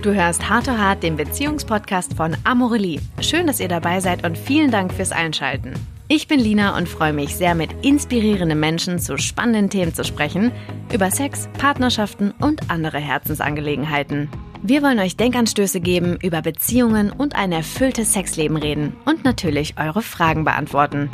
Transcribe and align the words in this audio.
Du 0.00 0.14
hörst 0.14 0.48
Hart 0.48 0.66
to 0.66 0.78
Hart, 0.78 1.02
den 1.02 1.16
Beziehungspodcast 1.16 2.14
von 2.14 2.36
Amorelie. 2.44 3.00
Schön, 3.20 3.48
dass 3.48 3.58
ihr 3.58 3.66
dabei 3.66 3.98
seid 3.98 4.24
und 4.24 4.38
vielen 4.38 4.70
Dank 4.70 4.92
fürs 4.94 5.10
Einschalten. 5.10 5.74
Ich 6.06 6.28
bin 6.28 6.38
Lina 6.38 6.76
und 6.76 6.88
freue 6.88 7.12
mich 7.12 7.34
sehr, 7.34 7.56
mit 7.56 7.70
inspirierenden 7.84 8.60
Menschen 8.60 9.00
zu 9.00 9.18
spannenden 9.18 9.70
Themen 9.70 9.92
zu 9.92 10.04
sprechen, 10.04 10.52
über 10.92 11.10
Sex, 11.10 11.48
Partnerschaften 11.58 12.30
und 12.40 12.70
andere 12.70 12.98
Herzensangelegenheiten. 12.98 14.28
Wir 14.62 14.84
wollen 14.84 15.00
euch 15.00 15.16
Denkanstöße 15.16 15.80
geben, 15.80 16.16
über 16.22 16.42
Beziehungen 16.42 17.10
und 17.10 17.34
ein 17.34 17.50
erfülltes 17.50 18.12
Sexleben 18.12 18.56
reden 18.56 18.96
und 19.04 19.24
natürlich 19.24 19.74
eure 19.78 20.02
Fragen 20.02 20.44
beantworten. 20.44 21.10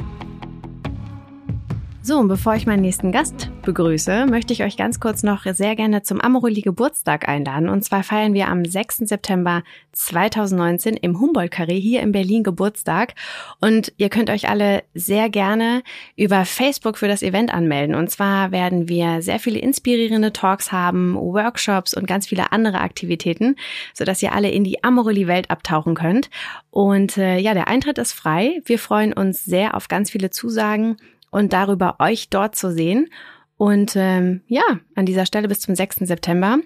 So, 2.06 2.18
und 2.18 2.28
bevor 2.28 2.54
ich 2.54 2.66
meinen 2.66 2.82
nächsten 2.82 3.12
Gast 3.12 3.48
begrüße, 3.62 4.26
möchte 4.26 4.52
ich 4.52 4.62
euch 4.62 4.76
ganz 4.76 5.00
kurz 5.00 5.22
noch 5.22 5.46
sehr 5.46 5.74
gerne 5.74 6.02
zum 6.02 6.20
Amoroli 6.20 6.60
Geburtstag 6.60 7.26
einladen. 7.30 7.70
Und 7.70 7.82
zwar 7.82 8.02
feiern 8.02 8.34
wir 8.34 8.48
am 8.48 8.62
6. 8.62 8.98
September 9.08 9.62
2019 9.92 10.98
im 10.98 11.18
Humboldt-Carré 11.18 11.80
hier 11.80 12.02
in 12.02 12.12
Berlin 12.12 12.42
Geburtstag. 12.42 13.14
Und 13.62 13.94
ihr 13.96 14.10
könnt 14.10 14.28
euch 14.28 14.50
alle 14.50 14.82
sehr 14.92 15.30
gerne 15.30 15.82
über 16.14 16.44
Facebook 16.44 16.98
für 16.98 17.08
das 17.08 17.22
Event 17.22 17.54
anmelden. 17.54 17.94
Und 17.94 18.10
zwar 18.10 18.52
werden 18.52 18.86
wir 18.90 19.22
sehr 19.22 19.38
viele 19.38 19.60
inspirierende 19.60 20.34
Talks 20.34 20.72
haben, 20.72 21.14
Workshops 21.14 21.94
und 21.94 22.06
ganz 22.06 22.26
viele 22.26 22.52
andere 22.52 22.82
Aktivitäten, 22.82 23.56
sodass 23.94 24.22
ihr 24.22 24.32
alle 24.32 24.50
in 24.50 24.62
die 24.62 24.84
Amoroli-Welt 24.84 25.48
abtauchen 25.48 25.94
könnt. 25.94 26.28
Und 26.70 27.16
äh, 27.16 27.38
ja, 27.38 27.54
der 27.54 27.68
Eintritt 27.68 27.96
ist 27.96 28.12
frei. 28.12 28.60
Wir 28.66 28.78
freuen 28.78 29.14
uns 29.14 29.42
sehr 29.42 29.74
auf 29.74 29.88
ganz 29.88 30.10
viele 30.10 30.28
Zusagen 30.28 30.98
und 31.34 31.52
darüber, 31.52 31.96
euch 31.98 32.30
dort 32.30 32.54
zu 32.54 32.72
sehen. 32.72 33.08
Und 33.56 33.94
ähm, 33.96 34.42
ja, 34.46 34.62
an 34.94 35.04
dieser 35.04 35.26
Stelle 35.26 35.48
bis 35.48 35.58
zum 35.58 35.74
6. 35.74 35.96
September. 36.06 36.58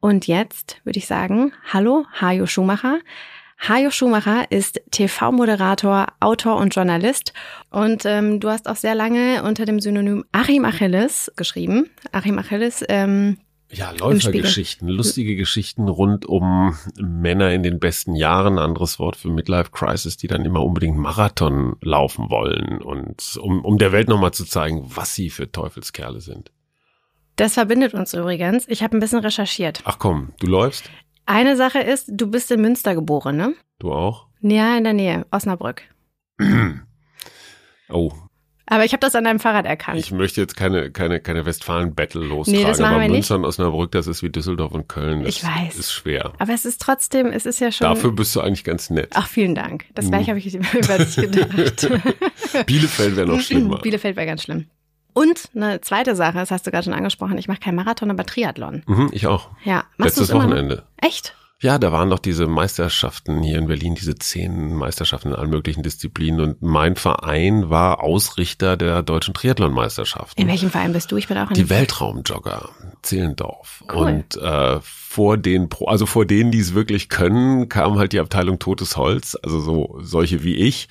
Und 0.00 0.26
jetzt 0.26 0.80
würde 0.82 0.98
ich 0.98 1.06
sagen, 1.06 1.52
hallo, 1.72 2.04
Hajo 2.20 2.46
Schumacher. 2.46 2.98
Hajo 3.60 3.90
Schumacher 3.90 4.50
ist 4.50 4.80
TV-Moderator, 4.90 6.08
Autor 6.18 6.56
und 6.56 6.74
Journalist. 6.74 7.32
Und 7.70 8.04
ähm, 8.06 8.40
du 8.40 8.48
hast 8.50 8.68
auch 8.68 8.74
sehr 8.74 8.96
lange 8.96 9.44
unter 9.44 9.64
dem 9.64 9.78
Synonym 9.78 10.24
Achim 10.32 10.64
Achilles 10.64 11.32
geschrieben. 11.36 11.88
Achim 12.10 12.40
Achilles 12.40 12.84
ähm, 12.88 13.38
ja, 13.70 13.90
Läufergeschichten, 13.90 14.88
lustige 14.88 15.36
Geschichten 15.36 15.88
rund 15.88 16.24
um 16.24 16.76
Männer 16.98 17.52
in 17.52 17.62
den 17.62 17.78
besten 17.78 18.14
Jahren, 18.14 18.58
anderes 18.58 18.98
Wort 18.98 19.16
für 19.16 19.28
Midlife 19.28 19.70
Crisis, 19.70 20.16
die 20.16 20.26
dann 20.26 20.44
immer 20.44 20.64
unbedingt 20.64 20.96
Marathon 20.96 21.76
laufen 21.82 22.30
wollen 22.30 22.80
und 22.80 23.38
um, 23.42 23.64
um 23.64 23.78
der 23.78 23.92
Welt 23.92 24.08
nochmal 24.08 24.32
zu 24.32 24.44
zeigen, 24.44 24.84
was 24.84 25.14
sie 25.14 25.28
für 25.28 25.52
Teufelskerle 25.52 26.20
sind. 26.20 26.50
Das 27.36 27.54
verbindet 27.54 27.94
uns 27.94 28.14
übrigens. 28.14 28.66
Ich 28.68 28.82
habe 28.82 28.96
ein 28.96 29.00
bisschen 29.00 29.20
recherchiert. 29.20 29.82
Ach 29.84 29.98
komm, 29.98 30.32
du 30.40 30.46
läufst? 30.46 30.90
Eine 31.26 31.56
Sache 31.56 31.80
ist, 31.80 32.10
du 32.10 32.26
bist 32.26 32.50
in 32.50 32.62
Münster 32.62 32.94
geboren, 32.94 33.36
ne? 33.36 33.54
Du 33.78 33.92
auch? 33.92 34.28
Ja, 34.40 34.76
in 34.78 34.84
der 34.84 34.94
Nähe, 34.94 35.26
Osnabrück. 35.30 35.82
oh, 37.90 38.12
aber 38.70 38.84
ich 38.84 38.92
habe 38.92 39.00
das 39.00 39.14
an 39.14 39.24
deinem 39.24 39.40
Fahrrad 39.40 39.66
erkannt. 39.66 39.98
Ich 39.98 40.10
möchte 40.12 40.40
jetzt 40.40 40.56
keine, 40.56 40.90
keine, 40.90 41.20
keine 41.20 41.44
Westfalen-Battle 41.46 42.24
lostragen, 42.24 42.60
nee, 42.62 42.66
das 42.66 42.78
machen 42.78 42.94
aber 42.94 43.02
wir 43.02 43.10
Münster 43.10 43.34
nicht. 43.34 43.44
und 43.44 43.48
Osnabrück, 43.48 43.90
das 43.92 44.06
ist 44.06 44.22
wie 44.22 44.30
Düsseldorf 44.30 44.72
und 44.72 44.88
Köln. 44.88 45.22
Das 45.24 45.36
Ich 45.36 45.44
weiß. 45.44 45.76
ist 45.76 45.92
schwer. 45.92 46.32
Aber 46.38 46.52
es 46.52 46.64
ist 46.64 46.80
trotzdem, 46.80 47.26
es 47.28 47.46
ist 47.46 47.60
ja 47.60 47.72
schon. 47.72 47.86
Dafür 47.86 48.12
bist 48.12 48.34
du 48.36 48.40
eigentlich 48.40 48.64
ganz 48.64 48.90
nett. 48.90 49.10
Ach, 49.14 49.26
vielen 49.28 49.54
Dank. 49.54 49.86
Das 49.94 50.06
Mhm. 50.06 50.10
gleiche 50.10 50.28
habe 50.30 50.38
ich 50.38 50.54
über 50.54 50.98
dich 50.98 51.16
gedacht. 51.16 51.88
Bielefeld 52.66 53.16
wäre 53.16 53.26
noch 53.26 53.40
schlimmer. 53.40 53.78
Bielefeld 53.82 54.16
wäre 54.16 54.26
ganz 54.26 54.42
schlimm. 54.42 54.66
Und 55.14 55.48
eine 55.56 55.80
zweite 55.80 56.14
Sache, 56.14 56.34
das 56.38 56.50
hast 56.50 56.66
du 56.66 56.70
gerade 56.70 56.84
schon 56.84 56.92
angesprochen, 56.92 57.38
ich 57.38 57.48
mache 57.48 57.58
kein 57.60 57.74
Marathon, 57.74 58.10
aber 58.10 58.24
Triathlon. 58.24 58.82
Mhm, 58.86 59.08
ich 59.12 59.26
auch. 59.26 59.50
Ja, 59.64 59.84
machst 59.96 60.16
du 60.16 60.20
Letztes 60.22 60.30
immer 60.30 60.42
noch? 60.44 60.50
Wochenende. 60.50 60.84
Echt? 60.98 61.34
Ja, 61.60 61.76
da 61.78 61.90
waren 61.90 62.08
doch 62.08 62.20
diese 62.20 62.46
Meisterschaften 62.46 63.42
hier 63.42 63.58
in 63.58 63.66
Berlin, 63.66 63.96
diese 63.96 64.14
zehn 64.14 64.76
Meisterschaften 64.76 65.30
in 65.30 65.34
allen 65.34 65.50
möglichen 65.50 65.82
Disziplinen. 65.82 66.40
Und 66.40 66.62
mein 66.62 66.94
Verein 66.94 67.68
war 67.68 68.00
Ausrichter 68.00 68.76
der 68.76 69.02
deutschen 69.02 69.34
Triathlon-Meisterschaften. 69.34 70.40
In 70.40 70.46
welchem 70.46 70.70
Verein 70.70 70.92
bist 70.92 71.10
du? 71.10 71.16
Ich 71.16 71.26
bin 71.26 71.36
auch 71.36 71.48
in 71.50 71.54
Die 71.54 71.68
Weltraumjogger 71.68 72.68
Zehlendorf. 73.02 73.82
Cool. 73.92 74.06
Und 74.06 74.36
äh, 74.36 74.78
vor 74.80 75.36
den 75.36 75.68
Pro, 75.68 75.86
also 75.86 76.06
vor 76.06 76.26
denen, 76.26 76.52
die 76.52 76.60
es 76.60 76.74
wirklich 76.74 77.08
können, 77.08 77.68
kam 77.68 77.98
halt 77.98 78.12
die 78.12 78.20
Abteilung 78.20 78.60
Totes 78.60 78.96
Holz, 78.96 79.36
also 79.42 79.58
so 79.58 79.98
solche 80.00 80.44
wie 80.44 80.54
ich. 80.54 80.88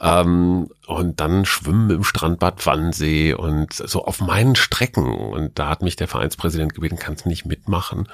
Ähm, 0.00 0.68
und 0.86 1.18
dann 1.18 1.44
Schwimmen 1.44 1.90
im 1.90 2.04
Strandbad 2.04 2.64
Wannsee 2.66 3.34
und 3.34 3.72
so 3.72 4.04
auf 4.04 4.20
meinen 4.20 4.54
Strecken. 4.54 5.12
Und 5.12 5.58
da 5.58 5.68
hat 5.70 5.82
mich 5.82 5.96
der 5.96 6.06
Vereinspräsident 6.06 6.72
gebeten, 6.72 6.98
kannst 7.00 7.24
du 7.24 7.28
nicht 7.28 7.46
mitmachen? 7.46 8.06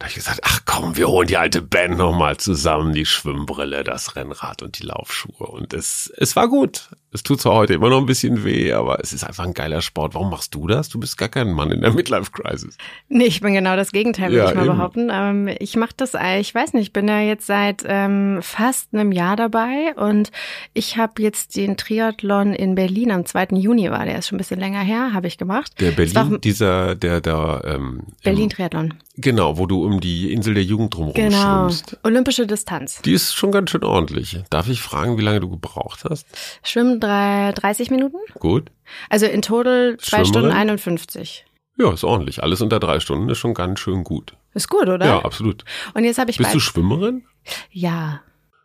Da 0.00 0.04
habe 0.06 0.12
ich 0.12 0.24
gesagt, 0.24 0.40
ach 0.44 0.62
komm, 0.64 0.96
wir 0.96 1.08
holen 1.08 1.28
die 1.28 1.36
alte 1.36 1.60
Band 1.60 1.98
nochmal 1.98 2.38
zusammen, 2.38 2.94
die 2.94 3.04
Schwimmbrille, 3.04 3.84
das 3.84 4.16
Rennrad 4.16 4.62
und 4.62 4.78
die 4.78 4.86
Laufschuhe. 4.86 5.46
Und 5.46 5.74
es, 5.74 6.10
es 6.16 6.34
war 6.36 6.48
gut. 6.48 6.88
Es 7.12 7.24
tut 7.24 7.40
zwar 7.40 7.54
heute 7.54 7.74
immer 7.74 7.88
noch 7.90 7.98
ein 7.98 8.06
bisschen 8.06 8.44
weh, 8.44 8.72
aber 8.72 9.00
es 9.00 9.12
ist 9.12 9.24
einfach 9.24 9.44
ein 9.44 9.52
geiler 9.52 9.82
Sport. 9.82 10.14
Warum 10.14 10.30
machst 10.30 10.54
du 10.54 10.68
das? 10.68 10.88
Du 10.88 11.00
bist 11.00 11.18
gar 11.18 11.28
kein 11.28 11.50
Mann 11.50 11.72
in 11.72 11.80
der 11.80 11.92
Midlife-Crisis. 11.92 12.76
Nee, 13.08 13.24
ich 13.24 13.40
bin 13.40 13.52
genau 13.52 13.74
das 13.74 13.90
Gegenteil, 13.90 14.30
würde 14.30 14.44
Ja, 14.44 14.48
ich 14.50 14.54
mal 14.54 14.66
eben. 14.66 14.76
behaupten. 14.76 15.08
Ähm, 15.12 15.48
ich 15.58 15.74
mache 15.74 15.90
das, 15.96 16.14
äh, 16.14 16.38
ich 16.38 16.54
weiß 16.54 16.72
nicht, 16.74 16.82
ich 16.84 16.92
bin 16.92 17.08
ja 17.08 17.20
jetzt 17.20 17.46
seit 17.48 17.82
ähm, 17.84 18.38
fast 18.42 18.94
einem 18.94 19.10
Jahr 19.10 19.34
dabei 19.34 19.92
und 19.96 20.30
ich 20.72 20.98
habe 20.98 21.20
jetzt 21.20 21.56
den 21.56 21.76
Triathlon 21.76 22.52
in 22.52 22.76
Berlin 22.76 23.10
am 23.10 23.26
2. 23.26 23.48
Juni 23.56 23.90
war, 23.90 24.04
der 24.04 24.18
ist 24.18 24.28
schon 24.28 24.36
ein 24.36 24.38
bisschen 24.38 24.60
länger 24.60 24.80
her, 24.82 25.12
habe 25.12 25.26
ich 25.26 25.36
gemacht. 25.36 25.72
Der 25.80 25.98
Es 25.98 26.14
war 26.14 26.24
Berlin, 26.26 26.40
dieser, 26.42 26.94
der 26.94 27.20
da, 27.20 27.60
ähm, 27.64 28.02
Berlin 28.22 28.44
im- 28.44 28.50
Triathlon. 28.50 28.94
Genau, 29.16 29.58
wo 29.58 29.66
du 29.66 29.84
um 29.84 30.00
die 30.00 30.32
Insel 30.32 30.54
der 30.54 30.62
Jugend 30.62 30.94
drumherum 30.94 31.14
Genau. 31.14 31.64
schwimmst. 31.68 31.98
Olympische 32.04 32.46
Distanz. 32.46 33.02
Die 33.02 33.12
ist 33.12 33.34
schon 33.34 33.52
ganz 33.52 33.70
schön 33.70 33.84
ordentlich. 33.84 34.38
Darf 34.48 34.66
ich 34.68 34.80
fragen, 34.80 35.18
wie 35.18 35.22
lange 35.22 35.40
du 35.40 35.50
gebraucht 35.50 36.04
hast? 36.08 36.26
Schwimmen 36.62 36.99
drei, 37.00 37.52
30 37.52 37.90
Minuten? 37.90 38.18
Gut. 38.38 38.70
Also 39.08 39.26
in 39.26 39.42
total 39.42 39.96
zwei? 39.98 40.24
Stunden 40.24 40.50
51. 40.50 41.44
Ja, 41.78 41.92
ist 41.92 42.04
ordentlich. 42.04 42.42
Alles 42.42 42.60
unter 42.60 42.78
drei 42.78 43.00
Stunden 43.00 43.28
ist 43.30 43.38
schon 43.38 43.54
ganz 43.54 43.80
schön 43.80 44.04
gut. 44.04 44.36
Ist 44.52 44.68
gut, 44.68 44.88
oder? 44.88 45.06
Ja, 45.06 45.24
absolut. 45.24 45.64
Und 45.94 46.04
jetzt 46.04 46.18
habe 46.18 46.30
ich 46.30 46.36
Bist 46.36 46.54
du 46.54 46.60
Schwimmerin? 46.60 47.24
Ja, 47.70 48.20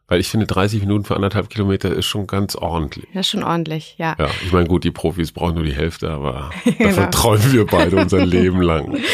Weil 0.07 0.19
ich 0.19 0.27
finde, 0.29 0.45
30 0.45 0.81
Minuten 0.81 1.03
für 1.03 1.15
anderthalb 1.15 1.49
Kilometer 1.49 1.91
ist 1.91 2.05
schon 2.05 2.27
ganz 2.27 2.55
ordentlich. 2.55 3.05
das 3.13 3.21
ist 3.25 3.31
schon 3.31 3.43
ordentlich, 3.43 3.95
ja. 3.97 4.15
Ja, 4.19 4.27
ich 4.45 4.51
meine, 4.51 4.67
gut, 4.67 4.83
die 4.83 4.91
Profis 4.91 5.31
brauchen 5.31 5.55
nur 5.55 5.63
die 5.63 5.73
Hälfte, 5.73 6.11
aber 6.11 6.51
davon 6.65 6.77
Genau. 6.77 7.09
träumen 7.09 7.51
wir 7.53 7.65
beide 7.65 7.95
unser 7.97 8.25
Leben 8.25 8.61
lang. 8.61 8.97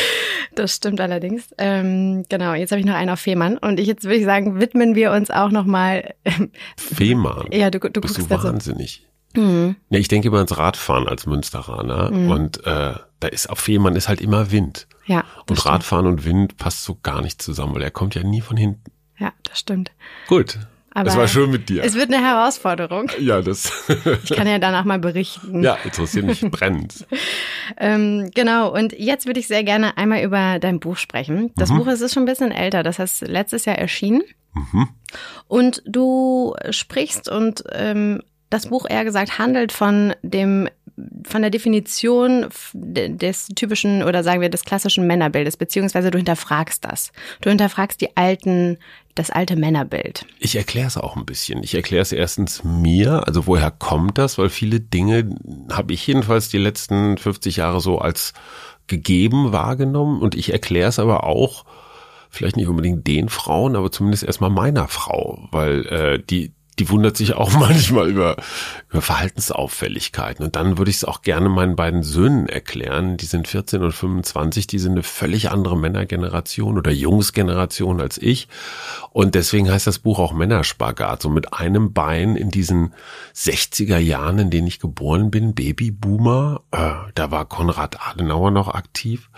Das 0.54 0.76
stimmt 0.76 1.00
allerdings. 1.00 1.48
Ähm, 1.58 2.26
genau, 2.28 2.54
jetzt 2.54 2.72
habe 2.72 2.82
ich 2.82 2.86
noch 2.86 2.94
einen 2.96 3.10
auf 3.10 3.22
Fehmarn 3.22 3.58
und 3.58 3.80
ich, 3.80 3.88
jetzt 3.88 4.04
würde 4.04 4.18
ich 4.18 4.26
sagen, 4.26 4.60
widmen 4.60 4.96
wir 4.96 5.14
uns 5.14 5.32
auch 5.32 5.50
nochmal. 5.50 6.14
Fehmarn. 6.76 7.48
ja, 7.54 7.70
du, 7.70 7.80
du 7.80 8.02
Bist 8.02 8.16
guckst 8.16 8.30
du 8.32 8.44
wahnsinnig. 8.44 9.08
Mhm. 9.36 9.78
Ja, 9.90 10.00
ich 10.00 10.10
denke 10.10 10.28
immer 10.28 10.38
ans 10.40 10.58
Radfahren 10.58 11.08
als 11.08 11.26
Münsteraner 11.26 12.12
Mhm. 12.12 12.32
und 12.32 12.66
äh, 12.68 12.96
da 13.22 13.28
ist 13.30 13.50
auf 13.50 13.60
Fehmarn 13.60 13.96
ist 13.96 14.10
halt 14.10 14.20
immer 14.20 14.52
Wind. 14.52 14.88
Ja, 15.06 15.20
Und 15.48 15.58
stimmt. 15.58 15.66
Radfahren 15.68 16.06
und 16.06 16.26
Wind 16.26 16.58
passt 16.58 16.84
so 16.84 16.98
gar 17.02 17.22
nicht 17.22 17.42
zusammen, 17.42 17.74
weil 17.76 17.84
er 17.84 17.92
kommt 17.92 18.16
ja 18.16 18.24
nie 18.24 18.42
von 18.42 18.58
hinten. 18.58 18.92
Ja, 19.20 19.32
das 19.44 19.60
stimmt. 19.60 19.92
Gut. 20.28 20.60
Aber 20.94 21.10
es 21.10 21.16
war 21.16 21.28
schön 21.28 21.50
mit 21.52 21.70
dir. 21.70 21.84
Es 21.84 21.94
wird 21.96 22.14
eine 22.14 22.22
Herausforderung. 22.24 23.10
Ja, 23.20 23.42
das 23.42 23.72
Ich 24.24 24.32
kann 24.32 24.48
ja 24.48 24.60
danach 24.60 24.84
mal 24.84 25.00
berichten. 25.00 25.64
ja, 25.64 25.78
interessiert 25.84 26.26
mich 26.26 26.42
brennend. 26.42 27.06
Ähm, 27.78 28.30
genau, 28.36 28.74
und 28.74 28.92
jetzt 29.00 29.26
würde 29.28 29.40
ich 29.40 29.48
sehr 29.48 29.64
gerne 29.64 29.96
einmal 29.98 30.22
über 30.24 30.60
dein 30.60 30.82
Buch 30.82 30.98
sprechen. 30.98 31.52
Das 31.56 31.70
Mhm. 31.70 31.78
Buch 31.78 31.88
ist 31.88 32.14
schon 32.14 32.24
ein 32.24 32.26
bisschen 32.26 32.52
älter, 32.52 32.84
das 32.84 33.00
heißt 33.00 33.22
letztes 33.28 33.64
Jahr 33.64 33.78
erschienen. 33.78 34.24
Mhm. 34.54 34.90
Und 35.48 35.82
du 35.86 36.54
sprichst 36.70 37.30
und 37.30 37.64
ähm, 37.72 38.22
das 38.50 38.68
Buch 38.68 38.86
eher 38.90 39.06
gesagt 39.06 39.40
handelt 39.40 39.72
von 39.72 40.14
dem 40.22 40.68
von 41.26 41.42
der 41.42 41.50
Definition 41.50 42.48
des 42.74 43.48
typischen 43.56 44.04
oder 44.04 44.24
sagen 44.24 44.42
wir 44.42 44.50
des 44.50 44.66
klassischen 44.66 45.08
Männerbildes, 45.08 45.56
beziehungsweise 45.56 46.12
du 46.12 46.18
hinterfragst 46.18 46.84
das. 46.84 47.12
Du 47.40 47.50
hinterfragst 47.50 48.02
die 48.02 48.18
alten, 48.18 48.78
das 49.16 49.30
alte 49.30 49.56
Männerbild. 49.56 50.26
Ich 50.40 50.56
erkläre 50.56 50.88
es 50.88 50.98
auch 50.98 51.16
ein 51.16 51.26
bisschen. 51.26 51.64
Ich 51.64 51.76
erkläre 51.76 52.02
es 52.02 52.12
erstens 52.12 52.64
mir, 52.64 53.28
also 53.28 53.48
woher 53.48 53.72
kommt 53.72 54.18
das, 54.18 54.38
weil 54.38 54.50
viele 54.50 54.80
Dinge 54.80 55.36
habe 55.72 55.94
ich 55.94 56.06
jedenfalls 56.08 56.50
die 56.50 56.58
letzten 56.58 57.18
50 57.18 57.58
Jahre 57.58 57.82
so 57.82 58.00
als 58.00 58.34
gegeben 58.88 59.52
wahrgenommen 59.52 60.22
und 60.22 60.36
ich 60.36 60.52
erkläre 60.52 60.90
es 60.90 61.00
aber 61.00 61.24
auch 61.24 61.66
vielleicht 62.30 62.58
nicht 62.58 62.68
unbedingt 62.68 63.08
den 63.08 63.30
Frauen, 63.30 63.76
aber 63.76 63.92
zumindest 63.92 64.24
erstmal 64.24 64.50
meiner 64.50 64.88
Frau, 64.88 65.48
weil 65.52 65.86
äh, 65.88 66.24
die 66.24 66.54
die 66.80 66.90
wundert 66.90 67.16
sich 67.16 67.34
auch 67.34 67.52
manchmal 67.60 68.10
über 68.10 68.38
über 68.92 69.02
Verhaltensauffälligkeiten. 69.02 70.44
Und 70.44 70.58
dann 70.58 70.78
würde 70.78 70.92
ich 70.92 70.98
es 70.98 71.06
auch 71.06 71.22
gerne 71.22 71.48
meinen 71.48 71.78
beiden 71.78 72.04
Söhnen 72.04 72.50
erklären. 72.50 73.16
Die 73.16 73.26
sind 73.26 73.48
14 73.48 73.82
und 73.82 73.94
25, 73.94 74.68
die 74.68 74.80
sind 74.80 74.92
eine 74.92 75.04
völlig 75.04 75.50
andere 75.50 75.78
Männergeneration 75.78 76.78
oder 76.78 76.92
Jungsgeneration 76.92 78.02
als 78.02 78.18
ich. 78.18 78.50
Und 79.12 79.36
deswegen 79.36 79.72
heißt 79.72 79.88
das 79.88 80.00
Buch 80.00 80.20
auch 80.20 80.34
Männerspagat. 80.34 81.22
So 81.22 81.30
mit 81.30 81.54
einem 81.54 81.94
Bein 81.94 82.36
in 82.36 82.50
diesen 82.52 82.94
60er 83.34 83.98
Jahren, 83.98 84.40
in 84.40 84.50
denen 84.50 84.68
ich 84.68 84.80
geboren 84.80 85.32
bin, 85.32 85.56
Babyboomer, 85.56 86.62
äh, 86.72 86.92
da 87.16 87.32
war 87.32 87.46
Konrad 87.46 88.06
Adenauer 88.06 88.52
noch 88.52 88.68
aktiv. 88.68 89.30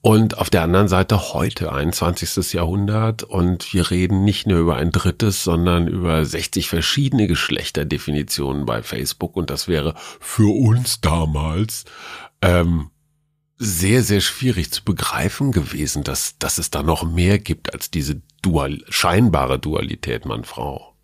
Und 0.00 0.38
auf 0.38 0.50
der 0.50 0.62
anderen 0.62 0.88
Seite 0.88 1.32
heute, 1.32 1.72
21. 1.72 2.54
Jahrhundert. 2.54 3.22
Und 3.22 3.72
wir 3.72 3.88
reden 3.88 4.24
nicht 4.24 4.48
nur 4.48 4.58
über 4.58 4.76
ein 4.76 4.90
drittes, 4.90 5.44
sondern 5.44 5.86
über 5.86 6.24
60 6.24 6.68
verschiedene 6.68 7.28
Geschlechterdefinitionen 7.28 8.66
bei 8.66 8.82
und 9.36 9.50
das 9.50 9.68
wäre 9.68 9.94
für 10.20 10.54
uns 10.54 11.00
damals 11.00 11.84
ähm, 12.42 12.90
sehr, 13.58 14.02
sehr 14.02 14.20
schwierig 14.20 14.70
zu 14.70 14.84
begreifen 14.84 15.52
gewesen, 15.52 16.04
dass, 16.04 16.38
dass 16.38 16.58
es 16.58 16.70
da 16.70 16.82
noch 16.82 17.04
mehr 17.04 17.38
gibt 17.38 17.72
als 17.72 17.90
diese 17.90 18.20
dual, 18.42 18.82
scheinbare 18.88 19.58
Dualität 19.58 20.26
Mann-Frau. 20.26 20.94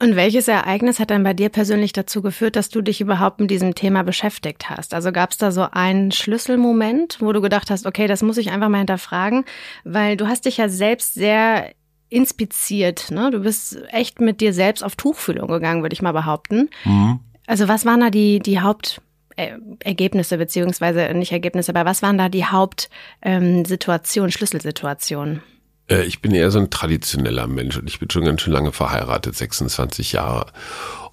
Und 0.00 0.14
welches 0.14 0.46
Ereignis 0.46 1.00
hat 1.00 1.10
dann 1.10 1.24
bei 1.24 1.34
dir 1.34 1.48
persönlich 1.48 1.92
dazu 1.92 2.22
geführt, 2.22 2.54
dass 2.54 2.68
du 2.68 2.82
dich 2.82 3.00
überhaupt 3.00 3.40
mit 3.40 3.50
diesem 3.50 3.74
Thema 3.74 4.04
beschäftigt 4.04 4.70
hast? 4.70 4.94
Also 4.94 5.10
gab 5.10 5.32
es 5.32 5.38
da 5.38 5.50
so 5.50 5.66
einen 5.72 6.12
Schlüsselmoment, 6.12 7.20
wo 7.20 7.32
du 7.32 7.40
gedacht 7.40 7.68
hast, 7.68 7.84
okay, 7.84 8.06
das 8.06 8.22
muss 8.22 8.36
ich 8.36 8.52
einfach 8.52 8.68
mal 8.68 8.78
hinterfragen, 8.78 9.44
weil 9.82 10.16
du 10.16 10.28
hast 10.28 10.44
dich 10.44 10.58
ja 10.58 10.68
selbst 10.68 11.14
sehr 11.14 11.72
inspiziert. 12.08 13.10
Ne? 13.10 13.30
Du 13.30 13.40
bist 13.40 13.78
echt 13.90 14.20
mit 14.20 14.40
dir 14.40 14.52
selbst 14.52 14.82
auf 14.82 14.96
Tuchfühlung 14.96 15.48
gegangen, 15.48 15.82
würde 15.82 15.94
ich 15.94 16.02
mal 16.02 16.12
behaupten. 16.12 16.70
Mhm. 16.84 17.20
Also 17.46 17.68
was 17.68 17.84
waren 17.84 18.00
da 18.00 18.10
die, 18.10 18.40
die 18.40 18.60
Hauptergebnisse, 18.60 20.34
äh, 20.34 20.38
beziehungsweise 20.38 21.12
nicht 21.14 21.32
Ergebnisse, 21.32 21.74
aber 21.74 21.88
was 21.88 22.02
waren 22.02 22.18
da 22.18 22.28
die 22.28 22.44
Hauptsituationen, 22.44 24.28
ähm, 24.28 24.32
Schlüsselsituationen? 24.32 25.42
Äh, 25.88 26.04
ich 26.04 26.20
bin 26.20 26.34
eher 26.34 26.50
so 26.50 26.58
ein 26.58 26.70
traditioneller 26.70 27.46
Mensch 27.46 27.76
und 27.76 27.88
ich 27.88 27.98
bin 27.98 28.10
schon 28.10 28.24
ganz 28.24 28.42
schön 28.42 28.52
lange 28.52 28.72
verheiratet, 28.72 29.34
26 29.34 30.12
Jahre. 30.12 30.46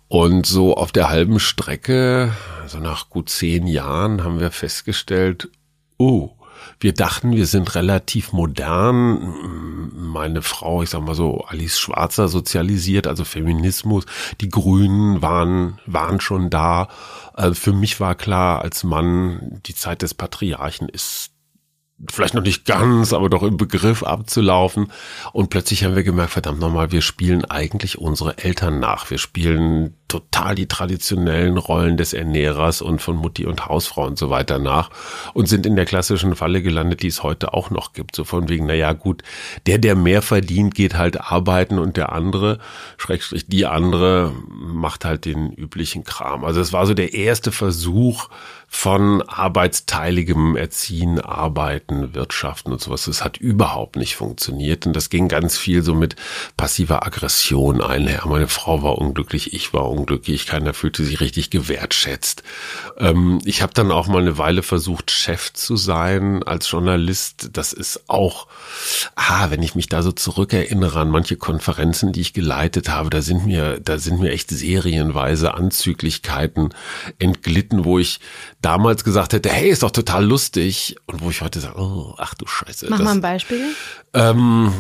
Und 0.08 0.46
so 0.46 0.76
auf 0.76 0.92
der 0.92 1.10
halben 1.10 1.40
Strecke, 1.40 2.32
so 2.68 2.80
nach 2.80 3.10
gut 3.10 3.30
zehn 3.30 3.66
Jahren, 3.66 4.24
haben 4.24 4.40
wir 4.40 4.52
festgestellt, 4.52 5.50
oh, 5.98 6.32
wir 6.80 6.94
dachten, 6.94 7.32
wir 7.32 7.46
sind 7.46 7.76
relativ 7.76 8.34
modern. 8.34 9.36
Meine 9.94 10.42
Frau, 10.42 10.84
ich 10.84 10.90
sag 10.90 11.02
mal 11.02 11.16
so, 11.16 11.46
Alice 11.48 11.80
Schwarzer 11.80 12.28
sozialisiert, 12.28 13.08
also 13.08 13.24
Feminismus. 13.24 14.06
Die 14.42 14.50
Grünen 14.50 15.22
waren, 15.22 15.80
waren 15.86 16.20
schon 16.20 16.50
da. 16.50 16.88
Also 17.34 17.56
für 17.56 17.74
mich 17.74 18.00
war 18.00 18.16
klar, 18.16 18.62
als 18.62 18.84
Mann, 18.84 19.62
die 19.66 19.76
Zeit 19.76 20.02
des 20.02 20.14
Patriarchen 20.14 20.90
ist 20.90 21.35
vielleicht 22.12 22.34
noch 22.34 22.44
nicht 22.44 22.66
ganz, 22.66 23.14
aber 23.14 23.30
doch 23.30 23.44
im 23.44 23.58
Begriff 23.58 24.04
abzulaufen. 24.04 24.92
Und 25.32 25.50
plötzlich 25.50 25.84
haben 25.84 25.96
wir 25.96 26.04
gemerkt, 26.04 26.32
verdammt 26.32 26.60
nochmal, 26.60 26.92
wir 26.92 27.02
spielen 27.02 27.46
eigentlich 27.46 27.98
unsere 27.98 28.38
Eltern 28.38 28.80
nach. 28.80 29.10
Wir 29.10 29.18
spielen 29.18 29.96
total 30.08 30.56
die 30.56 30.68
traditionellen 30.68 31.58
Rollen 31.58 31.98
des 31.98 32.14
Ernährers 32.14 32.82
und 32.82 33.02
von 33.02 33.16
Mutti 33.16 33.46
und 33.46 33.66
Hausfrau 33.66 34.06
und 34.06 34.20
so 34.20 34.30
weiter 34.30 34.60
nach 34.60 34.92
und 35.34 35.48
sind 35.48 35.66
in 35.66 35.76
der 35.76 35.86
klassischen 35.86 36.36
Falle 36.36 36.62
gelandet, 36.62 37.02
die 37.02 37.08
es 37.08 37.24
heute 37.24 37.54
auch 37.54 37.70
noch 37.70 37.94
gibt. 37.94 38.16
So 38.16 38.24
von 38.24 38.48
wegen, 38.50 38.66
naja 38.68 38.94
gut, 38.94 39.24
der, 39.66 39.78
der 39.78 39.96
mehr 39.96 40.22
verdient, 40.22 40.76
geht 40.76 40.96
halt 40.96 41.20
arbeiten 41.20 41.80
und 41.80 41.98
der 41.98 42.12
andere, 42.12 42.60
Schrägstrich 42.98 43.48
die 43.48 43.66
andere, 43.66 44.34
macht 44.50 45.06
halt 45.06 45.26
den 45.26 45.52
üblichen 45.52 46.04
Kram. 46.04 46.46
Also 46.46 46.60
es 46.60 46.72
war 46.72 46.86
so 46.86 46.94
der 46.94 47.14
erste 47.14 47.52
Versuch, 47.52 48.30
von 48.76 49.22
arbeitsteiligem 49.22 50.58
Erziehen, 50.58 51.22
Arbeiten, 51.22 52.14
Wirtschaften 52.14 52.74
und 52.74 52.82
sowas. 52.82 53.06
Das 53.06 53.24
hat 53.24 53.38
überhaupt 53.38 53.96
nicht 53.96 54.18
funktioniert. 54.18 54.86
Und 54.86 54.94
das 54.94 55.10
ging 55.10 55.30
ganz 55.30 55.58
viel 55.58 55.82
so 55.82 55.96
mit 55.96 56.18
passiver 56.58 57.08
Aggression 57.08 57.82
einher. 57.82 58.24
Meine 58.26 58.50
Frau 58.50 58.84
war 58.84 58.98
unglücklich, 58.98 59.54
ich 59.54 59.74
war 59.74 59.90
unglücklich, 59.90 60.46
keiner 60.46 60.74
fühlte 60.74 61.04
sich 61.06 61.22
richtig 61.22 61.50
gewertschätzt. 61.50 62.44
Ähm, 62.98 63.40
ich 63.46 63.62
habe 63.62 63.74
dann 63.74 63.92
auch 63.92 64.08
mal 64.08 64.22
eine 64.22 64.38
Weile 64.38 64.62
versucht, 64.62 65.10
Chef 65.10 65.54
zu 65.54 65.78
sein 65.78 66.44
als 66.44 66.70
Journalist. 66.70 67.52
Das 67.54 67.72
ist 67.72 68.10
auch, 68.10 68.48
ah, 69.16 69.50
wenn 69.52 69.64
ich 69.64 69.76
mich 69.76 69.88
da 69.88 70.04
so 70.04 70.12
zurückerinnere 70.12 71.00
an 71.00 71.10
manche 71.10 71.38
Konferenzen, 71.38 72.12
die 72.12 72.22
ich 72.22 72.34
geleitet 72.34 72.90
habe, 72.90 73.10
da 73.10 73.22
sind 73.22 73.46
mir, 73.46 73.80
da 73.80 73.98
sind 73.98 74.20
mir 74.20 74.32
echt 74.32 74.50
serienweise 74.50 75.54
Anzüglichkeiten 75.54 76.74
entglitten, 77.20 77.86
wo 77.86 78.00
ich 78.00 78.20
damals 78.66 79.04
gesagt 79.04 79.34
hätte, 79.34 79.50
hey, 79.50 79.70
ist 79.70 79.84
doch 79.84 79.92
total 79.92 80.26
lustig. 80.26 80.96
Und 81.06 81.22
wo 81.22 81.30
ich 81.30 81.42
heute 81.42 81.60
sage, 81.60 81.80
oh, 81.80 82.16
ach 82.18 82.34
du 82.34 82.48
Scheiße. 82.48 82.88
Mach 82.90 82.98
das, 82.98 83.06
mal 83.06 83.12
ein 83.12 83.22
Beispiel. 83.22 83.62
Ähm, 84.14 84.74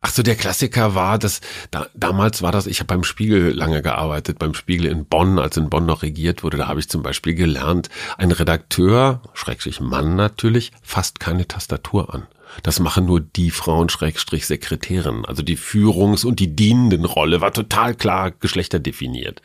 Ach 0.00 0.10
so, 0.10 0.22
der 0.22 0.36
Klassiker 0.36 0.94
war, 0.94 1.18
dass 1.18 1.40
da, 1.72 1.88
damals 1.92 2.40
war 2.40 2.52
das, 2.52 2.68
ich 2.68 2.78
habe 2.78 2.86
beim 2.86 3.02
Spiegel 3.02 3.50
lange 3.50 3.82
gearbeitet, 3.82 4.38
beim 4.38 4.54
Spiegel 4.54 4.86
in 4.86 5.06
Bonn, 5.06 5.40
als 5.40 5.56
in 5.56 5.70
Bonn 5.70 5.86
noch 5.86 6.04
regiert 6.04 6.44
wurde, 6.44 6.56
da 6.56 6.68
habe 6.68 6.78
ich 6.78 6.88
zum 6.88 7.02
Beispiel 7.02 7.34
gelernt, 7.34 7.88
ein 8.16 8.30
Redakteur, 8.30 9.22
schrecklich 9.34 9.80
Mann 9.80 10.14
natürlich, 10.14 10.70
fasst 10.82 11.18
keine 11.18 11.48
Tastatur 11.48 12.14
an. 12.14 12.28
Das 12.62 12.80
machen 12.80 13.06
nur 13.06 13.20
die 13.20 13.50
Frauen 13.50 13.88
Schrägstrich 13.88 14.46
Sekretärin. 14.46 15.24
Also 15.24 15.42
die 15.42 15.56
Führungs- 15.56 16.24
und 16.24 16.40
die 16.40 16.54
dienenden 16.54 17.04
Rolle 17.04 17.40
war 17.40 17.52
total 17.52 17.94
klar 17.94 18.30
geschlechterdefiniert. 18.30 19.42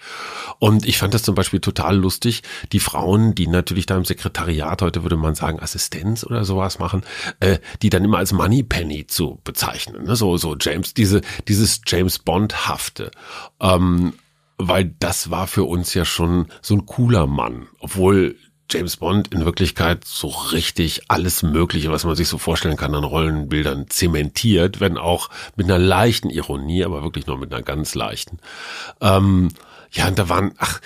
Und 0.59 0.85
ich 0.85 0.97
fand 0.97 1.13
das 1.13 1.23
zum 1.23 1.35
Beispiel 1.35 1.59
total 1.59 1.97
lustig. 1.97 2.43
Die 2.71 2.79
Frauen, 2.79 3.35
die 3.35 3.47
natürlich 3.47 3.85
da 3.85 3.97
im 3.97 4.05
Sekretariat, 4.05 4.81
heute 4.81 5.03
würde 5.03 5.17
man 5.17 5.35
sagen 5.35 5.59
Assistenz 5.59 6.23
oder 6.23 6.45
sowas 6.45 6.79
machen, 6.79 7.03
äh, 7.39 7.59
die 7.81 7.89
dann 7.89 8.03
immer 8.03 8.17
als 8.17 8.33
Moneypenny 8.33 9.07
zu 9.07 9.39
bezeichnen. 9.43 10.05
Ne? 10.05 10.15
So, 10.15 10.37
so 10.37 10.55
James, 10.59 10.93
diese, 10.93 11.21
dieses 11.47 11.81
James 11.85 12.19
Bond-hafte. 12.19 13.11
Ähm, 13.59 14.13
weil 14.57 14.93
das 14.99 15.29
war 15.29 15.47
für 15.47 15.63
uns 15.63 15.93
ja 15.93 16.05
schon 16.05 16.47
so 16.61 16.75
ein 16.75 16.85
cooler 16.85 17.27
Mann, 17.27 17.67
obwohl 17.79 18.37
James 18.69 18.97
Bond 18.97 19.33
in 19.33 19.45
Wirklichkeit 19.45 20.05
so 20.05 20.27
richtig 20.27 21.03
alles 21.07 21.43
Mögliche, 21.43 21.91
was 21.91 22.05
man 22.05 22.15
sich 22.15 22.27
so 22.27 22.37
vorstellen 22.37 22.77
kann 22.77 22.95
an 22.95 23.03
Rollenbildern 23.03 23.89
zementiert, 23.89 24.79
wenn 24.79 24.97
auch 24.97 25.29
mit 25.55 25.67
einer 25.67 25.79
leichten 25.79 26.29
Ironie, 26.29 26.83
aber 26.83 27.03
wirklich 27.03 27.27
nur 27.27 27.37
mit 27.37 27.53
einer 27.53 27.63
ganz 27.63 27.93
leichten. 27.93 28.39
Ähm, 29.01 29.49
ja, 29.91 30.07
und 30.07 30.17
da 30.17 30.27
waren, 30.27 30.53
ach, 30.57 30.81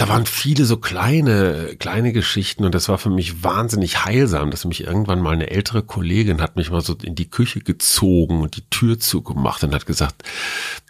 da 0.00 0.08
waren 0.08 0.24
viele 0.24 0.64
so 0.64 0.78
kleine, 0.78 1.76
kleine 1.78 2.14
Geschichten 2.14 2.64
und 2.64 2.74
das 2.74 2.88
war 2.88 2.96
für 2.96 3.10
mich 3.10 3.44
wahnsinnig 3.44 4.06
heilsam, 4.06 4.50
dass 4.50 4.64
mich 4.64 4.84
irgendwann 4.84 5.20
mal 5.20 5.34
eine 5.34 5.50
ältere 5.50 5.82
Kollegin 5.82 6.40
hat 6.40 6.56
mich 6.56 6.70
mal 6.70 6.80
so 6.80 6.96
in 7.02 7.14
die 7.14 7.28
Küche 7.28 7.60
gezogen 7.60 8.40
und 8.40 8.56
die 8.56 8.64
Tür 8.70 8.98
zugemacht 8.98 9.62
und 9.62 9.74
hat 9.74 9.84
gesagt, 9.84 10.22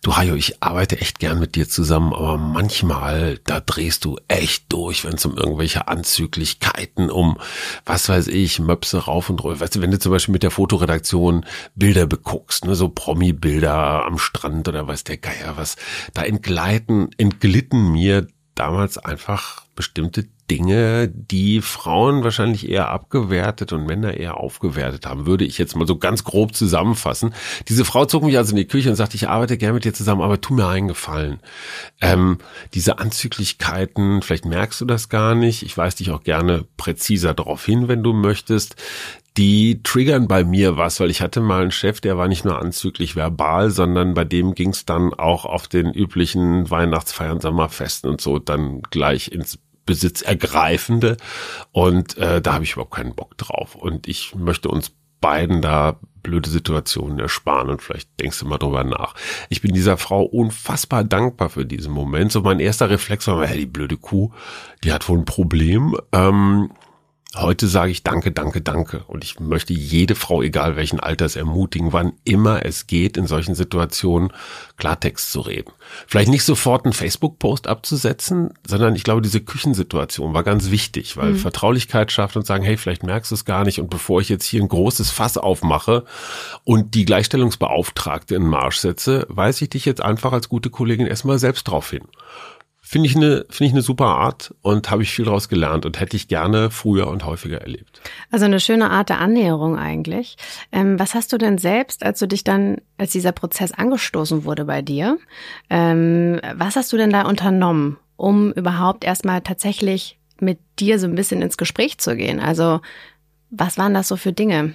du 0.04 0.16
Hajo, 0.16 0.36
ich 0.36 0.62
arbeite 0.62 1.00
echt 1.00 1.18
gern 1.18 1.40
mit 1.40 1.56
dir 1.56 1.68
zusammen, 1.68 2.12
aber 2.12 2.38
manchmal, 2.38 3.40
da 3.42 3.58
drehst 3.58 4.04
du 4.04 4.16
echt 4.28 4.66
durch, 4.68 5.04
wenn 5.04 5.14
es 5.14 5.26
um 5.26 5.36
irgendwelche 5.36 5.88
Anzüglichkeiten, 5.88 7.10
um, 7.10 7.36
was 7.84 8.08
weiß 8.08 8.28
ich, 8.28 8.60
Möpse 8.60 9.06
rauf 9.06 9.28
und 9.28 9.42
runter. 9.42 9.58
Weißt 9.58 9.74
du, 9.74 9.80
wenn 9.80 9.90
du 9.90 9.98
zum 9.98 10.12
Beispiel 10.12 10.34
mit 10.34 10.44
der 10.44 10.52
Fotoredaktion 10.52 11.44
Bilder 11.74 12.06
beguckst, 12.06 12.64
ne, 12.64 12.76
so 12.76 12.88
Promi-Bilder 12.88 14.06
am 14.06 14.19
Strand 14.19 14.69
oder 14.69 14.86
weiß 14.86 15.02
der 15.02 15.17
Geier 15.17 15.56
was, 15.56 15.74
da 16.14 16.22
entgleiten, 16.22 17.10
entglitten 17.19 17.90
mir 17.90 18.29
damals 18.60 18.98
einfach 18.98 19.64
bestimmte 19.74 20.29
Dinge, 20.50 21.08
die 21.08 21.60
Frauen 21.60 22.24
wahrscheinlich 22.24 22.69
eher 22.69 22.88
abgewertet 22.88 23.72
und 23.72 23.86
Männer 23.86 24.14
eher 24.14 24.38
aufgewertet 24.38 25.06
haben, 25.06 25.24
würde 25.24 25.44
ich 25.44 25.58
jetzt 25.58 25.76
mal 25.76 25.86
so 25.86 25.96
ganz 25.96 26.24
grob 26.24 26.56
zusammenfassen. 26.56 27.32
Diese 27.69 27.84
Frau 27.84 28.04
zog 28.04 28.24
mich 28.24 28.36
also 28.36 28.50
in 28.50 28.56
die 28.56 28.66
Küche 28.66 28.90
und 28.90 28.96
sagte, 28.96 29.14
ich 29.14 29.28
arbeite 29.28 29.56
gerne 29.56 29.74
mit 29.74 29.84
dir 29.84 29.94
zusammen, 29.94 30.22
aber 30.22 30.40
tu 30.40 30.52
mir 30.52 30.66
einen 30.66 30.88
Gefallen. 30.88 31.38
Ähm, 32.00 32.38
diese 32.74 32.98
Anzüglichkeiten, 32.98 34.22
vielleicht 34.22 34.44
merkst 34.44 34.80
du 34.80 34.86
das 34.86 35.08
gar 35.08 35.36
nicht, 35.36 35.62
ich 35.62 35.78
weise 35.78 35.98
dich 35.98 36.10
auch 36.10 36.24
gerne 36.24 36.66
präziser 36.76 37.32
darauf 37.32 37.64
hin, 37.64 37.86
wenn 37.86 38.02
du 38.02 38.12
möchtest 38.12 38.74
die 39.36 39.80
triggern 39.84 40.26
bei 40.26 40.42
mir 40.42 40.76
was, 40.76 40.98
weil 40.98 41.10
ich 41.10 41.22
hatte 41.22 41.40
mal 41.40 41.62
einen 41.62 41.70
Chef, 41.70 42.00
der 42.00 42.19
war 42.19 42.26
nicht 42.26 42.44
nur 42.44 42.58
anzüglich 42.58 43.14
verbal, 43.14 43.70
sondern 43.70 44.14
bei 44.14 44.24
dem 44.24 44.56
ging 44.56 44.70
es 44.70 44.84
dann 44.84 45.14
auch 45.14 45.44
auf 45.44 45.69
den 45.69 45.92
üblichen 45.92 46.69
Weihnachtsfeiern, 46.69 47.40
Sommerfesten 47.40 48.10
und 48.10 48.20
so 48.20 48.40
dann 48.40 48.82
gleich 48.90 49.30
ins 49.30 49.60
Besitz 49.91 50.23
ergreifende 50.23 51.17
und 51.73 52.17
äh, 52.17 52.41
da 52.41 52.53
habe 52.53 52.63
ich 52.63 52.75
überhaupt 52.75 52.94
keinen 52.94 53.17
Bock 53.17 53.37
drauf 53.37 53.75
und 53.75 54.06
ich 54.06 54.37
möchte 54.37 54.69
uns 54.69 54.93
beiden 55.20 55.61
da 55.63 55.99
blöde 56.23 56.49
Situationen 56.49 57.19
ersparen 57.19 57.70
und 57.70 57.82
vielleicht 57.82 58.09
denkst 58.20 58.39
du 58.39 58.47
mal 58.47 58.59
drüber 58.59 58.85
nach. 58.85 59.15
Ich 59.49 59.63
bin 59.63 59.75
dieser 59.75 59.97
Frau 59.97 60.23
unfassbar 60.23 61.03
dankbar 61.03 61.49
für 61.49 61.67
diesen 61.67 61.93
Moment. 61.93 62.31
So 62.31 62.43
mein 62.43 62.61
erster 62.61 62.89
Reflex 62.89 63.27
war, 63.27 63.44
hey, 63.44 63.59
die 63.59 63.67
blöde 63.67 63.97
Kuh, 63.97 64.31
die 64.85 64.93
hat 64.93 65.09
wohl 65.09 65.19
ein 65.19 65.25
Problem. 65.25 65.97
Ähm, 66.13 66.70
Heute 67.37 67.69
sage 67.69 67.93
ich 67.93 68.03
Danke, 68.03 68.32
danke, 68.32 68.60
danke. 68.60 69.05
Und 69.06 69.22
ich 69.22 69.39
möchte 69.39 69.72
jede 69.72 70.17
Frau, 70.17 70.43
egal 70.43 70.75
welchen 70.75 70.99
Alters, 70.99 71.37
ermutigen, 71.37 71.93
wann 71.93 72.15
immer 72.25 72.67
es 72.67 72.89
geht, 72.89 73.17
in 73.17 73.29
solchen 73.29 73.55
Situationen 73.55 74.32
Klartext 74.77 75.31
zu 75.31 75.41
reden. 75.41 75.70
Vielleicht 76.08 76.29
nicht 76.29 76.43
sofort 76.43 76.84
einen 76.84 76.93
Facebook-Post 76.93 77.69
abzusetzen, 77.69 78.53
sondern 78.67 78.96
ich 78.96 79.05
glaube, 79.05 79.22
diese 79.22 79.41
Küchensituation 79.41 80.34
war 80.34 80.43
ganz 80.43 80.72
wichtig, 80.72 81.17
weil 81.17 81.32
mhm. 81.32 81.37
Vertraulichkeit 81.37 82.10
schafft 82.10 82.37
und 82.37 82.46
sagen, 82.46 82.65
hey, 82.65 82.77
vielleicht 82.77 83.05
merkst 83.05 83.31
du 83.31 83.37
es 83.37 83.44
gar 83.44 83.65
nicht. 83.65 83.81
Und 83.81 83.91
bevor 83.91 84.20
ich 84.20 84.29
jetzt 84.29 84.44
hier 84.44 84.60
ein 84.60 84.69
großes 84.69 85.13
Fass 85.13 85.39
aufmache 85.39 86.05
und 86.65 86.96
die 86.96 87.05
Gleichstellungsbeauftragte 87.05 88.34
in 88.34 88.43
Marsch 88.43 88.79
setze, 88.79 89.25
weise 89.29 89.65
ich 89.65 89.70
dich 89.70 89.84
jetzt 89.84 90.03
einfach 90.03 90.32
als 90.32 90.49
gute 90.49 90.70
Kollegin 90.70 91.06
erstmal 91.06 91.39
selbst 91.39 91.69
drauf 91.69 91.91
hin. 91.91 92.03
Finde 92.91 93.09
ich 93.09 93.15
eine 93.15 93.47
finde 93.51 93.67
ich 93.67 93.73
eine 93.73 93.82
super 93.82 94.06
Art 94.06 94.53
und 94.63 94.91
habe 94.91 95.05
ich 95.05 95.13
viel 95.13 95.25
daraus 95.25 95.49
gelernt 95.49 95.87
und 95.87 96.01
hätte 96.01 96.17
ich 96.17 96.27
gerne 96.27 96.73
früher 96.73 97.06
und 97.06 97.25
häufiger 97.25 97.61
erlebt. 97.61 98.01
Also 98.32 98.47
eine 98.47 98.59
schöne 98.59 98.91
Art 98.91 99.11
der 99.11 99.20
Annäherung 99.20 99.79
eigentlich. 99.79 100.37
Ähm, 100.73 100.99
was 100.99 101.15
hast 101.15 101.32
du 101.32 101.39
denn 101.39 101.56
selbst, 101.56 102.03
als 102.03 102.19
du 102.19 102.27
dich 102.27 102.43
dann, 102.43 102.79
als 102.99 103.13
dieser 103.13 103.31
Prozess 103.31 103.70
angestoßen 103.70 104.44
wurde 104.44 104.65
bei 104.65 104.82
dir, 104.82 105.19
ähm, 105.70 106.41
was 106.56 106.75
hast 106.75 106.93
du 106.93 106.97
denn 106.97 107.11
da 107.11 107.29
unternommen, 107.29 107.97
um 108.17 108.51
überhaupt 108.55 109.05
erstmal 109.05 109.41
tatsächlich 109.41 110.19
mit 110.41 110.59
dir 110.81 110.99
so 110.99 111.06
ein 111.06 111.15
bisschen 111.15 111.43
ins 111.43 111.56
Gespräch 111.56 111.99
zu 111.99 112.17
gehen? 112.17 112.41
Also 112.41 112.81
was 113.51 113.79
waren 113.79 113.94
das 113.94 114.09
so 114.09 114.17
für 114.17 114.32
Dinge? 114.32 114.75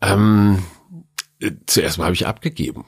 Ähm, 0.00 0.64
äh, 1.38 1.52
zuerst 1.66 1.98
mal 1.98 2.06
habe 2.06 2.14
ich 2.14 2.26
abgegeben. 2.26 2.86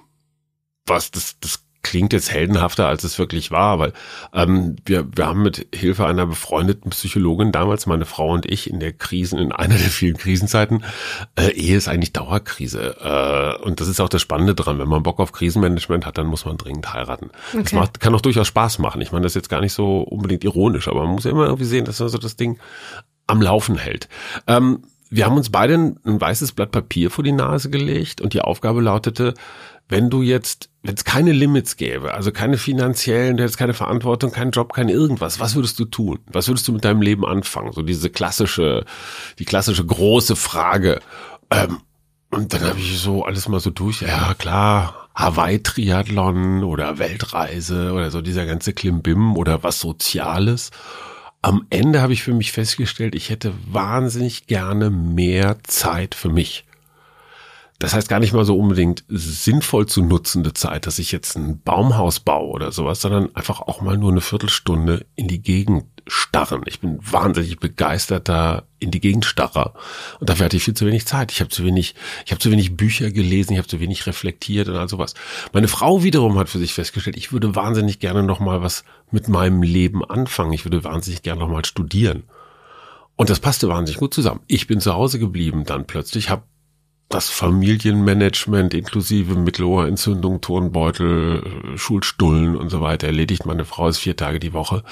Was 0.85 1.12
das 1.12 1.38
das 1.38 1.63
klingt 1.84 2.12
jetzt 2.12 2.32
heldenhafter, 2.32 2.88
als 2.88 3.04
es 3.04 3.18
wirklich 3.18 3.52
war, 3.52 3.78
weil 3.78 3.92
ähm, 4.32 4.74
wir, 4.84 5.06
wir 5.14 5.26
haben 5.26 5.42
mit 5.42 5.68
Hilfe 5.72 6.06
einer 6.06 6.26
befreundeten 6.26 6.90
Psychologin 6.90 7.52
damals, 7.52 7.86
meine 7.86 8.06
Frau 8.06 8.32
und 8.32 8.50
ich, 8.50 8.68
in 8.68 8.80
der 8.80 8.92
Krisen, 8.92 9.38
in 9.38 9.52
einer 9.52 9.76
der 9.76 9.88
vielen 9.90 10.16
Krisenzeiten, 10.16 10.82
äh, 11.36 11.50
Ehe 11.50 11.76
ist 11.76 11.86
eigentlich 11.86 12.12
Dauerkrise. 12.12 12.96
Äh, 13.00 13.62
und 13.62 13.80
das 13.80 13.86
ist 13.86 14.00
auch 14.00 14.08
das 14.08 14.22
Spannende 14.22 14.56
dran. 14.56 14.80
Wenn 14.80 14.88
man 14.88 15.04
Bock 15.04 15.20
auf 15.20 15.30
Krisenmanagement 15.30 16.06
hat, 16.06 16.18
dann 16.18 16.26
muss 16.26 16.44
man 16.44 16.56
dringend 16.56 16.92
heiraten. 16.92 17.30
Okay. 17.52 17.62
Das 17.62 17.72
macht, 17.72 18.00
kann 18.00 18.14
auch 18.14 18.22
durchaus 18.22 18.48
Spaß 18.48 18.80
machen. 18.80 19.00
Ich 19.00 19.12
meine, 19.12 19.22
das 19.22 19.32
ist 19.32 19.36
jetzt 19.36 19.50
gar 19.50 19.60
nicht 19.60 19.74
so 19.74 20.00
unbedingt 20.00 20.42
ironisch, 20.42 20.88
aber 20.88 21.04
man 21.04 21.12
muss 21.12 21.24
ja 21.24 21.30
immer 21.30 21.44
irgendwie 21.44 21.64
sehen, 21.66 21.84
dass 21.84 22.00
man 22.00 22.08
so 22.08 22.18
das 22.18 22.36
Ding 22.36 22.58
am 23.26 23.40
Laufen 23.40 23.76
hält. 23.76 24.08
Ähm, 24.46 24.82
wir 25.10 25.26
haben 25.26 25.36
uns 25.36 25.50
beide 25.50 25.74
ein, 25.74 26.00
ein 26.04 26.20
weißes 26.20 26.52
Blatt 26.52 26.72
Papier 26.72 27.10
vor 27.10 27.22
die 27.22 27.32
Nase 27.32 27.70
gelegt 27.70 28.20
und 28.20 28.32
die 28.32 28.40
Aufgabe 28.40 28.80
lautete, 28.80 29.34
wenn 29.88 30.10
du 30.10 30.22
jetzt, 30.22 30.70
wenn 30.82 30.94
es 30.94 31.04
keine 31.04 31.32
Limits 31.32 31.76
gäbe, 31.76 32.14
also 32.14 32.32
keine 32.32 32.56
finanziellen, 32.58 33.36
du 33.36 33.42
hättest 33.42 33.58
keine 33.58 33.74
Verantwortung, 33.74 34.32
keinen 34.32 34.50
Job, 34.50 34.72
kein 34.72 34.88
irgendwas, 34.88 35.40
was 35.40 35.54
würdest 35.54 35.78
du 35.78 35.84
tun? 35.84 36.20
Was 36.26 36.48
würdest 36.48 36.66
du 36.68 36.72
mit 36.72 36.84
deinem 36.84 37.02
Leben 37.02 37.24
anfangen? 37.24 37.72
So 37.72 37.82
diese 37.82 38.10
klassische, 38.10 38.84
die 39.38 39.44
klassische 39.44 39.84
große 39.84 40.36
Frage. 40.36 41.00
Ähm, 41.50 41.78
und 42.30 42.52
dann 42.52 42.62
habe 42.62 42.80
ich 42.80 42.98
so 42.98 43.24
alles 43.24 43.48
mal 43.48 43.60
so 43.60 43.70
durch, 43.70 44.02
ja 44.02 44.34
klar, 44.34 45.08
Hawaii-Triathlon 45.14 46.64
oder 46.64 46.98
Weltreise 46.98 47.92
oder 47.92 48.10
so 48.10 48.20
dieser 48.20 48.46
ganze 48.46 48.72
Klimbim 48.72 49.36
oder 49.36 49.62
was 49.62 49.78
Soziales. 49.80 50.70
Am 51.42 51.66
Ende 51.70 52.00
habe 52.00 52.14
ich 52.14 52.22
für 52.22 52.34
mich 52.34 52.52
festgestellt, 52.52 53.14
ich 53.14 53.30
hätte 53.30 53.52
wahnsinnig 53.66 54.46
gerne 54.46 54.90
mehr 54.90 55.58
Zeit 55.62 56.14
für 56.14 56.30
mich. 56.30 56.64
Das 57.81 57.93
heißt 57.93 58.09
gar 58.09 58.21
nicht 58.21 58.33
mal 58.33 58.45
so 58.45 58.57
unbedingt 58.57 59.04
sinnvoll 59.09 59.87
zu 59.87 60.02
nutzende 60.02 60.54
Zeit, 60.54 60.87
dass 60.87 61.00
ich 61.00 61.11
jetzt 61.11 61.37
ein 61.37 61.61
Baumhaus 61.61 62.21
baue 62.21 62.50
oder 62.50 62.71
sowas, 62.71 63.00
sondern 63.00 63.35
einfach 63.35 63.61
auch 63.61 63.81
mal 63.81 63.99
nur 63.99 64.12
eine 64.12 64.21
Viertelstunde 64.21 65.07
in 65.16 65.26
die 65.26 65.43
Gegend 65.43 65.85
starren. 66.07 66.62
Ich 66.66 66.81
bin 66.81 66.99
wahnsinnig 67.00 67.59
begeisterter 67.59 68.69
in 68.78 68.90
die 68.90 69.00
Gegend 69.00 69.25
starrer 69.25 69.75
und 70.21 70.28
dafür 70.28 70.45
hatte 70.45 70.57
ich 70.57 70.64
viel 70.64 70.75
zu 70.75 70.87
wenig 70.87 71.07
Zeit. 71.07 71.33
Ich 71.33 71.40
habe 71.40 71.50
zu 71.50 71.64
wenig, 71.64 71.97
ich 72.25 72.31
habe 72.31 72.38
zu 72.38 72.50
wenig 72.50 72.76
Bücher 72.76 73.11
gelesen, 73.11 73.52
ich 73.52 73.59
habe 73.59 73.69
zu 73.69 73.81
wenig 73.81 74.07
reflektiert 74.07 74.69
und 74.69 74.76
all 74.76 74.88
sowas. 74.88 75.14
Meine 75.52 75.69
Frau 75.69 76.04
wiederum 76.04 76.38
hat 76.38 76.49
für 76.49 76.59
sich 76.59 76.75
festgestellt, 76.75 77.16
ich 77.16 77.33
würde 77.33 77.57
wahnsinnig 77.57 77.99
gerne 77.99 78.23
noch 78.23 78.38
mal 78.38 78.62
was 78.62 78.85
mit 79.11 79.28
meinem 79.28 79.62
Leben 79.62 80.04
anfangen. 80.04 80.52
Ich 80.52 80.64
würde 80.64 80.85
wahnsinnig 80.85 81.23
gerne 81.23 81.40
noch 81.40 81.49
mal 81.49 81.64
studieren. 81.64 82.25
Und 83.16 83.31
das 83.31 83.40
passte 83.40 83.69
wahnsinnig 83.69 83.99
gut 83.99 84.14
zusammen. 84.14 84.40
Ich 84.47 84.66
bin 84.66 84.81
zu 84.81 84.95
Hause 84.95 85.19
geblieben 85.19 85.64
dann 85.64 85.87
plötzlich, 85.87 86.31
habe 86.31 86.43
das 87.08 87.28
Familienmanagement 87.30 88.75
inklusive 88.75 89.34
Mittelohrentzündung, 89.34 90.40
Turnbeutel, 90.40 91.76
Schulstullen 91.76 92.56
und 92.56 92.70
so 92.70 92.80
weiter 92.80 93.06
erledigt. 93.06 93.46
Meine 93.46 93.64
Frau 93.64 93.88
ist 93.88 93.99
vier 93.99 94.16
Tage 94.16 94.40
die 94.40 94.52
Woche 94.52 94.82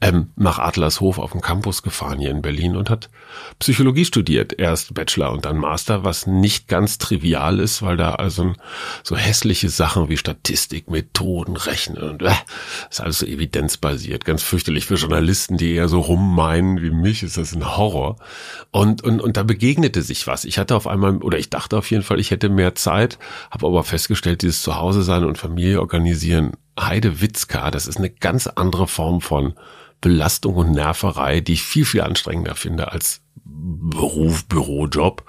ähm, 0.00 0.30
nach 0.36 0.58
Adlershof 0.58 1.18
auf 1.18 1.32
dem 1.32 1.42
Campus 1.42 1.82
gefahren 1.82 2.18
hier 2.18 2.30
in 2.30 2.40
Berlin 2.40 2.76
und 2.76 2.88
hat 2.88 3.10
Psychologie 3.58 4.04
studiert. 4.04 4.58
Erst 4.58 4.94
Bachelor 4.94 5.32
und 5.32 5.44
dann 5.44 5.58
Master, 5.58 6.04
was 6.04 6.26
nicht 6.26 6.68
ganz 6.68 6.98
trivial 6.98 7.58
ist, 7.58 7.82
weil 7.82 7.96
da 7.96 8.14
also 8.14 8.54
so 9.02 9.16
hässliche 9.16 9.68
Sachen 9.68 10.08
wie 10.08 10.16
Statistik, 10.16 10.88
Methoden, 10.90 11.56
Rechnen 11.56 12.02
und 12.02 12.22
äh, 12.22 12.32
ist 12.90 13.00
alles 13.00 13.18
so 13.18 13.26
evidenzbasiert. 13.26 14.24
Ganz 14.24 14.42
fürchterlich 14.42 14.86
für 14.86 14.94
Journalisten, 14.94 15.58
die 15.58 15.74
eher 15.74 15.88
so 15.88 16.00
rummeinen 16.00 16.80
wie 16.80 16.90
mich, 16.90 17.22
ist 17.22 17.36
das 17.36 17.54
ein 17.54 17.76
Horror. 17.76 18.16
Und, 18.70 19.02
und, 19.02 19.20
und 19.20 19.36
da 19.36 19.42
begegnete 19.42 20.02
sich 20.02 20.26
was. 20.26 20.44
Ich 20.44 20.58
hatte 20.58 20.76
auf 20.76 20.86
einmal, 20.86 21.16
oder 21.18 21.38
ich 21.38 21.50
dachte 21.56 21.78
auf 21.78 21.90
jeden 21.90 22.02
Fall, 22.02 22.20
ich 22.20 22.30
hätte 22.30 22.48
mehr 22.50 22.74
Zeit, 22.74 23.18
habe 23.50 23.66
aber 23.66 23.82
festgestellt, 23.82 24.42
dieses 24.42 24.62
Zuhause 24.62 25.02
sein 25.02 25.24
und 25.24 25.38
Familie 25.38 25.80
organisieren, 25.80 26.52
Heide 26.78 27.22
Witzka, 27.22 27.70
das 27.70 27.86
ist 27.86 27.96
eine 27.96 28.10
ganz 28.10 28.46
andere 28.46 28.86
Form 28.86 29.22
von 29.22 29.54
Belastung 30.02 30.56
und 30.56 30.72
Nerverei, 30.72 31.40
die 31.40 31.54
ich 31.54 31.62
viel, 31.62 31.86
viel 31.86 32.02
anstrengender 32.02 32.54
finde 32.54 32.92
als 32.92 33.22
Beruf, 33.34 34.44
Bürojob. 34.44 35.24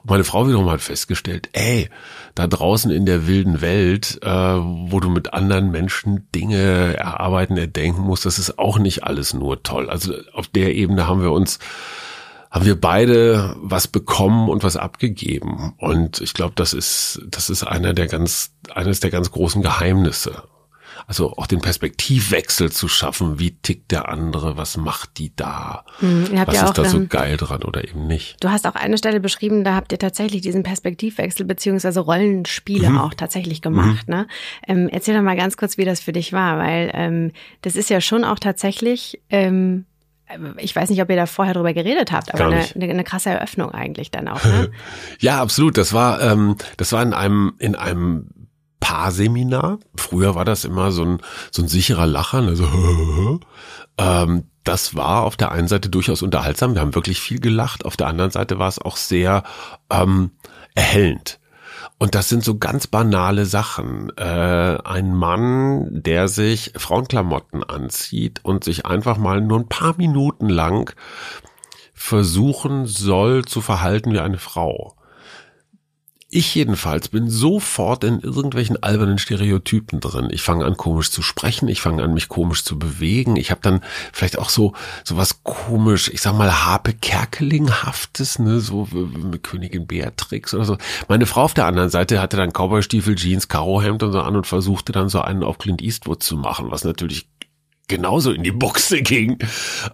Und 0.00 0.10
meine 0.10 0.24
Frau 0.24 0.48
wiederum 0.48 0.70
hat 0.70 0.80
festgestellt, 0.80 1.50
ey, 1.52 1.90
da 2.34 2.46
draußen 2.46 2.90
in 2.90 3.04
der 3.04 3.26
wilden 3.26 3.60
Welt, 3.60 4.18
äh, 4.22 4.28
wo 4.30 4.98
du 5.00 5.10
mit 5.10 5.34
anderen 5.34 5.70
Menschen 5.70 6.26
Dinge 6.34 6.96
erarbeiten, 6.96 7.58
erdenken 7.58 8.00
musst, 8.00 8.24
das 8.24 8.38
ist 8.38 8.58
auch 8.58 8.78
nicht 8.78 9.04
alles 9.04 9.34
nur 9.34 9.62
toll. 9.62 9.90
Also 9.90 10.14
auf 10.32 10.48
der 10.48 10.74
Ebene 10.74 11.06
haben 11.06 11.20
wir 11.20 11.32
uns 11.32 11.58
haben 12.56 12.64
wir 12.64 12.80
beide 12.80 13.54
was 13.58 13.86
bekommen 13.86 14.48
und 14.48 14.64
was 14.64 14.78
abgegeben. 14.78 15.74
Und 15.76 16.22
ich 16.22 16.32
glaube, 16.32 16.54
das 16.56 16.72
ist, 16.72 17.20
das 17.28 17.50
ist 17.50 17.64
einer 17.64 17.92
der 17.92 18.06
ganz, 18.06 18.54
eines 18.74 19.00
der 19.00 19.10
ganz 19.10 19.30
großen 19.30 19.60
Geheimnisse. 19.60 20.42
Also 21.06 21.34
auch 21.34 21.46
den 21.46 21.60
Perspektivwechsel 21.60 22.72
zu 22.72 22.88
schaffen. 22.88 23.38
Wie 23.38 23.50
tickt 23.50 23.90
der 23.90 24.08
andere? 24.08 24.56
Was 24.56 24.78
macht 24.78 25.18
die 25.18 25.36
da? 25.36 25.84
Hm, 25.98 26.28
was 26.46 26.56
ja 26.56 26.64
ist 26.64 26.78
da 26.78 26.86
so 26.86 27.06
geil 27.06 27.36
dran 27.36 27.62
oder 27.62 27.86
eben 27.86 28.06
nicht? 28.06 28.42
Du 28.42 28.48
hast 28.48 28.66
auch 28.66 28.74
eine 28.74 28.96
Stelle 28.96 29.20
beschrieben, 29.20 29.62
da 29.62 29.74
habt 29.74 29.92
ihr 29.92 29.98
tatsächlich 29.98 30.40
diesen 30.40 30.62
Perspektivwechsel 30.62 31.44
beziehungsweise 31.44 32.00
Rollenspiele 32.00 32.88
mhm. 32.88 32.98
auch 32.98 33.12
tatsächlich 33.12 33.60
gemacht. 33.60 34.08
Mhm. 34.08 34.14
Ne? 34.14 34.26
Ähm, 34.66 34.88
erzähl 34.90 35.14
doch 35.14 35.22
mal 35.22 35.36
ganz 35.36 35.58
kurz, 35.58 35.76
wie 35.76 35.84
das 35.84 36.00
für 36.00 36.12
dich 36.12 36.32
war, 36.32 36.56
weil 36.56 36.90
ähm, 36.94 37.32
das 37.60 37.76
ist 37.76 37.90
ja 37.90 38.00
schon 38.00 38.24
auch 38.24 38.38
tatsächlich 38.38 39.20
ähm, 39.28 39.84
ich 40.58 40.74
weiß 40.74 40.90
nicht, 40.90 41.00
ob 41.00 41.10
ihr 41.10 41.16
da 41.16 41.26
vorher 41.26 41.54
drüber 41.54 41.72
geredet 41.72 42.10
habt, 42.10 42.34
aber 42.34 42.46
eine, 42.46 42.64
eine, 42.74 42.90
eine, 42.90 43.04
krasse 43.04 43.30
Eröffnung 43.30 43.70
eigentlich 43.70 44.10
dann 44.10 44.28
auch. 44.28 44.44
Ne? 44.44 44.70
ja, 45.20 45.40
absolut. 45.40 45.78
Das 45.78 45.92
war, 45.92 46.20
ähm, 46.20 46.56
das 46.76 46.92
war 46.92 47.02
in 47.02 47.12
einem, 47.12 47.54
in 47.58 47.76
einem 47.76 48.28
Paarseminar. 48.80 49.78
Früher 49.96 50.34
war 50.34 50.44
das 50.44 50.64
immer 50.64 50.90
so 50.90 51.04
ein, 51.04 51.18
so 51.52 51.62
ein 51.62 51.68
sicherer 51.68 52.06
Lacher, 52.06 52.38
also 52.38 53.40
ähm, 53.98 54.44
das 54.64 54.96
war 54.96 55.22
auf 55.22 55.36
der 55.36 55.52
einen 55.52 55.68
Seite 55.68 55.88
durchaus 55.88 56.22
unterhaltsam. 56.22 56.74
Wir 56.74 56.80
haben 56.80 56.96
wirklich 56.96 57.20
viel 57.20 57.38
gelacht. 57.38 57.84
Auf 57.84 57.96
der 57.96 58.08
anderen 58.08 58.32
Seite 58.32 58.58
war 58.58 58.68
es 58.68 58.80
auch 58.80 58.96
sehr 58.96 59.44
ähm, 59.90 60.32
erhellend. 60.74 61.38
Und 61.98 62.14
das 62.14 62.28
sind 62.28 62.44
so 62.44 62.58
ganz 62.58 62.86
banale 62.86 63.46
Sachen. 63.46 64.12
Äh, 64.16 64.78
ein 64.84 65.14
Mann, 65.14 66.02
der 66.02 66.28
sich 66.28 66.72
Frauenklamotten 66.76 67.64
anzieht 67.64 68.40
und 68.42 68.64
sich 68.64 68.84
einfach 68.84 69.16
mal 69.16 69.40
nur 69.40 69.60
ein 69.60 69.68
paar 69.68 69.96
Minuten 69.96 70.48
lang 70.48 70.94
versuchen 71.94 72.86
soll 72.86 73.46
zu 73.46 73.62
verhalten 73.62 74.12
wie 74.12 74.20
eine 74.20 74.38
Frau. 74.38 74.95
Ich 76.36 76.54
jedenfalls 76.54 77.08
bin 77.08 77.30
sofort 77.30 78.04
in 78.04 78.20
irgendwelchen 78.20 78.82
albernen 78.82 79.16
Stereotypen 79.16 80.00
drin. 80.00 80.28
Ich 80.30 80.42
fange 80.42 80.66
an 80.66 80.76
komisch 80.76 81.10
zu 81.10 81.22
sprechen, 81.22 81.66
ich 81.66 81.80
fange 81.80 82.02
an 82.02 82.12
mich 82.12 82.28
komisch 82.28 82.62
zu 82.62 82.78
bewegen. 82.78 83.36
Ich 83.36 83.50
habe 83.50 83.62
dann 83.62 83.80
vielleicht 84.12 84.36
auch 84.36 84.50
so 84.50 84.74
so 85.02 85.16
was 85.16 85.44
komisch, 85.44 86.10
ich 86.12 86.20
sag 86.20 86.36
mal 86.36 86.66
Harpe 86.66 86.92
Kerkelinghaftes, 86.92 88.38
ne, 88.38 88.60
so 88.60 88.86
mit 88.92 89.44
Königin 89.44 89.86
Beatrix 89.86 90.52
oder 90.52 90.66
so. 90.66 90.76
Meine 91.08 91.24
Frau 91.24 91.40
auf 91.44 91.54
der 91.54 91.64
anderen 91.64 91.88
Seite 91.88 92.20
hatte 92.20 92.36
dann 92.36 92.52
Cowboystiefel, 92.52 93.14
Jeans, 93.14 93.48
Karohemd 93.48 94.02
und 94.02 94.12
so 94.12 94.20
an 94.20 94.36
und 94.36 94.46
versuchte 94.46 94.92
dann 94.92 95.08
so 95.08 95.22
einen 95.22 95.42
auf 95.42 95.56
Clint 95.56 95.80
Eastwood 95.80 96.22
zu 96.22 96.36
machen, 96.36 96.70
was 96.70 96.84
natürlich 96.84 97.30
genauso 97.88 98.32
in 98.32 98.42
die 98.42 98.52
Buchse 98.52 99.00
ging. 99.00 99.38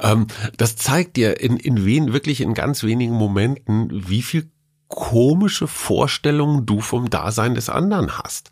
Ähm, 0.01 0.27
das 0.57 0.75
zeigt 0.75 1.17
dir 1.17 1.41
in, 1.41 1.57
in 1.57 1.85
wen, 1.85 2.13
wirklich 2.13 2.41
in 2.41 2.55
ganz 2.55 2.83
wenigen 2.83 3.15
Momenten, 3.15 4.09
wie 4.09 4.23
viel 4.23 4.51
komische 4.93 5.67
Vorstellungen 5.67 6.67
du 6.67 6.81
vom 6.81 7.09
Dasein 7.09 7.55
des 7.55 7.71
anderen 7.71 8.19
hast. 8.19 8.51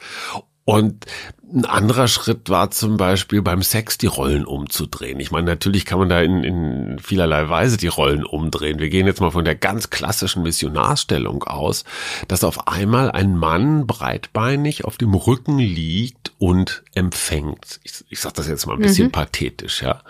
Und 0.65 1.05
ein 1.53 1.65
anderer 1.65 2.07
Schritt 2.07 2.49
war 2.49 2.71
zum 2.71 2.97
Beispiel 2.97 3.43
beim 3.43 3.61
Sex 3.61 3.99
die 3.99 4.07
Rollen 4.07 4.45
umzudrehen. 4.45 5.19
Ich 5.19 5.33
meine, 5.33 5.47
natürlich 5.47 5.85
kann 5.85 5.99
man 5.99 6.09
da 6.09 6.21
in, 6.21 6.45
in 6.45 6.99
vielerlei 7.01 7.49
Weise 7.49 7.77
die 7.77 7.89
Rollen 7.89 8.25
umdrehen. 8.25 8.79
Wir 8.79 8.89
gehen 8.89 9.07
jetzt 9.07 9.21
mal 9.21 9.33
von 9.33 9.45
der 9.45 9.57
ganz 9.57 9.91
klassischen 9.91 10.45
Missionarstellung 10.45 11.43
aus, 11.43 11.85
dass 12.29 12.45
auf 12.45 12.69
einmal 12.69 13.11
ein 13.11 13.37
Mann 13.37 13.87
breitbeinig 13.87 14.85
auf 14.85 14.97
dem 14.97 15.15
Rücken 15.15 15.59
liegt 15.59 16.33
und 16.39 16.85
empfängt. 16.95 17.81
Ich, 17.83 18.05
ich 18.09 18.21
sage 18.21 18.37
das 18.37 18.47
jetzt 18.47 18.67
mal 18.67 18.75
ein 18.75 18.83
bisschen 18.83 19.09
mhm. 19.09 19.13
pathetisch, 19.13 19.83
ja. 19.83 20.03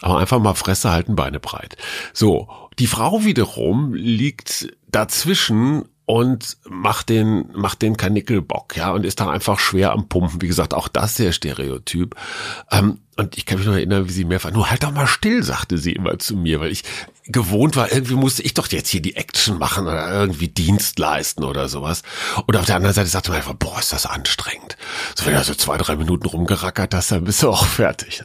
Aber 0.00 0.18
einfach 0.18 0.38
mal 0.38 0.54
Fresse 0.54 0.92
halten, 0.92 1.16
Beine 1.16 1.40
breit. 1.40 1.76
So, 2.12 2.48
die 2.78 2.86
Frau 2.86 3.24
wiederum 3.24 3.94
liegt 3.94 4.68
dazwischen 4.88 5.84
und 6.06 6.58
macht 6.68 7.08
den, 7.08 7.46
macht 7.54 7.80
den 7.80 7.96
Kanickelbock, 7.96 8.76
ja, 8.76 8.92
und 8.92 9.06
ist 9.06 9.20
da 9.20 9.30
einfach 9.30 9.58
schwer 9.58 9.92
am 9.92 10.08
Pumpen. 10.08 10.42
Wie 10.42 10.48
gesagt, 10.48 10.74
auch 10.74 10.88
das 10.88 11.14
sehr 11.14 11.32
stereotyp. 11.32 12.14
Ähm, 12.70 12.98
und 13.16 13.38
ich 13.38 13.46
kann 13.46 13.58
mich 13.58 13.66
noch 13.66 13.74
erinnern, 13.74 14.08
wie 14.08 14.12
sie 14.12 14.24
mehrfach, 14.24 14.50
nur 14.50 14.70
halt 14.70 14.82
doch 14.82 14.90
mal 14.90 15.06
still, 15.06 15.42
sagte 15.42 15.78
sie 15.78 15.92
immer 15.92 16.18
zu 16.18 16.36
mir, 16.36 16.60
weil 16.60 16.72
ich 16.72 16.82
gewohnt 17.26 17.76
war, 17.76 17.90
irgendwie 17.90 18.16
musste 18.16 18.42
ich 18.42 18.54
doch 18.54 18.68
jetzt 18.70 18.88
hier 18.88 19.00
die 19.00 19.16
Action 19.16 19.58
machen 19.58 19.86
oder 19.86 20.10
irgendwie 20.12 20.48
Dienst 20.48 20.98
leisten 20.98 21.44
oder 21.44 21.68
sowas. 21.68 22.02
Und 22.46 22.56
auf 22.56 22.66
der 22.66 22.76
anderen 22.76 22.94
Seite 22.94 23.08
sagte 23.08 23.30
man 23.30 23.38
einfach, 23.38 23.54
boah, 23.54 23.78
ist 23.78 23.92
das 23.92 24.04
anstrengend. 24.04 24.76
So, 25.14 25.24
wenn 25.24 25.34
du 25.34 25.44
so 25.44 25.54
zwei, 25.54 25.78
drei 25.78 25.96
Minuten 25.96 26.26
rumgerackert 26.26 26.92
hast, 26.92 27.12
dann 27.12 27.24
bist 27.24 27.42
du 27.42 27.48
auch 27.48 27.64
fertig. 27.64 28.24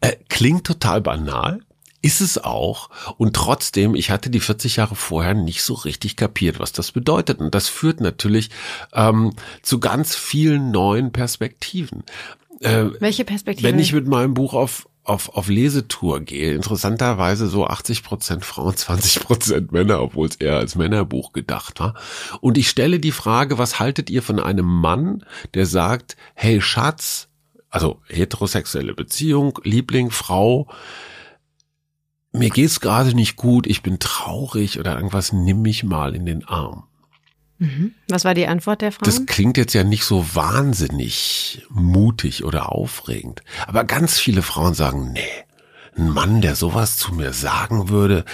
Äh, 0.00 0.12
klingt 0.28 0.64
total 0.64 1.00
banal, 1.00 1.60
ist 2.06 2.20
es 2.20 2.38
auch. 2.38 2.88
Und 3.18 3.34
trotzdem, 3.34 3.96
ich 3.96 4.10
hatte 4.10 4.30
die 4.30 4.38
40 4.38 4.76
Jahre 4.76 4.94
vorher 4.94 5.34
nicht 5.34 5.62
so 5.62 5.74
richtig 5.74 6.14
kapiert, 6.14 6.60
was 6.60 6.72
das 6.72 6.92
bedeutet. 6.92 7.40
Und 7.40 7.54
das 7.54 7.68
führt 7.68 8.00
natürlich 8.00 8.50
ähm, 8.92 9.32
zu 9.62 9.80
ganz 9.80 10.14
vielen 10.14 10.70
neuen 10.70 11.10
Perspektiven. 11.10 12.04
Äh, 12.60 12.86
Welche 13.00 13.24
Perspektiven? 13.24 13.68
Wenn 13.68 13.80
ich 13.80 13.92
mit 13.92 14.06
meinem 14.06 14.34
Buch 14.34 14.54
auf 14.54 14.88
auf, 15.02 15.36
auf 15.36 15.48
Lesetour 15.48 16.18
gehe, 16.18 16.52
interessanterweise 16.54 17.46
so 17.46 17.64
80 17.64 18.02
Prozent 18.02 18.44
Frauen, 18.44 18.76
20 18.76 19.20
Prozent 19.20 19.70
Männer, 19.70 20.02
obwohl 20.02 20.26
es 20.26 20.34
eher 20.34 20.56
als 20.56 20.74
Männerbuch 20.74 21.32
gedacht 21.32 21.78
war. 21.78 21.94
Und 22.40 22.58
ich 22.58 22.68
stelle 22.68 22.98
die 22.98 23.12
Frage, 23.12 23.56
was 23.56 23.78
haltet 23.78 24.10
ihr 24.10 24.20
von 24.20 24.40
einem 24.40 24.66
Mann, 24.66 25.24
der 25.54 25.66
sagt, 25.66 26.16
hey 26.34 26.60
Schatz, 26.60 27.28
also 27.70 28.00
heterosexuelle 28.08 28.94
Beziehung, 28.94 29.60
Liebling, 29.62 30.10
Frau, 30.10 30.66
mir 32.38 32.50
geht's 32.50 32.80
gerade 32.80 33.14
nicht 33.14 33.36
gut, 33.36 33.66
ich 33.66 33.82
bin 33.82 33.98
traurig 33.98 34.78
oder 34.78 34.96
irgendwas, 34.96 35.32
nimm 35.32 35.62
mich 35.62 35.84
mal 35.84 36.14
in 36.14 36.26
den 36.26 36.44
Arm. 36.44 36.84
Mhm. 37.58 37.94
Was 38.08 38.24
war 38.24 38.34
die 38.34 38.46
Antwort 38.46 38.82
der 38.82 38.92
Frau? 38.92 39.04
Das 39.04 39.26
klingt 39.26 39.56
jetzt 39.56 39.74
ja 39.74 39.82
nicht 39.82 40.04
so 40.04 40.34
wahnsinnig 40.34 41.62
mutig 41.70 42.44
oder 42.44 42.72
aufregend. 42.72 43.42
Aber 43.66 43.84
ganz 43.84 44.18
viele 44.18 44.42
Frauen 44.42 44.74
sagen, 44.74 45.12
nee, 45.12 45.20
ein 45.96 46.10
Mann, 46.10 46.42
der 46.42 46.54
sowas 46.54 46.98
zu 46.98 47.14
mir 47.14 47.32
sagen 47.32 47.88
würde, 47.88 48.24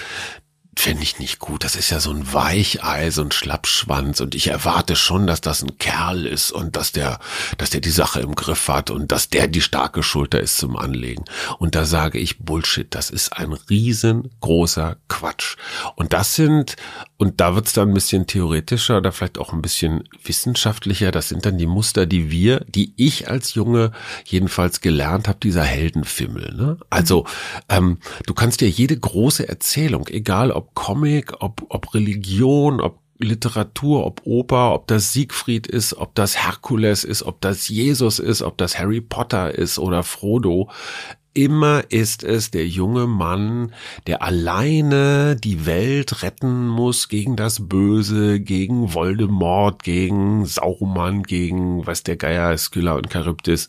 fände 0.75 1.03
ich 1.03 1.19
nicht 1.19 1.39
gut. 1.39 1.63
Das 1.63 1.75
ist 1.75 1.89
ja 1.89 1.99
so 1.99 2.11
ein 2.11 2.33
Weichei, 2.33 3.11
so 3.11 3.21
ein 3.21 3.31
Schlappschwanz 3.31 4.21
und 4.21 4.35
ich 4.35 4.47
erwarte 4.47 4.95
schon, 4.95 5.27
dass 5.27 5.41
das 5.41 5.61
ein 5.61 5.77
Kerl 5.77 6.25
ist 6.25 6.51
und 6.51 6.75
dass 6.75 6.91
der, 6.91 7.19
dass 7.57 7.69
der 7.69 7.81
die 7.81 7.89
Sache 7.89 8.21
im 8.21 8.35
Griff 8.35 8.67
hat 8.67 8.89
und 8.89 9.11
dass 9.11 9.29
der 9.29 9.47
die 9.47 9.61
starke 9.61 10.03
Schulter 10.03 10.39
ist 10.39 10.57
zum 10.57 10.75
Anlegen. 10.75 11.25
Und 11.59 11.75
da 11.75 11.85
sage 11.85 12.19
ich 12.19 12.39
Bullshit. 12.39 12.93
Das 12.93 13.09
ist 13.09 13.33
ein 13.33 13.53
riesengroßer 13.53 14.97
Quatsch. 15.07 15.57
Und 15.95 16.13
das 16.13 16.35
sind, 16.35 16.75
und 17.17 17.39
da 17.39 17.55
wird's 17.55 17.73
dann 17.73 17.89
ein 17.89 17.93
bisschen 17.93 18.27
theoretischer 18.27 18.97
oder 18.97 19.11
vielleicht 19.11 19.37
auch 19.37 19.53
ein 19.53 19.61
bisschen 19.61 20.09
wissenschaftlicher. 20.23 21.11
Das 21.11 21.29
sind 21.29 21.45
dann 21.45 21.57
die 21.57 21.67
Muster, 21.67 22.05
die 22.05 22.31
wir, 22.31 22.61
die 22.67 22.93
ich 22.97 23.29
als 23.29 23.53
Junge 23.53 23.91
jedenfalls 24.25 24.81
gelernt 24.81 25.27
habe, 25.27 25.39
dieser 25.41 25.63
Heldenfimmel. 25.63 26.53
Ne? 26.55 26.77
Also 26.89 27.25
ähm, 27.69 27.99
du 28.25 28.33
kannst 28.33 28.61
dir 28.61 28.69
jede 28.69 28.97
große 28.97 29.47
Erzählung, 29.47 30.07
egal 30.07 30.51
ob 30.51 30.62
ob 30.63 30.75
Comic, 30.75 31.33
ob, 31.41 31.65
ob 31.69 31.93
Religion, 31.93 32.79
ob 32.79 32.99
Literatur, 33.19 34.05
ob 34.05 34.21
Oper, 34.25 34.73
ob 34.73 34.87
das 34.87 35.13
Siegfried 35.13 35.67
ist, 35.67 35.93
ob 35.93 36.15
das 36.15 36.43
Herkules 36.43 37.03
ist, 37.03 37.23
ob 37.23 37.41
das 37.41 37.67
Jesus 37.67 38.19
ist, 38.19 38.41
ob 38.41 38.57
das 38.57 38.79
Harry 38.79 39.01
Potter 39.01 39.53
ist 39.53 39.77
oder 39.77 40.03
Frodo. 40.03 40.69
Immer 41.35 41.85
ist 41.89 42.23
es 42.23 42.51
der 42.51 42.67
junge 42.67 43.07
Mann, 43.07 43.73
der 44.05 44.21
alleine 44.21 45.35
die 45.35 45.65
Welt 45.65 46.21
retten 46.21 46.67
muss 46.67 47.07
gegen 47.07 47.35
das 47.35 47.67
Böse, 47.67 48.39
gegen 48.39 48.93
Voldemort, 48.93 49.81
gegen 49.81 50.45
Sauron, 50.45 51.23
gegen, 51.23 51.87
was 51.87 52.03
der 52.03 52.17
Geier, 52.17 52.55
Skylla 52.55 52.93
und 52.93 53.11
Charybdis, 53.11 53.67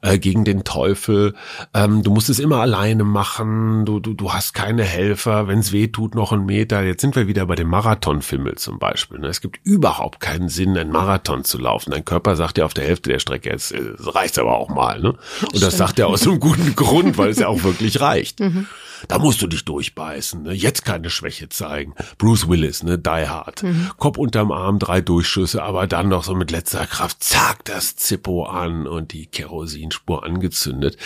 äh, 0.00 0.18
gegen 0.18 0.46
den 0.46 0.64
Teufel. 0.64 1.34
Ähm, 1.74 2.02
du 2.02 2.12
musst 2.12 2.30
es 2.30 2.38
immer 2.38 2.62
alleine 2.62 3.04
machen, 3.04 3.84
du, 3.84 4.00
du, 4.00 4.14
du 4.14 4.32
hast 4.32 4.54
keine 4.54 4.82
Helfer, 4.82 5.48
wenn 5.48 5.58
es 5.58 5.70
weh 5.70 5.88
tut, 5.88 6.14
noch 6.14 6.32
einen 6.32 6.46
Meter. 6.46 6.82
Jetzt 6.82 7.02
sind 7.02 7.14
wir 7.14 7.28
wieder 7.28 7.44
bei 7.44 7.56
dem 7.56 7.68
Marathonfimmel 7.68 8.54
zum 8.54 8.78
Beispiel. 8.78 9.18
Ne? 9.18 9.26
Es 9.26 9.42
gibt 9.42 9.60
überhaupt 9.64 10.20
keinen 10.20 10.48
Sinn, 10.48 10.78
einen 10.78 10.90
Marathon 10.90 11.44
zu 11.44 11.58
laufen. 11.58 11.90
Dein 11.90 12.06
Körper 12.06 12.36
sagt 12.36 12.56
ja 12.56 12.64
auf 12.64 12.72
der 12.72 12.84
Hälfte 12.84 13.10
der 13.10 13.18
Strecke, 13.18 13.50
jetzt 13.50 13.72
äh, 13.72 13.82
reicht 13.98 14.38
aber 14.38 14.56
auch 14.56 14.70
mal. 14.70 14.98
Ne? 14.98 15.14
Und 15.52 15.62
das 15.62 15.76
sagt 15.76 15.98
er 15.98 16.08
aus 16.08 16.26
einem 16.26 16.40
guten 16.40 16.74
Grund. 16.74 17.01
Grund, 17.02 17.18
weil 17.18 17.30
es 17.30 17.38
ja 17.38 17.48
auch 17.48 17.62
wirklich 17.62 18.00
reicht. 18.00 18.40
Mhm. 18.40 18.66
Da 19.08 19.18
musst 19.18 19.42
du 19.42 19.46
dich 19.46 19.64
durchbeißen, 19.64 20.42
ne? 20.42 20.52
jetzt 20.52 20.84
keine 20.84 21.10
Schwäche 21.10 21.48
zeigen. 21.48 21.94
Bruce 22.18 22.48
Willis, 22.48 22.82
ne, 22.82 22.98
Die 22.98 23.28
Hard. 23.28 23.62
Mhm. 23.62 23.90
Kopf 23.98 24.18
unterm 24.18 24.52
Arm, 24.52 24.78
drei 24.78 25.00
Durchschüsse, 25.00 25.62
aber 25.62 25.86
dann 25.86 26.08
noch 26.08 26.24
so 26.24 26.34
mit 26.34 26.50
letzter 26.50 26.86
Kraft, 26.86 27.22
zack, 27.22 27.64
das 27.64 27.96
Zippo 27.96 28.44
an 28.44 28.86
und 28.86 29.12
die 29.12 29.26
Kerosinspur 29.26 30.24
angezündet. 30.24 30.96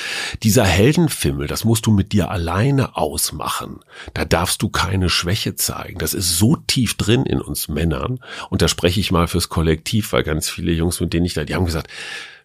Dieser 0.43 0.65
Heldenfimmel, 0.65 1.47
das 1.47 1.65
musst 1.65 1.87
du 1.87 1.91
mit 1.91 2.13
dir 2.13 2.31
alleine 2.31 2.97
ausmachen. 2.97 3.81
Da 4.15 4.25
darfst 4.25 4.63
du 4.63 4.69
keine 4.69 5.09
Schwäche 5.09 5.55
zeigen. 5.57 5.99
Das 5.99 6.15
ist 6.15 6.39
so 6.39 6.57
tief 6.57 6.95
drin 6.95 7.25
in 7.25 7.41
uns 7.41 7.69
Männern. 7.69 8.21
Und 8.51 8.63
da 8.63 8.69
spreche 8.69 9.01
ich 9.01 9.11
mal 9.11 9.29
fürs 9.29 9.49
Kollektiv, 9.49 10.13
weil 10.13 10.23
ganz 10.23 10.51
viele 10.51 10.73
Jungs, 10.73 11.01
mit 11.01 11.13
denen 11.13 11.27
ich 11.27 11.35
da, 11.35 11.45
die 11.45 11.55
haben 11.55 11.67
gesagt, 11.67 11.91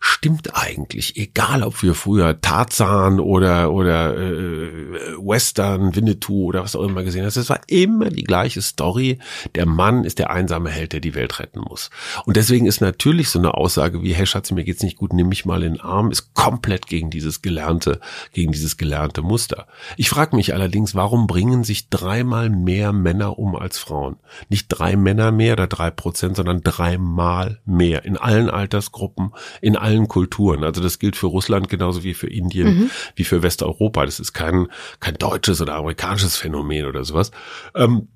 stimmt 0.03 0.55
eigentlich, 0.55 1.15
egal 1.15 1.61
ob 1.61 1.83
wir 1.83 1.93
früher 1.93 2.41
Tarzan 2.41 3.19
oder 3.19 3.71
oder 3.71 4.17
äh, 4.17 5.15
Western, 5.17 5.95
Winnetou 5.95 6.45
oder 6.45 6.63
was 6.63 6.75
auch 6.75 6.83
immer 6.83 7.03
gesehen 7.03 7.23
hast, 7.23 7.37
es 7.37 7.51
war 7.51 7.61
immer 7.67 8.09
die 8.09 8.23
gleiche 8.23 8.63
Story. 8.63 9.19
Der 9.53 9.67
Mann 9.67 10.03
ist 10.03 10.17
der 10.17 10.31
einsame 10.31 10.71
Held, 10.71 10.93
der 10.93 11.01
die 11.01 11.13
Welt 11.13 11.39
retten 11.39 11.59
muss. 11.59 11.91
Und 12.25 12.35
deswegen 12.35 12.65
ist 12.65 12.81
natürlich 12.81 13.29
so 13.29 13.37
eine 13.37 13.53
Aussage 13.53 14.01
wie, 14.01 14.13
hey 14.13 14.25
Schatz, 14.25 14.49
mir 14.51 14.63
geht's 14.63 14.81
nicht 14.81 14.97
gut, 14.97 15.13
nimm 15.13 15.29
mich 15.29 15.45
mal 15.45 15.61
in 15.61 15.73
den 15.73 15.81
Arm, 15.81 16.09
ist 16.09 16.33
komplett 16.33 16.87
gegen 16.87 17.11
dieses 17.11 17.43
gelernte, 17.43 17.99
gegen 18.33 18.51
dieses 18.51 18.77
gelernte 18.77 19.21
Muster. 19.21 19.67
Ich 19.97 20.09
frage 20.09 20.35
mich 20.35 20.55
allerdings, 20.55 20.95
warum 20.95 21.27
bringen 21.27 21.63
sich 21.63 21.89
dreimal 21.89 22.49
mehr 22.49 22.91
Männer 22.91 23.37
um 23.37 23.55
als 23.55 23.77
Frauen? 23.77 24.15
Nicht 24.49 24.67
drei 24.69 24.95
Männer 24.95 25.31
mehr 25.31 25.53
oder 25.53 25.67
drei 25.67 25.91
Prozent, 25.91 26.37
sondern 26.37 26.63
dreimal 26.63 27.59
mehr 27.65 28.03
in 28.03 28.17
allen 28.17 28.49
Altersgruppen, 28.49 29.33
in 29.61 29.75
allen 29.75 29.90
allen 29.91 30.07
Kulturen. 30.07 30.63
Also 30.63 30.81
das 30.81 30.99
gilt 30.99 31.15
für 31.15 31.27
Russland 31.27 31.69
genauso 31.69 32.03
wie 32.03 32.13
für 32.13 32.27
Indien, 32.27 32.67
mhm. 32.67 32.91
wie 33.15 33.23
für 33.23 33.43
Westeuropa. 33.43 34.05
Das 34.05 34.19
ist 34.19 34.33
kein, 34.33 34.67
kein 34.99 35.15
deutsches 35.15 35.61
oder 35.61 35.75
amerikanisches 35.75 36.37
Phänomen 36.37 36.85
oder 36.85 37.03
sowas. 37.03 37.31
Ähm, 37.75 38.07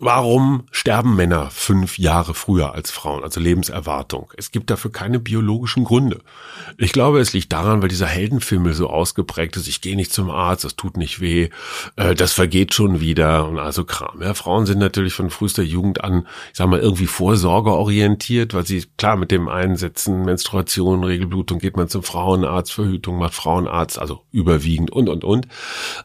Warum 0.00 0.64
sterben 0.70 1.16
Männer 1.16 1.50
fünf 1.50 1.98
Jahre 1.98 2.34
früher 2.34 2.74
als 2.74 2.90
Frauen, 2.90 3.22
also 3.22 3.40
Lebenserwartung? 3.40 4.30
Es 4.36 4.50
gibt 4.50 4.70
dafür 4.70 4.92
keine 4.92 5.18
biologischen 5.18 5.84
Gründe. 5.84 6.20
Ich 6.76 6.92
glaube, 6.92 7.20
es 7.20 7.32
liegt 7.32 7.52
daran, 7.52 7.80
weil 7.80 7.88
dieser 7.88 8.06
Heldenfilm 8.06 8.70
so 8.72 8.90
ausgeprägt 8.90 9.56
ist. 9.56 9.68
Ich 9.68 9.80
gehe 9.80 9.96
nicht 9.96 10.12
zum 10.12 10.30
Arzt, 10.30 10.64
das 10.64 10.76
tut 10.76 10.96
nicht 10.96 11.20
weh, 11.20 11.48
äh, 11.96 12.14
das 12.14 12.32
vergeht 12.32 12.74
schon 12.74 13.00
wieder 13.00 13.48
und 13.48 13.58
also 13.58 13.84
Kram. 13.84 14.20
Ja, 14.20 14.34
Frauen 14.34 14.66
sind 14.66 14.78
natürlich 14.78 15.14
von 15.14 15.30
frühester 15.30 15.62
Jugend 15.62 16.04
an, 16.04 16.26
ich 16.50 16.58
sag 16.58 16.68
mal, 16.68 16.80
irgendwie 16.80 17.06
vorsorgeorientiert, 17.06 18.54
weil 18.54 18.66
sie 18.66 18.84
klar 18.98 19.16
mit 19.16 19.30
dem 19.30 19.48
Einsetzen 19.48 20.22
Menstruation, 20.22 21.04
Regelblutung 21.04 21.58
geht 21.58 21.76
man 21.76 21.88
zum 21.88 22.02
Frauenarzt, 22.02 22.72
Verhütung 22.72 23.18
macht 23.18 23.34
Frauenarzt, 23.34 23.98
also 23.98 24.24
überwiegend 24.32 24.90
und 24.90 25.08
und 25.08 25.24
und. 25.24 25.48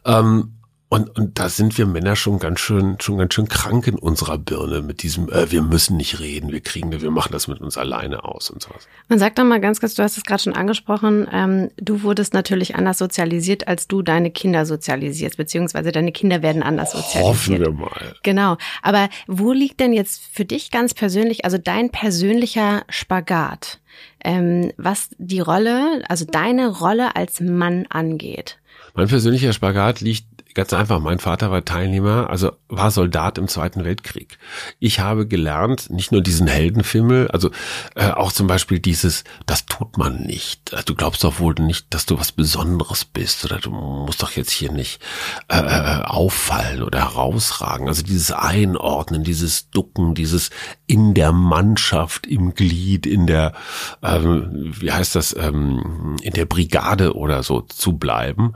Ähm, 0.05 0.56
und, 0.89 1.17
und 1.17 1.37
da 1.37 1.49
sind 1.49 1.77
wir 1.77 1.85
Männer 1.85 2.15
schon 2.15 2.39
ganz 2.39 2.61
schön, 2.61 2.95
schon 3.01 3.17
ganz 3.17 3.33
schön 3.33 3.49
krank 3.49 3.87
in 3.87 3.95
unserer 3.95 4.37
Birne 4.37 4.81
mit 4.81 5.03
diesem, 5.03 5.29
äh, 5.29 5.51
wir 5.51 5.61
müssen 5.61 5.97
nicht 5.97 6.21
reden, 6.21 6.53
wir 6.53 6.61
kriegen, 6.61 6.89
wir 6.91 7.11
machen 7.11 7.33
das 7.33 7.49
mit 7.49 7.59
uns 7.59 7.77
alleine 7.77 8.23
aus 8.23 8.49
und 8.49 8.61
sowas. 8.61 8.87
Man 9.09 9.19
sagt 9.19 9.37
doch 9.37 9.43
mal 9.43 9.59
ganz 9.59 9.81
kurz, 9.81 9.95
du 9.95 10.03
hast 10.03 10.17
es 10.17 10.23
gerade 10.23 10.43
schon 10.43 10.55
angesprochen, 10.55 11.27
ähm, 11.33 11.71
du 11.75 12.03
wurdest 12.03 12.33
natürlich 12.33 12.75
anders 12.75 12.99
sozialisiert, 12.99 13.67
als 13.67 13.89
du 13.89 14.01
deine 14.01 14.31
Kinder 14.31 14.65
sozialisierst, 14.65 15.35
beziehungsweise 15.35 15.91
deine 15.91 16.13
Kinder 16.13 16.41
werden 16.41 16.63
anders 16.63 16.93
sozialisiert. 16.93 17.25
Hoffen 17.25 17.59
wir 17.59 17.71
mal. 17.71 18.15
Genau. 18.23 18.55
Aber 18.81 19.09
wo 19.27 19.51
liegt 19.51 19.81
denn 19.81 19.91
jetzt 19.91 20.21
für 20.31 20.45
dich 20.45 20.71
ganz 20.71 20.93
persönlich, 20.93 21.43
also 21.43 21.57
dein 21.57 21.89
persönlicher 21.89 22.83
Spagat, 22.87 23.81
ähm, 24.23 24.71
was 24.77 25.09
die 25.17 25.41
Rolle, 25.41 26.01
also 26.07 26.23
deine 26.23 26.69
Rolle 26.69 27.17
als 27.17 27.41
Mann 27.41 27.87
angeht? 27.89 28.57
Mein 28.93 29.07
persönlicher 29.07 29.53
Spagat 29.53 30.01
liegt 30.01 30.26
Ganz 30.57 30.73
einfach, 30.73 30.99
mein 30.99 31.19
Vater 31.19 31.51
war 31.51 31.63
Teilnehmer, 31.63 32.31
also 32.31 32.51
war 32.67 32.89
Soldat 32.89 33.37
im 33.37 33.47
Zweiten 33.47 33.85
Weltkrieg. 33.85 34.39
Ich 34.79 34.99
habe 34.99 35.27
gelernt, 35.27 35.91
nicht 35.91 36.11
nur 36.11 36.23
diesen 36.23 36.47
Heldenfimmel, 36.47 37.27
also 37.27 37.51
äh, 37.93 38.09
auch 38.09 38.31
zum 38.31 38.47
Beispiel 38.47 38.79
dieses, 38.79 39.23
das 39.45 39.67
tut 39.67 39.99
man 39.99 40.23
nicht. 40.23 40.75
Du 40.87 40.95
glaubst 40.95 41.23
doch 41.23 41.37
wohl 41.37 41.53
nicht, 41.59 41.93
dass 41.93 42.07
du 42.07 42.17
was 42.17 42.31
Besonderes 42.31 43.05
bist 43.05 43.45
oder 43.45 43.59
du 43.59 43.69
musst 43.69 44.23
doch 44.23 44.31
jetzt 44.31 44.49
hier 44.49 44.71
nicht 44.71 44.99
äh, 45.47 45.59
äh 45.59 46.01
auffallen 46.01 46.81
oder 46.81 47.01
herausragen. 47.01 47.87
Also 47.87 48.01
dieses 48.01 48.31
Einordnen, 48.31 49.23
dieses 49.23 49.69
Ducken, 49.69 50.15
dieses 50.15 50.49
in 50.87 51.13
der 51.13 51.33
Mannschaft, 51.33 52.25
im 52.25 52.55
Glied, 52.55 53.05
in 53.05 53.27
der, 53.27 53.53
ähm, 54.01 54.73
wie 54.79 54.91
heißt 54.91 55.13
das, 55.13 55.35
ähm, 55.37 56.15
in 56.23 56.33
der 56.33 56.45
Brigade 56.45 57.15
oder 57.15 57.43
so 57.43 57.61
zu 57.61 57.99
bleiben. 57.99 58.53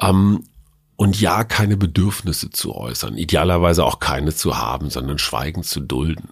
Ähm, 0.00 0.44
und 1.00 1.18
ja, 1.18 1.44
keine 1.44 1.78
Bedürfnisse 1.78 2.50
zu 2.50 2.74
äußern, 2.74 3.16
idealerweise 3.16 3.86
auch 3.86 4.00
keine 4.00 4.34
zu 4.34 4.58
haben, 4.58 4.90
sondern 4.90 5.16
schweigend 5.16 5.64
zu 5.64 5.80
dulden. 5.80 6.28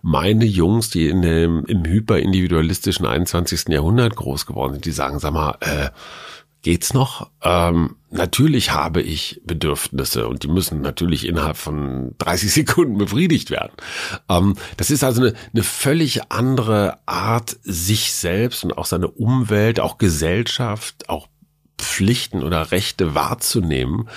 Meine 0.00 0.44
Jungs, 0.44 0.90
die 0.90 1.08
in 1.08 1.22
dem, 1.22 1.64
im 1.66 1.84
hyperindividualistischen 1.84 3.04
21. 3.04 3.70
Jahrhundert 3.70 4.14
groß 4.14 4.46
geworden 4.46 4.74
sind, 4.74 4.84
die 4.84 4.92
sagen, 4.92 5.18
sag 5.18 5.32
mal, 5.32 5.56
äh, 5.58 5.90
geht's 6.62 6.94
noch? 6.94 7.30
Ähm, 7.42 7.96
natürlich 8.10 8.70
habe 8.70 9.02
ich 9.02 9.40
Bedürfnisse 9.44 10.28
und 10.28 10.44
die 10.44 10.48
müssen 10.48 10.82
natürlich 10.82 11.26
innerhalb 11.26 11.56
von 11.56 12.14
30 12.18 12.52
Sekunden 12.54 12.98
befriedigt 12.98 13.50
werden. 13.50 13.72
Ähm, 14.28 14.54
das 14.76 14.92
ist 14.92 15.02
also 15.02 15.22
eine, 15.22 15.34
eine 15.52 15.64
völlig 15.64 16.30
andere 16.30 16.98
Art, 17.06 17.56
sich 17.64 18.12
selbst 18.12 18.62
und 18.62 18.78
auch 18.78 18.86
seine 18.86 19.08
Umwelt, 19.08 19.80
auch 19.80 19.98
Gesellschaft, 19.98 21.08
auch 21.08 21.26
Pflichten 21.84 22.42
oder 22.42 22.70
Rechte 22.70 23.14
wahrzunehmen. 23.14 24.08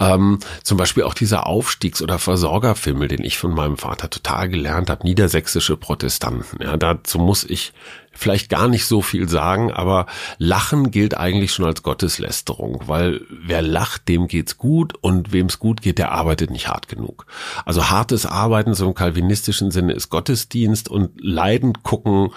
Ähm, 0.00 0.38
zum 0.62 0.78
Beispiel 0.78 1.04
auch 1.04 1.14
dieser 1.14 1.46
Aufstiegs- 1.46 2.02
oder 2.02 2.18
Versorgerfimmel, 2.18 3.08
den 3.08 3.24
ich 3.24 3.38
von 3.38 3.54
meinem 3.54 3.76
Vater 3.76 4.10
total 4.10 4.48
gelernt 4.48 4.90
habe, 4.90 5.04
niedersächsische 5.04 5.76
Protestanten. 5.76 6.62
Ja, 6.62 6.76
dazu 6.76 7.18
muss 7.18 7.44
ich 7.44 7.72
vielleicht 8.14 8.48
gar 8.48 8.68
nicht 8.68 8.86
so 8.86 9.02
viel 9.02 9.28
sagen, 9.28 9.72
aber 9.72 10.06
Lachen 10.38 10.90
gilt 10.90 11.16
eigentlich 11.16 11.52
schon 11.52 11.64
als 11.64 11.82
Gotteslästerung, 11.82 12.82
weil 12.86 13.22
wer 13.28 13.60
lacht, 13.62 14.08
dem 14.08 14.28
geht's 14.28 14.56
gut 14.56 14.94
und 15.00 15.32
wem 15.32 15.46
es 15.46 15.58
gut 15.58 15.82
geht, 15.82 15.98
der 15.98 16.12
arbeitet 16.12 16.50
nicht 16.50 16.68
hart 16.68 16.88
genug. 16.88 17.26
Also 17.64 17.90
hartes 17.90 18.24
Arbeiten 18.26 18.74
so 18.74 18.86
im 18.86 18.94
kalvinistischen 18.94 19.70
Sinne 19.70 19.92
ist 19.92 20.10
Gottesdienst 20.10 20.88
und 20.88 21.10
leidend 21.20 21.82
gucken 21.82 22.30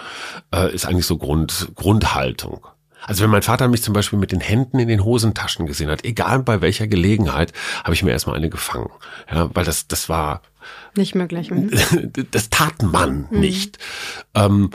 äh, 0.52 0.74
ist 0.74 0.86
eigentlich 0.86 1.06
so 1.06 1.16
Grund, 1.16 1.68
Grundhaltung. 1.74 2.66
Also 3.08 3.24
wenn 3.24 3.30
mein 3.30 3.42
Vater 3.42 3.68
mich 3.68 3.82
zum 3.82 3.94
Beispiel 3.94 4.18
mit 4.18 4.32
den 4.32 4.40
Händen 4.40 4.78
in 4.78 4.86
den 4.86 5.02
Hosentaschen 5.02 5.64
gesehen 5.64 5.88
hat, 5.88 6.04
egal 6.04 6.40
bei 6.40 6.60
welcher 6.60 6.86
Gelegenheit, 6.86 7.54
habe 7.82 7.94
ich 7.94 8.02
mir 8.02 8.10
erstmal 8.10 8.36
eine 8.36 8.50
gefangen. 8.50 8.90
Ja, 9.32 9.48
weil 9.54 9.64
das, 9.64 9.88
das 9.88 10.10
war 10.10 10.42
nicht 10.94 11.14
möglich. 11.14 11.50
Mhm. 11.50 11.70
Das 12.30 12.50
tat 12.50 12.82
man 12.82 13.26
mhm. 13.30 13.40
nicht. 13.40 13.78
Ähm, 14.34 14.70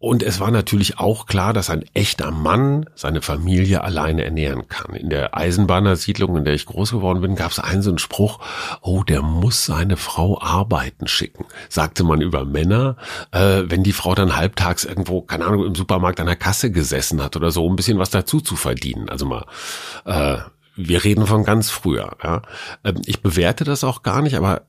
und 0.00 0.22
es 0.22 0.38
war 0.38 0.52
natürlich 0.52 0.98
auch 0.98 1.26
klar, 1.26 1.52
dass 1.52 1.70
ein 1.70 1.84
echter 1.92 2.30
Mann 2.30 2.86
seine 2.94 3.20
Familie 3.20 3.82
alleine 3.82 4.24
ernähren 4.24 4.68
kann. 4.68 4.94
In 4.94 5.10
der 5.10 5.36
Eisenbahnersiedlung, 5.36 6.36
in 6.36 6.44
der 6.44 6.54
ich 6.54 6.66
groß 6.66 6.92
geworden 6.92 7.20
bin, 7.20 7.34
gab 7.34 7.50
es 7.50 7.58
einen 7.58 7.82
so 7.82 7.90
einen 7.90 7.98
Spruch, 7.98 8.38
oh, 8.80 9.02
der 9.02 9.22
muss 9.22 9.64
seine 9.64 9.96
Frau 9.96 10.40
arbeiten 10.40 11.08
schicken, 11.08 11.46
sagte 11.68 12.04
man 12.04 12.20
über 12.20 12.44
Männer, 12.44 12.96
äh, 13.32 13.64
wenn 13.66 13.82
die 13.82 13.92
Frau 13.92 14.14
dann 14.14 14.36
halbtags 14.36 14.84
irgendwo, 14.84 15.22
keine 15.22 15.46
Ahnung, 15.46 15.66
im 15.66 15.74
Supermarkt 15.74 16.20
an 16.20 16.26
der 16.26 16.36
Kasse 16.36 16.70
gesessen 16.70 17.20
hat 17.20 17.34
oder 17.34 17.50
so, 17.50 17.66
um 17.66 17.72
ein 17.72 17.76
bisschen 17.76 17.98
was 17.98 18.10
dazu 18.10 18.40
zu 18.40 18.54
verdienen. 18.54 19.08
Also 19.08 19.26
mal, 19.26 19.46
äh, 20.04 20.38
wir 20.76 21.02
reden 21.02 21.26
von 21.26 21.42
ganz 21.42 21.70
früher. 21.70 22.16
Ja. 22.22 22.42
Ähm, 22.84 23.02
ich 23.04 23.20
bewerte 23.20 23.64
das 23.64 23.82
auch 23.82 24.04
gar 24.04 24.22
nicht, 24.22 24.36
aber 24.36 24.62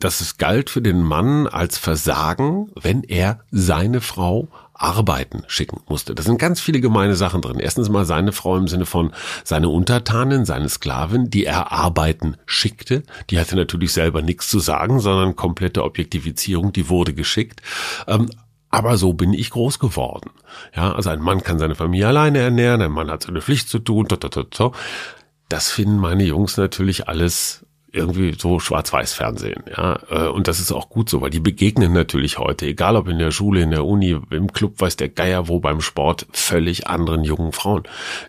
dass 0.00 0.20
es 0.20 0.38
galt 0.38 0.70
für 0.70 0.82
den 0.82 1.02
Mann 1.02 1.46
als 1.46 1.78
Versagen, 1.78 2.70
wenn 2.74 3.02
er 3.04 3.40
seine 3.50 4.00
Frau 4.00 4.48
arbeiten 4.80 5.42
schicken 5.46 5.82
musste. 5.88 6.14
Da 6.14 6.22
sind 6.22 6.38
ganz 6.38 6.58
viele 6.58 6.80
gemeine 6.80 7.14
Sachen 7.14 7.42
drin. 7.42 7.60
Erstens 7.60 7.90
mal 7.90 8.06
seine 8.06 8.32
Frau 8.32 8.56
im 8.56 8.66
Sinne 8.66 8.86
von 8.86 9.12
seine 9.44 9.68
Untertanin, 9.68 10.46
seine 10.46 10.70
Sklavin, 10.70 11.28
die 11.28 11.44
er 11.44 11.70
arbeiten 11.70 12.38
schickte. 12.46 13.02
Die 13.28 13.38
hatte 13.38 13.56
natürlich 13.56 13.92
selber 13.92 14.22
nichts 14.22 14.48
zu 14.48 14.58
sagen, 14.58 14.98
sondern 14.98 15.36
komplette 15.36 15.84
Objektifizierung, 15.84 16.72
die 16.72 16.88
wurde 16.88 17.12
geschickt. 17.12 17.60
Ähm, 18.06 18.30
aber 18.70 18.96
so 18.96 19.12
bin 19.12 19.34
ich 19.34 19.50
groß 19.50 19.80
geworden. 19.80 20.30
Ja, 20.74 20.92
also 20.92 21.10
ein 21.10 21.20
Mann 21.20 21.42
kann 21.42 21.58
seine 21.58 21.74
Familie 21.74 22.08
alleine 22.08 22.38
ernähren, 22.38 22.80
ein 22.80 22.92
Mann 22.92 23.10
hat 23.10 23.24
seine 23.24 23.42
Pflicht 23.42 23.68
zu 23.68 23.80
tun. 23.80 24.08
Das 25.48 25.70
finden 25.70 25.98
meine 25.98 26.24
Jungs 26.24 26.56
natürlich 26.56 27.06
alles 27.08 27.66
irgendwie 27.92 28.34
so 28.38 28.60
Schwarz-Weiß-Fernsehen, 28.60 29.64
ja. 29.76 29.98
Äh, 30.10 30.28
und 30.28 30.48
das 30.48 30.60
ist 30.60 30.72
auch 30.72 30.88
gut 30.88 31.08
so, 31.08 31.20
weil 31.20 31.30
die 31.30 31.40
begegnen 31.40 31.92
natürlich 31.92 32.38
heute, 32.38 32.66
egal 32.66 32.96
ob 32.96 33.08
in 33.08 33.18
der 33.18 33.30
Schule, 33.30 33.62
in 33.62 33.70
der 33.70 33.84
Uni, 33.84 34.16
im 34.30 34.52
Club, 34.52 34.80
weiß 34.80 34.96
der 34.96 35.08
Geier 35.08 35.48
wo 35.48 35.60
beim 35.60 35.80
Sport, 35.80 36.26
völlig 36.32 36.86
anderen 36.86 37.24
jungen 37.24 37.52
Frauen, 37.52 37.82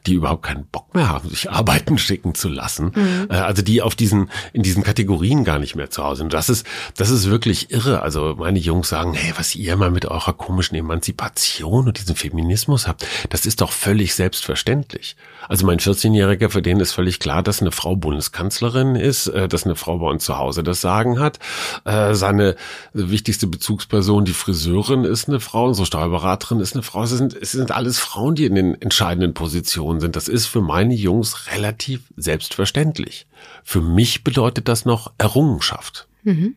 die 0.08 0.13
überhaupt 0.13 0.43
keinen 0.43 0.65
Bock 0.65 0.93
mehr 0.95 1.10
haben, 1.10 1.30
sich 1.30 1.52
arbeiten 1.52 1.97
schicken 1.97 2.36
zu 2.36 2.50
lassen. 2.50 2.91
Mhm. 2.95 3.28
Äh, 3.30 3.36
also 3.36 3.62
die 3.62 3.82
auf 3.82 3.95
diesen, 3.95 4.30
in 4.54 4.63
diesen 4.63 4.84
Kategorien 4.84 5.43
gar 5.43 5.60
nicht 5.60 5.76
mehr 5.76 5.89
zu 5.89 6.04
Hause 6.04 6.19
sind. 6.19 6.34
Das 6.34 6.50
ist, 6.50 6.65
das 6.97 7.10
ist 7.10 7.30
wirklich 7.30 7.71
irre. 7.71 8.02
Also 8.02 8.36
meine 8.38 8.60
Jungs 8.60 8.89
sagen, 8.89 9.13
hey, 9.13 9.34
was 9.38 9.56
ihr 9.56 9.76
mal 9.76 9.91
mit 9.91 10.06
eurer 10.06 10.34
komischen 10.34 10.76
Emanzipation 10.76 11.88
und 11.88 12.00
diesem 12.00 12.15
Feminismus 12.15 12.88
habt, 12.88 13.06
das 13.30 13.45
ist 13.45 13.62
doch 13.62 13.71
völlig 13.71 14.15
selbstverständlich. 14.15 15.15
Also 15.47 15.65
mein 15.65 15.80
14-Jähriger, 15.80 16.50
für 16.50 16.62
den 16.62 16.80
ist 16.80 16.93
völlig 16.93 17.19
klar, 17.19 17.43
dass 17.43 17.62
eine 17.62 17.71
Frau 17.71 17.95
Bundeskanzlerin 17.95 18.95
ist, 18.95 19.28
äh, 19.28 19.47
dass 19.54 19.66
eine 19.66 19.76
Frau 19.76 20.00
bei 20.00 20.08
uns 20.08 20.26
zu 20.26 20.38
Hause 20.38 20.64
das 20.64 20.82
Sagen 20.82 21.20
hat. 21.20 21.40
Äh, 21.86 22.14
seine 22.14 22.56
wichtigste 22.94 23.48
Bezugsperson, 23.48 24.26
die 24.26 24.34
Friseurin, 24.34 25.04
ist 25.04 25.28
eine 25.28 25.40
Frau, 25.40 25.68
unsere 25.68 25.86
Steuerberaterin 25.86 26.60
ist 26.60 26.74
eine 26.74 26.84
Frau. 26.84 27.04
Es 27.04 27.12
sind, 27.12 27.34
es 27.34 27.52
sind 27.52 27.72
alles 27.72 28.00
Frauen, 28.00 28.36
die 28.36 28.46
in 28.46 28.56
den 28.56 28.82
entscheidenden 28.82 29.34
Positionen 29.34 30.00
sind. 30.00 30.16
Das 30.16 30.28
ist 30.28 30.46
für 30.46 30.62
meine 30.62 30.94
Jungs 30.94 31.52
relativ 31.52 32.02
selbstverständlich. 32.16 33.28
Für 33.64 33.82
mich 33.82 34.24
bedeutet 34.24 34.68
das 34.68 34.86
noch 34.86 35.12
Errungenschaft. 35.18 36.08
Mhm. 36.24 36.56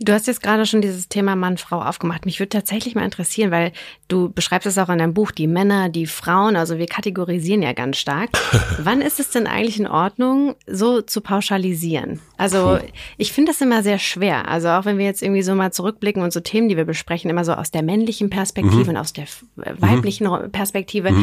Du 0.00 0.12
hast 0.12 0.26
jetzt 0.26 0.42
gerade 0.42 0.66
schon 0.66 0.80
dieses 0.80 1.08
Thema 1.08 1.36
Mann-Frau 1.36 1.80
aufgemacht. 1.80 2.26
Mich 2.26 2.40
würde 2.40 2.50
tatsächlich 2.50 2.94
mal 2.94 3.04
interessieren, 3.04 3.50
weil 3.50 3.72
du 4.08 4.30
beschreibst 4.30 4.66
es 4.66 4.78
auch 4.78 4.88
in 4.88 4.98
deinem 4.98 5.14
Buch, 5.14 5.30
die 5.30 5.46
Männer, 5.46 5.88
die 5.88 6.06
Frauen, 6.06 6.56
also 6.56 6.78
wir 6.78 6.86
kategorisieren 6.86 7.62
ja 7.62 7.72
ganz 7.72 7.98
stark. 7.98 8.30
Wann 8.78 9.00
ist 9.00 9.20
es 9.20 9.30
denn 9.30 9.46
eigentlich 9.46 9.78
in 9.78 9.86
Ordnung, 9.86 10.56
so 10.66 11.00
zu 11.00 11.20
pauschalisieren? 11.20 12.20
Also 12.36 12.78
ich 13.16 13.32
finde 13.32 13.52
das 13.52 13.60
immer 13.60 13.82
sehr 13.82 13.98
schwer. 13.98 14.48
Also 14.48 14.68
auch 14.68 14.84
wenn 14.84 14.98
wir 14.98 15.04
jetzt 15.04 15.22
irgendwie 15.22 15.42
so 15.42 15.54
mal 15.54 15.72
zurückblicken 15.72 16.22
und 16.22 16.32
so 16.32 16.40
Themen, 16.40 16.68
die 16.68 16.76
wir 16.76 16.84
besprechen, 16.84 17.30
immer 17.30 17.44
so 17.44 17.52
aus 17.52 17.70
der 17.70 17.82
männlichen 17.82 18.30
Perspektive 18.30 18.84
mhm. 18.84 18.88
und 18.90 18.96
aus 18.96 19.12
der 19.12 19.26
weiblichen 19.78 20.26
mhm. 20.26 20.50
Perspektive. 20.50 21.14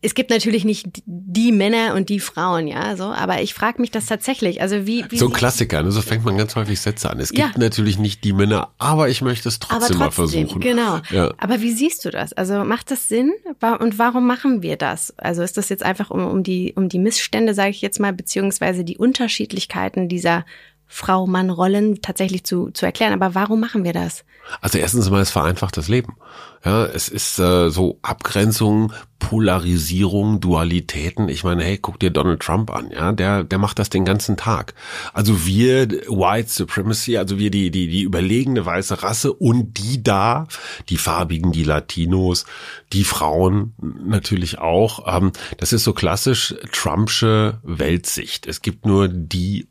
Es 0.00 0.14
gibt 0.14 0.30
natürlich 0.30 0.64
nicht 0.64 1.02
die 1.06 1.50
Männer 1.50 1.94
und 1.94 2.08
die 2.08 2.20
Frauen, 2.20 2.68
ja, 2.68 2.96
so, 2.96 3.04
aber 3.04 3.42
ich 3.42 3.52
frage 3.52 3.80
mich 3.80 3.90
das 3.90 4.06
tatsächlich. 4.06 4.62
Also 4.62 4.86
wie, 4.86 5.04
wie 5.08 5.18
so 5.18 5.26
ein 5.26 5.32
Klassiker, 5.32 5.82
ne? 5.82 5.90
so 5.90 6.02
fängt 6.02 6.24
man 6.24 6.36
ganz 6.36 6.54
häufig 6.54 6.80
Sätze 6.80 7.10
an. 7.10 7.18
Es 7.18 7.30
gibt 7.30 7.54
ja. 7.54 7.58
natürlich 7.58 7.98
nicht 7.98 8.22
die 8.22 8.32
Männer, 8.32 8.70
aber 8.78 9.08
ich 9.08 9.22
möchte 9.22 9.48
es 9.48 9.58
trotzdem, 9.58 9.98
trotzdem 9.98 9.98
mal 9.98 10.10
versuchen. 10.12 10.60
Genau. 10.60 11.00
Ja. 11.10 11.34
Aber 11.38 11.60
wie 11.62 11.72
siehst 11.72 12.04
du 12.04 12.10
das? 12.10 12.32
Also 12.32 12.62
macht 12.64 12.92
das 12.92 13.08
Sinn? 13.08 13.32
Und 13.80 13.98
warum 13.98 14.26
machen 14.26 14.62
wir 14.62 14.76
das? 14.76 15.12
Also 15.18 15.42
ist 15.42 15.56
das 15.56 15.68
jetzt 15.68 15.82
einfach 15.82 16.10
um, 16.10 16.24
um 16.24 16.42
die 16.44 16.74
um 16.76 16.88
die 16.88 17.00
Missstände, 17.00 17.52
sage 17.54 17.70
ich 17.70 17.82
jetzt 17.82 17.98
mal, 17.98 18.12
beziehungsweise 18.12 18.84
die 18.84 18.98
Unterschiedlichkeiten 18.98 20.08
dieser 20.08 20.44
Frau-Mann-Rollen 20.88 22.00
tatsächlich 22.00 22.44
zu, 22.44 22.70
zu 22.70 22.86
erklären. 22.86 23.12
Aber 23.12 23.34
warum 23.34 23.60
machen 23.60 23.84
wir 23.84 23.92
das? 23.92 24.24
Also 24.60 24.78
erstens 24.78 25.08
mal, 25.10 25.20
es 25.20 25.30
vereinfacht 25.30 25.76
das 25.76 25.88
Leben. 25.88 26.16
Ja, 26.64 26.86
es 26.86 27.08
ist 27.08 27.38
äh, 27.38 27.70
so 27.70 27.98
Abgrenzung, 28.02 28.92
Polarisierung, 29.20 30.40
Dualitäten. 30.40 31.28
Ich 31.28 31.44
meine, 31.44 31.62
hey, 31.62 31.78
guck 31.78 32.00
dir 32.00 32.10
Donald 32.10 32.40
Trump 32.40 32.70
an, 32.70 32.90
ja, 32.90 33.12
der, 33.12 33.44
der 33.44 33.58
macht 33.58 33.78
das 33.78 33.90
den 33.90 34.04
ganzen 34.04 34.36
Tag. 34.36 34.74
Also 35.12 35.46
wir 35.46 35.88
White 35.88 36.48
Supremacy, 36.48 37.16
also 37.16 37.38
wir 37.38 37.50
die, 37.50 37.70
die, 37.70 37.88
die 37.88 38.02
überlegene 38.02 38.64
weiße 38.64 39.02
Rasse 39.02 39.32
und 39.32 39.74
die 39.78 40.02
da, 40.02 40.48
die 40.88 40.96
Farbigen, 40.96 41.52
die 41.52 41.64
Latinos, 41.64 42.44
die 42.92 43.04
Frauen 43.04 43.74
natürlich 43.80 44.58
auch. 44.58 45.16
Ähm, 45.16 45.32
das 45.58 45.72
ist 45.72 45.84
so 45.84 45.92
klassisch 45.92 46.54
Trumpsche 46.72 47.60
Weltsicht. 47.62 48.46
Es 48.46 48.62
gibt 48.62 48.84
nur 48.84 49.08
die 49.08 49.68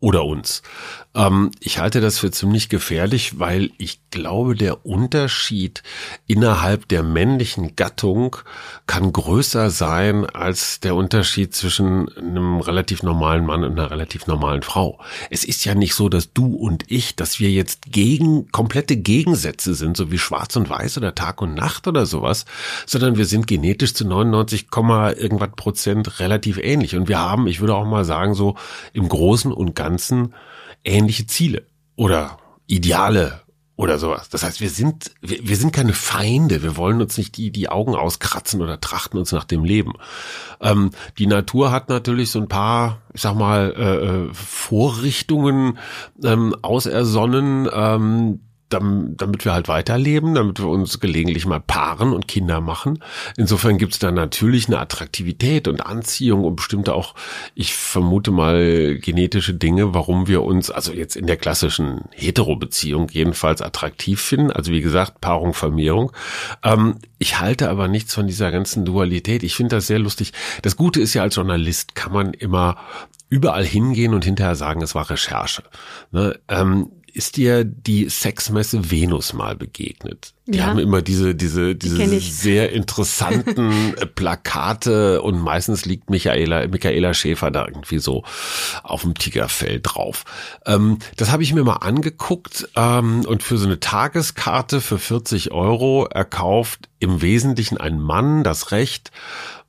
oder 0.00 0.24
uns. 0.24 0.62
Ähm, 1.14 1.50
ich 1.60 1.78
halte 1.78 2.00
das 2.00 2.18
für 2.18 2.30
ziemlich 2.30 2.68
gefährlich, 2.68 3.38
weil 3.38 3.70
ich 3.78 4.00
glaube, 4.10 4.54
der 4.54 4.84
Unterschied 4.84 5.82
innerhalb 6.26 6.88
der 6.88 7.02
männlichen 7.02 7.76
Gattung 7.76 8.36
kann 8.86 9.12
größer 9.12 9.70
sein 9.70 10.26
als 10.26 10.80
der 10.80 10.94
Unterschied 10.94 11.54
zwischen 11.54 12.08
einem 12.16 12.60
relativ 12.60 13.02
normalen 13.02 13.46
Mann 13.46 13.64
und 13.64 13.72
einer 13.72 13.90
relativ 13.90 14.26
normalen 14.26 14.62
Frau. 14.62 15.00
Es 15.30 15.44
ist 15.44 15.64
ja 15.64 15.74
nicht 15.74 15.94
so, 15.94 16.08
dass 16.08 16.32
du 16.32 16.54
und 16.54 16.84
ich, 16.88 17.16
dass 17.16 17.40
wir 17.40 17.50
jetzt 17.50 17.90
gegen 17.90 18.50
komplette 18.52 18.96
Gegensätze 18.96 19.74
sind, 19.74 19.96
so 19.96 20.10
wie 20.10 20.18
Schwarz 20.18 20.56
und 20.56 20.68
Weiß 20.68 20.98
oder 20.98 21.14
Tag 21.14 21.40
und 21.40 21.54
Nacht 21.54 21.88
oder 21.88 22.06
sowas, 22.06 22.44
sondern 22.86 23.16
wir 23.16 23.26
sind 23.26 23.46
genetisch 23.46 23.94
zu 23.94 24.06
99, 24.06 24.68
irgendwas 24.72 25.50
Prozent 25.56 26.20
relativ 26.20 26.58
ähnlich. 26.58 26.96
Und 26.96 27.08
wir 27.08 27.18
haben, 27.18 27.46
ich 27.46 27.60
würde 27.60 27.74
auch 27.74 27.86
mal 27.86 28.04
sagen, 28.04 28.34
so 28.34 28.56
im 28.92 29.08
Großen 29.08 29.52
und 29.52 29.74
Ganzen 29.74 30.34
ähnliche 30.84 31.26
Ziele 31.26 31.66
oder 31.96 32.38
Ideale 32.66 33.40
oder 33.78 33.98
sowas. 33.98 34.28
Das 34.28 34.42
heißt, 34.42 34.60
wir 34.60 34.70
sind, 34.70 35.12
wir, 35.20 35.38
wir 35.46 35.56
sind 35.56 35.72
keine 35.72 35.92
Feinde. 35.92 36.64
Wir 36.64 36.76
wollen 36.76 37.00
uns 37.00 37.16
nicht 37.16 37.36
die, 37.36 37.52
die 37.52 37.68
Augen 37.68 37.94
auskratzen 37.94 38.60
oder 38.60 38.80
trachten 38.80 39.18
uns 39.18 39.30
nach 39.30 39.44
dem 39.44 39.62
Leben. 39.62 39.92
Ähm, 40.60 40.90
die 41.16 41.28
Natur 41.28 41.70
hat 41.70 41.88
natürlich 41.88 42.32
so 42.32 42.40
ein 42.40 42.48
paar, 42.48 43.02
ich 43.14 43.20
sag 43.20 43.36
mal, 43.36 43.72
äh, 43.76 44.06
äh 44.06 44.34
Vorrichtungen 44.34 45.78
ähm, 46.24 46.56
ausersonnen, 46.60 47.68
ähm, 47.72 48.40
damit 48.68 49.44
wir 49.44 49.52
halt 49.52 49.68
weiterleben, 49.68 50.34
damit 50.34 50.60
wir 50.60 50.68
uns 50.68 51.00
gelegentlich 51.00 51.46
mal 51.46 51.60
paaren 51.60 52.12
und 52.12 52.28
Kinder 52.28 52.60
machen. 52.60 53.02
Insofern 53.36 53.78
gibt 53.78 53.94
es 53.94 53.98
da 53.98 54.10
natürlich 54.10 54.68
eine 54.68 54.78
Attraktivität 54.78 55.68
und 55.68 55.84
Anziehung 55.86 56.44
und 56.44 56.56
bestimmte 56.56 56.94
auch, 56.94 57.14
ich 57.54 57.74
vermute 57.74 58.30
mal, 58.30 58.98
genetische 58.98 59.54
Dinge, 59.54 59.94
warum 59.94 60.28
wir 60.28 60.42
uns, 60.42 60.70
also 60.70 60.92
jetzt 60.92 61.16
in 61.16 61.26
der 61.26 61.36
klassischen 61.36 62.02
Hetero-Beziehung 62.12 63.08
jedenfalls 63.10 63.62
attraktiv 63.62 64.20
finden. 64.20 64.50
Also 64.50 64.72
wie 64.72 64.82
gesagt, 64.82 65.20
Paarung, 65.20 65.54
Vermehrung. 65.54 66.12
Ähm, 66.62 66.96
ich 67.18 67.40
halte 67.40 67.70
aber 67.70 67.88
nichts 67.88 68.14
von 68.14 68.26
dieser 68.26 68.52
ganzen 68.52 68.84
Dualität. 68.84 69.42
Ich 69.42 69.54
finde 69.54 69.76
das 69.76 69.86
sehr 69.86 69.98
lustig. 69.98 70.32
Das 70.62 70.76
Gute 70.76 71.00
ist 71.00 71.14
ja, 71.14 71.22
als 71.22 71.36
Journalist 71.36 71.94
kann 71.94 72.12
man 72.12 72.34
immer 72.34 72.76
überall 73.30 73.64
hingehen 73.64 74.14
und 74.14 74.24
hinterher 74.24 74.54
sagen, 74.54 74.82
es 74.82 74.94
war 74.94 75.10
Recherche. 75.10 75.62
Ne? 76.10 76.38
Ähm, 76.48 76.90
ist 77.12 77.36
dir 77.36 77.64
die 77.64 78.08
Sexmesse 78.08 78.90
Venus 78.90 79.32
mal 79.32 79.56
begegnet? 79.56 80.34
Die 80.46 80.58
ja. 80.58 80.66
haben 80.66 80.78
immer 80.78 81.02
diese, 81.02 81.34
diese, 81.34 81.74
diese 81.74 82.06
die 82.06 82.18
sehr 82.20 82.72
interessanten 82.72 83.94
äh, 83.96 84.06
Plakate 84.06 85.20
und 85.22 85.38
meistens 85.38 85.84
liegt 85.84 86.10
Michaela, 86.10 86.66
Michaela 86.68 87.12
Schäfer 87.14 87.50
da 87.50 87.66
irgendwie 87.66 87.98
so 87.98 88.24
auf 88.82 89.02
dem 89.02 89.14
Tigerfell 89.14 89.80
drauf. 89.80 90.24
Ähm, 90.64 90.98
das 91.16 91.30
habe 91.30 91.42
ich 91.42 91.52
mir 91.52 91.64
mal 91.64 91.76
angeguckt 91.76 92.68
ähm, 92.76 93.24
und 93.26 93.42
für 93.42 93.58
so 93.58 93.66
eine 93.66 93.80
Tageskarte 93.80 94.80
für 94.80 94.98
40 94.98 95.52
Euro 95.52 96.06
erkauft 96.06 96.88
im 96.98 97.20
Wesentlichen 97.20 97.76
ein 97.78 98.00
Mann 98.00 98.44
das 98.44 98.70
Recht, 98.70 99.10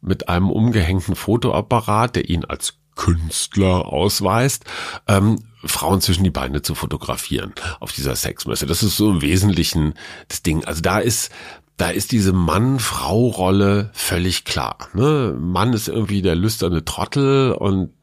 mit 0.01 0.29
einem 0.29 0.49
umgehängten 0.49 1.15
Fotoapparat, 1.15 2.15
der 2.15 2.29
ihn 2.29 2.45
als 2.45 2.75
Künstler 2.95 3.85
ausweist, 3.87 4.65
ähm, 5.07 5.37
Frauen 5.63 6.01
zwischen 6.01 6.23
die 6.23 6.29
Beine 6.29 6.61
zu 6.61 6.75
fotografieren 6.75 7.53
auf 7.79 7.91
dieser 7.91 8.15
Sexmesse. 8.15 8.65
Das 8.65 8.83
ist 8.83 8.97
so 8.97 9.09
im 9.11 9.21
Wesentlichen 9.21 9.93
das 10.27 10.41
Ding. 10.41 10.63
Also 10.65 10.81
da 10.81 10.99
ist 10.99 11.31
da 11.77 11.89
ist 11.89 12.11
diese 12.11 12.33
Mann-Frau-Rolle 12.33 13.89
völlig 13.93 14.43
klar. 14.43 14.77
Ne? 14.93 15.33
Mann 15.39 15.71
ist 15.71 15.87
irgendwie 15.87 16.21
der 16.21 16.35
lüsterne 16.35 16.83
Trottel 16.83 17.53
und 17.53 17.93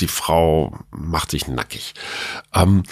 die 0.00 0.08
Frau 0.08 0.78
macht 0.90 1.30
sich 1.30 1.46
nackig. 1.46 1.94
Ähm, 2.54 2.82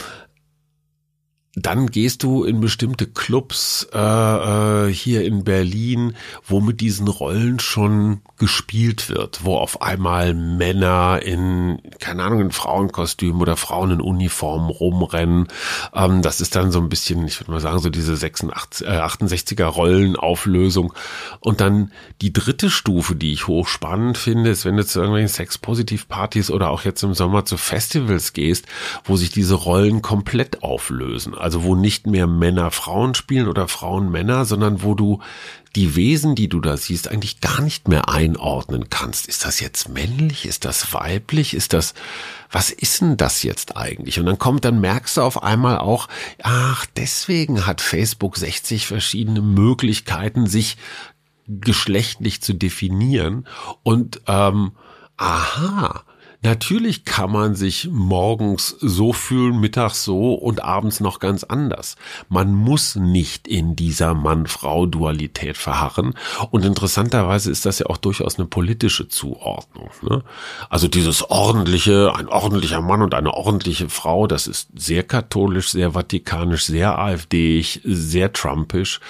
dann 1.57 1.87
gehst 1.87 2.25
du 2.25 2.43
in 2.43 2.61
bestimmte 2.61 3.07
Clubs 3.07 3.87
äh, 3.93 3.99
äh, 3.99 4.93
hier 4.93 5.25
in 5.25 5.45
Berlin, 5.45 6.17
wo 6.45 6.61
mit 6.61 6.81
diesen 6.81 7.07
Rollen 7.07 7.61
schon 7.61 8.23
gespielt 8.39 9.09
wird, 9.09 9.45
wo 9.45 9.57
auf 9.57 9.81
einmal 9.81 10.35
Männer 10.35 11.21
in, 11.23 11.79
keine 12.01 12.25
Ahnung, 12.25 12.41
in 12.41 12.51
Frauenkostümen 12.51 13.41
oder 13.41 13.57
Frauen 13.57 13.93
in 13.93 14.01
Uniformen 14.01 14.69
rumrennen. 14.69 15.47
Ähm, 15.95 16.23
das 16.23 16.41
ist 16.41 16.57
dann 16.57 16.73
so 16.73 16.81
ein 16.81 16.89
bisschen, 16.89 17.25
ich 17.27 17.41
würde 17.41 17.53
mal 17.53 17.61
sagen, 17.61 17.79
so 17.79 17.89
diese 17.89 18.17
86, 18.17 18.87
äh, 18.87 18.91
68er 18.91 19.67
Rollenauflösung. 19.67 20.93
Und 21.39 21.61
dann 21.61 21.93
die 22.21 22.33
dritte 22.33 22.69
Stufe, 22.69 23.15
die 23.15 23.33
ich 23.33 23.47
hochspannend 23.47 24.19
finde, 24.19 24.51
ist, 24.51 24.65
wenn 24.65 24.77
du 24.77 24.85
zu 24.85 24.99
irgendwelchen 24.99 25.29
Sex-Positiv-Partys 25.29 26.51
oder 26.51 26.71
auch 26.71 26.83
jetzt 26.83 27.05
im 27.05 27.15
Sommer 27.15 27.45
zu 27.45 27.57
Festivals 27.57 28.33
gehst, 28.33 28.67
wo 29.05 29.15
sich 29.15 29.31
diese 29.31 29.55
Rollen 29.55 30.03
komplett 30.03 30.65
auflösen 30.65 31.33
also 31.45 31.63
wo 31.63 31.75
nicht 31.75 32.07
mehr 32.07 32.27
Männer 32.27 32.71
Frauen 32.71 33.15
spielen 33.15 33.49
oder 33.49 33.69
Frauen 33.69 34.11
Männer, 34.11 34.47
sondern 34.47 34.83
wo 34.83 34.95
du 34.95 35.21
die 35.77 35.95
Wesen, 35.95 36.35
die 36.35 36.49
du 36.49 36.59
da 36.59 36.79
siehst, 36.79 37.11
eigentlich 37.11 37.43
gar 37.43 37.61
nicht 37.61 37.87
mehr 37.87 38.09
einordnen 38.09 38.89
kannst. 38.89 39.27
Ist 39.27 39.45
das 39.45 39.61
jetzt 39.61 39.91
männlich? 39.91 40.47
Ist 40.47 40.65
das 40.65 40.95
weiblich? 40.95 41.53
Ist 41.53 41.75
das, 41.75 41.93
was 42.51 42.71
ist 42.71 43.03
denn 43.03 43.19
das 43.19 43.43
jetzt 43.43 43.77
eigentlich? 43.77 44.19
Und 44.19 44.25
dann 44.25 44.39
kommt, 44.39 44.65
dann 44.65 44.81
merkst 44.81 45.19
du 45.19 45.21
auf 45.21 45.43
einmal 45.43 45.77
auch, 45.77 46.09
ach, 46.43 46.87
deswegen 46.97 47.67
hat 47.67 47.83
Facebook 47.83 48.39
60 48.39 48.87
verschiedene 48.87 49.43
Möglichkeiten, 49.43 50.47
sich 50.47 50.79
geschlechtlich 51.47 52.41
zu 52.41 52.55
definieren 52.55 53.47
und 53.83 54.23
ähm, 54.29 54.73
aha, 55.19 56.05
Natürlich 56.45 57.07
kann 57.07 57.33
man 57.33 57.55
sich 57.55 57.89
morgens 57.91 58.77
so 58.79 59.15
fühlen, 59.15 59.61
mittags 59.61 60.05
so 60.05 60.35
und 60.35 60.63
abends 60.63 61.01
noch 61.01 61.19
ganz 61.19 61.43
anders. 61.43 61.97
Man 62.29 62.53
muss 62.53 62.97
nicht 62.97 63.49
in 63.49 63.77
dieser 63.77 64.13
Mann-Frau-Dualität 64.13 65.57
verharren. 65.57 66.13
Und 66.51 66.67
interessanterweise 66.67 67.51
ist 67.51 67.65
das 67.65 67.79
ja 67.79 67.87
auch 67.87 67.97
durchaus 67.97 68.39
eine 68.39 68.47
politische 68.47 69.09
Zuordnung. 69.09 69.89
Ne? 70.03 70.23
Also 70.69 70.87
dieses 70.87 71.23
ordentliche, 71.31 72.15
ein 72.15 72.29
ordentlicher 72.29 72.83
Mann 72.83 73.01
und 73.01 73.15
eine 73.15 73.33
ordentliche 73.33 73.89
Frau, 73.89 74.27
das 74.27 74.47
ist 74.47 74.69
sehr 74.75 75.03
katholisch, 75.03 75.71
sehr 75.71 75.95
vatikanisch, 75.95 76.67
sehr 76.67 76.99
AfDig, 76.99 77.81
sehr 77.85 78.35
trumpisch. 78.35 79.01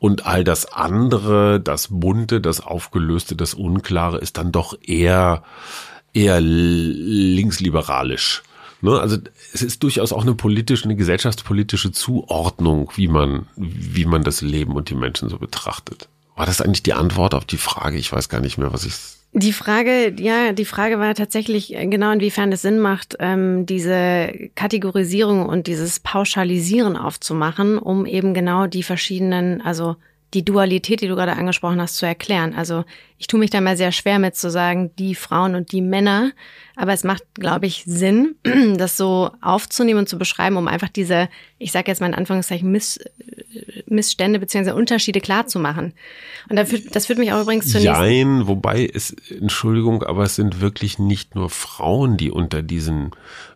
Und 0.00 0.26
all 0.26 0.42
das 0.42 0.72
andere, 0.72 1.60
das 1.60 1.86
bunte, 1.88 2.40
das 2.40 2.58
aufgelöste, 2.58 3.36
das 3.36 3.54
unklare 3.54 4.18
ist 4.18 4.38
dann 4.38 4.50
doch 4.50 4.74
eher 4.82 5.44
eher 6.12 6.40
linksliberalisch. 6.40 8.42
Ne? 8.82 8.98
Also 8.98 9.18
es 9.52 9.62
ist 9.62 9.82
durchaus 9.82 10.12
auch 10.12 10.22
eine 10.22 10.34
politische, 10.34 10.84
eine 10.84 10.96
gesellschaftspolitische 10.96 11.92
Zuordnung, 11.92 12.90
wie 12.96 13.08
man, 13.08 13.46
wie 13.56 14.04
man 14.04 14.22
das 14.22 14.40
Leben 14.40 14.74
und 14.74 14.90
die 14.90 14.94
Menschen 14.94 15.28
so 15.28 15.38
betrachtet. 15.38 16.08
War 16.36 16.46
das 16.46 16.60
eigentlich 16.60 16.82
die 16.82 16.94
Antwort 16.94 17.34
auf 17.34 17.44
die 17.44 17.58
Frage? 17.58 17.98
Ich 17.98 18.12
weiß 18.12 18.28
gar 18.28 18.40
nicht 18.40 18.56
mehr, 18.56 18.72
was 18.72 18.86
ich. 18.86 18.94
Die 19.32 19.52
Frage, 19.52 20.12
ja, 20.18 20.52
die 20.52 20.64
Frage 20.64 20.98
war 20.98 21.14
tatsächlich 21.14 21.68
genau, 21.68 22.10
inwiefern 22.10 22.50
es 22.50 22.62
Sinn 22.62 22.80
macht, 22.80 23.16
ähm, 23.20 23.64
diese 23.64 24.50
Kategorisierung 24.56 25.46
und 25.46 25.68
dieses 25.68 26.00
Pauschalisieren 26.00 26.96
aufzumachen, 26.96 27.78
um 27.78 28.06
eben 28.06 28.34
genau 28.34 28.66
die 28.66 28.82
verschiedenen, 28.82 29.60
also 29.60 29.94
die 30.34 30.44
Dualität, 30.44 31.00
die 31.00 31.08
du 31.08 31.16
gerade 31.16 31.32
angesprochen 31.32 31.80
hast, 31.80 31.96
zu 31.96 32.06
erklären. 32.06 32.54
Also 32.54 32.84
ich 33.18 33.26
tue 33.26 33.40
mich 33.40 33.50
da 33.50 33.60
mal 33.60 33.76
sehr 33.76 33.92
schwer 33.92 34.18
mit 34.18 34.36
zu 34.36 34.50
sagen, 34.50 34.90
die 34.96 35.14
Frauen 35.14 35.54
und 35.54 35.72
die 35.72 35.82
Männer. 35.82 36.32
Aber 36.76 36.92
es 36.92 37.04
macht, 37.04 37.22
glaube 37.34 37.66
ich, 37.66 37.82
Sinn, 37.84 38.36
das 38.76 38.96
so 38.96 39.30
aufzunehmen 39.40 40.00
und 40.00 40.08
zu 40.08 40.18
beschreiben, 40.18 40.56
um 40.56 40.68
einfach 40.68 40.88
diese, 40.88 41.28
ich 41.58 41.72
sage 41.72 41.90
jetzt 41.90 42.00
mal 42.00 42.06
in 42.06 42.14
Anführungszeichen, 42.14 42.70
Miss, 42.70 43.00
Missstände 43.86 44.38
bzw. 44.38 44.70
Unterschiede 44.70 45.20
klar 45.20 45.48
zu 45.48 45.58
machen. 45.58 45.92
Und 46.48 46.56
das 46.56 46.70
führt, 46.70 46.94
das 46.94 47.06
führt 47.06 47.18
mich 47.18 47.32
auch 47.32 47.42
übrigens 47.42 47.70
zunächst. 47.70 47.90
Nein, 47.90 48.46
wobei 48.46 48.86
es, 48.86 49.14
Entschuldigung, 49.28 50.04
aber 50.04 50.24
es 50.24 50.36
sind 50.36 50.60
wirklich 50.60 50.98
nicht 50.98 51.34
nur 51.34 51.50
Frauen, 51.50 52.16
die 52.16 52.30
unter 52.30 52.62
diesen 52.62 53.10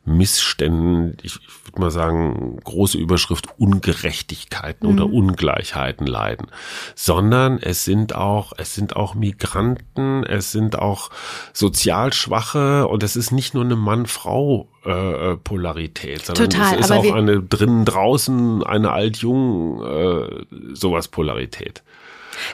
Missständen, 0.04 1.16
ich 1.22 1.38
würde 1.74 1.80
mal 1.80 1.90
sagen, 1.90 2.58
große 2.62 2.98
Überschrift 2.98 3.48
Ungerechtigkeiten 3.58 4.88
mhm. 4.88 4.94
oder 4.94 5.12
Ungleichheiten 5.12 6.06
leiden, 6.06 6.48
sondern 6.94 7.58
es 7.58 7.84
sind 7.84 8.14
auch, 8.14 8.52
es 8.56 8.74
sind 8.74 8.96
auch 8.96 9.14
Migranten, 9.14 10.24
es 10.24 10.52
sind 10.52 10.78
auch 10.78 11.10
sozial 11.52 12.12
Schwache 12.12 12.86
und 12.88 13.02
es 13.02 13.16
ist 13.16 13.32
nicht 13.32 13.54
nur 13.54 13.64
eine 13.64 13.76
Mann-Frau 13.76 14.68
äh, 14.84 15.32
äh 15.32 15.36
Polarität, 15.36 16.26
sondern 16.26 16.50
Total, 16.50 16.74
es 16.78 16.86
ist 16.86 16.92
auch 16.92 17.12
eine 17.12 17.42
drinnen 17.42 17.84
draußen, 17.84 18.62
eine 18.62 18.92
alt-jung, 18.92 19.82
äh, 19.82 20.44
sowas 20.74 21.08
Polarität. 21.08 21.82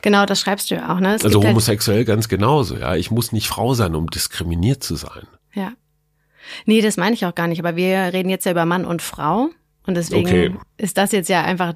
Genau, 0.03 0.27
das 0.27 0.41
schreibst 0.41 0.71
du 0.71 0.75
ja 0.75 0.95
auch, 0.95 1.01
ne? 1.01 1.15
Es 1.15 1.25
also 1.25 1.41
halt 1.41 1.51
homosexuell 1.51 1.99
halt 1.99 2.07
ganz 2.07 2.29
genauso, 2.29 2.77
ja. 2.77 2.97
Ich 2.97 3.11
muss 3.11 3.33
nicht 3.33 3.49
Frau 3.49 3.75
sein, 3.75 3.95
um 3.95 4.09
diskriminiert 4.09 4.83
zu 4.83 4.97
sein. 4.97 5.27
Ja. 5.55 5.73
Nee, 6.67 6.81
das 6.81 6.97
meine 6.97 7.15
ich 7.15 7.27
auch 7.27 7.35
gar 7.35 7.49
nicht, 7.49 7.59
aber 7.59 7.77
wir 7.77 8.13
reden 8.13 8.31
jetzt 8.31 8.45
ja 8.45 8.53
über 8.53 8.65
Mann 8.65 8.85
und 8.85 9.03
Frau. 9.03 9.51
Und 9.87 9.97
deswegen 9.97 10.27
okay. 10.27 10.55
ist 10.77 10.99
das 10.99 11.11
jetzt 11.11 11.29
ja 11.31 11.43
einfach, 11.43 11.75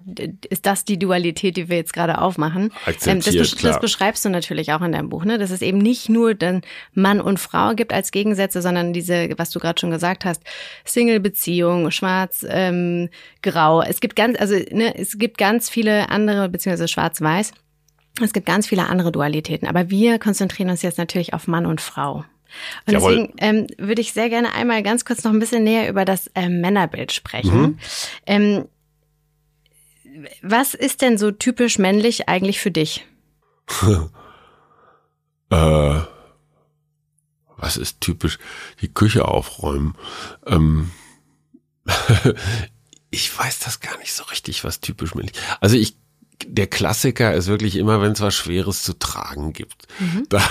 ist 0.51 0.67
das 0.67 0.85
die 0.85 0.99
Dualität, 0.99 1.57
die 1.57 1.69
wir 1.71 1.79
jetzt 1.79 1.95
gerade 1.95 2.21
aufmachen. 2.21 2.71
Ähm, 3.07 3.21
das, 3.21 3.35
besch 3.35 3.57
das, 3.57 3.81
beschreibst 3.81 4.25
du 4.25 4.29
natürlich 4.29 4.73
auch 4.73 4.83
in 4.83 4.93
deinem 4.93 5.09
Buch, 5.09 5.25
ne? 5.25 5.39
Dass 5.39 5.51
es 5.51 5.63
eben 5.63 5.79
nicht 5.79 6.11
nur 6.11 6.35
dann 6.35 6.61
Mann 6.93 7.21
und 7.21 7.41
Frau 7.41 7.75
gibt 7.75 7.95
als 7.95 8.13
Gegensätze, 8.13 8.61
sondern 8.61 8.93
diese, 8.93 9.31
was 9.39 9.51
du 9.51 9.59
gerade 9.59 9.81
schon 9.81 9.91
gesagt 9.91 10.27
hast, 10.27 10.43
Single-Beziehung, 10.85 11.91
schwarz, 11.91 12.45
ähm, 12.49 13.09
grau. 13.43 13.81
Es 13.81 14.01
gibt 14.01 14.17
ganz, 14.17 14.39
also 14.39 14.55
ne, 14.55 14.95
es 14.97 15.17
gibt 15.19 15.39
ganz 15.39 15.71
viele 15.71 16.11
andere, 16.11 16.51
beziehungsweise 16.51 16.89
schwarz-weiß. 16.89 17.53
Es 18.23 18.33
gibt 18.33 18.47
ganz 18.47 18.69
viele 18.69 18.87
andere 18.87 19.13
Dualitäten, 19.13 19.67
aber 19.67 19.91
wir 19.91 20.19
konzentrieren 20.19 20.71
uns 20.71 20.83
jetzt 20.83 20.99
natürlich 20.99 21.33
auf 21.33 21.49
Mann 21.49 21.67
und 21.67 21.81
Frau. 21.81 22.25
Und 22.87 22.93
Jawohl. 22.93 23.17
deswegen 23.17 23.35
ähm, 23.38 23.67
würde 23.79 24.01
ich 24.01 24.12
sehr 24.12 24.29
gerne 24.29 24.53
einmal 24.53 24.83
ganz 24.83 25.05
kurz 25.05 25.25
noch 25.25 25.33
ein 25.33 25.38
bisschen 25.38 25.64
näher 25.64 25.88
über 25.88 26.05
das 26.05 26.29
äh, 26.35 26.49
Männerbild 26.49 27.12
sprechen. 27.12 27.61
Mhm. 27.61 27.79
Ähm, 28.27 28.69
was 30.43 30.75
ist 30.75 31.03
denn 31.03 31.19
so 31.19 31.31
typisch 31.31 31.79
männlich 31.79 32.29
eigentlich 32.29 32.61
für 32.61 32.71
dich? 32.71 33.07
äh, 35.51 36.01
was 37.57 37.77
ist 37.77 38.01
typisch? 38.01 38.38
Die 38.81 38.93
Küche 38.93 39.27
aufräumen. 39.27 39.97
Ähm, 40.47 40.90
ich 43.11 43.37
weiß 43.37 43.61
das 43.61 43.81
gar 43.81 43.99
nicht 43.99 44.12
so 44.12 44.25
richtig, 44.25 44.64
was 44.64 44.81
typisch 44.81 45.14
männlich. 45.14 45.37
Also 45.61 45.77
ich 45.77 45.97
der 46.47 46.66
Klassiker 46.66 47.33
ist 47.35 47.47
wirklich 47.47 47.77
immer, 47.77 48.01
wenn 48.03 48.12
es 48.12 48.20
was 48.20 48.35
Schweres 48.35 48.83
zu 48.83 48.99
tragen 48.99 49.53
gibt. 49.53 49.87
Mhm. 49.99 50.27
Da, 50.29 50.42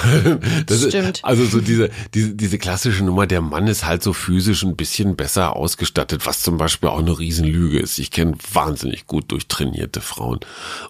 das 0.65 0.85
Stimmt. 0.87 1.17
Ist, 1.17 1.25
also 1.25 1.45
so 1.45 1.59
diese, 1.59 1.89
diese, 2.13 2.35
diese 2.35 2.57
klassische 2.57 3.03
Nummer, 3.03 3.27
der 3.27 3.41
Mann 3.41 3.67
ist 3.67 3.85
halt 3.85 4.03
so 4.03 4.13
physisch 4.13 4.63
ein 4.63 4.75
bisschen 4.75 5.15
besser 5.15 5.55
ausgestattet, 5.55 6.25
was 6.25 6.41
zum 6.41 6.57
Beispiel 6.57 6.89
auch 6.89 6.99
eine 6.99 7.17
Riesenlüge 7.17 7.79
ist. 7.79 7.99
Ich 7.99 8.11
kenne 8.11 8.35
wahnsinnig 8.53 9.07
gut 9.07 9.31
durchtrainierte 9.31 10.01
Frauen 10.01 10.39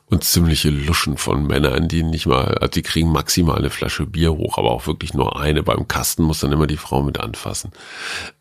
und 0.09 0.23
ziemliche 0.23 0.69
Luschen 0.69 1.17
von 1.17 1.45
Männern, 1.45 1.87
die 1.87 2.03
nicht 2.03 2.25
mal, 2.25 2.57
also 2.59 2.71
die 2.71 2.81
kriegen 2.83 3.11
maximal 3.11 3.57
eine 3.57 3.69
Flasche 3.69 4.05
Bier 4.05 4.33
hoch, 4.33 4.57
aber 4.57 4.71
auch 4.71 4.87
wirklich 4.87 5.13
nur 5.13 5.39
eine. 5.39 5.63
Beim 5.63 5.87
Kasten 5.87 6.23
muss 6.23 6.39
dann 6.39 6.51
immer 6.51 6.67
die 6.67 6.77
Frau 6.77 7.01
mit 7.01 7.19
anfassen. 7.19 7.71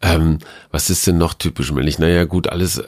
Ähm, 0.01 0.38
was 0.71 0.91
ist 0.91 1.07
denn 1.07 1.19
noch 1.19 1.35
typisch 1.35 1.73
männlich? 1.73 1.99
Naja, 1.99 2.25
gut, 2.25 2.49
alles, 2.49 2.83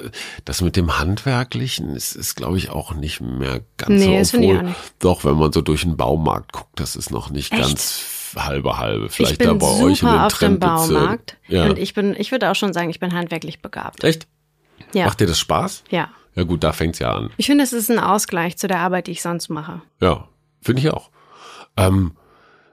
das 0.44 0.60
mit 0.60 0.76
dem 0.76 0.98
Handwerklichen 0.98 1.94
ist, 1.96 2.14
ist 2.14 2.34
glaube 2.34 2.58
ich, 2.58 2.70
auch 2.70 2.94
nicht 2.94 3.20
mehr 3.20 3.53
ganz 3.76 3.90
nee, 3.90 4.22
so. 4.22 4.38
Obwohl, 4.38 4.74
doch, 4.98 5.24
wenn 5.24 5.36
man 5.36 5.52
so 5.52 5.60
durch 5.60 5.82
den 5.82 5.96
Baumarkt 5.96 6.52
guckt, 6.52 6.80
das 6.80 6.96
ist 6.96 7.10
noch 7.10 7.30
nicht 7.30 7.52
Echt? 7.52 7.62
ganz 7.62 8.04
halbe 8.36 8.78
halbe. 8.78 9.08
Vielleicht 9.08 9.44
da 9.44 9.54
bei 9.54 9.66
euch 9.66 10.02
in 10.02 10.08
den 10.08 10.18
auf 10.18 10.38
dem 10.38 10.58
Baumarkt. 10.58 11.36
Ja. 11.48 11.64
Und 11.64 11.78
ich 11.78 11.94
bin, 11.94 12.14
ich 12.18 12.32
würde 12.32 12.50
auch 12.50 12.56
schon 12.56 12.72
sagen, 12.72 12.90
ich 12.90 13.00
bin 13.00 13.12
handwerklich 13.12 13.62
begabt. 13.62 14.04
Echt? 14.04 14.26
Ja. 14.92 15.06
Macht 15.06 15.20
dir 15.20 15.26
das 15.26 15.38
Spaß? 15.38 15.84
Ja. 15.90 16.10
Ja 16.34 16.42
gut, 16.42 16.64
da 16.64 16.72
fängt's 16.72 16.98
ja 16.98 17.12
an. 17.12 17.30
Ich 17.36 17.46
finde, 17.46 17.62
es 17.62 17.72
ist 17.72 17.90
ein 17.90 18.00
Ausgleich 18.00 18.56
zu 18.56 18.66
der 18.66 18.80
Arbeit, 18.80 19.06
die 19.06 19.12
ich 19.12 19.22
sonst 19.22 19.48
mache. 19.50 19.82
Ja, 20.00 20.28
finde 20.60 20.82
ich 20.82 20.90
auch. 20.90 21.10
Ähm, 21.76 22.16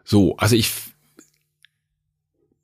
so, 0.04 0.36
also 0.38 0.56
ich, 0.56 0.72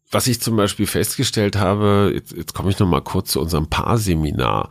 was 0.09 0.25
ich 0.27 0.41
zum 0.41 0.55
Beispiel 0.55 0.87
festgestellt 0.87 1.55
habe, 1.55 2.11
jetzt, 2.13 2.31
jetzt 2.31 2.53
komme 2.53 2.71
ich 2.71 2.79
noch 2.79 2.87
mal 2.87 3.01
kurz 3.01 3.31
zu 3.31 3.41
unserem 3.41 3.69
Paarseminar, 3.69 4.69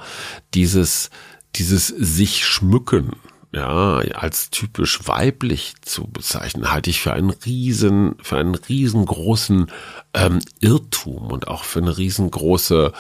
dieses, 0.55 1.11
dieses 1.55 1.87
sich 1.87 2.45
schmücken 2.45 3.13
ja, 3.53 3.99
als 3.99 4.51
typisch 4.51 5.07
weiblich 5.07 5.75
zu 5.83 6.07
bezeichnen, 6.07 6.71
halte 6.71 6.91
ich 6.91 7.01
für 7.01 7.13
einen 7.13 7.31
riesen, 7.31 8.17
für 8.23 8.37
einen 8.39 8.55
riesengroßen 8.55 9.71
ähm, 10.15 10.41
Irrtum 10.61 11.31
und 11.31 11.49
auch 11.49 11.65
für 11.65 11.81
eine 11.81 11.97
riesengroße 11.97 12.93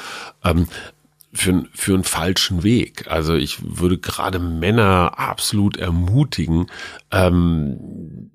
ähm, 0.44 0.68
für, 1.32 1.64
für 1.74 1.94
einen 1.94 2.04
falschen 2.04 2.62
Weg. 2.62 3.08
Also 3.08 3.34
ich 3.34 3.58
würde 3.62 3.98
gerade 3.98 4.38
Männer 4.38 5.18
absolut 5.18 5.76
ermutigen, 5.76 6.66
ähm, 7.10 8.30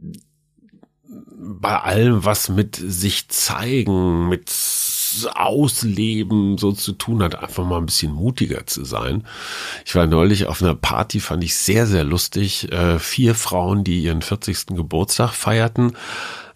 bei 1.43 1.79
allem, 1.79 2.23
was 2.23 2.49
mit 2.49 2.75
sich 2.75 3.27
zeigen, 3.29 4.29
mit 4.29 4.49
Ausleben 5.33 6.57
so 6.57 6.71
zu 6.71 6.93
tun 6.93 7.23
hat, 7.23 7.35
einfach 7.35 7.65
mal 7.65 7.77
ein 7.77 7.85
bisschen 7.85 8.13
mutiger 8.13 8.65
zu 8.65 8.83
sein. 8.85 9.25
Ich 9.85 9.95
war 9.95 10.07
neulich 10.07 10.47
auf 10.47 10.61
einer 10.61 10.75
Party, 10.75 11.19
fand 11.19 11.43
ich 11.43 11.55
sehr, 11.55 11.87
sehr 11.87 12.03
lustig. 12.03 12.71
Äh, 12.71 12.99
vier 12.99 13.35
Frauen, 13.35 13.83
die 13.83 14.03
ihren 14.03 14.21
40. 14.21 14.67
Geburtstag 14.67 15.33
feierten 15.33 15.93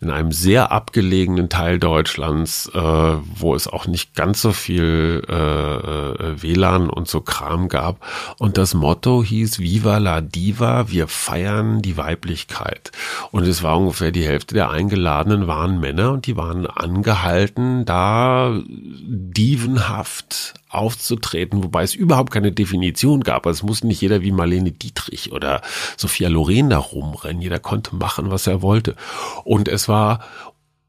in 0.01 0.09
einem 0.09 0.31
sehr 0.31 0.71
abgelegenen 0.71 1.49
Teil 1.49 1.79
Deutschlands, 1.79 2.69
äh, 2.73 2.79
wo 2.79 3.55
es 3.55 3.67
auch 3.67 3.87
nicht 3.87 4.15
ganz 4.15 4.41
so 4.41 4.51
viel 4.51 5.23
äh, 5.27 5.33
äh 5.33 6.41
WLAN 6.41 6.89
und 6.89 7.07
so 7.07 7.21
Kram 7.21 7.69
gab. 7.69 7.99
Und 8.37 8.57
das 8.57 8.73
Motto 8.73 9.23
hieß 9.23 9.59
Viva 9.59 9.97
la 9.97 10.21
Diva, 10.21 10.89
wir 10.89 11.07
feiern 11.07 11.81
die 11.81 11.97
Weiblichkeit. 11.97 12.91
Und 13.31 13.45
es 13.47 13.63
war 13.63 13.77
ungefähr 13.77 14.11
die 14.11 14.25
Hälfte 14.25 14.55
der 14.55 14.69
Eingeladenen 14.69 15.47
waren 15.47 15.79
Männer 15.79 16.11
und 16.11 16.27
die 16.27 16.37
waren 16.37 16.65
angehalten, 16.65 17.85
da 17.85 18.59
dievenhaft 18.67 20.53
aufzutreten, 20.77 21.63
wobei 21.63 21.83
es 21.83 21.95
überhaupt 21.95 22.31
keine 22.31 22.51
Definition 22.51 23.21
gab. 23.21 23.47
Also 23.47 23.59
es 23.59 23.63
musste 23.63 23.87
nicht 23.87 24.01
jeder 24.01 24.21
wie 24.21 24.31
Marlene 24.31 24.71
Dietrich 24.71 25.31
oder 25.31 25.61
Sophia 25.97 26.29
Loren 26.29 26.69
da 26.69 26.77
rumrennen. 26.77 27.41
Jeder 27.41 27.59
konnte 27.59 27.95
machen, 27.95 28.31
was 28.31 28.47
er 28.47 28.61
wollte. 28.61 28.95
Und 29.43 29.67
es 29.67 29.87
war, 29.87 30.19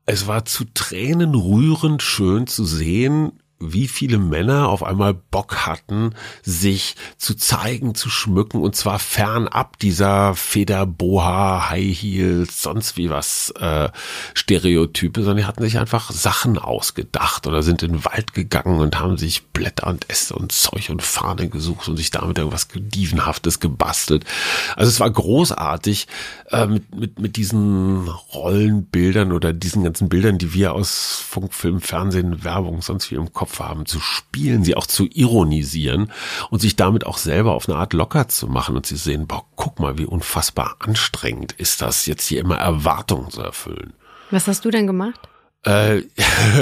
es 0.04 0.26
war 0.26 0.44
zu 0.44 0.64
Tränen 0.74 1.34
rührend 1.34 2.02
schön 2.02 2.46
zu 2.46 2.64
sehen, 2.64 3.32
wie 3.58 3.88
viele 3.88 4.18
Männer 4.18 4.68
auf 4.68 4.82
einmal 4.82 5.14
Bock 5.14 5.66
hatten, 5.66 6.14
sich 6.42 6.96
zu 7.16 7.34
zeigen, 7.34 7.94
zu 7.94 8.10
schmücken 8.10 8.60
und 8.60 8.76
zwar 8.76 8.98
fernab 8.98 9.78
dieser 9.78 10.34
Federboa, 10.34 11.70
High 11.70 11.96
Heels, 11.96 12.62
sonst 12.62 12.96
wie 12.96 13.08
was 13.08 13.50
äh, 13.58 13.88
Stereotype, 14.34 15.20
sondern 15.20 15.38
die 15.38 15.44
hatten 15.46 15.62
sich 15.62 15.78
einfach 15.78 16.10
Sachen 16.10 16.58
ausgedacht 16.58 17.46
oder 17.46 17.62
sind 17.62 17.82
in 17.82 17.92
den 17.92 18.04
Wald 18.04 18.34
gegangen 18.34 18.80
und 18.80 18.98
haben 18.98 19.16
sich 19.16 19.46
Blätter 19.46 19.86
und 19.86 20.10
Äste 20.10 20.34
und 20.34 20.52
Zeug 20.52 20.90
und 20.90 21.02
Fahne 21.02 21.48
gesucht 21.48 21.88
und 21.88 21.96
sich 21.96 22.10
damit 22.10 22.36
irgendwas 22.38 22.68
Dievenhaftes 22.74 23.60
gebastelt. 23.60 24.24
Also 24.76 24.90
es 24.90 25.00
war 25.00 25.10
großartig 25.10 26.08
äh, 26.50 26.66
mit, 26.66 26.94
mit, 26.94 27.18
mit 27.18 27.36
diesen 27.36 28.08
Rollenbildern 28.34 29.32
oder 29.32 29.52
diesen 29.52 29.82
ganzen 29.82 30.08
Bildern, 30.08 30.38
die 30.38 30.52
wir 30.52 30.74
aus 30.74 31.24
Funk, 31.26 31.54
Film, 31.54 31.80
Fernsehen, 31.80 32.44
Werbung, 32.44 32.82
sonst 32.82 33.10
wie 33.10 33.14
im 33.14 33.32
Kopf 33.32 33.45
Kopf 33.46 33.60
haben, 33.60 33.86
zu 33.86 34.00
spielen, 34.00 34.64
sie 34.64 34.74
auch 34.74 34.86
zu 34.86 35.06
ironisieren 35.06 36.10
und 36.50 36.60
sich 36.60 36.74
damit 36.74 37.06
auch 37.06 37.16
selber 37.16 37.52
auf 37.52 37.68
eine 37.68 37.78
Art 37.78 37.92
locker 37.92 38.26
zu 38.26 38.48
machen 38.48 38.76
und 38.76 38.86
sie 38.86 38.96
sehen, 38.96 39.28
boah, 39.28 39.44
guck 39.54 39.78
mal, 39.78 39.98
wie 39.98 40.04
unfassbar 40.04 40.76
anstrengend 40.80 41.52
ist 41.52 41.80
das, 41.80 42.06
jetzt 42.06 42.26
hier 42.26 42.40
immer 42.40 42.56
Erwartungen 42.56 43.30
zu 43.30 43.40
erfüllen. 43.40 43.92
Was 44.32 44.48
hast 44.48 44.64
du 44.64 44.70
denn 44.72 44.88
gemacht? 44.88 45.20
Äh, 45.64 46.02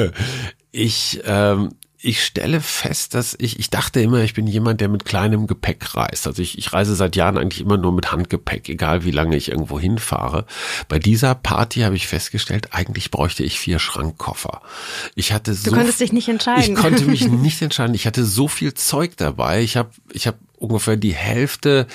ich 0.72 1.22
ähm, 1.24 1.70
ich 2.04 2.22
stelle 2.22 2.60
fest, 2.60 3.14
dass 3.14 3.34
ich, 3.38 3.58
ich 3.58 3.70
dachte 3.70 4.00
immer, 4.00 4.20
ich 4.20 4.34
bin 4.34 4.46
jemand, 4.46 4.82
der 4.82 4.90
mit 4.90 5.06
kleinem 5.06 5.46
Gepäck 5.46 5.94
reist. 5.96 6.26
Also 6.26 6.42
ich, 6.42 6.58
ich 6.58 6.72
reise 6.74 6.94
seit 6.94 7.16
Jahren 7.16 7.38
eigentlich 7.38 7.62
immer 7.62 7.78
nur 7.78 7.92
mit 7.92 8.12
Handgepäck, 8.12 8.68
egal 8.68 9.04
wie 9.04 9.10
lange 9.10 9.36
ich 9.36 9.50
irgendwo 9.50 9.80
hinfahre. 9.80 10.44
Bei 10.88 10.98
dieser 10.98 11.34
Party 11.34 11.80
habe 11.80 11.96
ich 11.96 12.06
festgestellt, 12.06 12.68
eigentlich 12.72 13.10
bräuchte 13.10 13.42
ich 13.42 13.58
vier 13.58 13.78
Schrankkoffer. 13.78 14.60
Ich 15.14 15.32
hatte 15.32 15.54
so. 15.54 15.70
Du 15.70 15.76
konntest 15.76 16.00
dich 16.00 16.12
nicht 16.12 16.28
entscheiden. 16.28 16.74
Ich 16.74 16.80
konnte 16.80 17.06
mich 17.06 17.26
nicht 17.28 17.62
entscheiden. 17.62 17.94
Ich 17.94 18.06
hatte 18.06 18.24
so 18.26 18.48
viel 18.48 18.74
Zeug 18.74 19.16
dabei. 19.16 19.62
Ich 19.62 19.78
habe, 19.78 19.90
ich 20.12 20.26
habe 20.26 20.36
ungefähr 20.58 20.98
die 20.98 21.14
Hälfte 21.14 21.86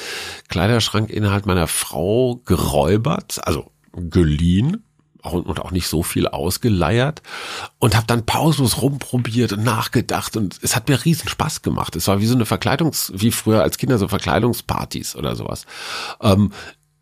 Kleiderschrankinhalt 0.48 1.46
meiner 1.46 1.68
Frau 1.68 2.42
geräubert, 2.46 3.42
also 3.44 3.72
geliehen 3.94 4.84
und 5.24 5.60
auch 5.60 5.72
nicht 5.72 5.88
so 5.88 6.04
viel 6.04 6.28
ausgeleiert 6.28 7.22
und 7.78 7.96
habe 7.96 8.08
dann 8.08 8.26
pausenlos 8.26 8.82
rumprobiert 8.82 9.54
und 9.54 9.64
nachgedacht 9.64 10.38
und 10.38 10.60
es 10.62 10.76
hat 10.76 10.90
mir 10.90 11.04
riesen 11.04 11.28
Spaß 11.28 11.62
gemacht. 11.62 11.96
Es 11.96 12.08
war 12.08 12.20
wie 12.20 12.28
so 12.28 12.36
eine 12.36 12.46
Verkleidungs, 12.46 13.12
wie 13.16 13.32
früher 13.32 13.62
als 13.62 13.78
Kinder 13.78 13.98
so 13.98 14.08
Verkleidungspartys 14.08 15.16
oder 15.16 15.36
sowas. 15.36 15.66
Ähm, 16.22 16.52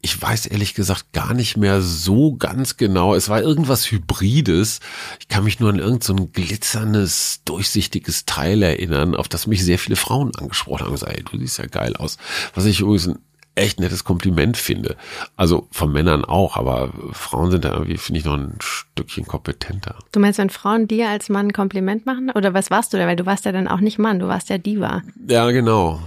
ich 0.01 0.21
weiß 0.21 0.45
ehrlich 0.45 0.73
gesagt 0.73 1.11
gar 1.11 1.33
nicht 1.33 1.57
mehr 1.57 1.81
so 1.81 2.35
ganz 2.35 2.77
genau. 2.77 3.15
Es 3.15 3.29
war 3.29 3.41
irgendwas 3.41 3.91
Hybrides. 3.91 4.79
Ich 5.19 5.27
kann 5.27 5.43
mich 5.43 5.59
nur 5.59 5.69
an 5.69 5.79
irgendein 5.79 6.17
so 6.17 6.27
glitzerndes, 6.27 7.41
durchsichtiges 7.45 8.25
Teil 8.25 8.61
erinnern, 8.61 9.15
auf 9.15 9.27
das 9.27 9.47
mich 9.47 9.63
sehr 9.65 9.79
viele 9.79 9.95
Frauen 9.95 10.33
angesprochen 10.35 10.85
haben. 10.85 10.91
Gesagt, 10.91 11.13
hey, 11.13 11.23
du 11.23 11.37
siehst 11.37 11.57
ja 11.57 11.65
geil 11.65 11.95
aus. 11.97 12.17
Was 12.53 12.65
ich 12.65 12.79
übrigens 12.79 13.09
echt 13.57 13.79
nettes 13.79 14.03
Kompliment 14.03 14.57
finde. 14.57 14.95
Also 15.35 15.67
von 15.71 15.91
Männern 15.91 16.25
auch, 16.25 16.57
aber 16.57 16.91
Frauen 17.11 17.51
sind 17.51 17.65
da 17.65 17.73
irgendwie, 17.73 17.97
finde 17.97 18.19
ich, 18.19 18.25
noch 18.25 18.35
ein 18.35 18.57
Stückchen 18.59 19.25
kompetenter. 19.25 19.95
Du 20.11 20.19
meinst, 20.19 20.39
wenn 20.39 20.49
Frauen 20.49 20.87
dir 20.87 21.09
als 21.09 21.29
Mann 21.29 21.47
ein 21.47 21.53
Kompliment 21.53 22.05
machen? 22.05 22.31
Oder 22.31 22.53
was 22.53 22.71
warst 22.71 22.93
du 22.93 22.97
da? 22.97 23.07
Weil 23.07 23.15
du 23.15 23.25
warst 23.25 23.45
ja 23.45 23.51
dann 23.51 23.67
auch 23.67 23.79
nicht 23.79 23.99
Mann, 23.99 24.19
du 24.19 24.27
warst 24.27 24.49
ja 24.49 24.57
Diva. 24.57 25.01
Ja, 25.27 25.49
genau. 25.51 25.99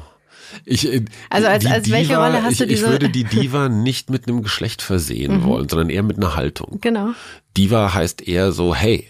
Ich, 0.64 0.92
äh, 0.92 1.04
also 1.28 1.46
als, 1.46 1.66
als 1.66 1.84
Diva, 1.84 1.96
welche 1.96 2.16
Rolle 2.16 2.42
hast 2.42 2.52
ich, 2.52 2.58
du 2.58 2.66
diese? 2.66 2.86
Ich 2.86 2.90
würde 2.90 3.08
die 3.08 3.24
Diva 3.24 3.68
nicht 3.68 4.10
mit 4.10 4.28
einem 4.28 4.42
Geschlecht 4.42 4.82
versehen 4.82 5.38
mhm. 5.38 5.44
wollen, 5.44 5.68
sondern 5.68 5.90
eher 5.90 6.02
mit 6.02 6.16
einer 6.16 6.36
Haltung. 6.36 6.78
Genau. 6.80 7.10
Diva 7.56 7.94
heißt 7.94 8.26
eher 8.26 8.52
so, 8.52 8.74
hey, 8.74 9.08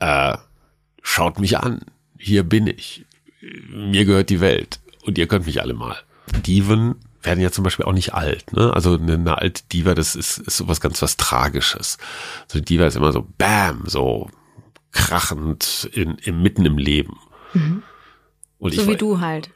äh, 0.00 0.36
schaut 1.02 1.38
mich 1.38 1.58
an, 1.58 1.80
hier 2.18 2.42
bin 2.42 2.66
ich 2.66 3.04
mir 3.68 4.04
gehört 4.04 4.30
die 4.30 4.40
Welt 4.40 4.80
und 5.04 5.18
ihr 5.18 5.26
könnt 5.26 5.46
mich 5.46 5.60
alle 5.60 5.74
mal. 5.74 5.96
Diven 6.46 6.96
werden 7.24 7.40
ja 7.40 7.50
zum 7.50 7.64
Beispiel 7.64 7.84
auch 7.84 7.92
nicht 7.92 8.14
alt, 8.14 8.52
ne? 8.52 8.72
Also 8.72 8.94
eine, 8.94 9.14
eine 9.14 9.38
alte 9.38 9.62
Diva, 9.72 9.94
das 9.94 10.14
ist, 10.14 10.38
ist 10.38 10.56
sowas 10.56 10.80
ganz 10.80 11.00
was 11.02 11.16
Tragisches. 11.16 11.98
So 12.48 12.58
eine 12.58 12.64
Diva 12.64 12.86
ist 12.86 12.96
immer 12.96 13.12
so 13.12 13.26
Bam, 13.38 13.84
so 13.86 14.28
krachend 14.92 15.88
in, 15.92 16.16
im, 16.18 16.42
mitten 16.42 16.64
im 16.64 16.78
Leben. 16.78 17.18
Mhm. 17.52 17.82
So 18.60 18.88
wie 18.88 18.96
du 18.96 19.20
halt. 19.20 19.50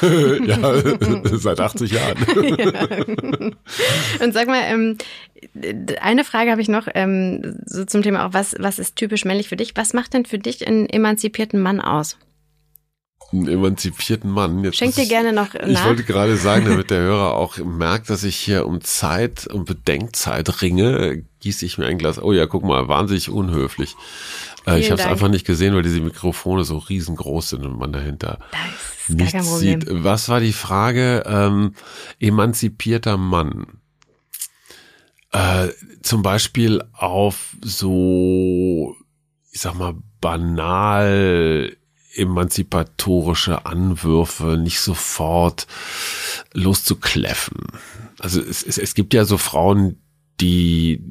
ja, 0.46 0.82
seit 1.36 1.60
80 1.60 1.90
Jahren. 1.90 2.16
ja. 2.56 4.24
Und 4.24 4.32
sag 4.32 4.46
mal, 4.46 4.62
ähm, 4.64 4.96
eine 6.00 6.24
Frage 6.24 6.52
habe 6.52 6.62
ich 6.62 6.68
noch 6.68 6.88
ähm, 6.94 7.58
so 7.66 7.84
zum 7.84 8.00
Thema 8.00 8.24
auch, 8.24 8.32
was, 8.32 8.54
was 8.58 8.78
ist 8.78 8.96
typisch 8.96 9.26
männlich 9.26 9.50
für 9.50 9.56
dich? 9.56 9.76
Was 9.76 9.92
macht 9.92 10.14
denn 10.14 10.24
für 10.24 10.38
dich 10.38 10.66
einen 10.66 10.88
emanzipierten 10.88 11.60
Mann 11.60 11.82
aus? 11.82 12.16
Einen 13.32 13.48
emanzipierten 13.48 14.30
Mann. 14.30 14.62
Jetzt 14.62 14.76
Schenk 14.76 14.94
dir 14.94 15.06
gerne 15.06 15.32
noch 15.32 15.52
nach. 15.54 15.66
Ich 15.66 15.84
wollte 15.84 16.04
gerade 16.04 16.36
sagen, 16.36 16.66
damit 16.66 16.90
der 16.90 17.00
Hörer 17.00 17.34
auch 17.34 17.56
merkt, 17.58 18.08
dass 18.08 18.22
ich 18.22 18.36
hier 18.36 18.66
um 18.66 18.80
Zeit, 18.82 19.46
um 19.48 19.64
Bedenkzeit 19.64 20.62
ringe, 20.62 21.24
gieße 21.40 21.66
ich 21.66 21.76
mir 21.76 21.86
ein 21.86 21.98
Glas. 21.98 22.22
Oh 22.22 22.32
ja, 22.32 22.46
guck 22.46 22.62
mal, 22.62 22.88
wahnsinnig 22.88 23.28
unhöflich. 23.28 23.96
Äh, 24.66 24.80
ich 24.80 24.90
habe 24.90 25.00
es 25.00 25.06
einfach 25.06 25.28
nicht 25.28 25.46
gesehen, 25.46 25.74
weil 25.74 25.82
diese 25.82 26.00
Mikrofone 26.00 26.64
so 26.64 26.78
riesengroß 26.78 27.50
sind 27.50 27.66
und 27.66 27.78
man 27.78 27.92
dahinter 27.92 28.38
nichts 29.08 29.58
sieht. 29.58 29.86
Was 29.88 30.28
war 30.28 30.40
die 30.40 30.52
Frage? 30.52 31.24
Ähm, 31.26 31.74
emanzipierter 32.20 33.16
Mann. 33.16 33.80
Äh, 35.32 35.68
zum 36.02 36.22
Beispiel 36.22 36.82
auf 36.92 37.56
so, 37.60 38.96
ich 39.50 39.60
sag 39.60 39.74
mal, 39.74 39.94
banal 40.20 41.76
emanzipatorische 42.16 43.66
Anwürfe 43.66 44.56
nicht 44.56 44.80
sofort 44.80 45.66
loszukläffen. 46.52 47.66
Also 48.18 48.40
es, 48.40 48.62
es, 48.62 48.78
es 48.78 48.94
gibt 48.94 49.14
ja 49.14 49.24
so 49.24 49.38
Frauen, 49.38 49.98
die 50.40 51.02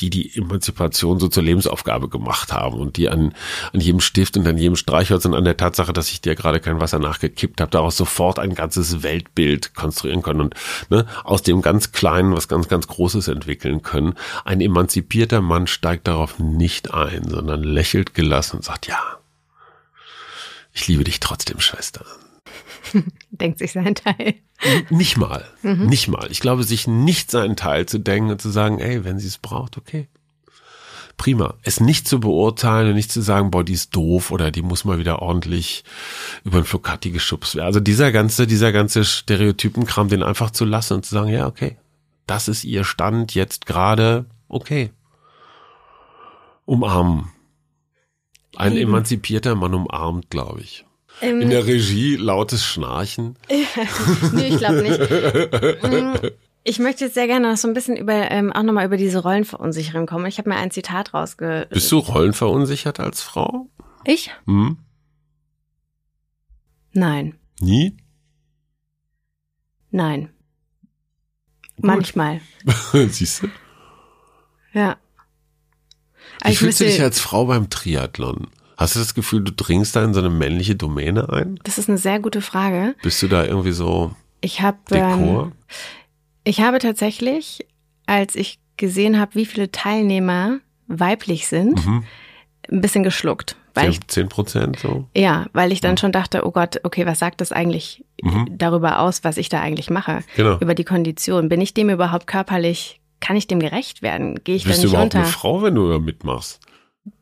die 0.00 0.10
die 0.10 0.36
Emanzipation 0.36 1.20
so 1.20 1.28
zur 1.28 1.42
Lebensaufgabe 1.42 2.08
gemacht 2.08 2.52
haben 2.52 2.80
und 2.80 2.96
die 2.96 3.08
an, 3.08 3.34
an 3.72 3.80
jedem 3.80 4.00
Stift 4.00 4.36
und 4.36 4.46
an 4.46 4.58
jedem 4.58 4.76
Streichholz 4.76 5.24
und 5.24 5.34
an 5.34 5.44
der 5.44 5.56
Tatsache, 5.56 5.92
dass 5.92 6.10
ich 6.10 6.20
dir 6.20 6.34
gerade 6.34 6.60
kein 6.60 6.80
Wasser 6.80 6.98
nachgekippt 6.98 7.60
habe, 7.60 7.70
daraus 7.70 7.96
sofort 7.96 8.38
ein 8.38 8.54
ganzes 8.54 9.02
Weltbild 9.02 9.74
konstruieren 9.74 10.22
können 10.22 10.40
und 10.40 10.54
ne, 10.90 11.06
aus 11.24 11.42
dem 11.42 11.62
ganz 11.62 11.92
Kleinen 11.92 12.34
was 12.34 12.48
ganz, 12.48 12.68
ganz 12.68 12.88
Großes 12.88 13.28
entwickeln 13.28 13.82
können. 13.82 14.14
Ein 14.44 14.60
emanzipierter 14.60 15.40
Mann 15.40 15.66
steigt 15.66 16.08
darauf 16.08 16.38
nicht 16.38 16.92
ein, 16.92 17.28
sondern 17.28 17.62
lächelt 17.62 18.14
gelassen 18.14 18.56
und 18.56 18.64
sagt, 18.64 18.88
ja, 18.88 19.21
ich 20.72 20.88
liebe 20.88 21.04
dich 21.04 21.20
trotzdem, 21.20 21.60
Schwester. 21.60 22.04
Denkt 23.30 23.58
sich 23.58 23.72
sein 23.72 23.94
Teil. 23.94 24.34
Nicht 24.90 25.16
mal. 25.16 25.44
Mhm. 25.62 25.86
Nicht 25.86 26.08
mal. 26.08 26.28
Ich 26.30 26.40
glaube, 26.40 26.64
sich 26.64 26.86
nicht 26.86 27.30
seinen 27.30 27.56
Teil 27.56 27.86
zu 27.86 27.98
denken 27.98 28.30
und 28.30 28.40
zu 28.40 28.50
sagen, 28.50 28.78
ey, 28.78 29.04
wenn 29.04 29.18
sie 29.18 29.28
es 29.28 29.38
braucht, 29.38 29.76
okay. 29.76 30.08
Prima. 31.16 31.54
Es 31.62 31.80
nicht 31.80 32.08
zu 32.08 32.20
beurteilen 32.20 32.88
und 32.88 32.94
nicht 32.94 33.12
zu 33.12 33.20
sagen, 33.20 33.50
boah, 33.50 33.64
die 33.64 33.74
ist 33.74 33.94
doof 33.94 34.30
oder 34.30 34.50
die 34.50 34.62
muss 34.62 34.84
mal 34.84 34.98
wieder 34.98 35.20
ordentlich 35.20 35.84
über 36.44 36.60
den 36.60 36.64
Flocati 36.64 37.10
geschubst 37.10 37.54
werden. 37.54 37.66
Also 37.66 37.80
dieser 37.80 38.12
ganze, 38.12 38.46
dieser 38.46 38.72
ganze 38.72 39.04
Stereotypenkram, 39.04 40.08
den 40.08 40.22
einfach 40.22 40.50
zu 40.50 40.64
lassen 40.64 40.94
und 40.94 41.06
zu 41.06 41.14
sagen, 41.14 41.28
ja, 41.28 41.46
okay, 41.46 41.76
das 42.26 42.48
ist 42.48 42.64
ihr 42.64 42.84
Stand 42.84 43.34
jetzt 43.34 43.66
gerade, 43.66 44.26
okay. 44.48 44.90
Umarmen. 46.64 47.31
Ein 48.56 48.76
emanzipierter 48.76 49.54
Mann 49.54 49.74
umarmt, 49.74 50.30
glaube 50.30 50.60
ich. 50.60 50.84
Ähm, 51.20 51.40
In 51.40 51.50
der 51.50 51.66
Regie 51.66 52.16
lautes 52.16 52.64
Schnarchen. 52.64 53.36
nee, 54.32 54.48
ich 54.48 54.58
glaube 54.58 54.82
nicht. 54.82 55.00
Mm, 55.82 56.14
ich 56.64 56.78
möchte 56.78 57.04
jetzt 57.04 57.14
sehr 57.14 57.26
gerne 57.26 57.50
noch 57.50 57.56
so 57.56 57.66
ein 57.66 57.74
bisschen 57.74 57.96
über 57.96 58.30
ähm, 58.30 58.52
auch 58.52 58.62
nochmal 58.62 58.86
über 58.86 58.96
diese 58.96 59.18
Rollenverunsicherung 59.20 60.06
kommen. 60.06 60.26
Ich 60.26 60.38
habe 60.38 60.48
mir 60.48 60.56
ein 60.56 60.70
Zitat 60.70 61.12
rausge. 61.12 61.66
Bist 61.70 61.90
du 61.90 61.98
rollenverunsichert 61.98 63.00
als 63.00 63.22
Frau? 63.22 63.68
Ich? 64.04 64.30
Hm? 64.46 64.78
Nein. 66.92 67.34
Nie? 67.60 67.96
Nein. 69.90 70.30
Gut. 71.76 71.84
Manchmal. 71.84 72.40
Siehst 73.08 73.42
du? 73.42 73.48
Ja. 74.72 74.96
Wie 76.44 76.56
fühlst 76.56 76.80
du 76.80 76.84
dich 76.84 77.00
als 77.00 77.20
Frau 77.20 77.46
beim 77.46 77.70
Triathlon? 77.70 78.48
Hast 78.76 78.96
du 78.96 78.98
das 78.98 79.14
Gefühl, 79.14 79.42
du 79.42 79.52
dringst 79.52 79.94
da 79.94 80.04
in 80.04 80.14
so 80.14 80.20
eine 80.20 80.30
männliche 80.30 80.74
Domäne 80.74 81.28
ein? 81.28 81.60
Das 81.62 81.78
ist 81.78 81.88
eine 81.88 81.98
sehr 81.98 82.18
gute 82.18 82.40
Frage. 82.40 82.94
Bist 83.02 83.22
du 83.22 83.28
da 83.28 83.44
irgendwie 83.44 83.72
so 83.72 84.14
ich 84.40 84.60
hab, 84.60 84.88
Dekor? 84.88 85.44
Ähm, 85.44 85.52
ich 86.44 86.60
habe 86.60 86.78
tatsächlich, 86.78 87.66
als 88.06 88.34
ich 88.34 88.58
gesehen 88.76 89.20
habe, 89.20 89.36
wie 89.36 89.46
viele 89.46 89.70
Teilnehmer 89.70 90.58
weiblich 90.88 91.46
sind, 91.46 91.86
mhm. 91.86 92.04
ein 92.70 92.80
bisschen 92.80 93.04
geschluckt. 93.04 93.56
Weil 93.74 93.94
10 94.06 94.28
Prozent 94.28 94.78
so? 94.78 95.06
Ja, 95.16 95.46
weil 95.52 95.72
ich 95.72 95.80
dann 95.80 95.92
mhm. 95.92 95.98
schon 95.98 96.12
dachte, 96.12 96.44
oh 96.44 96.50
Gott, 96.50 96.80
okay, 96.82 97.06
was 97.06 97.20
sagt 97.20 97.40
das 97.40 97.52
eigentlich 97.52 98.04
mhm. 98.22 98.46
darüber 98.58 98.98
aus, 98.98 99.24
was 99.24 99.38
ich 99.38 99.48
da 99.48 99.60
eigentlich 99.60 99.88
mache? 99.88 100.20
Genau. 100.36 100.58
Über 100.58 100.74
die 100.74 100.84
Kondition. 100.84 101.48
Bin 101.48 101.60
ich 101.60 101.72
dem 101.72 101.88
überhaupt 101.88 102.26
körperlich 102.26 103.00
kann 103.22 103.36
ich 103.36 103.46
dem 103.46 103.60
gerecht 103.60 104.02
werden? 104.02 104.42
Gehe 104.44 104.56
ich 104.56 104.64
Bist 104.64 104.78
da 104.78 104.82
nicht 104.82 104.84
du 104.84 104.96
überhaupt 104.96 105.14
unter? 105.14 105.18
eine 105.20 105.32
Frau, 105.32 105.62
wenn 105.62 105.74
du 105.74 105.88
da 105.88 105.98
mitmachst? 105.98 106.60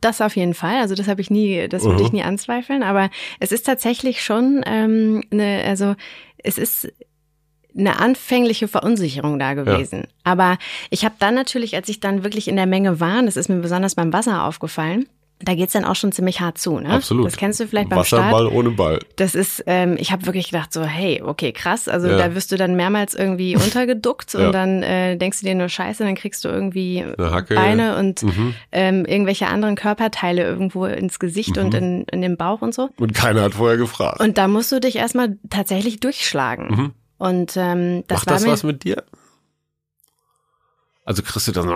Das 0.01 0.21
auf 0.21 0.35
jeden 0.35 0.55
Fall. 0.55 0.77
Also 0.77 0.95
das 0.95 1.07
habe 1.07 1.21
ich 1.21 1.31
nie, 1.31 1.69
das 1.69 1.85
würde 1.85 1.97
uh 1.97 2.01
-huh. 2.01 2.07
ich 2.07 2.13
nie 2.13 2.23
anzweifeln. 2.23 2.83
Aber 2.83 3.11
es 3.39 3.53
ist 3.53 3.65
tatsächlich 3.65 4.23
schon 4.23 4.63
ähm, 4.67 5.23
eine, 5.31 5.63
also 5.65 5.95
es 6.39 6.59
ist 6.59 6.93
eine 7.77 7.99
anfängliche 8.01 8.67
Verunsicherung 8.67 9.39
da 9.39 9.55
gewesen. 9.55 10.01
Ja. 10.01 10.09
Aber 10.25 10.59
ich 10.91 11.05
habe 11.05 11.15
dann 11.19 11.35
natürlich, 11.35 11.77
als 11.77 11.89
ich 11.89 12.01
dann 12.01 12.25
wirklich 12.25 12.49
in 12.49 12.57
der 12.57 12.67
Menge 12.67 13.01
war, 13.01 13.23
das 13.23 13.37
ist 13.37 13.49
mir 13.49 13.61
besonders 13.61 13.95
beim 13.95 14.13
Wasser 14.13 14.45
aufgefallen, 14.45 15.07
da 15.43 15.55
geht's 15.55 15.73
dann 15.73 15.85
auch 15.85 15.97
schon 15.97 16.13
ziemlich 16.13 16.41
hart 16.41 16.59
zu, 16.59 16.79
ne? 16.79 16.91
Absolut. 16.91 17.27
Das 17.27 17.37
kennst 17.37 17.61
du 17.61 17.67
vielleicht 17.67 17.89
beim 17.89 17.99
Wasserball 17.99 18.47
Start. 18.47 18.55
ohne 18.55 18.71
Ball. 18.71 18.99
Das 19.17 19.35
ist, 19.35 19.65
ähm, 19.67 19.97
ich 19.99 20.13
habe 20.13 20.27
wirklich 20.27 20.51
gedacht 20.51 20.73
so, 20.73 20.83
hey, 20.83 21.23
okay, 21.23 21.53
krass. 21.53 21.89
Also 21.89 22.09
ja. 22.09 22.19
da 22.19 22.35
wirst 22.35 22.53
du 22.53 22.57
dann 22.57 22.77
mehrmals 22.77 23.15
irgendwie 23.15 23.57
untergeduckt 23.57 24.35
ja. 24.35 24.47
und 24.47 24.53
dann 24.53 24.83
äh, 24.83 25.17
denkst 25.17 25.41
du 25.41 25.47
dir 25.47 25.55
nur 25.55 25.69
Scheiße, 25.69 26.05
dann 26.05 26.15
kriegst 26.15 26.45
du 26.45 26.49
irgendwie 26.49 27.05
Beine 27.17 27.97
und 27.97 28.23
mhm. 28.23 28.55
ähm, 28.73 29.05
irgendwelche 29.07 29.47
anderen 29.47 29.77
Körperteile 29.77 30.43
irgendwo 30.43 30.85
ins 30.85 31.19
Gesicht 31.19 31.57
mhm. 31.57 31.65
und 31.65 31.75
in, 31.75 32.05
in 32.05 32.21
den 32.21 32.37
Bauch 32.37 32.61
und 32.61 32.75
so. 32.75 32.91
Und 32.99 33.15
keiner 33.15 33.43
hat 33.43 33.55
vorher 33.55 33.79
gefragt. 33.79 34.21
Und 34.21 34.37
da 34.37 34.47
musst 34.49 34.71
du 34.73 34.81
dich 34.81 34.97
erstmal 34.97 35.39
tatsächlich 35.49 36.01
durchschlagen. 36.01 36.69
Mhm. 36.69 36.91
Und 37.19 37.57
ähm, 37.57 38.05
das 38.09 38.21
Macht 38.21 38.27
war 38.27 38.35
das 38.35 38.45
mir, 38.45 38.53
was 38.53 38.63
mit 38.63 38.85
dir? 38.85 39.05
Also 41.05 41.23
kriegst 41.23 41.49
du 41.49 41.53
dann. 41.53 41.69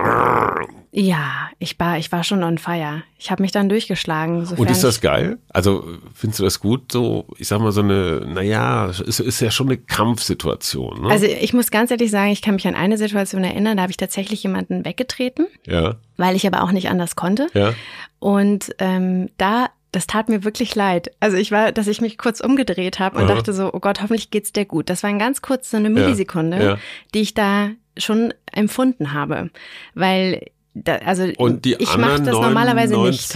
Ja, 0.91 1.49
ich 1.59 1.77
war, 1.79 1.97
ich 1.97 2.11
war 2.11 2.23
schon 2.23 2.43
on 2.43 2.57
fire. 2.57 3.03
Ich 3.17 3.31
habe 3.31 3.41
mich 3.41 3.51
dann 3.51 3.67
durchgeschlagen. 3.67 4.47
Und 4.47 4.69
ist 4.69 4.83
das 4.83 5.01
geil? 5.01 5.39
Also 5.49 5.85
findest 6.13 6.39
du 6.39 6.43
das 6.43 6.59
gut? 6.59 6.91
So, 6.91 7.27
ich 7.37 7.47
sag 7.47 7.59
mal 7.59 7.71
so 7.71 7.81
eine, 7.81 8.21
naja, 8.25 8.87
es 8.87 9.19
ist 9.19 9.41
ja 9.41 9.51
schon 9.51 9.67
eine 9.67 9.77
Kampfsituation. 9.77 11.01
Ne? 11.01 11.09
Also 11.09 11.25
ich 11.25 11.53
muss 11.53 11.71
ganz 11.71 11.91
ehrlich 11.91 12.11
sagen, 12.11 12.31
ich 12.31 12.41
kann 12.41 12.55
mich 12.55 12.67
an 12.67 12.75
eine 12.75 12.97
Situation 12.97 13.43
erinnern, 13.43 13.77
da 13.77 13.83
habe 13.83 13.91
ich 13.91 13.97
tatsächlich 13.97 14.43
jemanden 14.43 14.85
weggetreten. 14.85 15.47
Ja. 15.65 15.95
Weil 16.17 16.35
ich 16.35 16.47
aber 16.47 16.63
auch 16.63 16.71
nicht 16.71 16.89
anders 16.89 17.15
konnte. 17.15 17.47
Ja. 17.53 17.73
Und 18.19 18.75
ähm, 18.79 19.29
da 19.37 19.69
das 19.91 20.07
tat 20.07 20.27
mir 20.27 20.43
wirklich 20.43 20.75
leid. 20.75 21.11
Also 21.21 21.37
ich 21.37 21.51
war, 21.51 21.71
dass 21.71 21.87
ich 21.87 22.01
mich 22.01 22.17
kurz 22.17 22.41
umgedreht 22.41 22.99
habe 22.99 23.17
und 23.17 23.23
Aha. 23.25 23.35
dachte 23.35 23.53
so, 23.53 23.73
oh 23.73 23.79
Gott, 23.79 24.01
hoffentlich 24.01 24.29
geht's 24.29 24.51
dir 24.51 24.65
gut. 24.65 24.89
Das 24.89 25.03
war 25.03 25.09
ein 25.09 25.19
ganz 25.19 25.41
kurz 25.41 25.71
so 25.71 25.77
eine 25.77 25.89
Millisekunde, 25.89 26.57
ja, 26.57 26.63
ja. 26.63 26.77
die 27.13 27.21
ich 27.21 27.33
da 27.33 27.69
schon 27.97 28.33
empfunden 28.51 29.13
habe, 29.13 29.49
weil 29.93 30.51
da, 30.73 30.97
also 30.97 31.23
und 31.37 31.63
die 31.65 31.75
ich 31.75 31.97
mache 31.97 32.21
das 32.21 32.33
normalerweise 32.33 32.97
nicht. 32.97 33.35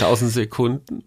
1000 0.00 0.30
Sekunden. 0.30 1.04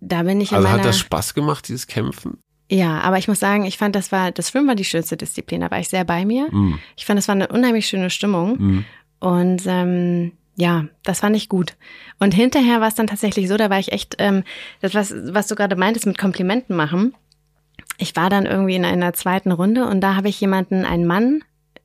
Da 0.00 0.24
bin 0.24 0.40
ich 0.40 0.50
in 0.50 0.56
Also 0.56 0.68
meiner, 0.68 0.80
hat 0.80 0.86
das 0.86 0.98
Spaß 0.98 1.34
gemacht, 1.34 1.68
dieses 1.68 1.86
Kämpfen? 1.86 2.38
Ja, 2.68 3.00
aber 3.00 3.18
ich 3.18 3.28
muss 3.28 3.38
sagen, 3.38 3.64
ich 3.64 3.78
fand, 3.78 3.94
das 3.94 4.10
war 4.10 4.32
das 4.32 4.50
Schwimmen 4.50 4.66
war 4.66 4.74
die 4.74 4.84
schönste 4.84 5.16
Disziplin. 5.16 5.60
Da 5.60 5.70
war 5.70 5.78
ich 5.78 5.88
sehr 5.88 6.04
bei 6.04 6.24
mir. 6.24 6.48
Mm. 6.50 6.78
Ich 6.96 7.06
fand, 7.06 7.18
das 7.18 7.28
war 7.28 7.36
eine 7.36 7.48
unheimlich 7.48 7.86
schöne 7.86 8.10
Stimmung 8.10 8.56
mm. 8.58 8.84
und 9.20 9.62
ähm, 9.66 10.32
ja, 10.56 10.86
das 11.04 11.20
fand 11.20 11.36
ich 11.36 11.48
gut. 11.48 11.76
Und 12.18 12.34
hinterher 12.34 12.80
war 12.80 12.88
es 12.88 12.94
dann 12.94 13.06
tatsächlich 13.06 13.48
so, 13.48 13.56
da 13.56 13.70
war 13.70 13.78
ich 13.78 13.92
echt, 13.92 14.16
ähm, 14.18 14.42
das 14.80 14.94
was, 14.94 15.14
was 15.28 15.46
du 15.46 15.54
gerade 15.54 15.76
meintest 15.76 16.06
mit 16.06 16.18
Komplimenten 16.18 16.76
machen. 16.76 17.14
Ich 17.98 18.16
war 18.16 18.28
dann 18.28 18.46
irgendwie 18.46 18.74
in 18.74 18.84
einer 18.84 19.12
zweiten 19.12 19.52
Runde 19.52 19.86
und 19.86 20.00
da 20.00 20.16
habe 20.16 20.28
ich 20.28 20.40
jemanden, 20.40 20.84
einen 20.84 21.06
Mann, 21.06 21.42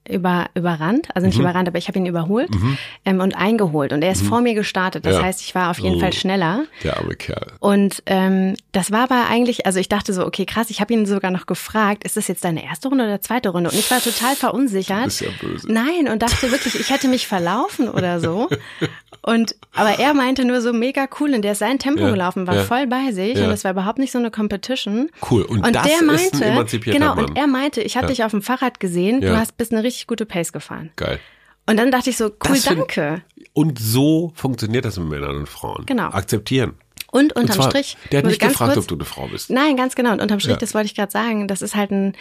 über, 0.10 0.47
überrannt, 0.55 1.10
also 1.14 1.28
nicht 1.28 1.38
mhm. 1.38 1.43
überrannt, 1.43 1.68
aber 1.68 1.78
ich 1.78 1.88
habe 1.88 1.99
ihn 1.99 2.05
überholt 2.05 2.49
mhm. 2.53 2.78
ähm, 3.05 3.20
und 3.20 3.36
eingeholt. 3.36 3.93
Und 3.93 4.01
er 4.01 4.12
ist 4.12 4.24
mhm. 4.24 4.28
vor 4.28 4.41
mir 4.41 4.53
gestartet. 4.53 5.05
Das 5.05 5.16
ja. 5.16 5.24
heißt, 5.24 5.41
ich 5.41 5.55
war 5.55 5.70
auf 5.70 5.80
jeden 5.80 5.97
oh, 5.97 5.99
Fall 5.99 6.14
schneller. 6.14 6.66
Der 6.84 6.97
arme 6.97 7.16
Kerl. 7.16 7.53
Und 7.60 8.03
ähm, 8.05 8.55
das 8.72 8.91
war 8.91 9.03
aber 9.03 9.28
eigentlich, 9.30 9.66
also 9.66 9.80
ich 9.80 9.89
dachte 9.89 10.14
so, 10.14 10.26
okay, 10.26 10.45
krass, 10.45 10.70
ich 10.70 10.82
habe 10.82 10.93
ihn 10.93 11.05
sogar 11.05 11.32
noch 11.32 11.45
gefragt, 11.45 12.03
ist 12.03 12.18
das 12.18 12.28
jetzt 12.28 12.43
deine 12.43 12.64
erste 12.64 12.89
Runde 12.89 13.05
oder 13.05 13.22
zweite 13.22 13.49
Runde? 13.49 13.70
Und 13.70 13.78
ich 13.78 13.89
war 13.91 14.01
total 14.01 14.36
verunsichert. 14.36 15.05
Das 15.05 15.22
ist 15.22 15.22
ja 15.22 15.30
böse. 15.41 15.72
Nein, 15.72 16.08
und 16.12 16.22
dachte 16.22 16.51
wirklich, 16.51 16.76
ich 16.76 16.89
hätte 16.89 17.08
mich 17.08 17.28
verlaufen 17.28 17.89
oder 17.89 18.20
so. 18.20 18.49
Und, 19.28 19.58
aber 19.74 19.99
er 19.99 20.14
meinte 20.14 20.45
nur 20.45 20.62
so 20.62 20.72
mega 20.72 21.05
cool 21.20 21.34
und 21.34 21.41
der 21.41 21.51
ist 21.51 21.60
sein 21.60 21.80
Tempo 21.80 22.03
Ja, 22.03 22.12
gelaufen, 22.12 22.47
war 22.47 22.55
ja, 22.55 22.64
voll 22.64 22.88
bei 22.88 23.12
sich 23.12 23.36
und 23.38 23.49
es 23.49 23.66
war 23.66 23.72
überhaupt 23.72 23.99
nicht 23.99 24.14
so 24.14 24.20
eine 24.20 24.32
Competition. 24.32 25.10
Cool. 25.30 25.41
Und, 25.41 25.66
Und 25.66 25.76
das 25.76 25.84
der 25.84 25.95
ist 25.95 26.05
meinte, 26.05 26.45
ein 26.45 26.53
emanzipierter 26.53 26.97
genau, 26.97 27.16
Mann. 27.16 27.26
und 27.26 27.38
er 27.38 27.47
meinte, 27.47 27.82
ich 27.82 27.97
hatte 27.97 28.08
dich 28.08 28.24
auf 28.24 28.32
dem 28.32 28.41
Fahrrad 28.41 28.80
gesehen, 28.80 29.20
du 29.20 29.36
hast 29.38 29.58
bist 29.58 29.74
eine 29.74 29.84
richtig 29.84 29.96
gute 30.05 30.25
Pace 30.27 30.51
gefahren. 30.53 30.91
Geil. 30.97 31.19
Und 31.65 31.77
dann 31.77 31.91
dachte 31.91 32.09
ich 32.11 32.17
so, 32.17 32.25
cool, 32.47 32.59
danke. 32.63 33.23
Und 33.53 33.79
so 33.79 34.31
funktioniert 34.35 34.85
das 34.85 34.97
mit 34.99 35.09
Männern 35.09 35.35
und 35.37 35.49
Frauen. 35.49 35.85
Genau. 35.85 36.09
Akzeptieren. 36.11 36.75
Und 37.09 37.33
Und 37.35 37.43
unterm 37.43 37.55
zwar, 37.55 37.69
Strich, 37.71 37.97
der 38.11 38.19
hat 38.19 38.25
nicht 38.25 38.39
gefragt, 38.41 38.73
kurz, 38.73 38.83
ob 38.83 38.87
du 38.89 38.95
eine 38.95 39.05
Frau 39.05 39.27
bist. 39.27 39.49
Nein, 39.49 39.77
ganz 39.77 39.95
genau. 39.95 40.11
Und 40.11 40.21
unterm 40.21 40.39
Strich, 40.41 40.55
Ja. 40.55 40.59
das 40.59 40.73
wollte 40.73 40.87
ich 40.87 40.95
gerade 40.95 41.11
sagen, 41.11 41.47
das 41.47 41.61
ist 41.61 41.73
halt 41.73 41.89
ein, 41.91 42.13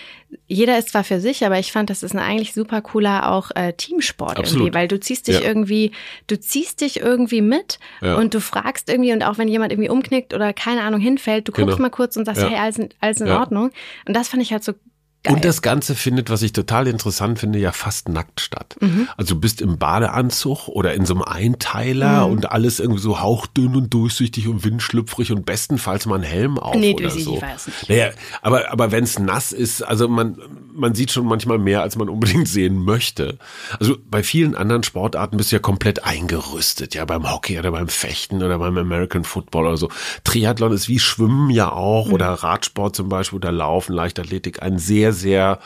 jeder 0.47 0.79
ist 0.79 0.91
zwar 0.91 1.03
für 1.03 1.21
sich, 1.21 1.45
aber 1.45 1.59
ich 1.59 1.73
fand, 1.73 1.91
das 1.91 2.03
ist 2.05 2.13
ein 2.13 2.21
eigentlich 2.21 2.55
super 2.55 2.81
cooler 2.83 3.31
auch 3.33 3.51
äh, 3.57 3.73
Teamsport 3.73 4.39
Absolut. 4.39 4.63
irgendwie, 4.67 4.75
weil 4.79 4.87
du 4.89 4.99
ziehst 5.01 5.27
dich 5.27 5.41
Ja. 5.41 5.47
irgendwie, 5.47 5.91
du 6.29 6.39
ziehst 6.39 6.81
dich 6.83 7.01
irgendwie 7.01 7.41
mit 7.43 7.81
Ja. 8.01 8.15
und 8.17 8.33
du 8.33 8.41
fragst 8.41 8.89
irgendwie 8.89 9.13
und 9.13 9.25
auch 9.25 9.39
wenn 9.39 9.49
jemand 9.49 9.73
irgendwie 9.73 9.91
umknickt 9.91 10.35
oder 10.35 10.53
keine 10.53 10.83
Ahnung 10.83 11.01
hinfällt, 11.01 11.49
du 11.49 11.53
guckst 11.53 11.67
Genau. 11.77 11.83
mal 11.83 11.91
kurz 11.91 12.17
und 12.17 12.25
sagst, 12.25 12.43
Ja. 12.43 12.49
hey, 12.49 12.59
alles, 12.59 12.79
in- 12.79 12.91
alles 13.01 13.21
in. 13.21 13.29
Ordnung. 13.29 13.71
Und 14.07 14.15
das 14.17 14.29
fand 14.29 14.43
ich 14.43 14.53
halt 14.53 14.63
so 14.63 14.73
geil. 15.27 15.35
Und 15.35 15.45
das 15.45 15.61
Ganze 15.63 15.95
findet, 15.95 16.31
was 16.31 16.43
ich 16.43 16.53
total 16.53 16.87
interessant 16.87 17.39
finde, 17.39 17.59
ja 17.59 17.73
fast 17.73 18.09
nackt 18.09 18.41
statt. 18.41 18.77
Mhm. 18.81 19.09
Also 19.17 19.35
du 19.35 19.41
bist 19.41 19.61
im 19.61 19.79
Badeanzug 19.79 20.69
oder 20.69 20.95
in 20.95 21.05
so 21.07 21.15
einem 21.15 21.23
Einteiler 21.23 22.27
Mhm. 22.27 22.33
und 22.33 22.53
alles 22.53 22.81
irgendwie 22.81 23.01
so 23.01 23.21
hauchdünn 23.21 23.77
und 23.77 23.93
durchsichtig 23.93 24.49
und 24.49 24.65
windschlüpfrig 24.65 25.33
und 25.33 25.45
bestenfalls 25.47 26.07
mal 26.07 26.17
einen 26.17 26.25
Helm 26.25 26.59
auf 26.59 26.75
Nee, 26.75 26.95
oder 26.95 27.11
so. 27.11 27.41
weiß 27.41 27.67
nicht. 27.67 27.89
Naja, 27.89 28.11
aber, 28.43 28.73
aber 28.73 28.91
wenn 28.93 29.05
es 29.05 29.19
nass 29.19 29.53
ist, 29.53 29.83
also 29.83 30.09
man, 30.09 30.39
man 30.75 30.95
sieht 30.95 31.11
schon 31.13 31.27
manchmal 31.27 31.59
mehr, 31.59 31.83
als 31.83 31.97
man 31.97 32.09
unbedingt 32.09 32.49
sehen 32.57 32.77
möchte. 32.85 33.39
Also 33.79 33.97
bei 34.11 34.23
vielen 34.23 34.55
anderen 34.55 34.83
Sportarten 34.83 35.37
bist 35.37 35.53
du 35.53 35.57
ja 35.57 35.61
komplett 35.61 36.05
eingerüstet, 36.05 36.95
ja, 36.95 37.05
beim 37.05 37.31
Hockey 37.31 37.59
oder 37.59 37.73
beim 37.73 37.89
Fechten 37.89 38.43
oder 38.43 38.59
beim 38.59 38.77
American 38.79 39.25
Football 39.25 39.67
oder 39.67 39.77
so. 39.77 39.89
Triathlon 40.25 40.73
ist 40.73 40.89
wie 40.89 40.99
Schwimmen 40.99 41.51
ja 41.51 41.73
auch 41.73 42.11
oder 42.11 42.29
Radsport 42.29 42.95
zum 42.97 43.09
Beispiel 43.09 43.37
oder 43.37 43.53
Laufen, 43.53 43.93
Leichtathletik, 43.95 44.63
ein 44.63 44.79
sehr, 44.79 45.13
sehr 45.17 45.59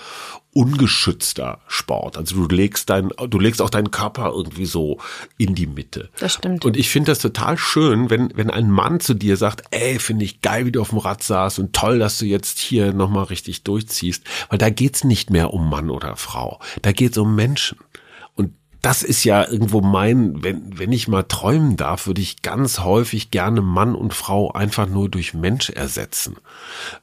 ungeschützter 0.52 1.60
Sport. 1.68 2.16
Also 2.16 2.34
du 2.34 2.54
legst 2.54 2.90
dein, 2.90 3.10
du 3.28 3.38
legst 3.38 3.62
auch 3.62 3.70
deinen 3.70 3.92
Körper 3.92 4.32
irgendwie 4.34 4.66
so 4.66 4.98
in 5.38 5.54
die 5.54 5.68
Mitte. 5.68 6.08
Das 6.18 6.34
stimmt. 6.34 6.64
Und 6.64 6.76
ich 6.76 6.90
finde 6.90 7.12
das 7.12 7.20
total 7.20 7.56
schön, 7.56 8.10
wenn, 8.10 8.32
wenn 8.34 8.50
ein 8.50 8.68
Mann 8.68 8.98
zu 8.98 9.14
dir 9.14 9.36
sagt, 9.36 9.62
ey, 9.70 10.00
finde 10.00 10.24
ich 10.24 10.40
geil, 10.40 10.66
wie 10.66 10.72
du 10.72 10.80
auf 10.80 10.90
dem 10.90 10.98
Rad 10.98 11.22
saßt 11.22 11.60
und 11.60 11.72
toll, 11.72 12.00
dass 12.00 12.18
du 12.18 12.24
jetzt 12.24 12.58
hier 12.58 12.92
nochmal 12.92 13.24
richtig 13.24 13.62
durchziehst. 13.62 14.24
Weil 14.48 14.58
da 14.58 14.70
geht's 14.70 15.04
nicht 15.04 15.30
mehr 15.30 15.54
um 15.54 15.70
Mann 15.70 15.88
oder 15.88 16.16
Frau. 16.16 16.58
Da 16.82 16.90
geht's 16.90 17.16
um 17.16 17.36
Menschen. 17.36 17.78
Und 18.34 18.52
das 18.82 19.04
ist 19.04 19.22
ja 19.22 19.48
irgendwo 19.48 19.80
mein, 19.82 20.42
wenn, 20.42 20.76
wenn 20.76 20.90
ich 20.90 21.06
mal 21.06 21.22
träumen 21.22 21.76
darf, 21.76 22.08
würde 22.08 22.22
ich 22.22 22.42
ganz 22.42 22.80
häufig 22.80 23.30
gerne 23.30 23.60
Mann 23.60 23.94
und 23.94 24.14
Frau 24.14 24.50
einfach 24.50 24.88
nur 24.88 25.08
durch 25.08 25.32
Mensch 25.32 25.70
ersetzen. 25.70 26.38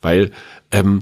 Weil, 0.02 0.32
ähm, 0.72 1.00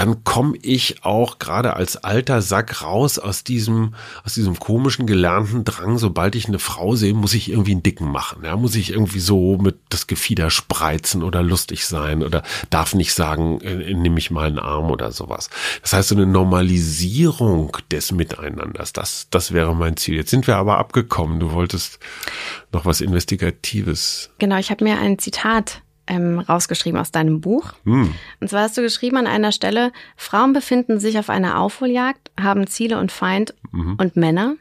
dann 0.00 0.24
komme 0.24 0.56
ich 0.62 1.04
auch 1.04 1.38
gerade 1.38 1.76
als 1.76 1.98
alter 1.98 2.40
Sack 2.40 2.80
raus 2.80 3.18
aus 3.18 3.44
diesem, 3.44 3.94
aus 4.24 4.32
diesem 4.32 4.58
komischen 4.58 5.04
gelernten 5.04 5.62
Drang, 5.62 5.98
sobald 5.98 6.34
ich 6.36 6.48
eine 6.48 6.58
Frau 6.58 6.96
sehe, 6.96 7.12
muss 7.12 7.34
ich 7.34 7.50
irgendwie 7.50 7.72
einen 7.72 7.82
Dicken 7.82 8.10
machen. 8.10 8.42
Ja, 8.42 8.56
muss 8.56 8.76
ich 8.76 8.92
irgendwie 8.92 9.20
so 9.20 9.58
mit 9.58 9.76
das 9.90 10.06
Gefieder 10.06 10.48
spreizen 10.48 11.22
oder 11.22 11.42
lustig 11.42 11.84
sein 11.84 12.22
oder 12.22 12.42
darf 12.70 12.94
nicht 12.94 13.12
sagen, 13.12 13.60
äh, 13.60 13.92
nimm 13.92 14.16
ich 14.16 14.30
mal 14.30 14.46
einen 14.46 14.58
Arm 14.58 14.90
oder 14.90 15.12
sowas. 15.12 15.50
Das 15.82 15.92
heißt, 15.92 16.08
so 16.08 16.14
eine 16.14 16.24
Normalisierung 16.24 17.76
des 17.92 18.10
Miteinanders, 18.10 18.94
das, 18.94 19.26
das 19.28 19.52
wäre 19.52 19.76
mein 19.76 19.98
Ziel. 19.98 20.14
Jetzt 20.14 20.30
sind 20.30 20.46
wir 20.46 20.56
aber 20.56 20.78
abgekommen. 20.78 21.40
Du 21.40 21.52
wolltest 21.52 21.98
noch 22.72 22.86
was 22.86 23.02
Investigatives. 23.02 24.30
Genau, 24.38 24.56
ich 24.56 24.70
habe 24.70 24.82
mir 24.82 24.98
ein 24.98 25.18
Zitat 25.18 25.82
ähm, 26.10 26.38
rausgeschrieben 26.40 27.00
aus 27.00 27.10
deinem 27.12 27.40
Buch. 27.40 27.72
Hm. 27.84 28.12
Und 28.40 28.48
zwar 28.50 28.62
hast 28.62 28.76
du 28.76 28.82
geschrieben 28.82 29.16
an 29.16 29.26
einer 29.26 29.52
Stelle, 29.52 29.92
Frauen 30.16 30.52
befinden 30.52 31.00
sich 31.00 31.18
auf 31.18 31.30
einer 31.30 31.58
Aufholjagd, 31.58 32.30
haben 32.38 32.66
Ziele 32.66 32.98
und 32.98 33.10
Feind 33.12 33.54
Mhm. 33.72 33.94
und 33.98 34.16
Männer. 34.16 34.56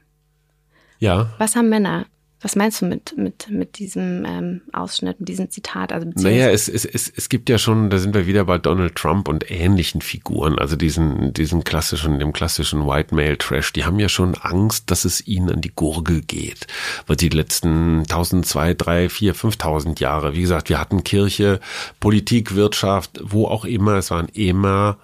Ja, 0.99 1.29
Was 1.39 1.55
haben 1.55 1.69
Männer? 1.69 2.05
Was 2.41 2.55
meinst 2.55 2.81
du 2.81 2.85
mit, 2.85 3.17
mit, 3.17 3.49
mit 3.49 3.79
diesem 3.79 4.23
ähm, 4.25 4.61
Ausschnitt, 4.71 5.19
mit 5.19 5.27
diesem 5.27 5.49
Zitat? 5.49 5.91
Also 5.91 6.09
Naja, 6.15 6.49
es, 6.49 6.69
es, 6.69 6.85
es, 6.85 7.11
es 7.13 7.27
gibt 7.27 7.49
ja 7.49 7.57
schon, 7.57 7.89
da 7.89 7.97
sind 7.97 8.13
wir 8.13 8.27
wieder 8.27 8.45
bei 8.45 8.57
Donald 8.57 8.95
Trump 8.95 9.27
und 9.27 9.51
ähnlichen 9.51 9.99
Figuren, 9.99 10.57
also 10.57 10.77
diesen, 10.77 11.33
diesen 11.33 11.65
klassischen, 11.65 12.17
dem 12.17 12.31
klassischen 12.31 12.87
White 12.87 13.13
Male 13.13 13.37
Trash, 13.37 13.73
die 13.73 13.83
haben 13.83 13.99
ja 13.99 14.07
schon 14.07 14.35
Angst, 14.35 14.89
dass 14.89 15.03
es 15.03 15.27
ihnen 15.27 15.49
an 15.49 15.61
die 15.61 15.73
Gurgel 15.75 16.21
geht. 16.21 16.67
Weil 17.07 17.17
die 17.17 17.27
letzten 17.27 17.99
1000, 17.99 18.45
2, 18.45 18.73
3, 18.73 19.09
4, 19.09 19.35
5000 19.35 19.99
Jahre, 19.99 20.33
wie 20.33 20.41
gesagt, 20.41 20.69
wir 20.69 20.79
hatten 20.79 21.03
Kirche, 21.03 21.59
Politik, 21.99 22.55
Wirtschaft, 22.55 23.19
wo 23.21 23.47
auch 23.47 23.65
immer, 23.65 23.95
es 23.95 24.11
waren 24.11 24.29
immer 24.29 24.97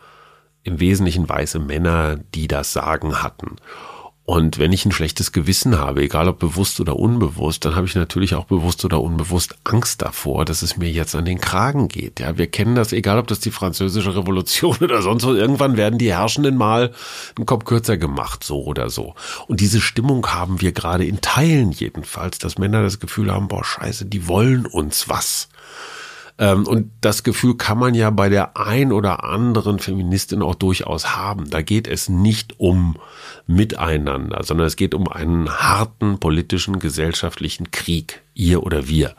im 0.64 0.80
Wesentlichen 0.80 1.28
weiße 1.28 1.60
Männer, 1.60 2.18
die 2.34 2.48
das 2.48 2.72
Sagen 2.72 3.22
hatten. 3.22 3.58
Und 4.26 4.58
wenn 4.58 4.74
ich 4.74 4.86
ein 4.86 4.92
schlechtes 4.92 5.32
Gewissen 5.32 5.78
habe, 5.78 6.02
egal 6.02 6.28
ob 6.28 6.40
bewusst 6.40 6.80
oder 6.80 6.98
unbewusst, 6.98 7.64
dann 7.64 7.76
habe 7.76 7.86
ich 7.86 7.94
natürlich 7.94 8.34
auch 8.34 8.46
bewusst 8.46 8.84
oder 8.84 9.00
unbewusst 9.00 9.56
Angst 9.64 10.02
davor, 10.02 10.46
dass 10.46 10.64
es 10.64 10.78
mir 10.78 10.90
jetzt 10.90 11.14
an 11.14 11.26
den 11.26 11.40
Kragen 11.40 11.90
geht. 11.90 12.20
Ja, 12.20 12.36
wir 12.36 12.48
kennen 12.48 12.74
das, 12.74 12.92
egal 12.92 13.20
ob 13.20 13.28
das 13.28 13.40
die 13.40 13.52
französische 13.52 14.16
Revolution 14.16 14.78
oder 14.82 15.04
sonst 15.04 15.28
was. 15.28 15.36
Irgendwann 15.36 15.78
werden 15.78 16.00
die 16.00 16.12
Herrschenden 16.12 16.58
mal 16.58 16.92
einen 17.38 17.46
Kopf 17.46 17.66
kürzer 17.66 17.98
gemacht, 17.98 18.44
so 18.44 18.64
oder 18.64 18.90
so. 18.90 19.14
Und 19.48 19.60
diese 19.60 19.80
Stimmung 19.80 20.26
haben 20.26 20.60
wir 20.60 20.72
gerade 20.72 21.06
in 21.06 21.22
Teilen 21.22 21.72
jedenfalls, 21.72 22.40
dass 22.40 22.58
Männer 22.58 22.82
das 22.82 23.00
Gefühl 23.00 23.32
haben, 23.32 23.48
boah, 23.48 23.64
scheiße, 23.64 24.06
die 24.06 24.28
wollen 24.28 24.66
uns 24.66 25.08
was. 25.08 25.50
Ähm, 26.38 26.68
und 26.68 26.92
das 27.02 27.24
Gefühl 27.24 27.56
kann 27.56 27.78
man 27.78 27.94
ja 27.94 28.10
bei 28.10 28.30
der 28.30 28.58
ein 28.58 28.92
oder 28.92 29.24
anderen 29.24 29.80
Feministin 29.80 30.42
auch 30.42 30.56
durchaus 30.56 31.16
haben. 31.16 31.50
Da 31.50 31.62
geht 31.62 31.88
es 31.88 32.10
nicht 32.10 32.60
um 32.60 32.98
Miteinander, 33.48 34.44
sondern 34.44 34.68
es 34.68 34.76
geht 34.76 34.94
um 34.94 35.08
einen 35.08 35.50
harten 35.50 36.20
politischen, 36.20 36.80
gesellschaftlichen 36.80 37.72
Krieg, 37.72 38.22
ihr 38.34 38.64
oder 38.64 38.88
wir. 38.88 39.16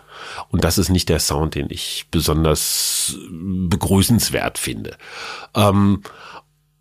Und 0.48 0.64
das 0.64 0.78
ist 0.78 0.90
nicht 0.90 1.08
der 1.08 1.20
Sound, 1.20 1.54
den 1.54 1.68
ich 1.70 2.06
besonders 2.10 3.16
begrüßenswert 3.30 4.58
finde. 4.58 4.96
Ähm, 5.54 6.02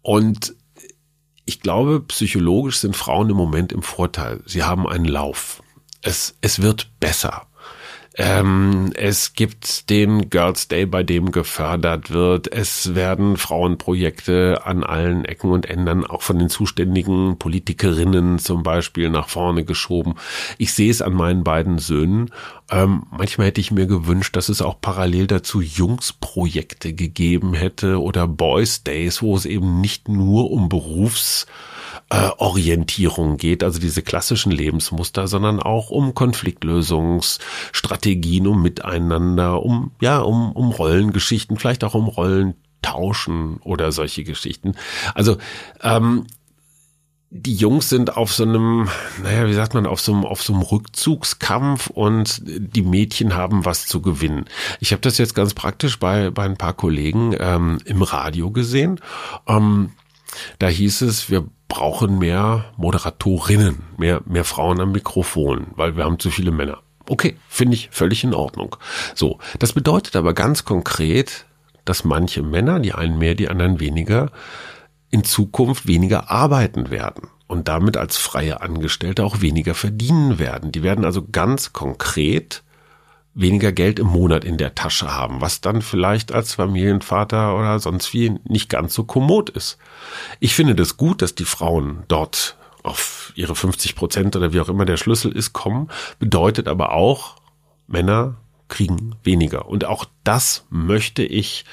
und 0.02 0.56
ich 1.46 1.62
glaube, 1.62 2.02
psychologisch 2.02 2.80
sind 2.80 2.96
Frauen 2.96 3.30
im 3.30 3.38
Moment 3.38 3.72
im 3.72 3.84
Vorteil. 3.84 4.42
Sie 4.46 4.64
haben 4.64 4.88
einen 4.88 5.06
Lauf. 5.06 5.62
Es, 6.02 6.36
es 6.42 6.62
wird 6.62 6.90
besser. 7.00 7.48
Ähm, 8.18 8.92
es 8.96 9.34
gibt 9.34 9.90
den 9.90 10.30
Girls 10.30 10.70
Day, 10.70 10.86
bei 10.86 11.04
dem 11.04 11.32
gefördert 11.32 12.12
wird. 12.12 12.52
Es 12.52 12.96
werden 12.96 13.36
Frauenprojekte 13.36 14.62
an 14.64 14.86
allen 14.86 15.26
Ecken 15.26 15.52
und 15.52 15.66
Enden, 15.66 16.06
auch 16.06 16.22
von 16.22 16.40
den 16.40 16.50
zuständigen 16.50 17.38
Politikerinnen 17.38 18.40
zum 18.40 18.64
Beispiel, 18.64 19.10
nach 19.10 19.28
vorne 19.28 19.66
geschoben. 19.66 20.16
Ich 20.58 20.74
sehe 20.74 20.90
es 20.90 21.02
an 21.02 21.14
meinen 21.14 21.44
beiden 21.44 21.78
Söhnen. 21.78 22.32
Ähm, 22.72 23.04
manchmal 23.12 23.48
hätte 23.48 23.62
ich 23.62 23.72
mir 23.72 23.86
gewünscht, 23.86 24.36
dass 24.38 24.48
es 24.48 24.62
auch 24.62 24.80
parallel 24.80 25.28
dazu 25.28 25.60
Jungsprojekte 25.60 26.94
gegeben 26.94 27.54
hätte 27.54 28.02
oder 28.02 28.30
Boys 28.30 28.84
Days, 28.84 29.22
wo 29.22 29.36
es 29.36 29.46
eben 29.46 29.82
nicht 29.82 30.08
nur 30.08 30.52
um 30.52 30.70
Berufs 30.70 31.48
äh, 32.16 32.32
Orientierung 32.38 33.38
geht, 33.38 33.64
also 33.64 33.80
diese 33.80 34.02
klassischen 34.02 34.52
Lebensmuster, 34.52 35.28
sondern 35.28 35.60
auch 35.60 35.90
um 35.90 36.14
Konfliktlösungsstrategien, 36.14 38.48
um 38.48 38.62
Miteinander, 38.62 39.62
um 39.64 39.92
ja, 40.00 40.20
um 40.20 40.54
um 40.54 40.72
Rollengeschichten, 40.72 41.58
vielleicht 41.58 41.84
auch 41.84 41.94
um 41.94 42.08
Rollentauschen 42.08 43.58
oder 43.58 43.92
solche 43.92 44.24
Geschichten. 44.24 44.76
Also 45.14 45.36
ähm, 45.82 46.28
die 47.32 47.56
Jungs 47.56 47.90
sind 47.90 48.16
auf 48.16 48.32
so 48.32 48.44
einem, 48.44 48.88
naja, 49.22 49.46
wie 49.48 49.54
sagt 49.54 49.74
man, 49.74 49.86
auf 49.86 50.00
so 50.00 50.14
einem, 50.14 50.24
auf 50.24 50.42
so 50.42 50.54
einem 50.54 50.62
Rückzugskampf 50.62 51.88
und 51.88 52.42
die 52.46 52.84
Mädchen 52.84 53.36
haben 53.36 53.66
was 53.66 53.88
zu 53.88 54.02
gewinnen. 54.02 54.46
Ich 54.80 54.94
habe 54.94 55.02
das 55.02 55.18
jetzt 55.18 55.36
ganz 55.36 55.54
praktisch 55.54 56.00
bei, 56.00 56.30
bei 56.30 56.46
ein 56.46 56.56
paar 56.56 56.76
Kollegen 56.76 57.36
ähm, 57.38 57.80
im 57.84 58.04
Radio 58.04 58.52
gesehen. 58.52 59.02
Ähm, 59.48 59.92
da 60.60 60.70
hieß 60.70 61.02
es, 61.02 61.30
wir 61.30 61.46
brauchen 61.76 62.20
mehr 62.20 62.64
Moderatorinnen, 62.78 63.84
mehr, 63.98 64.22
mehr 64.26 64.46
Frauen 64.46 64.80
am 64.80 64.94
Mikrofon, 64.94 65.68
weil 65.76 65.98
wir 65.98 66.06
haben 66.06 66.20
zu 66.20 66.32
viele 66.32 66.52
Männer. 66.52 66.80
Okay, 67.10 67.36
finde 67.50 67.76
ich 67.76 67.90
völlig 67.92 68.24
in 68.24 68.34
Ordnung. 68.34 68.78
So, 69.14 69.40
das 69.60 69.74
bedeutet 69.74 70.16
aber 70.16 70.34
ganz 70.34 70.64
konkret, 70.64 71.46
dass 71.84 72.06
manche 72.06 72.44
Männer, 72.44 72.80
die 72.80 72.94
einen 72.94 73.18
mehr, 73.18 73.36
die 73.36 73.50
anderen 73.50 73.82
weniger, 73.82 74.32
in 75.12 75.26
Zukunft 75.26 75.86
weniger 75.86 76.32
arbeiten 76.32 76.92
werden 76.92 77.28
und 77.48 77.68
damit 77.68 77.98
als 77.98 78.16
freie 78.16 78.62
Angestellte 78.62 79.26
auch 79.26 79.42
weniger 79.42 79.76
verdienen 79.76 80.40
werden. 80.40 80.72
Die 80.72 80.82
werden 80.82 81.04
also 81.04 81.28
ganz 81.30 81.74
konkret 81.74 82.64
weniger 83.36 83.74
Geld 83.74 84.00
im 84.00 84.08
Monat 84.08 84.46
in 84.46 84.58
der 84.58 84.76
Tasche 84.76 85.14
haben, 85.14 85.42
was 85.42 85.62
dann 85.62 85.82
vielleicht 85.82 86.32
als 86.32 86.56
Familienvater 86.56 87.56
oder 87.56 87.80
sonst 87.80 88.14
wie 88.14 88.40
nicht 88.46 88.70
ganz 88.70 88.94
so 88.94 89.04
kommod 89.04 89.50
ist. 89.50 89.78
Ich 90.40 90.56
finde 90.56 90.74
das 90.74 90.98
gut, 90.98 91.22
dass 91.22 91.36
die 91.36 91.46
Frauen 91.46 92.04
dort 92.08 92.58
auf 92.82 93.34
ihre 93.36 93.56
50 93.56 93.96
Prozent 93.96 94.36
oder 94.36 94.54
wie 94.54 94.62
auch 94.62 94.70
immer 94.70 94.86
der 94.86 94.98
Schlüssel 94.98 95.32
ist, 95.32 95.54
kommen, 95.54 95.90
bedeutet 96.18 96.68
aber 96.68 96.94
auch, 96.94 97.36
Männer 97.88 98.38
kriegen 98.68 99.16
weniger. 99.24 99.68
Und 99.68 99.86
auch 99.86 100.06
das 100.24 100.66
möchte 100.70 101.24
ich 101.24 101.66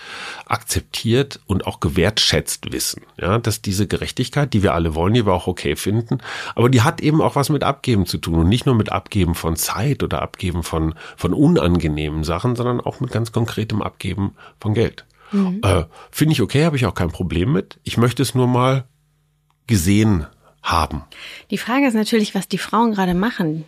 akzeptiert 0.46 1.40
und 1.46 1.66
auch 1.66 1.80
gewertschätzt 1.80 2.72
wissen. 2.72 3.02
Ja, 3.18 3.38
dass 3.38 3.62
diese 3.62 3.86
Gerechtigkeit, 3.86 4.52
die 4.52 4.62
wir 4.62 4.74
alle 4.74 4.94
wollen, 4.94 5.14
die 5.14 5.26
wir 5.26 5.32
auch 5.32 5.46
okay 5.46 5.76
finden, 5.76 6.18
aber 6.54 6.68
die 6.68 6.82
hat 6.82 7.00
eben 7.00 7.22
auch 7.22 7.34
was 7.34 7.48
mit 7.48 7.64
Abgeben 7.64 8.06
zu 8.06 8.18
tun 8.18 8.40
und 8.40 8.48
nicht 8.48 8.66
nur 8.66 8.74
mit 8.74 8.92
Abgeben 8.92 9.34
von 9.34 9.56
Zeit 9.56 10.02
oder 10.02 10.20
Abgeben 10.22 10.62
von, 10.62 10.94
von 11.16 11.32
unangenehmen 11.32 12.24
Sachen, 12.24 12.56
sondern 12.56 12.80
auch 12.80 13.00
mit 13.00 13.10
ganz 13.10 13.32
konkretem 13.32 13.80
Abgeben 13.80 14.34
von 14.60 14.74
Geld. 14.74 15.06
Mhm. 15.32 15.60
Äh, 15.62 15.84
Finde 16.10 16.32
ich 16.32 16.42
okay, 16.42 16.64
habe 16.64 16.76
ich 16.76 16.86
auch 16.86 16.94
kein 16.94 17.10
Problem 17.10 17.52
mit. 17.52 17.78
Ich 17.84 17.96
möchte 17.96 18.22
es 18.22 18.34
nur 18.34 18.46
mal 18.46 18.84
gesehen 19.66 20.26
haben. 20.62 21.02
Die 21.50 21.58
Frage 21.58 21.86
ist 21.86 21.94
natürlich, 21.94 22.34
was 22.34 22.48
die 22.48 22.58
Frauen 22.58 22.92
gerade 22.92 23.14
machen 23.14 23.64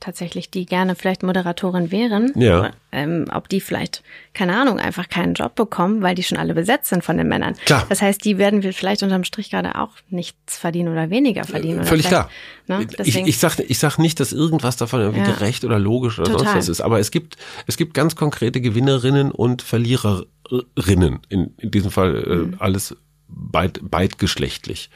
tatsächlich, 0.00 0.50
die 0.50 0.66
gerne 0.66 0.94
vielleicht 0.94 1.22
Moderatorin 1.22 1.90
wären, 1.90 2.32
ja. 2.36 2.70
ähm, 2.92 3.26
ob 3.32 3.48
die 3.48 3.60
vielleicht, 3.60 4.02
keine 4.34 4.56
Ahnung, 4.56 4.78
einfach 4.78 5.08
keinen 5.08 5.34
Job 5.34 5.54
bekommen, 5.54 6.02
weil 6.02 6.14
die 6.14 6.22
schon 6.22 6.38
alle 6.38 6.54
besetzt 6.54 6.88
sind 6.90 7.04
von 7.04 7.16
den 7.16 7.28
Männern. 7.28 7.54
Klar. 7.66 7.86
Das 7.88 8.00
heißt, 8.00 8.24
die 8.24 8.38
werden 8.38 8.62
wir 8.62 8.72
vielleicht 8.72 9.02
unterm 9.02 9.24
Strich 9.24 9.50
gerade 9.50 9.74
auch 9.76 9.90
nichts 10.10 10.58
verdienen 10.58 10.92
oder 10.92 11.10
weniger 11.10 11.44
verdienen. 11.44 11.80
Oder 11.80 11.86
Völlig 11.86 12.06
klar. 12.06 12.30
Ne? 12.66 12.86
Ich, 13.02 13.16
ich 13.16 13.38
sage 13.38 13.62
ich 13.62 13.78
sag 13.78 13.98
nicht, 13.98 14.20
dass 14.20 14.32
irgendwas 14.32 14.76
davon 14.76 15.00
irgendwie 15.00 15.20
ja. 15.20 15.34
gerecht 15.34 15.64
oder 15.64 15.78
logisch 15.78 16.18
oder 16.18 16.30
Total. 16.30 16.46
sonst 16.46 16.56
was 16.56 16.68
ist, 16.68 16.80
aber 16.80 17.00
es 17.00 17.10
gibt, 17.10 17.36
es 17.66 17.76
gibt 17.76 17.94
ganz 17.94 18.14
konkrete 18.14 18.60
Gewinnerinnen 18.60 19.32
und 19.32 19.62
Verliererinnen. 19.62 21.20
In, 21.28 21.54
in 21.58 21.70
diesem 21.70 21.90
Fall 21.90 22.24
äh, 22.24 22.34
mhm. 22.36 22.56
alles 22.58 22.96
beid, 23.28 23.80
beidgeschlechtlich. 23.82 24.90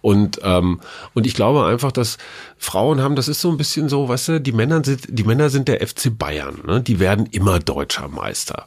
Und, 0.00 0.40
ähm, 0.42 0.80
und 1.14 1.26
ich 1.26 1.34
glaube 1.34 1.64
einfach, 1.66 1.92
dass 1.92 2.18
Frauen 2.58 3.00
haben, 3.00 3.16
das 3.16 3.28
ist 3.28 3.40
so 3.40 3.50
ein 3.50 3.56
bisschen 3.56 3.88
so, 3.88 4.08
weißt 4.08 4.28
du, 4.28 4.40
die 4.40 4.52
Männer 4.52 4.84
sind, 4.84 5.06
die 5.08 5.24
Männer 5.24 5.50
sind 5.50 5.68
der 5.68 5.86
FC 5.86 6.16
Bayern, 6.16 6.62
ne? 6.66 6.80
die 6.80 7.00
werden 7.00 7.26
immer 7.26 7.58
deutscher 7.58 8.08
Meister. 8.08 8.66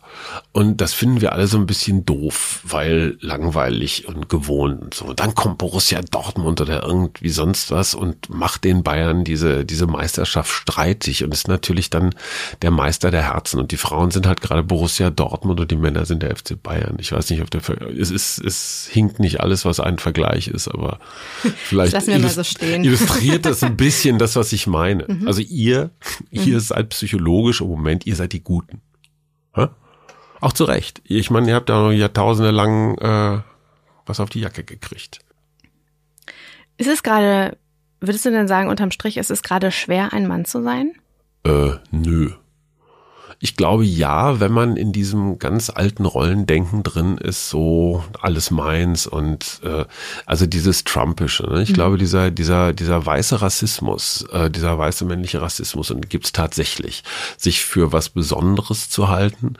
Und 0.51 0.81
das 0.81 0.93
finden 0.93 1.21
wir 1.21 1.33
alle 1.33 1.47
so 1.47 1.57
ein 1.57 1.67
bisschen 1.67 2.05
doof, 2.05 2.61
weil 2.63 3.17
langweilig 3.21 4.07
und 4.07 4.29
gewohnt 4.29 4.81
und 4.81 4.93
so. 4.93 5.13
Dann 5.13 5.35
kommt 5.35 5.59
Borussia 5.59 6.01
Dortmund 6.01 6.59
oder 6.61 6.83
irgendwie 6.83 7.29
sonst 7.29 7.71
was 7.71 7.93
und 7.93 8.29
macht 8.29 8.63
den 8.63 8.83
Bayern 8.83 9.23
diese, 9.23 9.65
diese 9.65 9.87
Meisterschaft 9.87 10.49
streitig 10.49 11.23
und 11.23 11.33
ist 11.33 11.47
natürlich 11.47 11.89
dann 11.89 12.15
der 12.61 12.71
Meister 12.71 13.11
der 13.11 13.33
Herzen. 13.33 13.59
Und 13.59 13.71
die 13.71 13.77
Frauen 13.77 14.11
sind 14.11 14.25
halt 14.25 14.41
gerade 14.41 14.63
Borussia 14.63 15.09
Dortmund 15.09 15.59
und 15.59 15.69
die 15.69 15.75
Männer 15.75 16.05
sind 16.05 16.23
der 16.23 16.35
FC 16.35 16.61
Bayern. 16.61 16.97
Ich 16.99 17.11
weiß 17.11 17.29
nicht, 17.29 17.41
ob 17.41 17.51
der, 17.51 17.61
es 17.91 18.11
ist, 18.11 18.39
es 18.39 18.85
hinkt 19.03 19.19
nicht 19.19 19.39
alles, 19.41 19.65
was 19.65 19.79
ein 19.79 19.99
Vergleich 19.99 20.47
ist, 20.47 20.67
aber 20.67 20.99
vielleicht 21.43 21.99
so 22.01 22.11
illustriert 22.11 23.45
das 23.45 23.63
ein 23.63 23.77
bisschen 23.77 24.19
das, 24.19 24.35
was 24.35 24.51
ich 24.53 24.67
meine. 24.67 25.05
Mhm. 25.07 25.27
Also 25.27 25.41
ihr, 25.41 25.91
ihr 26.31 26.55
mhm. 26.55 26.59
seid 26.59 26.89
psychologisch 26.89 27.61
im 27.61 27.67
Moment, 27.67 28.05
ihr 28.05 28.15
seid 28.15 28.33
die 28.33 28.43
Guten. 28.43 28.81
Ha? 29.55 29.75
Auch 30.41 30.53
zu 30.53 30.65
Recht. 30.65 31.01
Ich 31.05 31.29
meine, 31.29 31.49
ihr 31.49 31.55
habt 31.55 31.69
da 31.69 31.81
noch 31.81 31.91
Jahrtausende 31.91 32.51
lang 32.51 32.97
äh, 32.97 33.41
was 34.05 34.19
auf 34.19 34.29
die 34.29 34.41
Jacke 34.41 34.63
gekriegt. 34.63 35.19
Ist 36.77 36.87
es 36.87 37.03
gerade, 37.03 37.57
würdest 37.99 38.25
du 38.25 38.31
denn 38.31 38.47
sagen, 38.47 38.69
unterm 38.69 38.91
Strich, 38.91 39.17
ist 39.17 39.31
es 39.31 39.43
gerade 39.43 39.71
schwer, 39.71 40.13
ein 40.13 40.27
Mann 40.27 40.45
zu 40.45 40.61
sein? 40.63 40.93
Äh, 41.45 41.71
nö. 41.91 42.31
Ich 43.43 43.57
glaube 43.57 43.83
ja, 43.83 44.39
wenn 44.39 44.53
man 44.53 44.77
in 44.77 44.93
diesem 44.93 45.37
ganz 45.37 45.69
alten 45.69 46.05
Rollendenken 46.05 46.81
drin 46.81 47.17
ist, 47.17 47.49
so 47.49 48.01
alles 48.21 48.51
meins 48.51 49.05
und 49.05 49.59
äh, 49.65 49.83
also 50.25 50.45
dieses 50.45 50.85
Trumpische. 50.85 51.43
Ne? 51.51 51.61
Ich 51.61 51.71
mhm. 51.71 51.73
glaube, 51.73 51.97
dieser 51.97 52.31
dieser 52.31 52.71
dieser 52.71 53.05
weiße 53.05 53.41
Rassismus, 53.41 54.25
äh, 54.31 54.49
dieser 54.49 54.77
weiße 54.77 55.03
männliche 55.03 55.41
Rassismus 55.41 55.91
und 55.91 56.09
gibt's 56.09 56.31
tatsächlich, 56.31 57.03
sich 57.35 57.65
für 57.65 57.91
was 57.91 58.07
Besonderes 58.07 58.89
zu 58.89 59.09
halten 59.09 59.55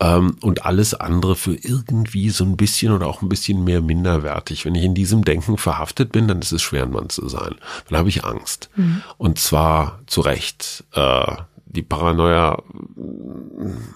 ähm, 0.00 0.36
und 0.40 0.66
alles 0.66 0.94
andere 0.94 1.36
für 1.36 1.54
irgendwie 1.54 2.30
so 2.30 2.42
ein 2.42 2.56
bisschen 2.56 2.90
oder 2.90 3.06
auch 3.06 3.22
ein 3.22 3.28
bisschen 3.28 3.62
mehr 3.62 3.80
minderwertig. 3.80 4.64
Wenn 4.64 4.74
ich 4.74 4.82
in 4.82 4.96
diesem 4.96 5.24
Denken 5.24 5.58
verhaftet 5.58 6.10
bin, 6.10 6.26
dann 6.26 6.40
ist 6.40 6.50
es 6.50 6.60
schwer, 6.60 6.82
ein 6.82 6.90
Mann 6.90 7.08
zu 7.08 7.28
sein. 7.28 7.54
Dann 7.88 8.00
habe 8.00 8.08
ich 8.08 8.24
Angst 8.24 8.68
mhm. 8.74 9.02
und 9.16 9.38
zwar 9.38 10.00
zu 10.08 10.22
Recht. 10.22 10.82
Äh, 10.92 11.36
die 11.68 11.82
Paranoia 11.82 12.62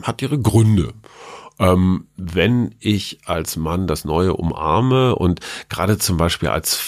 hat 0.02 0.22
ihre 0.22 0.38
Gründe. 0.38 0.92
Ähm, 1.58 2.06
wenn 2.16 2.74
ich 2.80 3.20
als 3.26 3.56
Mann 3.56 3.86
das 3.86 4.04
Neue 4.04 4.34
umarme 4.34 5.14
und 5.14 5.40
gerade 5.68 5.98
zum 5.98 6.16
Beispiel 6.16 6.48
als 6.48 6.80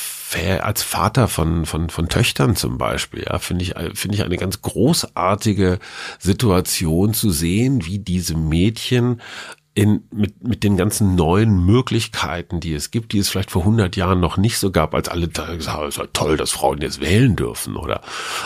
als 0.63 0.83
Vater 0.83 1.29
von, 1.29 1.65
von, 1.65 1.91
von 1.91 2.09
Töchtern 2.09 2.57
zum 2.57 2.77
Beispiel, 2.77 3.25
ja, 3.25 3.39
finde 3.39 3.63
ich, 3.63 3.75
finde 3.97 4.17
ich 4.17 4.25
eine 4.25 4.37
ganz 4.37 4.63
großartige 4.63 5.79
Situation 6.19 7.15
zu 7.15 7.31
sehen, 7.31 7.87
wie 7.87 8.01
diese 8.01 8.37
Mädchen 8.37 9.21
in, 9.75 10.05
mit, 10.13 10.45
mit 10.45 10.63
den 10.63 10.77
ganzen 10.77 11.17
neuen 11.17 11.67
Möglichkeiten, 11.67 12.61
die 12.61 12.75
es 12.75 12.93
gibt, 12.93 13.13
die 13.13 13.19
es 13.19 13.29
vielleicht 13.29 13.51
vor 13.51 13.63
100 13.63 13.97
Jahren 13.97 14.21
noch 14.21 14.37
nicht 14.37 14.59
so 14.59 14.71
gab, 14.71 14.95
als 14.95 15.09
alle 15.09 15.27
gesagt 15.27 15.67
haben, 15.67 15.89
es 15.89 15.99
ist 15.99 16.09
toll, 16.13 16.37
dass 16.37 16.53
Frauen 16.53 16.81
jetzt 16.81 17.01
wählen 17.01 17.35
dürfen 17.35 17.77
oder 17.77 18.01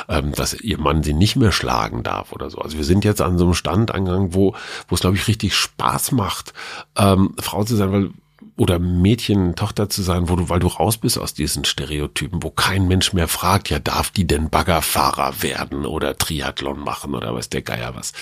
ähm, 0.08 0.32
dass 0.32 0.58
ihr 0.58 0.78
Mann 0.78 1.02
sie 1.02 1.12
nicht 1.12 1.36
mehr 1.36 1.52
schlagen 1.52 2.02
darf 2.02 2.32
oder 2.32 2.48
so. 2.48 2.58
Also 2.58 2.78
wir 2.78 2.84
sind 2.84 3.04
jetzt 3.04 3.20
an 3.20 3.36
so 3.36 3.44
einem 3.44 3.54
Stand 3.54 3.94
angegangen, 3.94 4.32
wo, 4.32 4.54
wo 4.88 4.94
es, 4.94 5.02
glaube 5.02 5.16
ich, 5.16 5.28
richtig 5.28 5.54
Spaß 5.54 6.12
macht, 6.12 6.54
ähm, 6.96 7.34
Frau 7.38 7.62
zu 7.62 7.76
sein, 7.76 7.92
weil 7.92 8.10
oder 8.58 8.78
Mädchen, 8.78 9.54
Tochter 9.54 9.88
zu 9.88 10.02
sein, 10.02 10.28
wo 10.28 10.36
du, 10.36 10.48
weil 10.48 10.58
du 10.58 10.66
raus 10.66 10.98
bist 10.98 11.16
aus 11.18 11.32
diesen 11.32 11.64
Stereotypen, 11.64 12.42
wo 12.42 12.50
kein 12.50 12.88
Mensch 12.88 13.12
mehr 13.12 13.28
fragt, 13.28 13.70
ja, 13.70 13.78
darf 13.78 14.10
die 14.10 14.26
denn 14.26 14.50
Baggerfahrer 14.50 15.42
werden 15.42 15.86
oder 15.86 16.18
Triathlon 16.18 16.80
machen 16.80 17.14
oder 17.14 17.34
was 17.34 17.48
der 17.48 17.62
Geier 17.62 17.94
was. 17.94 18.12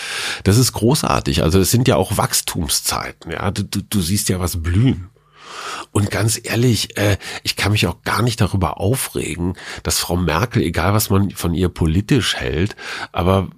Das 0.44 0.58
ist 0.58 0.72
großartig. 0.72 1.42
Also 1.42 1.58
es 1.58 1.70
sind 1.70 1.88
ja 1.88 1.96
auch 1.96 2.18
Wachstumszeiten, 2.18 3.32
ja. 3.32 3.50
Du, 3.50 3.64
du, 3.64 3.80
du 3.82 4.00
siehst 4.00 4.28
ja 4.28 4.38
was 4.38 4.62
blühen. 4.62 5.08
Und 5.90 6.10
ganz 6.10 6.38
ehrlich, 6.42 6.98
äh, 6.98 7.16
ich 7.42 7.56
kann 7.56 7.72
mich 7.72 7.86
auch 7.86 8.02
gar 8.02 8.20
nicht 8.20 8.40
darüber 8.40 8.78
aufregen, 8.78 9.54
dass 9.82 9.98
Frau 9.98 10.16
Merkel, 10.16 10.62
egal 10.62 10.92
was 10.92 11.08
man 11.08 11.30
von 11.30 11.54
ihr 11.54 11.70
politisch 11.70 12.36
hält, 12.36 12.76
aber 13.12 13.48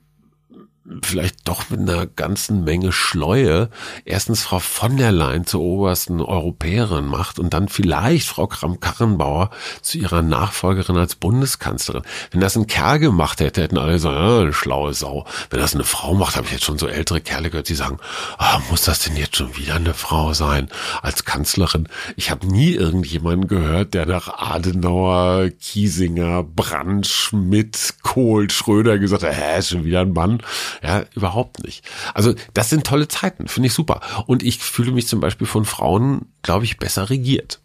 vielleicht 1.03 1.47
doch 1.47 1.71
mit 1.71 1.81
einer 1.81 2.07
ganzen 2.07 2.65
Menge 2.65 2.93
Schleue 2.93 3.69
erstens 4.05 4.43
Frau 4.43 4.59
von 4.59 4.97
der 4.97 5.13
Leyen 5.13 5.47
zur 5.47 5.61
obersten 5.61 6.21
Europäerin 6.21 7.07
macht 7.07 7.39
und 7.39 7.53
dann 7.53 7.69
vielleicht 7.69 8.29
Frau 8.29 8.47
Kramp-Karrenbauer 8.47 9.51
zu 9.83 9.99
ihrer 9.99 10.23
Nachfolgerin 10.23 10.97
als 10.97 11.15
Bundeskanzlerin. 11.15 12.03
Wenn 12.31 12.41
das 12.41 12.57
ein 12.57 12.67
Kerl 12.67 12.99
gemacht 12.99 13.41
hätte, 13.41 13.63
hätten 13.63 13.79
alle 13.79 13.93
gesagt, 13.93 14.17
ja, 14.17 14.41
eine 14.41 14.53
schlaue 14.53 14.95
Sau. 14.95 15.27
Wenn 15.51 15.61
das 15.61 15.75
eine 15.75 15.85
Frau 15.85 16.15
macht, 16.15 16.37
habe 16.37 16.47
ich 16.47 16.53
jetzt 16.53 16.65
schon 16.65 16.79
so 16.79 16.87
ältere 16.87 17.21
Kerle 17.21 17.51
gehört, 17.51 17.69
die 17.69 17.75
sagen, 17.75 17.99
ah, 18.39 18.61
muss 18.71 18.83
das 18.83 19.01
denn 19.01 19.17
jetzt 19.17 19.37
schon 19.37 19.57
wieder 19.57 19.75
eine 19.75 19.95
Frau 19.95 20.33
sein 20.33 20.69
als 21.03 21.25
Kanzlerin? 21.25 21.89
Ich 22.17 22.31
habe 22.31 22.47
nie 22.47 22.73
irgendjemanden 22.73 23.49
gehört, 23.49 23.95
der 23.95 24.07
nach 24.07 24.29
Adenauer, 24.39 25.51
Kiesinger, 25.61 26.43
Brandt, 26.43 27.07
Schmidt, 27.07 27.95
Kohl, 28.03 28.51
Schröder 28.51 28.99
gesagt 28.99 29.23
hat, 29.23 29.37
hä, 29.37 29.59
ist 29.59 29.71
schon 29.71 29.85
wieder 29.85 30.01
ein 30.01 30.13
Mann. 30.13 30.43
Ja, 30.83 31.05
überhaupt 31.15 31.65
nicht. 31.65 31.85
Also 32.15 32.35
das 32.55 32.71
sind 32.71 32.87
tolle 32.87 33.09
Zeiten, 33.09 33.49
finde 33.49 33.69
ich 33.69 33.73
super. 33.73 34.01
Und 34.27 34.43
ich 34.43 34.59
fühle 34.59 34.93
mich 34.93 35.07
zum 35.07 35.21
Beispiel 35.21 35.47
von 35.47 35.65
Frauen, 35.65 36.27
glaube 36.43 36.65
ich, 36.65 36.79
besser 36.79 37.11
regiert. 37.11 37.61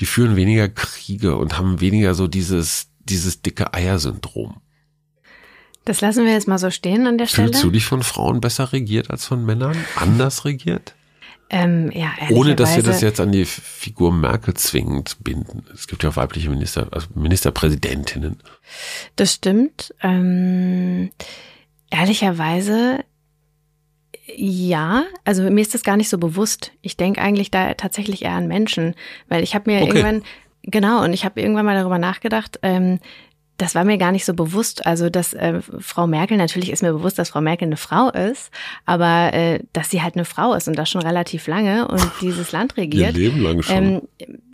Die 0.00 0.06
führen 0.06 0.36
weniger 0.36 0.68
Kriege 0.68 1.36
und 1.36 1.58
haben 1.58 1.80
weniger 1.80 2.14
so 2.14 2.28
dieses, 2.28 2.88
dieses 3.00 3.42
dicke 3.42 3.74
Eier-Syndrom. 3.74 4.60
Das 5.84 6.00
lassen 6.00 6.24
wir 6.24 6.32
jetzt 6.32 6.48
mal 6.48 6.58
so 6.58 6.70
stehen 6.70 7.06
an 7.06 7.18
der 7.18 7.26
Stelle. 7.26 7.48
Fühlst 7.48 7.64
du 7.64 7.70
dich 7.70 7.86
von 7.86 8.02
Frauen 8.02 8.40
besser 8.40 8.72
regiert 8.72 9.10
als 9.10 9.24
von 9.24 9.44
Männern? 9.44 9.76
Anders 9.96 10.44
regiert? 10.44 10.94
Ähm, 11.50 11.90
ja, 11.94 12.12
Ohne 12.30 12.54
dass 12.54 12.76
wir 12.76 12.82
das 12.82 13.00
jetzt 13.00 13.20
an 13.20 13.32
die 13.32 13.46
Figur 13.46 14.12
Merkel 14.12 14.52
zwingend 14.52 15.16
binden. 15.24 15.64
Es 15.72 15.86
gibt 15.88 16.02
ja 16.02 16.10
auch 16.10 16.16
weibliche 16.16 16.50
Minister, 16.50 16.88
also 16.90 17.06
Ministerpräsidentinnen. 17.14 18.36
Das 19.16 19.32
stimmt. 19.32 19.94
Ähm, 20.02 21.10
Ehrlicherweise 21.90 23.04
ja, 24.36 25.04
also 25.24 25.42
mir 25.42 25.60
ist 25.60 25.74
das 25.74 25.82
gar 25.82 25.96
nicht 25.96 26.08
so 26.08 26.18
bewusst. 26.18 26.72
Ich 26.82 26.96
denke 26.96 27.20
eigentlich 27.20 27.50
da 27.50 27.74
tatsächlich 27.74 28.22
eher 28.22 28.32
an 28.32 28.46
Menschen, 28.46 28.94
weil 29.28 29.42
ich 29.42 29.54
habe 29.54 29.70
mir 29.70 29.82
okay. 29.82 29.88
irgendwann, 29.88 30.22
genau, 30.62 31.02
und 31.02 31.12
ich 31.12 31.24
habe 31.24 31.40
irgendwann 31.40 31.66
mal 31.66 31.74
darüber 31.74 31.98
nachgedacht, 31.98 32.58
ähm, 32.62 33.00
das 33.56 33.74
war 33.74 33.82
mir 33.84 33.98
gar 33.98 34.12
nicht 34.12 34.24
so 34.24 34.34
bewusst. 34.34 34.86
Also, 34.86 35.10
dass 35.10 35.34
äh, 35.34 35.60
Frau 35.80 36.06
Merkel, 36.06 36.36
natürlich 36.36 36.70
ist 36.70 36.82
mir 36.82 36.92
bewusst, 36.92 37.18
dass 37.18 37.30
Frau 37.30 37.40
Merkel 37.40 37.66
eine 37.66 37.76
Frau 37.76 38.08
ist, 38.10 38.52
aber 38.86 39.34
äh, 39.34 39.60
dass 39.72 39.90
sie 39.90 40.00
halt 40.00 40.14
eine 40.14 40.24
Frau 40.24 40.54
ist 40.54 40.68
und 40.68 40.78
das 40.78 40.88
schon 40.88 41.02
relativ 41.02 41.48
lange 41.48 41.88
und 41.88 42.08
dieses 42.20 42.52
Land 42.52 42.76
regiert. 42.76 43.16
Ihr 43.16 43.30
Leben 43.30 43.42
lang 43.42 43.62
schon. 43.62 43.76
Ähm, 43.76 44.02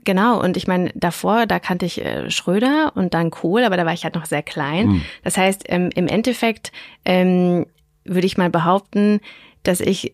Genau, 0.05 0.43
und 0.43 0.57
ich 0.57 0.67
meine, 0.67 0.91
davor, 0.95 1.47
da 1.47 1.59
kannte 1.59 1.87
ich 1.87 2.05
äh, 2.05 2.31
Schröder 2.31 2.93
und 2.95 3.15
dann 3.15 3.31
Kohl, 3.31 3.65
aber 3.65 3.77
da 3.77 3.87
war 3.87 3.93
ich 3.93 4.05
halt 4.05 4.15
noch 4.15 4.27
sehr 4.27 4.43
klein. 4.43 4.87
Mhm. 4.87 5.03
Das 5.23 5.37
heißt, 5.37 5.65
ähm, 5.69 5.91
im 5.95 6.07
Endeffekt 6.07 6.73
ähm, 7.05 7.67
würde 8.05 8.27
ich 8.27 8.37
mal 8.37 8.51
behaupten, 8.51 9.21
dass 9.65 9.81
ich 9.81 10.13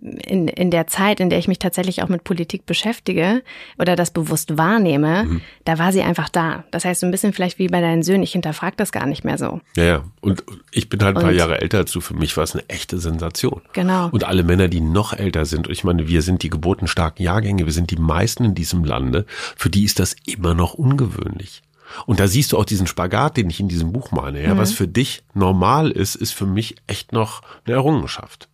in, 0.00 0.48
in 0.48 0.70
der 0.70 0.86
Zeit, 0.86 1.20
in 1.20 1.30
der 1.30 1.38
ich 1.38 1.48
mich 1.48 1.58
tatsächlich 1.58 2.02
auch 2.02 2.08
mit 2.08 2.24
Politik 2.24 2.66
beschäftige 2.66 3.42
oder 3.78 3.96
das 3.96 4.10
bewusst 4.10 4.58
wahrnehme, 4.58 5.24
mhm. 5.24 5.40
da 5.64 5.78
war 5.78 5.92
sie 5.92 6.02
einfach 6.02 6.28
da. 6.28 6.64
Das 6.70 6.84
heißt, 6.84 7.00
so 7.00 7.06
ein 7.06 7.10
bisschen 7.10 7.32
vielleicht 7.32 7.58
wie 7.58 7.68
bei 7.68 7.80
deinen 7.80 8.02
Söhnen, 8.02 8.22
ich 8.22 8.32
hinterfrage 8.32 8.76
das 8.76 8.92
gar 8.92 9.06
nicht 9.06 9.24
mehr 9.24 9.38
so. 9.38 9.60
Ja, 9.76 9.84
ja. 9.84 10.04
Und 10.20 10.44
ich 10.72 10.88
bin 10.88 11.02
halt 11.02 11.16
ein 11.16 11.22
paar 11.22 11.30
und, 11.30 11.36
Jahre 11.36 11.60
älter 11.60 11.78
als 11.78 11.92
du. 11.92 12.00
Für 12.00 12.14
mich 12.14 12.36
war 12.36 12.44
es 12.44 12.54
eine 12.54 12.68
echte 12.68 12.98
Sensation. 12.98 13.62
Genau. 13.72 14.08
Und 14.10 14.24
alle 14.24 14.42
Männer, 14.42 14.68
die 14.68 14.80
noch 14.80 15.12
älter 15.12 15.44
sind, 15.44 15.68
ich 15.68 15.84
meine, 15.84 16.08
wir 16.08 16.22
sind 16.22 16.42
die 16.42 16.50
geburtenstarken 16.50 17.24
Jahrgänge, 17.24 17.66
wir 17.66 17.72
sind 17.72 17.90
die 17.90 17.96
meisten 17.96 18.44
in 18.44 18.54
diesem 18.54 18.84
Lande, 18.84 19.26
für 19.56 19.70
die 19.70 19.84
ist 19.84 19.98
das 19.98 20.16
immer 20.26 20.54
noch 20.54 20.74
ungewöhnlich. 20.74 21.62
Und 22.06 22.20
da 22.20 22.28
siehst 22.28 22.52
du 22.52 22.58
auch 22.58 22.64
diesen 22.64 22.86
Spagat, 22.86 23.36
den 23.36 23.48
ich 23.48 23.60
in 23.60 23.68
diesem 23.68 23.92
Buch 23.92 24.10
meine. 24.10 24.42
Ja, 24.42 24.54
mhm. 24.54 24.58
was 24.58 24.72
für 24.72 24.88
dich 24.88 25.22
normal 25.34 25.90
ist, 25.90 26.14
ist 26.14 26.32
für 26.32 26.46
mich 26.46 26.76
echt 26.86 27.12
noch 27.12 27.42
eine 27.64 27.76
Errungenschaft. 27.76 28.48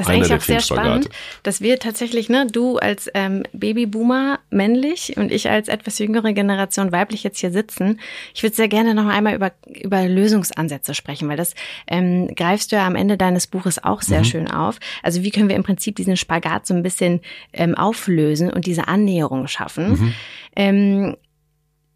Das 0.00 0.08
ist 0.08 0.14
eigentlich 0.14 0.34
auch 0.34 0.44
sehr 0.44 0.60
spannend, 0.60 1.08
dass 1.42 1.60
wir 1.60 1.78
tatsächlich, 1.78 2.28
ne, 2.28 2.46
du 2.46 2.78
als 2.78 3.10
ähm, 3.14 3.42
Babyboomer 3.52 4.38
männlich 4.50 5.16
und 5.16 5.30
ich 5.30 5.50
als 5.50 5.68
etwas 5.68 5.98
jüngere 5.98 6.32
Generation 6.32 6.90
weiblich 6.90 7.22
jetzt 7.22 7.38
hier 7.38 7.50
sitzen. 7.50 8.00
Ich 8.34 8.42
würde 8.42 8.56
sehr 8.56 8.68
gerne 8.68 8.94
noch 8.94 9.06
einmal 9.06 9.34
über, 9.34 9.52
über 9.66 10.06
Lösungsansätze 10.06 10.94
sprechen, 10.94 11.28
weil 11.28 11.36
das 11.36 11.54
ähm, 11.86 12.34
greifst 12.34 12.72
du 12.72 12.76
ja 12.76 12.86
am 12.86 12.96
Ende 12.96 13.16
deines 13.16 13.46
Buches 13.46 13.82
auch 13.82 14.00
sehr 14.00 14.20
mhm. 14.20 14.24
schön 14.24 14.50
auf. 14.50 14.78
Also 15.02 15.22
wie 15.22 15.30
können 15.30 15.48
wir 15.48 15.56
im 15.56 15.64
Prinzip 15.64 15.96
diesen 15.96 16.16
Spagat 16.16 16.66
so 16.66 16.74
ein 16.74 16.82
bisschen 16.82 17.20
ähm, 17.52 17.74
auflösen 17.74 18.50
und 18.50 18.66
diese 18.66 18.88
Annäherung 18.88 19.46
schaffen? 19.48 19.90
Mhm. 19.90 20.14
Ähm, 20.56 21.16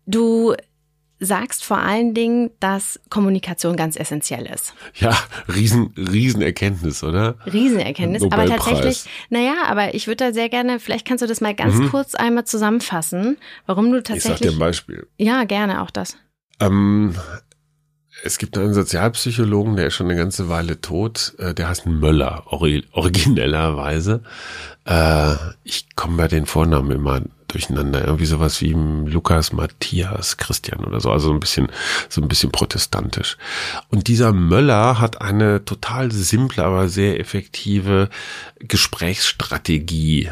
du 0.07 0.55
sagst 1.25 1.64
vor 1.64 1.79
allen 1.79 2.14
Dingen, 2.14 2.51
dass 2.61 3.01
Kommunikation 3.11 3.77
ganz 3.77 3.97
essentiell 3.97 4.47
ist. 4.47 4.75
Ja, 4.95 5.16
riesen, 5.55 5.95
Riesenerkenntnis, 5.97 7.03
oder? 7.03 7.37
Riesenerkenntnis, 7.47 8.22
aber 8.25 8.47
tatsächlich, 8.47 9.05
naja, 9.31 9.55
aber 9.66 9.95
ich 9.95 10.07
würde 10.07 10.27
da 10.27 10.33
sehr 10.33 10.49
gerne, 10.49 10.81
vielleicht 10.81 11.07
kannst 11.07 11.22
du 11.22 11.27
das 11.27 11.41
mal 11.41 11.55
ganz 11.55 11.75
mhm. 11.75 11.91
kurz 11.91 12.14
einmal 12.14 12.45
zusammenfassen, 12.45 13.39
warum 13.66 13.91
du 13.91 14.03
tatsächlich. 14.03 14.33
Ich 14.33 14.39
sag 14.39 14.49
dir 14.49 14.53
ein 14.53 14.59
Beispiel. 14.59 15.07
Ja, 15.18 15.45
gerne, 15.45 15.83
auch 15.83 15.91
das. 15.91 16.16
Ähm, 16.61 17.14
es 18.23 18.39
gibt 18.39 18.57
einen 18.57 18.75
Sozialpsychologen, 18.75 19.77
der 19.77 19.89
ist 19.89 19.95
schon 19.95 20.07
eine 20.07 20.17
ganze 20.17 20.49
Weile 20.49 20.81
tot, 20.81 21.35
äh, 21.39 21.55
der 21.55 21.69
heißt 21.69 21.87
Möller, 21.87 22.45
originellerweise. 22.47 24.23
Äh, 24.85 25.35
ich 25.65 25.87
komme 25.97 26.17
bei 26.17 26.29
den 26.29 26.47
Vornamen 26.47 26.91
immer 26.91 27.21
durcheinander. 27.49 28.05
Irgendwie 28.05 28.27
sowas 28.27 28.61
wie 28.61 28.73
Lukas, 28.73 29.53
Matthias, 29.53 30.37
Christian 30.37 30.85
oder 30.85 31.01
so. 31.01 31.11
Also 31.11 31.29
so 31.29 31.35
ein 31.35 31.41
bisschen, 31.41 31.69
so 32.09 32.21
ein 32.21 32.29
bisschen 32.29 32.51
protestantisch. 32.51 33.37
Und 33.91 34.09
dieser 34.09 34.33
Möller 34.33 35.01
hat 35.01 35.21
eine 35.21 35.65
total 35.65 36.11
simple, 36.11 36.65
aber 36.65 36.89
sehr 36.89 37.21
effektive 37.21 38.09
Gesprächsstrategie 38.59 40.31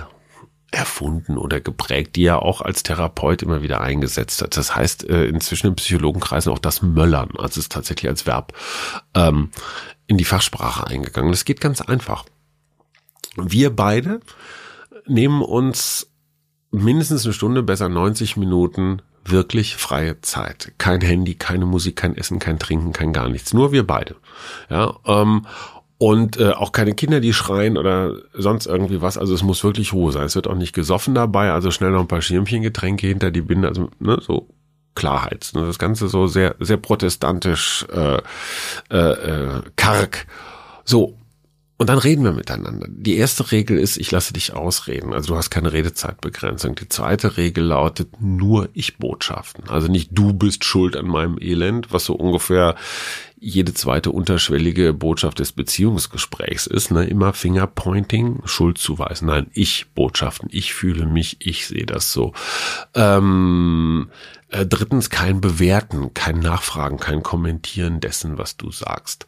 erfunden 0.73 1.39
oder 1.39 1.61
geprägt, 1.61 2.17
die 2.17 2.25
er 2.25 2.43
auch 2.43 2.61
als 2.61 2.83
Therapeut 2.83 3.43
immer 3.43 3.63
wieder 3.63 3.81
eingesetzt 3.81 4.43
hat. 4.43 4.57
Das 4.57 4.75
heißt 4.75 5.09
äh, 5.09 5.27
inzwischen 5.27 5.69
in 5.69 5.77
Psychologenkreisen 5.77 6.51
auch 6.51 6.59
das 6.59 6.83
Möllern, 6.83 7.31
also 7.39 7.61
ist 7.61 7.71
tatsächlich 7.71 8.11
als 8.11 8.27
Verb 8.27 8.55
ähm, 9.15 9.51
in 10.07 10.19
die 10.19 10.25
Fachsprache 10.25 10.87
eingegangen. 10.87 11.31
Das 11.31 11.45
geht 11.45 11.61
ganz 11.61 11.81
einfach. 11.81 12.25
Wir 13.37 13.75
beide 13.75 14.21
nehmen 15.07 15.43
uns 15.43 16.11
mindestens 16.71 17.25
eine 17.25 17.35
Stunde, 17.35 17.63
besser 17.63 17.89
90 17.89 18.37
Minuten 18.37 19.03
wirklich 19.25 19.77
freie 19.77 20.21
Zeit. 20.21 20.73
Kein 20.79 21.01
Handy, 21.01 21.35
keine 21.35 21.67
Musik, 21.67 21.97
kein 21.97 22.17
Essen, 22.17 22.39
kein 22.39 22.59
Trinken, 22.59 22.93
kein 22.93 23.13
gar 23.13 23.29
nichts. 23.29 23.53
Nur 23.53 23.73
wir 23.73 23.87
beide. 23.87 24.17
Ja, 24.69 24.97
ähm, 25.07 25.47
und 26.03 26.37
äh, 26.37 26.51
auch 26.51 26.73
keine 26.73 26.95
Kinder, 26.95 27.21
die 27.21 27.33
schreien 27.33 27.79
oder 27.79 28.17
sonst 28.35 28.67
irgendwie 28.67 29.01
was. 29.03 29.17
Also 29.17 29.35
es 29.35 29.45
muss 29.45 29.63
wirklich 29.63 29.93
Ruhe 29.93 30.11
sein. 30.11 30.25
Es 30.25 30.35
wird 30.35 30.49
auch 30.49 30.57
nicht 30.57 30.73
gesoffen 30.73 31.15
dabei. 31.15 31.53
Also 31.53 31.71
schnell 31.71 31.93
noch 31.93 32.01
ein 32.01 32.09
paar 32.09 32.23
Schirmchen 32.23 32.61
Getränke 32.61 33.07
hinter 33.07 33.31
die 33.31 33.41
Binde. 33.41 33.69
Also 33.69 33.89
ne, 34.01 34.19
so 34.21 34.49
Klarheit. 34.97 35.53
Ne? 35.55 35.65
Das 35.65 35.79
Ganze 35.79 36.09
so 36.09 36.27
sehr 36.27 36.57
sehr 36.59 36.79
protestantisch 36.79 37.87
äh, 37.95 38.19
äh, 38.91 38.99
äh, 38.99 39.63
karg. 39.77 40.27
So 40.85 41.17
und 41.83 41.89
dann 41.89 41.99
reden 41.99 42.25
wir 42.25 42.33
miteinander. 42.33 42.87
Die 42.89 43.17
erste 43.17 43.53
Regel 43.53 43.79
ist, 43.79 43.97
ich 43.97 44.11
lasse 44.11 44.33
dich 44.33 44.55
ausreden. 44.55 45.13
Also 45.13 45.33
du 45.33 45.37
hast 45.37 45.51
keine 45.51 45.73
Redezeitbegrenzung. 45.73 46.75
Die 46.75 46.89
zweite 46.89 47.37
Regel 47.37 47.65
lautet 47.65 48.21
nur 48.21 48.69
Ich-Botschaften. 48.73 49.69
Also 49.69 49.87
nicht 49.87 50.11
du 50.13 50.33
bist 50.33 50.65
schuld 50.65 50.97
an 50.97 51.07
meinem 51.07 51.39
Elend, 51.41 51.93
was 51.93 52.05
so 52.05 52.15
ungefähr 52.15 52.75
jede 53.45 53.75
zweite 53.75 54.13
unterschwellige 54.13 54.93
Botschaft 54.93 55.41
des 55.41 55.51
Beziehungsgesprächs 55.51 56.69
ist, 56.69 56.93
ne, 56.93 57.05
immer 57.05 57.33
Fingerpointing, 57.33 58.43
Schuld 58.45 58.79
zuweisen. 58.79 59.27
Nein, 59.27 59.49
ich 59.53 59.87
Botschaften, 59.95 60.49
ich 60.53 60.73
fühle 60.73 61.07
mich, 61.07 61.39
ich 61.41 61.67
sehe 61.67 61.85
das 61.85 62.13
so. 62.13 62.35
Ähm, 62.95 64.11
äh, 64.49 64.65
drittens 64.65 65.11
kein 65.11 65.41
Bewerten, 65.41 66.15
kein 66.15 66.39
Nachfragen, 66.39 66.99
kein 66.99 67.25
Kommentieren 67.25 67.99
dessen, 67.99 68.39
was 68.39 68.57
du 68.57 68.71
sagst. 68.71 69.27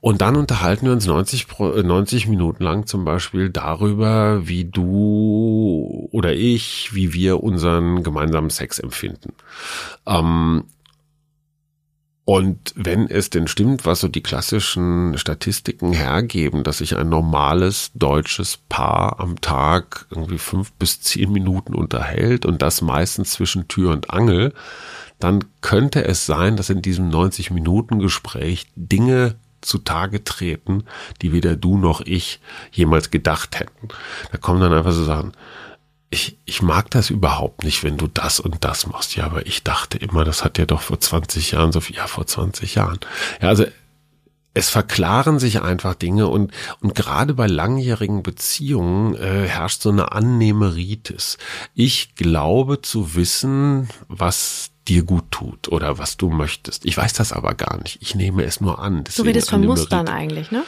Und 0.00 0.20
dann 0.20 0.34
unterhalten 0.34 0.86
wir 0.86 0.92
uns 0.92 1.06
90, 1.06 1.46
90 1.58 2.26
äh, 2.26 2.30
Minuten 2.30 2.64
lang 2.64 2.86
zum 2.86 3.04
Beispiel 3.04 3.50
darüber, 3.50 4.48
wie 4.48 4.64
du 4.64 6.08
oder 6.10 6.32
ich, 6.32 6.92
wie 6.92 7.12
wir 7.12 7.44
unseren 7.44 8.02
gemeinsamen 8.02 8.50
Sex 8.50 8.80
empfinden. 8.80 9.32
Ähm, 10.06 10.64
und 12.24 12.72
wenn 12.74 13.08
es 13.08 13.28
denn 13.28 13.48
stimmt, 13.48 13.84
was 13.84 14.00
so 14.00 14.08
die 14.08 14.22
klassischen 14.22 15.18
Statistiken 15.18 15.92
hergeben, 15.92 16.64
dass 16.64 16.78
sich 16.78 16.96
ein 16.96 17.10
normales 17.10 17.90
deutsches 17.94 18.56
Paar 18.56 19.20
am 19.20 19.42
Tag 19.42 20.06
irgendwie 20.10 20.38
fünf 20.38 20.72
bis 20.72 21.02
zehn 21.02 21.30
Minuten 21.30 21.74
unterhält 21.74 22.46
und 22.46 22.62
das 22.62 22.80
meistens 22.80 23.32
zwischen 23.32 23.68
Tür 23.68 23.92
und 23.92 24.10
Angel, 24.10 24.54
dann 25.18 25.44
könnte 25.60 26.04
es 26.04 26.24
sein, 26.24 26.56
dass 26.56 26.70
in 26.70 26.80
diesem 26.80 27.10
90 27.10 27.50
Minuten 27.50 27.98
Gespräch 27.98 28.66
Dinge 28.74 29.36
zutage 29.60 30.24
treten, 30.24 30.84
die 31.20 31.32
weder 31.32 31.56
du 31.56 31.76
noch 31.76 32.00
ich 32.00 32.40
jemals 32.72 33.10
gedacht 33.10 33.60
hätten. 33.60 33.88
Da 34.32 34.38
kommen 34.38 34.60
dann 34.60 34.72
einfach 34.72 34.92
so 34.92 35.04
Sachen, 35.04 35.32
ich, 36.14 36.38
ich 36.44 36.62
mag 36.62 36.90
das 36.90 37.10
überhaupt 37.10 37.64
nicht, 37.64 37.82
wenn 37.82 37.98
du 37.98 38.06
das 38.06 38.38
und 38.38 38.64
das 38.64 38.86
machst. 38.86 39.16
Ja, 39.16 39.24
aber 39.24 39.46
ich 39.46 39.64
dachte 39.64 39.98
immer, 39.98 40.24
das 40.24 40.44
hat 40.44 40.58
ja 40.58 40.64
doch 40.64 40.80
vor 40.80 41.00
20 41.00 41.50
Jahren 41.50 41.72
so 41.72 41.80
viel, 41.80 41.96
ja, 41.96 42.06
vor 42.06 42.24
20 42.24 42.76
Jahren. 42.76 43.00
Ja, 43.42 43.48
also 43.48 43.66
es 44.54 44.70
verklaren 44.70 45.40
sich 45.40 45.60
einfach 45.60 45.96
Dinge 45.96 46.28
und, 46.28 46.52
und 46.80 46.94
gerade 46.94 47.34
bei 47.34 47.48
langjährigen 47.48 48.22
Beziehungen 48.22 49.16
äh, 49.16 49.48
herrscht 49.48 49.82
so 49.82 49.90
eine 49.90 50.12
Annehmeritis. 50.12 51.36
Ich 51.74 52.14
glaube 52.14 52.80
zu 52.80 53.16
wissen, 53.16 53.88
was 54.06 54.70
dir 54.86 55.02
gut 55.02 55.32
tut 55.32 55.66
oder 55.66 55.98
was 55.98 56.16
du 56.16 56.30
möchtest. 56.30 56.84
Ich 56.84 56.96
weiß 56.96 57.14
das 57.14 57.32
aber 57.32 57.54
gar 57.54 57.82
nicht. 57.82 57.98
Ich 58.00 58.14
nehme 58.14 58.44
es 58.44 58.60
nur 58.60 58.78
an. 58.78 59.02
du 59.02 59.22
redest 59.22 59.50
von 59.50 59.64
Mustern 59.64 60.08
eigentlich, 60.08 60.52
ne? 60.52 60.62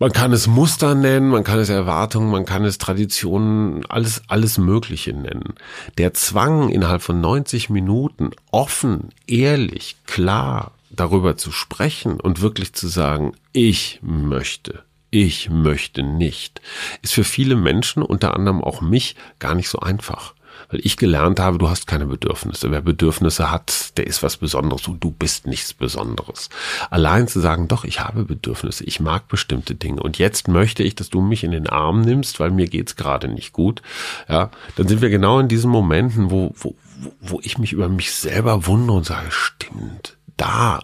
Man 0.00 0.12
kann 0.12 0.32
es 0.32 0.46
Muster 0.46 0.94
nennen, 0.94 1.28
man 1.28 1.42
kann 1.42 1.58
es 1.58 1.70
Erwartungen, 1.70 2.30
man 2.30 2.44
kann 2.44 2.64
es 2.64 2.78
Traditionen, 2.78 3.84
alles, 3.86 4.22
alles 4.28 4.56
Mögliche 4.56 5.12
nennen. 5.12 5.54
Der 5.96 6.14
Zwang, 6.14 6.68
innerhalb 6.68 7.02
von 7.02 7.20
90 7.20 7.68
Minuten 7.68 8.30
offen, 8.52 9.08
ehrlich, 9.26 9.96
klar 10.06 10.70
darüber 10.90 11.36
zu 11.36 11.50
sprechen 11.50 12.20
und 12.20 12.40
wirklich 12.40 12.74
zu 12.74 12.86
sagen, 12.86 13.32
ich 13.52 13.98
möchte, 14.00 14.84
ich 15.10 15.50
möchte 15.50 16.04
nicht, 16.04 16.60
ist 17.02 17.14
für 17.14 17.24
viele 17.24 17.56
Menschen, 17.56 18.04
unter 18.04 18.34
anderem 18.34 18.62
auch 18.62 18.80
mich, 18.80 19.16
gar 19.40 19.56
nicht 19.56 19.68
so 19.68 19.80
einfach 19.80 20.34
weil 20.68 20.80
ich 20.82 20.96
gelernt 20.96 21.40
habe, 21.40 21.58
du 21.58 21.68
hast 21.68 21.86
keine 21.86 22.06
Bedürfnisse. 22.06 22.70
Wer 22.70 22.80
Bedürfnisse 22.80 23.50
hat, 23.50 23.96
der 23.96 24.06
ist 24.06 24.22
was 24.22 24.36
Besonderes 24.36 24.86
und 24.86 25.02
du 25.02 25.10
bist 25.10 25.46
nichts 25.46 25.72
Besonderes. 25.72 26.50
Allein 26.90 27.28
zu 27.28 27.40
sagen, 27.40 27.68
doch, 27.68 27.84
ich 27.84 28.00
habe 28.00 28.24
Bedürfnisse, 28.24 28.84
ich 28.84 29.00
mag 29.00 29.28
bestimmte 29.28 29.74
Dinge 29.74 30.02
und 30.02 30.18
jetzt 30.18 30.48
möchte 30.48 30.82
ich, 30.82 30.94
dass 30.94 31.10
du 31.10 31.20
mich 31.20 31.44
in 31.44 31.52
den 31.52 31.68
Arm 31.68 32.02
nimmst, 32.02 32.40
weil 32.40 32.50
mir 32.50 32.66
geht's 32.66 32.96
gerade 32.96 33.28
nicht 33.28 33.52
gut. 33.52 33.82
Ja, 34.28 34.50
dann 34.76 34.88
sind 34.88 35.00
wir 35.00 35.10
genau 35.10 35.38
in 35.38 35.48
diesen 35.48 35.70
Momenten, 35.70 36.30
wo, 36.30 36.54
wo, 36.56 36.74
wo 37.20 37.40
ich 37.42 37.58
mich 37.58 37.72
über 37.72 37.88
mich 37.88 38.12
selber 38.12 38.66
wundere 38.66 38.98
und 38.98 39.06
sage, 39.06 39.30
stimmt, 39.30 40.16
da 40.36 40.80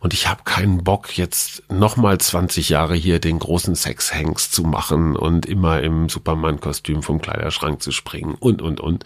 und 0.00 0.14
ich 0.14 0.28
habe 0.28 0.42
keinen 0.44 0.84
Bock, 0.84 1.16
jetzt 1.16 1.62
nochmal 1.70 2.18
20 2.18 2.68
Jahre 2.68 2.94
hier 2.94 3.20
den 3.20 3.38
großen 3.38 3.74
Sexhengst 3.74 4.52
zu 4.52 4.62
machen 4.62 5.16
und 5.16 5.46
immer 5.46 5.80
im 5.82 6.08
Superman-Kostüm 6.08 7.02
vom 7.02 7.20
Kleiderschrank 7.20 7.82
zu 7.82 7.92
springen 7.92 8.34
und, 8.34 8.62
und, 8.62 8.80
und. 8.80 9.04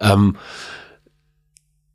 Ähm, 0.00 0.36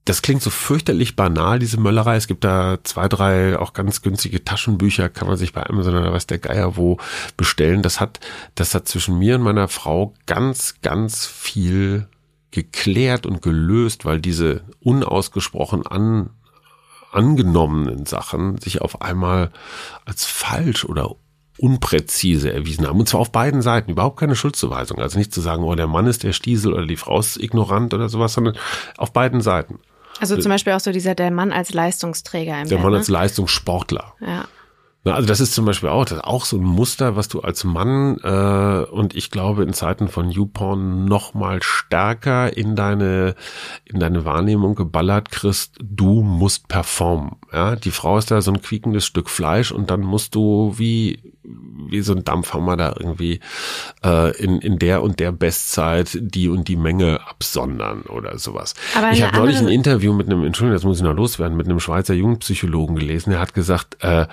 das 0.05 0.21
klingt 0.21 0.41
so 0.41 0.49
fürchterlich 0.49 1.15
banal, 1.15 1.59
diese 1.59 1.79
Möllerei. 1.79 2.17
Es 2.17 2.27
gibt 2.27 2.43
da 2.43 2.77
zwei, 2.83 3.07
drei 3.07 3.57
auch 3.57 3.71
ganz 3.71 4.01
günstige 4.01 4.43
Taschenbücher, 4.43 5.07
kann 5.07 5.27
man 5.27 5.37
sich 5.37 5.53
bei 5.53 5.65
Amazon 5.65 5.95
oder 5.95 6.11
was 6.11 6.27
der 6.27 6.39
Geier 6.39 6.75
wo 6.75 6.97
bestellen. 7.37 7.81
Das 7.81 8.01
hat, 8.01 8.19
das 8.55 8.75
hat 8.75 8.87
zwischen 8.87 9.17
mir 9.17 9.35
und 9.35 9.43
meiner 9.43 9.69
Frau 9.69 10.13
ganz, 10.25 10.75
ganz 10.81 11.25
viel 11.25 12.07
geklärt 12.51 13.25
und 13.25 13.41
gelöst, 13.41 14.03
weil 14.03 14.19
diese 14.19 14.63
unausgesprochen 14.81 15.87
an 15.87 16.29
angenommenen 17.13 18.05
Sachen 18.05 18.57
sich 18.59 18.81
auf 18.81 19.01
einmal 19.01 19.51
als 20.05 20.25
falsch 20.25 20.85
oder 20.85 21.15
unpräzise 21.57 22.51
erwiesen 22.51 22.87
haben. 22.87 22.99
Und 22.99 23.07
zwar 23.07 23.21
auf 23.21 23.31
beiden 23.31 23.61
Seiten. 23.61 23.91
Überhaupt 23.91 24.19
keine 24.19 24.35
Schuldzuweisung. 24.35 24.99
Also 24.99 25.17
nicht 25.17 25.33
zu 25.33 25.41
sagen, 25.41 25.63
oh, 25.63 25.75
der 25.75 25.87
Mann 25.87 26.07
ist 26.07 26.23
der 26.23 26.33
Stiesel 26.33 26.73
oder 26.73 26.85
die 26.85 26.97
Frau 26.97 27.19
ist 27.19 27.37
ignorant 27.37 27.93
oder 27.93 28.09
sowas, 28.09 28.33
sondern 28.33 28.57
auf 28.97 29.13
beiden 29.13 29.41
Seiten. 29.41 29.79
Also 30.19 30.37
zum 30.37 30.49
Beispiel 30.49 30.73
auch 30.73 30.79
so 30.79 30.91
dieser, 30.91 31.15
der 31.15 31.31
Mann 31.31 31.51
als 31.51 31.73
Leistungsträger 31.73 32.61
im 32.61 32.69
Der 32.69 32.75
Bett, 32.75 32.83
Mann 32.83 32.91
ne? 32.93 32.99
als 32.99 33.07
Leistungssportler. 33.07 34.13
Ja. 34.21 34.45
Na, 35.05 35.15
also 35.15 35.27
das 35.27 35.41
ist 35.41 35.53
zum 35.53 35.65
Beispiel 35.65 35.89
auch, 35.89 36.05
das 36.05 36.19
ist 36.19 36.23
auch 36.23 36.45
so 36.45 36.57
ein 36.57 36.63
Muster, 36.63 37.17
was 37.17 37.27
du 37.27 37.41
als 37.41 37.65
Mann 37.65 38.17
äh, 38.23 38.89
und 38.89 39.15
ich 39.15 39.31
glaube 39.31 39.63
in 39.63 39.73
Zeiten 39.73 40.07
von 40.07 40.29
YouPorn 40.29 41.03
noch 41.03 41.33
mal 41.33 41.61
stärker 41.61 42.55
in 42.55 42.77
deine 42.77 43.35
in 43.83 43.99
deine 43.99 44.23
Wahrnehmung 44.23 44.75
geballert 44.75 45.29
kriegst. 45.29 45.77
Du 45.83 46.23
musst 46.23 46.69
performen. 46.69 47.35
Ja, 47.51 47.75
die 47.75 47.91
Frau 47.91 48.17
ist 48.17 48.31
da 48.31 48.41
so 48.41 48.51
ein 48.51 48.61
quiekendes 48.61 49.05
Stück 49.05 49.29
Fleisch 49.29 49.73
und 49.73 49.91
dann 49.91 50.01
musst 50.01 50.35
du 50.35 50.73
wie 50.77 51.32
wie 51.43 52.01
so 52.01 52.13
ein 52.13 52.23
Dampfhammer 52.23 52.77
da 52.77 52.95
irgendwie 52.97 53.39
äh, 54.03 54.35
in 54.37 54.59
in 54.59 54.79
der 54.79 55.01
und 55.03 55.19
der 55.19 55.31
Bestzeit 55.31 56.17
die 56.19 56.47
und 56.49 56.67
die 56.67 56.75
Menge 56.75 57.19
absondern 57.27 58.03
oder 58.03 58.37
sowas. 58.39 58.73
Aber 58.95 59.11
ich 59.11 59.21
habe 59.21 59.37
neulich 59.37 59.57
ein 59.57 59.67
Interview 59.67 60.13
mit 60.13 60.27
einem, 60.27 60.43
Entschuldigung, 60.43 60.75
das 60.75 60.83
muss 60.83 60.97
ich 60.97 61.03
noch 61.03 61.15
loswerden, 61.15 61.57
mit 61.57 61.67
einem 61.67 61.79
Schweizer 61.79 62.13
Jugendpsychologen 62.13 62.95
gelesen. 62.95 63.31
Der 63.31 63.39
hat 63.39 63.53
gesagt, 63.53 63.97
äh, 64.01 64.27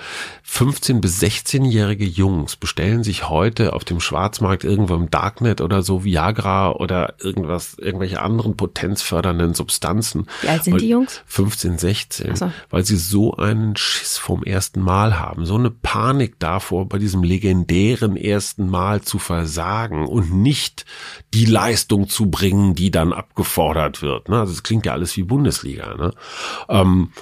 15- 0.49 1.01
bis 1.01 1.21
16-jährige 1.21 2.05
Jungs 2.05 2.57
bestellen 2.57 3.03
sich 3.03 3.29
heute 3.29 3.73
auf 3.73 3.85
dem 3.85 4.01
Schwarzmarkt 4.01 4.65
irgendwo 4.65 4.95
im 4.95 5.11
Darknet 5.11 5.61
oder 5.61 5.83
so 5.83 6.05
Viagra 6.05 6.73
oder 6.73 7.15
irgendwas, 7.21 7.75
irgendwelche 7.79 8.21
anderen 8.21 8.57
potenzfördernden 8.57 9.55
Substanzen. 9.55 10.27
Wie 10.43 10.49
alt 10.49 10.65
sind 10.65 10.81
die 10.81 10.89
Jungs? 10.89 11.23
15, 11.27 11.79
16, 11.79 12.31
Ach 12.33 12.37
so. 12.37 12.53
weil 12.71 12.85
sie 12.85 12.97
so 12.97 13.35
einen 13.35 13.77
Schiss 13.77 14.19
vom 14.19 14.43
ersten 14.45 14.81
Mal 14.81 15.19
haben, 15.19 15.45
so 15.45 15.57
eine 15.57 15.71
Panik 15.71 16.39
davor, 16.39 16.89
bei 16.89 16.99
diesem 17.01 17.23
legendären 17.23 18.17
ersten 18.17 18.69
Mal 18.69 19.03
zu 19.03 19.19
versagen 19.19 20.07
und 20.07 20.33
nicht 20.33 20.85
die 21.35 21.47
Leistung 21.47 22.09
zu 22.09 22.27
bringen, 22.31 22.75
die 22.75 22.91
dann 22.91 23.13
abgefordert 23.13 24.03
wird. 24.03 24.29
Ne? 24.29 24.39
Also 24.39 24.53
es 24.53 24.63
klingt 24.63 24.87
ja 24.87 24.93
alles 24.93 25.17
wie 25.17 25.25
Bundesliga. 25.25 25.95
Ne? 25.97 26.13
Ähm, 26.69 27.13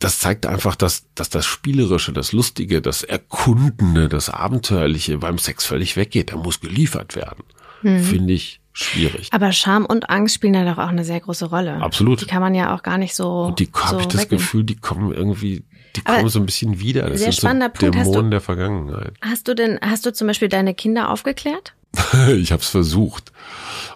das 0.00 0.18
zeigt 0.18 0.46
einfach, 0.46 0.76
dass, 0.76 1.04
dass 1.14 1.28
das 1.28 1.44
Spielerische, 1.44 2.12
das 2.12 2.32
Lustige, 2.32 2.80
das 2.80 3.02
Erkundende, 3.02 4.08
das 4.08 4.30
Abenteuerliche 4.30 5.18
beim 5.18 5.38
Sex 5.38 5.66
völlig 5.66 5.96
weggeht. 5.96 6.32
Da 6.32 6.36
muss 6.36 6.60
geliefert 6.60 7.14
werden. 7.16 7.44
Mhm. 7.82 8.02
Finde 8.02 8.32
ich 8.32 8.60
schwierig. 8.72 9.28
Aber 9.30 9.52
Scham 9.52 9.84
und 9.84 10.08
Angst 10.08 10.34
spielen 10.36 10.54
da 10.54 10.64
doch 10.64 10.78
auch 10.78 10.88
eine 10.88 11.04
sehr 11.04 11.20
große 11.20 11.46
Rolle. 11.46 11.74
Absolut. 11.82 12.22
Die 12.22 12.26
kann 12.26 12.40
man 12.40 12.54
ja 12.54 12.74
auch 12.74 12.82
gar 12.82 12.96
nicht 12.96 13.14
so. 13.14 13.44
Und 13.44 13.58
die 13.58 13.68
so 13.72 13.84
habe 13.84 14.00
ich 14.00 14.08
das 14.08 14.22
wegnehmen. 14.22 14.42
Gefühl, 14.42 14.64
die 14.64 14.76
kommen 14.76 15.12
irgendwie, 15.12 15.64
die 15.96 16.02
Aber 16.04 16.18
kommen 16.18 16.28
so 16.28 16.38
ein 16.38 16.46
bisschen 16.46 16.78
wieder. 16.80 17.02
Das 17.08 17.18
sehr 17.20 17.32
sind 17.32 17.40
spannender 17.40 17.70
so 17.74 17.80
Punkt. 17.80 17.96
Hast 17.96 18.06
du- 18.06 18.10
Dämonen 18.12 18.30
der 18.30 18.40
Vergangenheit. 18.40 19.14
Hast 19.20 19.48
du 19.48 19.54
denn, 19.54 19.78
hast 19.82 20.06
du 20.06 20.12
zum 20.12 20.26
Beispiel 20.26 20.48
deine 20.48 20.74
Kinder 20.74 21.10
aufgeklärt? 21.10 21.74
ich 22.36 22.52
habe 22.52 22.62
es 22.62 22.68
versucht. 22.68 23.32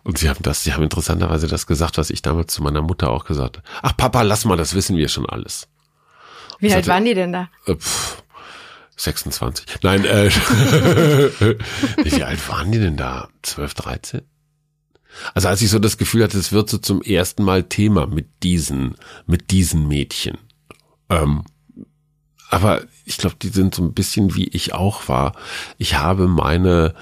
Und 0.02 0.18
sie 0.18 0.28
haben 0.28 0.42
das, 0.42 0.64
sie 0.64 0.72
haben 0.72 0.82
interessanterweise 0.82 1.46
das 1.46 1.66
gesagt, 1.66 1.96
was 1.98 2.10
ich 2.10 2.22
damals 2.22 2.52
zu 2.52 2.62
meiner 2.62 2.82
Mutter 2.82 3.10
auch 3.10 3.24
gesagt 3.24 3.58
habe. 3.58 3.68
Ach 3.82 3.96
Papa, 3.96 4.22
lass 4.22 4.44
mal, 4.44 4.56
das 4.56 4.74
wissen 4.74 4.96
wir 4.96 5.08
schon 5.08 5.26
alles. 5.26 5.68
Wie 6.58 6.66
alt 6.72 6.78
hatte- 6.78 6.88
waren 6.88 7.04
die 7.04 7.14
denn 7.14 7.32
da? 7.32 7.48
Äh, 7.66 7.76
pff, 7.76 8.22
26. 8.96 9.66
Nein, 9.82 10.04
äh, 10.04 10.30
wie 12.04 12.22
alt 12.22 12.48
waren 12.48 12.72
die 12.72 12.78
denn 12.78 12.96
da? 12.96 13.28
12, 13.42 13.74
13? 13.74 14.22
Also 15.34 15.48
als 15.48 15.62
ich 15.62 15.70
so 15.70 15.78
das 15.78 15.96
Gefühl 15.96 16.24
hatte, 16.24 16.38
es 16.38 16.52
wird 16.52 16.68
so 16.68 16.78
zum 16.78 17.00
ersten 17.02 17.44
Mal 17.44 17.64
Thema 17.64 18.06
mit 18.06 18.42
diesen, 18.42 18.96
mit 19.26 19.50
diesen 19.52 19.86
Mädchen. 19.86 20.38
Ähm, 21.08 21.44
aber 22.54 22.82
ich 23.04 23.18
glaube, 23.18 23.34
die 23.42 23.48
sind 23.48 23.74
so 23.74 23.82
ein 23.82 23.94
bisschen 23.94 24.36
wie 24.36 24.46
ich 24.48 24.74
auch 24.74 25.08
war. 25.08 25.32
Ich 25.76 25.98
habe 25.98 26.28
meine 26.28 26.94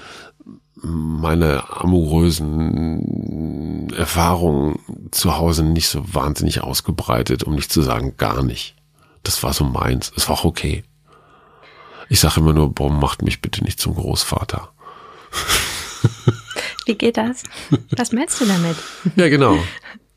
meine 0.84 1.70
amorösen 1.70 3.88
Erfahrungen 3.92 4.80
zu 5.12 5.36
Hause 5.36 5.62
nicht 5.62 5.88
so 5.88 6.02
wahnsinnig 6.14 6.62
ausgebreitet, 6.62 7.44
um 7.44 7.54
nicht 7.54 7.70
zu 7.70 7.82
sagen 7.82 8.16
gar 8.16 8.42
nicht. 8.42 8.74
Das 9.22 9.44
war 9.44 9.52
so 9.52 9.64
meins. 9.64 10.12
Es 10.16 10.28
war 10.28 10.36
auch 10.36 10.44
okay. 10.44 10.82
Ich 12.08 12.18
sage 12.18 12.40
immer 12.40 12.52
nur, 12.52 12.74
boah, 12.74 12.90
macht 12.90 13.22
mich 13.22 13.40
bitte 13.40 13.62
nicht 13.62 13.78
zum 13.78 13.94
Großvater. 13.94 14.72
Wie 16.86 16.96
geht 16.96 17.16
das? 17.16 17.44
Was 17.96 18.10
meinst 18.10 18.40
du 18.40 18.46
damit? 18.46 18.76
Ja, 19.14 19.28
genau. 19.28 19.56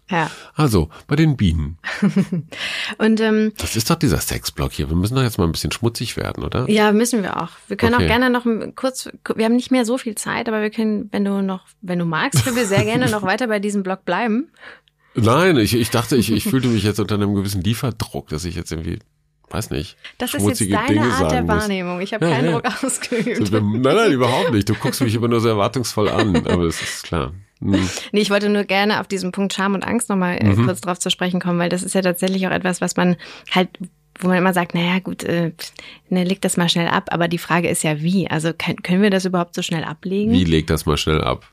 Ja. 0.09 0.29
Also, 0.53 0.89
bei 1.07 1.15
den 1.15 1.35
Bienen. 1.35 1.79
Und 2.99 3.19
ähm, 3.21 3.53
Das 3.57 3.75
ist 3.75 3.89
doch 3.89 3.95
dieser 3.95 4.19
Sexblock 4.19 4.71
hier. 4.71 4.87
Wir 4.89 4.95
müssen 4.95 5.15
doch 5.15 5.23
jetzt 5.23 5.37
mal 5.39 5.45
ein 5.45 5.51
bisschen 5.51 5.71
schmutzig 5.71 6.15
werden, 6.15 6.43
oder? 6.43 6.69
ja, 6.69 6.91
müssen 6.91 7.23
wir 7.23 7.41
auch. 7.41 7.49
Wir 7.67 7.75
können 7.77 7.95
Okay. 7.95 8.03
auch 8.03 8.07
gerne 8.07 8.29
noch 8.29 8.45
kurz, 8.75 9.09
wir 9.35 9.45
haben 9.45 9.55
nicht 9.55 9.71
mehr 9.71 9.83
so 9.85 9.97
viel 9.97 10.13
Zeit, 10.15 10.47
aber 10.47 10.61
wir 10.61 10.69
können, 10.69 11.09
wenn 11.11 11.25
du 11.25 11.41
noch, 11.41 11.65
wenn 11.81 11.97
du 11.97 12.05
magst, 12.05 12.43
können 12.43 12.55
wir 12.55 12.67
sehr 12.67 12.83
gerne 12.85 13.09
noch 13.09 13.23
weiter 13.23 13.47
bei 13.47 13.59
diesem 13.59 13.81
Blog 13.81 14.05
bleiben. 14.05 14.51
Nein, 15.15 15.57
ich, 15.57 15.73
ich 15.73 15.89
dachte, 15.89 16.17
ich, 16.17 16.31
ich 16.31 16.43
fühlte 16.43 16.67
mich 16.67 16.83
jetzt 16.83 16.99
unter 16.99 17.15
einem 17.15 17.33
gewissen 17.33 17.63
Lieferdruck, 17.63 18.27
dass 18.27 18.45
ich 18.45 18.55
jetzt 18.55 18.71
irgendwie, 18.71 18.99
weiß 19.49 19.69
nicht, 19.71 19.95
Das 20.17 20.33
ist 20.33 20.45
jetzt 20.45 20.61
deine 20.61 20.87
Dinge 20.87 21.13
Art 21.13 21.31
der. 21.31 21.47
Wahrnehmung. 21.47 22.01
Ich 22.01 22.13
habe 22.13 22.25
Ja, 22.27 22.31
keinen 22.35 22.51
ja. 22.51 22.59
Druck 22.59 22.65
ausgeübt. 22.83 23.51
Nein, 23.51 23.79
nein, 23.81 24.11
überhaupt 24.11 24.51
nicht. 24.51 24.67
Du 24.69 24.75
guckst 24.75 25.01
mich 25.01 25.15
immer 25.15 25.29
nur 25.29 25.39
so 25.41 25.47
erwartungsvoll 25.47 26.09
an, 26.09 26.35
aber 26.45 26.63
es 26.65 26.81
ist 26.81 27.03
klar. 27.03 27.31
Hm. 27.73 27.89
Nee, 28.11 28.21
ich 28.21 28.29
wollte 28.29 28.49
nur 28.49 28.63
gerne 28.63 28.99
auf 28.99 29.07
diesen 29.07 29.31
Punkt 29.31 29.53
Scham 29.53 29.73
und 29.73 29.83
Angst 29.85 30.09
nochmal 30.09 30.37
äh, 30.37 30.45
Mhm. 30.45 30.65
kurz 30.65 30.81
drauf 30.81 30.99
zu 30.99 31.09
sprechen 31.09 31.39
kommen, 31.39 31.59
weil 31.59 31.69
das 31.69 31.83
ist 31.83 31.95
ja 31.95 32.01
tatsächlich 32.01 32.45
auch 32.47 32.51
etwas, 32.51 32.81
was 32.81 32.95
man 32.95 33.15
halt, 33.51 33.69
wo 34.19 34.27
man 34.27 34.37
immer 34.37 34.53
sagt, 34.53 34.73
naja, 34.75 34.99
gut, 34.99 35.23
äh, 35.23 35.51
ne, 36.09 36.23
leg 36.23 36.41
das 36.41 36.57
mal 36.57 36.69
schnell 36.69 36.87
ab, 36.87 37.09
aber 37.11 37.27
die 37.27 37.37
Frage 37.37 37.67
ist 37.69 37.83
ja 37.83 38.01
wie. 38.01 38.29
Also 38.29 38.51
können, 38.53 39.01
wir 39.01 39.09
das 39.09 39.25
überhaupt 39.25 39.55
so 39.55 39.61
schnell 39.61 39.83
ablegen? 39.83 40.31
Wie 40.31 40.43
leg 40.45 40.67
das 40.67 40.85
mal 40.85 40.97
schnell 40.97 41.21
ab? 41.21 41.45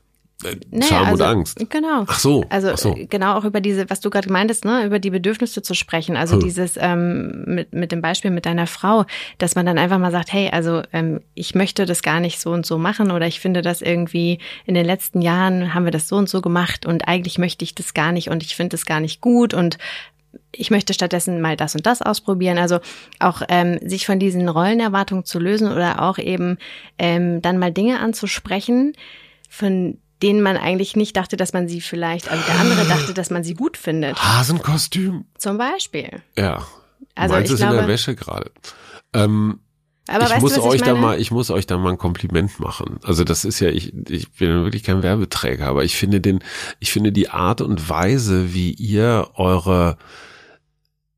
Naja, 0.71 0.87
Scham 0.87 1.05
also, 1.07 1.23
und 1.23 1.29
Angst. 1.29 1.69
Genau. 1.69 2.03
Ach 2.07 2.19
so, 2.19 2.43
Also 2.49 2.69
ach 2.71 2.77
so. 2.77 2.95
genau 3.09 3.37
auch 3.37 3.45
über 3.45 3.61
diese, 3.61 3.89
was 3.89 3.99
du 3.99 4.09
gerade 4.09 4.31
meintest, 4.31 4.65
ne, 4.65 4.85
über 4.85 4.99
die 4.99 5.09
Bedürfnisse 5.09 5.61
zu 5.61 5.73
sprechen. 5.73 6.15
Also 6.17 6.35
Hm. 6.35 6.43
dieses 6.43 6.77
ähm, 6.77 7.43
mit, 7.45 7.73
mit 7.73 7.91
dem 7.91 8.01
Beispiel 8.01 8.31
mit 8.31 8.45
deiner 8.45 8.67
Frau, 8.67 9.05
dass 9.37 9.55
man 9.55 9.65
dann 9.65 9.77
einfach 9.77 9.99
mal 9.99 10.11
sagt, 10.11 10.31
hey, 10.33 10.49
also 10.51 10.81
ähm, 10.93 11.21
ich 11.33 11.55
möchte 11.55 11.85
das 11.85 12.01
gar 12.03 12.19
nicht 12.19 12.39
so 12.39 12.51
und 12.51 12.65
so 12.65 12.77
machen 12.77 13.11
oder 13.11 13.27
ich 13.27 13.39
finde 13.39 13.61
das 13.61 13.81
irgendwie 13.81 14.39
in 14.65 14.73
den 14.75 14.85
letzten 14.85 15.21
Jahren 15.21 15.73
haben 15.73 15.85
wir 15.85 15.91
das 15.91 16.07
so 16.07 16.15
und 16.15 16.29
so 16.29 16.41
gemacht 16.41 16.85
und 16.85 17.07
eigentlich 17.07 17.37
möchte 17.37 17.63
ich 17.63 17.75
das 17.75 17.93
gar 17.93 18.11
nicht 18.11 18.29
und 18.29 18.43
ich 18.43 18.55
finde 18.55 18.69
das 18.69 18.85
gar 18.85 18.99
nicht 18.99 19.21
gut 19.21 19.53
und 19.53 19.77
ich 20.51 20.71
möchte 20.71 20.93
stattdessen 20.93 21.41
mal 21.41 21.55
das 21.55 21.75
und 21.75 21.85
das 21.85 22.01
ausprobieren. 22.01 22.57
Also 22.57 22.79
auch 23.19 23.41
ähm, 23.49 23.79
sich 23.87 24.05
von 24.05 24.19
diesen 24.19 24.49
Rollenerwartungen 24.49 25.25
zu 25.25 25.39
lösen 25.39 25.71
oder 25.71 26.01
auch 26.01 26.17
eben 26.17 26.57
ähm, 26.97 27.41
dann 27.41 27.57
mal 27.59 27.71
Dinge 27.71 27.99
anzusprechen, 27.99 28.93
von 29.49 29.97
denen 30.23 30.41
man 30.41 30.57
eigentlich 30.57 30.95
nicht 30.95 31.15
dachte, 31.17 31.37
dass 31.37 31.53
man 31.53 31.67
sie 31.67 31.81
vielleicht, 31.81 32.31
also 32.31 32.41
der 32.47 32.59
andere 32.59 32.85
dachte, 32.85 33.13
dass 33.13 33.29
man 33.29 33.43
sie 33.43 33.53
gut 33.53 33.77
findet. 33.77 34.17
Hasenkostüm? 34.17 35.25
Zum 35.37 35.57
Beispiel. 35.57 36.21
Ja. 36.37 36.65
Also 37.13 37.35
Meins 37.35 37.49
ich 37.49 37.55
ist 37.55 37.61
in 37.61 37.67
der 37.67 37.77
glaube, 37.77 37.87
Wäsche 37.89 38.15
gerade. 38.15 38.51
Ähm, 39.13 39.59
aber 40.07 40.25
ich 40.25 40.41
muss 40.41 40.53
du, 40.53 40.61
was 40.61 40.69
euch 40.69 40.75
ich 40.75 40.81
da 40.81 40.95
mal, 40.95 41.19
ich 41.19 41.31
muss 41.31 41.49
euch 41.49 41.67
da 41.67 41.77
mal 41.77 41.91
ein 41.91 41.97
Kompliment 41.97 42.59
machen. 42.59 42.99
Also 43.03 43.23
das 43.23 43.45
ist 43.45 43.59
ja, 43.59 43.69
ich, 43.69 43.93
ich 44.09 44.31
bin 44.31 44.63
wirklich 44.63 44.83
kein 44.83 45.03
Werbeträger, 45.03 45.67
aber 45.67 45.83
ich 45.83 45.95
finde 45.95 46.21
den, 46.21 46.39
ich 46.79 46.91
finde 46.91 47.11
die 47.11 47.29
Art 47.29 47.61
und 47.61 47.89
Weise, 47.89 48.53
wie 48.53 48.71
ihr 48.71 49.29
eure, 49.35 49.97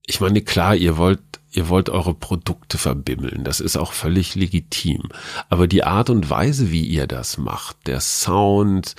ich 0.06 0.20
meine, 0.20 0.42
klar, 0.42 0.76
ihr 0.76 0.98
wollt, 0.98 1.20
ihr 1.56 1.70
wollt 1.70 1.90
eure 1.90 2.14
Produkte 2.14 2.78
verbimmeln. 2.78 3.44
Das 3.44 3.60
ist 3.60 3.78
auch 3.78 3.94
völlig 3.94 4.36
legitim. 4.36 5.04
Aber 5.50 5.68
die 5.68 5.84
Art 5.84 6.10
und 6.10 6.30
Weise, 6.30 6.72
wie 6.72 6.84
ihr 6.86 7.08
das 7.08 7.38
macht, 7.38 7.88
der 7.88 8.02
Sound, 8.02 8.96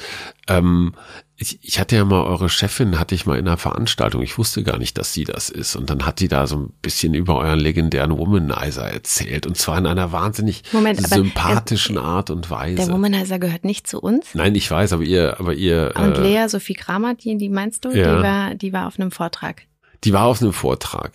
ähm, 0.48 0.94
ich, 1.38 1.58
ich 1.62 1.78
hatte 1.78 1.96
ja 1.96 2.04
mal 2.06 2.22
eure 2.22 2.48
Chefin, 2.48 2.98
hatte 2.98 3.14
ich 3.14 3.26
mal 3.26 3.38
in 3.38 3.46
einer 3.46 3.58
Veranstaltung. 3.58 4.22
Ich 4.22 4.38
wusste 4.38 4.62
gar 4.62 4.78
nicht, 4.78 4.96
dass 4.96 5.12
sie 5.12 5.24
das 5.24 5.50
ist. 5.50 5.76
Und 5.76 5.90
dann 5.90 6.06
hat 6.06 6.20
die 6.20 6.28
da 6.28 6.46
so 6.46 6.56
ein 6.56 6.72
bisschen 6.80 7.12
über 7.12 7.36
euren 7.36 7.60
legendären 7.60 8.16
Womanizer 8.16 8.90
erzählt. 8.90 9.46
Und 9.46 9.58
zwar 9.58 9.76
in 9.76 9.86
einer 9.86 10.12
wahnsinnig 10.12 10.62
Moment, 10.72 11.06
sympathischen 11.06 11.98
Art 11.98 12.30
und 12.30 12.48
Weise. 12.48 12.76
Der 12.76 12.88
Womanizer 12.88 13.38
gehört 13.38 13.64
nicht 13.64 13.86
zu 13.86 14.00
uns. 14.00 14.28
Nein, 14.34 14.54
ich 14.54 14.70
weiß, 14.70 14.94
aber 14.94 15.02
ihr, 15.02 15.38
aber 15.38 15.52
ihr, 15.52 15.92
Und 15.94 16.16
äh, 16.16 16.22
Lea 16.22 16.48
Sophie 16.48 16.74
Kramer, 16.74 17.14
die, 17.14 17.36
die 17.36 17.50
meinst 17.50 17.84
du, 17.84 17.90
Ja. 17.90 18.16
die 18.16 18.22
war, 18.22 18.54
die 18.54 18.72
war 18.72 18.86
auf 18.86 18.98
einem 18.98 19.10
Vortrag. 19.10 19.64
Die 20.04 20.12
war 20.12 20.24
auf 20.24 20.40
einem 20.40 20.52
Vortrag, 20.52 21.12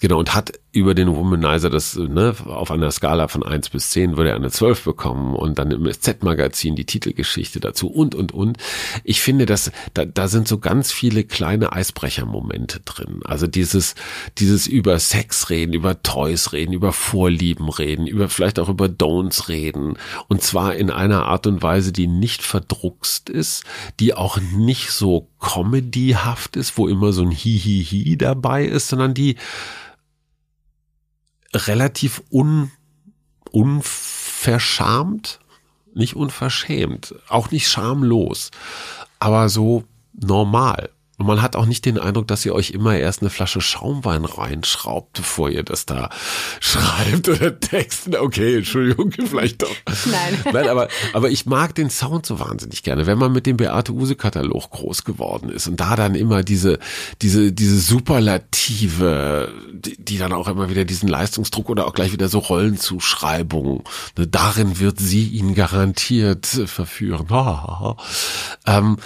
genau, 0.00 0.18
und 0.18 0.34
hat 0.34 0.52
über 0.72 0.94
den 0.94 1.14
Womanizer 1.14 1.68
das, 1.68 1.96
ne, 1.96 2.34
auf 2.46 2.70
einer 2.70 2.90
Skala 2.90 3.28
von 3.28 3.42
eins 3.42 3.68
bis 3.68 3.90
zehn 3.90 4.16
würde 4.16 4.30
er 4.30 4.36
eine 4.36 4.50
12 4.50 4.84
bekommen 4.84 5.34
und 5.34 5.58
dann 5.58 5.70
im 5.70 5.84
SZ-Magazin 5.84 6.76
die 6.76 6.86
Titelgeschichte 6.86 7.60
dazu 7.60 7.88
und, 7.88 8.14
und, 8.14 8.32
und. 8.32 8.56
Ich 9.04 9.20
finde, 9.20 9.44
dass, 9.44 9.70
da, 9.92 10.06
da 10.06 10.28
sind 10.28 10.48
so 10.48 10.58
ganz 10.58 10.90
viele 10.90 11.24
kleine 11.24 11.72
Eisbrechermomente 11.72 12.80
drin. 12.80 13.20
Also 13.24 13.46
dieses, 13.46 13.94
dieses 14.38 14.66
über 14.66 14.98
Sex 14.98 15.50
reden, 15.50 15.74
über 15.74 16.02
Toys 16.02 16.54
reden, 16.54 16.72
über 16.72 16.94
Vorlieben 16.94 17.68
reden, 17.68 18.06
über 18.06 18.30
vielleicht 18.30 18.58
auch 18.58 18.70
über 18.70 18.86
Don'ts 18.86 19.48
reden 19.48 19.98
und 20.28 20.42
zwar 20.42 20.74
in 20.74 20.90
einer 20.90 21.26
Art 21.26 21.46
und 21.46 21.62
Weise, 21.62 21.92
die 21.92 22.06
nicht 22.06 22.42
verdruckst 22.42 23.28
ist, 23.28 23.64
die 24.00 24.14
auch 24.14 24.38
nicht 24.40 24.90
so 24.90 25.28
comedyhaft 25.38 26.56
ist, 26.56 26.78
wo 26.78 26.88
immer 26.88 27.12
so 27.12 27.22
ein 27.22 27.30
Hihihi 27.30 28.16
dabei 28.16 28.64
ist, 28.64 28.88
sondern 28.88 29.12
die 29.12 29.36
relativ 31.54 32.22
un, 32.30 32.70
verschamt, 33.82 35.40
nicht 35.94 36.16
unverschämt, 36.16 37.14
auch 37.28 37.50
nicht 37.50 37.68
schamlos, 37.68 38.50
aber 39.18 39.48
so 39.48 39.84
normal. 40.12 40.90
Und 41.18 41.26
man 41.26 41.42
hat 41.42 41.56
auch 41.56 41.66
nicht 41.66 41.84
den 41.84 41.98
Eindruck, 41.98 42.26
dass 42.26 42.44
ihr 42.46 42.54
euch 42.54 42.70
immer 42.70 42.96
erst 42.96 43.20
eine 43.20 43.30
Flasche 43.30 43.60
Schaumwein 43.60 44.24
reinschraubt, 44.24 45.12
bevor 45.12 45.50
ihr 45.50 45.62
das 45.62 45.84
da 45.84 46.08
schreibt 46.60 47.28
oder 47.28 47.58
texten. 47.60 48.16
Okay, 48.16 48.56
Entschuldigung, 48.56 49.12
vielleicht 49.26 49.62
doch. 49.62 49.74
Nein. 50.06 50.38
Nein, 50.52 50.68
aber, 50.68 50.88
aber 51.12 51.30
ich 51.30 51.44
mag 51.46 51.74
den 51.74 51.90
Sound 51.90 52.24
so 52.24 52.40
wahnsinnig 52.40 52.82
gerne. 52.82 53.06
Wenn 53.06 53.18
man 53.18 53.32
mit 53.32 53.46
dem 53.46 53.58
Beate 53.58 53.92
Use 53.92 54.16
Katalog 54.16 54.70
groß 54.70 55.04
geworden 55.04 55.50
ist 55.50 55.66
und 55.66 55.80
da 55.80 55.96
dann 55.96 56.14
immer 56.14 56.42
diese, 56.42 56.78
diese, 57.20 57.52
diese 57.52 57.78
Superlative, 57.78 59.52
die, 59.72 60.02
die 60.02 60.18
dann 60.18 60.32
auch 60.32 60.48
immer 60.48 60.70
wieder 60.70 60.84
diesen 60.84 61.08
Leistungsdruck 61.08 61.68
oder 61.68 61.86
auch 61.86 61.94
gleich 61.94 62.12
wieder 62.12 62.28
so 62.28 62.38
Rollenzuschreibungen, 62.38 63.84
ne, 64.16 64.26
darin 64.26 64.78
wird 64.78 64.98
sie 64.98 65.28
ihn 65.28 65.54
garantiert 65.54 66.46
verführen. 66.46 67.26
ähm, 68.66 68.96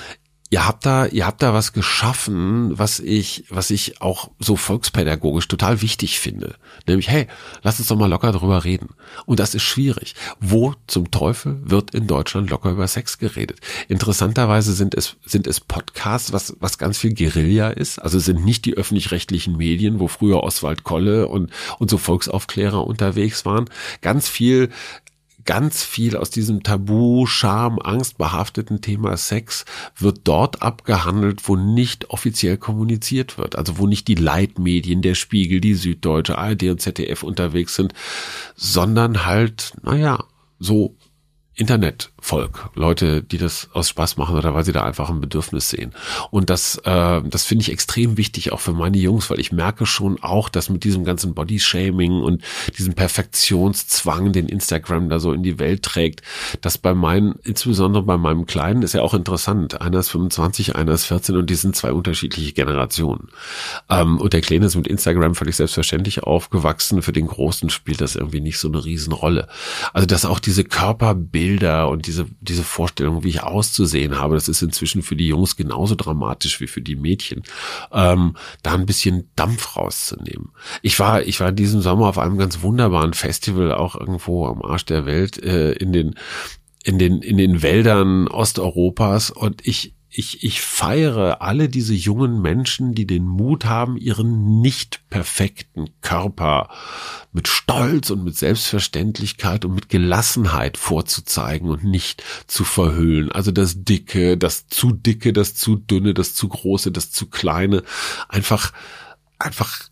ihr 0.50 0.66
habt 0.66 0.86
da, 0.86 1.06
ihr 1.06 1.26
habt 1.26 1.42
da 1.42 1.52
was 1.52 1.72
geschaffen, 1.72 2.78
was 2.78 3.00
ich, 3.00 3.44
was 3.48 3.70
ich 3.70 4.00
auch 4.00 4.30
so 4.38 4.56
volkspädagogisch 4.56 5.48
total 5.48 5.82
wichtig 5.82 6.20
finde. 6.20 6.54
Nämlich, 6.86 7.08
hey, 7.08 7.26
lass 7.62 7.78
uns 7.78 7.88
doch 7.88 7.96
mal 7.96 8.08
locker 8.08 8.32
drüber 8.32 8.64
reden. 8.64 8.90
Und 9.24 9.40
das 9.40 9.54
ist 9.54 9.64
schwierig. 9.64 10.14
Wo 10.40 10.74
zum 10.86 11.10
Teufel 11.10 11.58
wird 11.64 11.94
in 11.94 12.06
Deutschland 12.06 12.50
locker 12.50 12.70
über 12.70 12.86
Sex 12.86 13.18
geredet? 13.18 13.60
Interessanterweise 13.88 14.72
sind 14.72 14.94
es, 14.94 15.16
sind 15.24 15.46
es 15.46 15.60
Podcasts, 15.60 16.32
was, 16.32 16.56
was 16.60 16.78
ganz 16.78 16.98
viel 16.98 17.14
Guerilla 17.14 17.70
ist. 17.70 17.98
Also 17.98 18.18
sind 18.18 18.44
nicht 18.44 18.64
die 18.64 18.76
öffentlich-rechtlichen 18.76 19.56
Medien, 19.56 19.98
wo 19.98 20.06
früher 20.06 20.42
Oswald 20.42 20.84
Kolle 20.84 21.26
und, 21.28 21.50
und 21.78 21.90
so 21.90 21.98
Volksaufklärer 21.98 22.86
unterwegs 22.86 23.44
waren. 23.44 23.68
Ganz 24.00 24.28
viel 24.28 24.70
ganz 25.46 25.82
viel 25.82 26.16
aus 26.16 26.30
diesem 26.30 26.62
Tabu, 26.62 27.26
Scham, 27.26 27.78
Angst 27.78 28.18
behafteten 28.18 28.80
Thema 28.80 29.16
Sex 29.16 29.64
wird 29.96 30.20
dort 30.24 30.62
abgehandelt, 30.62 31.48
wo 31.48 31.56
nicht 31.56 32.10
offiziell 32.10 32.58
kommuniziert 32.58 33.38
wird. 33.38 33.56
Also 33.56 33.78
wo 33.78 33.86
nicht 33.86 34.08
die 34.08 34.14
Leitmedien, 34.14 35.02
der 35.02 35.14
Spiegel, 35.14 35.60
die 35.60 35.74
Süddeutsche, 35.74 36.36
ARD 36.36 36.64
und 36.64 36.80
ZDF 36.80 37.22
unterwegs 37.22 37.74
sind, 37.76 37.94
sondern 38.54 39.24
halt, 39.24 39.72
naja, 39.82 40.24
so 40.58 40.96
Internetvolk, 42.26 42.70
Leute, 42.74 43.22
die 43.22 43.38
das 43.38 43.68
aus 43.72 43.88
Spaß 43.88 44.16
machen 44.16 44.36
oder 44.36 44.54
weil 44.54 44.64
sie 44.64 44.72
da 44.72 44.82
einfach 44.82 45.10
ein 45.10 45.20
Bedürfnis 45.20 45.70
sehen. 45.70 45.92
Und 46.30 46.50
das, 46.50 46.76
äh, 46.84 47.22
das 47.22 47.44
finde 47.44 47.62
ich 47.62 47.72
extrem 47.72 48.16
wichtig 48.16 48.52
auch 48.52 48.60
für 48.60 48.72
meine 48.72 48.98
Jungs, 48.98 49.30
weil 49.30 49.40
ich 49.40 49.52
merke 49.52 49.86
schon 49.86 50.22
auch, 50.22 50.48
dass 50.48 50.68
mit 50.68 50.84
diesem 50.84 51.04
ganzen 51.04 51.34
Bodyshaming 51.34 52.22
und 52.22 52.42
diesem 52.76 52.94
Perfektionszwang, 52.94 54.32
den 54.32 54.48
Instagram 54.48 55.08
da 55.08 55.20
so 55.20 55.32
in 55.32 55.42
die 55.42 55.58
Welt 55.58 55.82
trägt, 55.82 56.22
dass 56.60 56.78
bei 56.78 56.94
meinen, 56.94 57.36
insbesondere 57.44 58.02
bei 58.02 58.16
meinem 58.16 58.46
Kleinen, 58.46 58.82
ist 58.82 58.94
ja 58.94 59.02
auch 59.02 59.14
interessant. 59.14 59.80
Einer 59.80 60.00
ist 60.00 60.08
25, 60.08 60.74
einer 60.74 60.92
ist 60.92 61.04
14 61.04 61.36
und 61.36 61.48
die 61.48 61.54
sind 61.54 61.76
zwei 61.76 61.92
unterschiedliche 61.92 62.52
Generationen. 62.52 63.28
Ähm, 63.88 64.18
und 64.18 64.32
der 64.32 64.40
Kleine 64.40 64.66
ist 64.66 64.76
mit 64.76 64.88
Instagram 64.88 65.34
völlig 65.34 65.56
selbstverständlich 65.56 66.22
aufgewachsen. 66.24 67.02
Für 67.02 67.12
den 67.12 67.26
Großen 67.26 67.70
spielt 67.70 68.00
das 68.00 68.16
irgendwie 68.16 68.40
nicht 68.40 68.58
so 68.58 68.68
eine 68.68 68.84
Riesenrolle. 68.84 69.48
Also 69.92 70.06
dass 70.06 70.24
auch 70.24 70.40
diese 70.40 70.64
Körperbilder 70.64 71.76
Bilder 71.76 71.88
und 71.88 72.06
diese, 72.06 72.15
diese 72.40 72.62
Vorstellung, 72.62 73.22
wie 73.22 73.28
ich 73.28 73.42
auszusehen 73.42 74.18
habe, 74.18 74.34
das 74.34 74.48
ist 74.48 74.62
inzwischen 74.62 75.02
für 75.02 75.16
die 75.16 75.28
Jungs 75.28 75.56
genauso 75.56 75.94
dramatisch 75.94 76.60
wie 76.60 76.66
für 76.66 76.80
die 76.80 76.96
Mädchen, 76.96 77.42
ähm, 77.92 78.36
da 78.62 78.74
ein 78.74 78.86
bisschen 78.86 79.30
Dampf 79.36 79.76
rauszunehmen. 79.76 80.50
Ich 80.82 80.98
war, 80.98 81.22
ich 81.22 81.40
war 81.40 81.50
in 81.50 81.56
diesem 81.56 81.80
Sommer 81.80 82.08
auf 82.08 82.18
einem 82.18 82.38
ganz 82.38 82.62
wunderbaren 82.62 83.14
Festival, 83.14 83.72
auch 83.72 83.94
irgendwo 83.94 84.46
am 84.46 84.62
Arsch 84.62 84.84
der 84.84 85.06
Welt, 85.06 85.42
äh, 85.42 85.72
in 85.72 85.92
den 85.92 86.14
in 86.86 87.00
den, 87.00 87.20
in 87.20 87.36
den 87.36 87.62
Wäldern 87.62 88.28
Osteuropas 88.28 89.30
und 89.30 89.66
ich, 89.66 89.95
ich, 90.18 90.42
ich 90.42 90.62
feiere 90.62 91.42
alle 91.42 91.68
diese 91.68 91.92
jungen 91.92 92.40
Menschen, 92.40 92.94
die 92.94 93.06
den 93.06 93.26
Mut 93.26 93.66
haben, 93.66 93.98
ihren 93.98 94.62
nicht 94.62 95.02
perfekten 95.10 95.90
Körper 96.00 96.70
mit 97.32 97.48
Stolz 97.48 98.08
und 98.08 98.24
mit 98.24 98.34
Selbstverständlichkeit 98.34 99.66
und 99.66 99.74
mit 99.74 99.90
Gelassenheit 99.90 100.78
vorzuzeigen 100.78 101.68
und 101.68 101.84
nicht 101.84 102.24
zu 102.46 102.64
verhüllen. 102.64 103.30
Also 103.30 103.50
das 103.50 103.84
Dicke, 103.84 104.38
das 104.38 104.68
zu 104.68 104.92
Dicke, 104.92 105.34
das 105.34 105.54
zu 105.54 105.76
Dünne, 105.76 106.14
das 106.14 106.34
zu 106.34 106.48
Große, 106.48 106.92
das 106.92 107.10
zu 107.10 107.26
Kleine. 107.26 107.82
Einfach, 108.30 108.72
einfach 109.38 109.90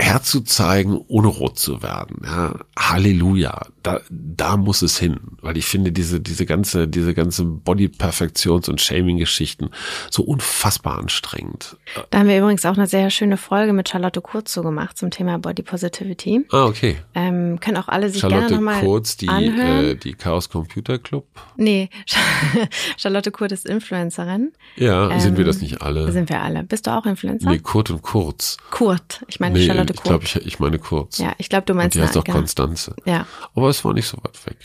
herzuzeigen, 0.00 0.96
ohne 1.08 1.28
rot 1.28 1.58
zu 1.58 1.82
werden. 1.82 2.22
Ja, 2.24 2.54
Halleluja, 2.78 3.66
da, 3.82 4.00
da 4.10 4.56
muss 4.56 4.82
es 4.82 4.98
hin, 4.98 5.18
weil 5.42 5.56
ich 5.56 5.66
finde 5.66 5.92
diese 5.92 6.20
diese 6.20 6.46
ganze 6.46 6.86
diese 6.88 7.14
ganze 7.14 7.42
Body-Perfektions- 7.42 8.70
und 8.70 8.80
Shaming-Geschichten 8.80 9.70
so 10.10 10.22
unfassbar 10.22 10.98
anstrengend. 10.98 11.76
Da 12.10 12.18
haben 12.20 12.28
wir 12.28 12.38
übrigens 12.38 12.64
auch 12.64 12.76
eine 12.76 12.86
sehr 12.86 13.10
schöne 13.10 13.36
Folge 13.36 13.72
mit 13.72 13.88
Charlotte 13.88 14.20
Kurz 14.20 14.52
so 14.52 14.62
gemacht 14.62 14.96
zum 14.98 15.10
Thema 15.10 15.38
Body 15.38 15.62
Positivity. 15.62 16.46
Ah 16.52 16.64
okay. 16.66 16.96
Ähm, 17.14 17.58
können 17.60 17.76
auch 17.76 17.88
alle 17.88 18.08
sich 18.10 18.20
Charlotte 18.20 18.40
gerne 18.48 18.56
nochmal 18.56 18.80
Kurz, 18.80 19.16
die 19.16 19.28
anhören. 19.28 19.84
äh, 19.84 19.96
die 19.96 20.14
Chaos 20.14 20.48
Computer 20.48 20.98
Club. 20.98 21.26
Nee, 21.56 21.90
Charlotte 22.96 23.30
Kurz 23.30 23.52
ist 23.52 23.66
Influencerin. 23.66 24.52
Ja, 24.76 25.18
sind 25.20 25.36
wir 25.36 25.40
Ähm, 25.40 25.46
das 25.46 25.60
nicht 25.60 25.82
alle? 25.82 26.10
Sind 26.12 26.28
wir 26.28 26.40
alle. 26.42 26.62
Bist 26.64 26.86
du 26.86 26.90
auch 26.96 27.06
Influencer? 27.06 27.50
Nee, 27.50 27.58
Kurt 27.58 27.90
und 27.90 28.02
Kurz. 28.02 28.56
Kurt. 28.70 29.24
Ich 29.28 29.40
meine 29.40 29.58
Nee, 29.58 29.66
Charlotte 29.66 29.87
ich 29.94 30.02
glaube, 30.02 30.24
Kurt. 30.24 30.36
ich, 30.36 30.46
ich 30.46 30.58
meine 30.58 30.78
Kurz. 30.78 31.18
ja, 31.18 31.32
ich 31.38 31.48
glaube, 31.48 31.66
du 31.66 31.72
Und 31.72 31.78
meinst 31.78 31.96
die 31.96 32.02
heißt 32.02 32.16
doch 32.16 32.24
genau. 32.24 32.38
Konstanze. 32.38 32.94
Ja. 33.04 33.26
Aber 33.54 33.68
es 33.68 33.84
war 33.84 33.92
nicht 33.94 34.06
so 34.06 34.16
weit 34.18 34.46
weg. 34.46 34.56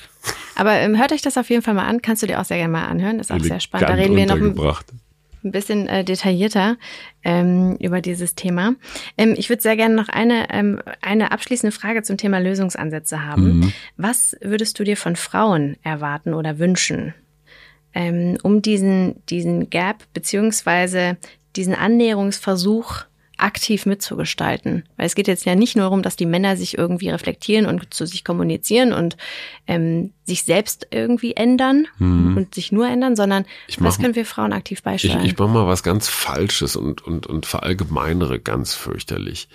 Aber 0.55 0.73
ähm, 0.73 0.97
hört 0.97 1.11
euch 1.11 1.21
das 1.21 1.37
auf 1.37 1.49
jeden 1.49 1.61
Fall 1.61 1.73
mal 1.73 1.85
an. 1.85 2.01
Kannst 2.01 2.23
du 2.23 2.27
dir 2.27 2.39
auch 2.39 2.45
sehr 2.45 2.57
gerne 2.57 2.71
mal 2.71 2.85
anhören. 2.85 3.19
Ist 3.19 3.31
auch 3.31 3.39
sehr 3.39 3.59
spannend. 3.59 3.89
Da 3.89 3.93
Elegant 3.93 4.31
reden 4.31 4.55
wir 4.55 4.63
noch 4.63 4.83
ein 5.43 5.51
bisschen 5.51 5.87
äh, 5.87 6.03
detaillierter 6.03 6.77
ähm, 7.23 7.75
über 7.77 8.01
dieses 8.01 8.35
Thema. 8.35 8.75
Ähm, 9.17 9.35
ich 9.37 9.49
würde 9.49 9.61
sehr 9.61 9.75
gerne 9.75 9.95
noch 9.95 10.09
eine, 10.09 10.49
ähm, 10.51 10.81
eine 11.01 11.31
abschließende 11.31 11.75
Frage 11.75 12.03
zum 12.03 12.17
Thema 12.17 12.39
Lösungsansätze 12.39 13.25
haben. 13.25 13.59
Mhm. 13.59 13.73
Was 13.97 14.35
würdest 14.41 14.79
du 14.79 14.83
dir 14.83 14.97
von 14.97 15.15
Frauen 15.15 15.77
erwarten 15.83 16.33
oder 16.33 16.59
wünschen, 16.59 17.13
ähm, 17.93 18.37
um 18.43 18.61
diesen, 18.61 19.25
diesen 19.27 19.69
Gap 19.69 20.03
beziehungsweise 20.13 21.17
diesen 21.55 21.75
Annäherungsversuch 21.75 23.05
aktiv 23.43 23.85
mitzugestalten. 23.85 24.83
Weil 24.97 25.05
es 25.05 25.15
geht 25.15 25.27
jetzt 25.27 25.45
ja 25.45 25.53
nicht 25.55 25.75
nur 25.75 25.83
darum, 25.85 26.01
dass 26.01 26.15
die 26.15 26.25
Männer 26.25 26.55
sich 26.57 26.77
irgendwie 26.77 27.09
reflektieren 27.09 27.65
und 27.65 27.93
zu 27.93 28.05
sich 28.05 28.23
kommunizieren 28.23 28.93
und 28.93 29.17
ähm, 29.67 30.11
sich 30.25 30.43
selbst 30.43 30.87
irgendwie 30.91 31.35
ändern 31.35 31.85
und 31.99 32.55
sich 32.55 32.71
nur 32.71 32.87
ändern, 32.87 33.15
sondern 33.15 33.43
Mhm. 33.43 33.47
Ich 33.67 33.81
was 33.81 33.97
mach- 33.97 34.01
können 34.03 34.15
wir 34.15 34.25
Frauen 34.25 34.53
aktiv 34.53 34.79
Ich, 34.79 34.83
beisteuern? 34.83 35.25
ich 35.25 35.37
mache 35.37 35.49
mal 35.49 35.67
was 35.67 35.83
ganz 35.83 36.07
Falsches 36.07 36.75
und, 36.75 37.01
und, 37.05 37.27
und 37.27 37.45
verallgemeinere 37.45 38.39
ganz 38.39 38.73
fürchterlich. 38.73 39.49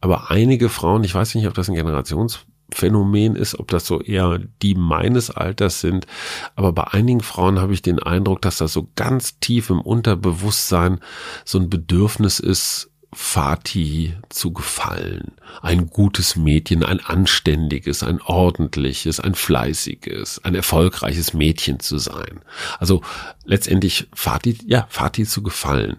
Aber 0.00 0.30
einige 0.30 0.68
Frauen, 0.68 1.04
ich 1.04 1.14
weiß 1.14 1.34
nicht, 1.34 1.46
ob 1.46 1.54
das 1.54 1.68
ein 1.68 1.74
Generationsphänomen 1.74 3.36
ist, 3.36 3.58
ob 3.58 3.68
das 3.68 3.86
so 3.86 4.00
eher 4.00 4.40
die 4.62 4.74
meines 4.74 5.30
Alters 5.30 5.80
sind, 5.80 6.06
aber 6.54 6.72
bei 6.72 6.84
einigen 6.84 7.20
Frauen 7.20 7.58
habe 7.60 7.72
ich 7.74 7.82
den 7.82 7.98
Eindruck, 7.98 8.42
dass 8.42 8.58
das 8.58 8.72
so 8.72 8.88
ganz 8.96 9.38
tief 9.40 9.70
im 9.70 9.80
Unterbewusstsein 9.80 11.00
so 11.44 11.58
ein 11.58 11.68
Bedürfnis 11.70 12.38
ist, 12.40 12.90
Fati 13.18 14.14
zu 14.28 14.52
gefallen. 14.52 15.32
Ein 15.62 15.88
gutes 15.88 16.36
Mädchen, 16.36 16.84
ein 16.84 17.00
anständiges, 17.00 18.02
ein 18.02 18.20
ordentliches, 18.20 19.20
ein 19.20 19.34
fleißiges, 19.34 20.44
ein 20.44 20.54
erfolgreiches 20.54 21.32
Mädchen 21.32 21.80
zu 21.80 21.96
sein. 21.96 22.42
Also 22.78 23.00
letztendlich 23.46 24.08
Fati, 24.12 24.58
ja, 24.66 24.86
Fati 24.90 25.24
zu 25.24 25.42
gefallen. 25.42 25.96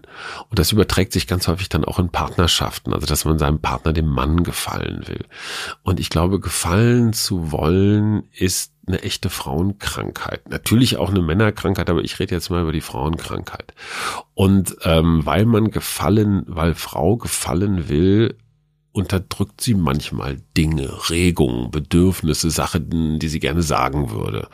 Und 0.48 0.60
das 0.60 0.70
überträgt 0.70 1.12
sich 1.12 1.26
ganz 1.26 1.48
häufig 1.48 1.68
dann 1.68 1.84
auch 1.84 1.98
in 1.98 2.10
Partnerschaften, 2.10 2.94
also 2.94 3.08
dass 3.08 3.24
man 3.24 3.40
seinem 3.40 3.58
Partner, 3.58 3.92
dem 3.92 4.06
Mann 4.06 4.44
gefallen 4.44 5.02
will. 5.08 5.24
Und 5.82 5.98
ich 5.98 6.10
glaube, 6.10 6.38
gefallen 6.38 7.12
zu 7.12 7.50
wollen 7.50 8.28
ist 8.32 8.77
eine 8.88 9.02
echte 9.02 9.30
Frauenkrankheit. 9.30 10.48
Natürlich 10.48 10.96
auch 10.96 11.10
eine 11.10 11.22
Männerkrankheit, 11.22 11.88
aber 11.90 12.02
ich 12.02 12.18
rede 12.18 12.34
jetzt 12.34 12.50
mal 12.50 12.62
über 12.62 12.72
die 12.72 12.80
Frauenkrankheit. 12.80 13.74
Und 14.34 14.76
ähm, 14.82 15.24
weil 15.24 15.46
man 15.46 15.70
gefallen, 15.70 16.44
weil 16.46 16.74
Frau 16.74 17.16
gefallen 17.16 17.88
will, 17.88 18.36
unterdrückt 18.92 19.60
sie 19.60 19.74
manchmal 19.74 20.38
Dinge, 20.56 20.90
Regungen, 21.10 21.70
Bedürfnisse, 21.70 22.50
Sachen, 22.50 23.18
die 23.18 23.28
sie 23.28 23.40
gerne 23.40 23.62
sagen 23.62 24.10
würde. 24.10 24.48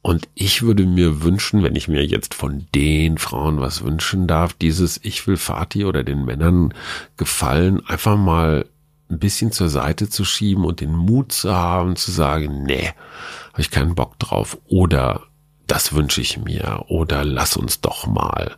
Und 0.00 0.28
ich 0.34 0.62
würde 0.62 0.84
mir 0.84 1.22
wünschen, 1.22 1.62
wenn 1.62 1.76
ich 1.76 1.88
mir 1.88 2.04
jetzt 2.04 2.34
von 2.34 2.66
den 2.74 3.18
Frauen 3.18 3.60
was 3.60 3.82
wünschen 3.82 4.26
darf, 4.26 4.52
dieses 4.52 5.00
Ich 5.02 5.26
will 5.26 5.36
Vati 5.36 5.84
oder 5.84 6.04
den 6.04 6.24
Männern 6.24 6.74
gefallen, 7.16 7.84
einfach 7.86 8.16
mal 8.16 8.66
ein 9.10 9.18
bisschen 9.18 9.52
zur 9.52 9.68
Seite 9.68 10.08
zu 10.08 10.24
schieben 10.24 10.64
und 10.64 10.80
den 10.80 10.94
Mut 10.94 11.32
zu 11.32 11.54
haben, 11.54 11.96
zu 11.96 12.10
sagen, 12.10 12.64
nee, 12.64 12.90
habe 13.54 13.62
ich 13.62 13.70
keinen 13.70 13.94
Bock 13.94 14.18
drauf. 14.18 14.58
Oder 14.66 15.22
das 15.68 15.92
wünsche 15.92 16.20
ich 16.20 16.38
mir. 16.38 16.86
Oder 16.88 17.24
lass 17.24 17.56
uns 17.56 17.80
doch 17.80 18.08
mal. 18.08 18.56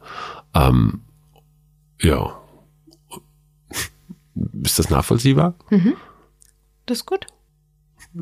Ähm, 0.55 1.03
ja. 2.01 2.41
Ist 4.63 4.79
das 4.79 4.89
nachvollziehbar? 4.89 5.55
das 6.87 6.99
ist 6.99 7.07
gut. 7.07 7.27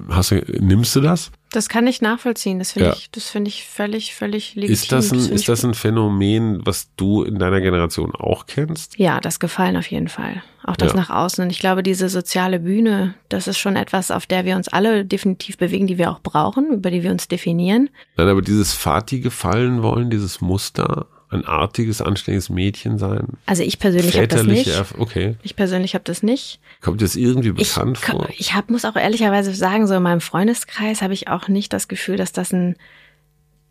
Hast 0.08 0.32
du, 0.32 0.44
nimmst 0.60 0.96
du 0.96 1.00
das? 1.00 1.30
Das 1.54 1.68
kann 1.68 1.86
ich 1.86 2.02
nachvollziehen. 2.02 2.58
Das 2.58 2.72
finde 2.72 2.88
Ja. 2.88 2.94
ich, 2.94 3.10
das 3.12 3.28
finde 3.30 3.48
ich 3.48 3.64
völlig, 3.64 4.14
völlig 4.14 4.54
legitim. 4.56 4.72
Ist 4.74 4.90
das 4.92 5.12
ein, 5.12 5.20
finde 5.20 5.34
ist 5.34 5.48
das 5.48 5.64
ein 5.64 5.74
Phänomen, 5.74 6.66
was 6.66 6.88
du 6.96 7.22
in 7.22 7.38
deiner 7.38 7.60
Generation 7.60 8.12
auch 8.14 8.46
kennst? 8.46 8.98
Ja, 8.98 9.20
das 9.20 9.38
Gefallen 9.38 9.76
auf 9.76 9.86
jeden 9.86 10.08
Fall. 10.08 10.42
Auch 10.64 10.76
das 10.76 10.92
Ja. 10.92 10.96
nach 10.98 11.10
außen. 11.10 11.44
Und 11.44 11.50
ich 11.50 11.58
glaube, 11.60 11.82
diese 11.82 12.08
soziale 12.08 12.58
Bühne, 12.58 13.14
das 13.28 13.46
ist 13.46 13.58
schon 13.58 13.76
etwas, 13.76 14.10
auf 14.10 14.26
der 14.26 14.44
wir 14.44 14.56
uns 14.56 14.66
alle 14.68 15.04
definitiv 15.04 15.56
bewegen, 15.58 15.86
die 15.86 15.98
wir 15.98 16.10
auch 16.10 16.20
brauchen, 16.20 16.72
über 16.72 16.90
die 16.90 17.02
wir 17.02 17.10
uns 17.12 17.28
definieren. 17.28 17.90
Nein, 18.16 18.28
aber 18.28 18.42
dieses 18.42 18.72
Fati 18.72 19.20
gefallen 19.20 19.82
wollen, 19.82 20.10
dieses 20.10 20.40
Muster, 20.40 21.06
ein 21.34 21.44
artiges, 21.44 22.00
anständiges 22.00 22.48
Mädchen 22.48 22.98
sein, 22.98 23.26
Also 23.46 23.62
ich 23.62 23.78
persönlich 23.78 24.16
habe 24.16 24.28
das 24.28 24.44
nicht. 24.44 24.68
Erf- 24.68 24.96
okay. 24.98 25.36
Ich 25.42 25.56
persönlich 25.56 25.94
habe 25.94 26.04
das 26.04 26.22
nicht. 26.22 26.60
Kommt 26.80 27.00
dir 27.00 27.04
das 27.04 27.16
irgendwie 27.16 27.52
Ich, 27.60 27.74
bekannt 27.74 27.98
vor? 27.98 28.28
ich 28.38 28.54
hab, 28.54 28.70
muss 28.70 28.84
auch 28.84 28.96
ehrlicherweise 28.96 29.52
sagen, 29.54 29.86
so 29.86 29.94
in 29.94 30.02
meinem 30.02 30.20
Freundeskreis 30.20 31.02
habe 31.02 31.12
ich 31.14 31.28
auch 31.28 31.48
nicht 31.48 31.72
das 31.72 31.88
Gefühl, 31.88 32.16
dass 32.16 32.32
das 32.32 32.52
ein, 32.52 32.76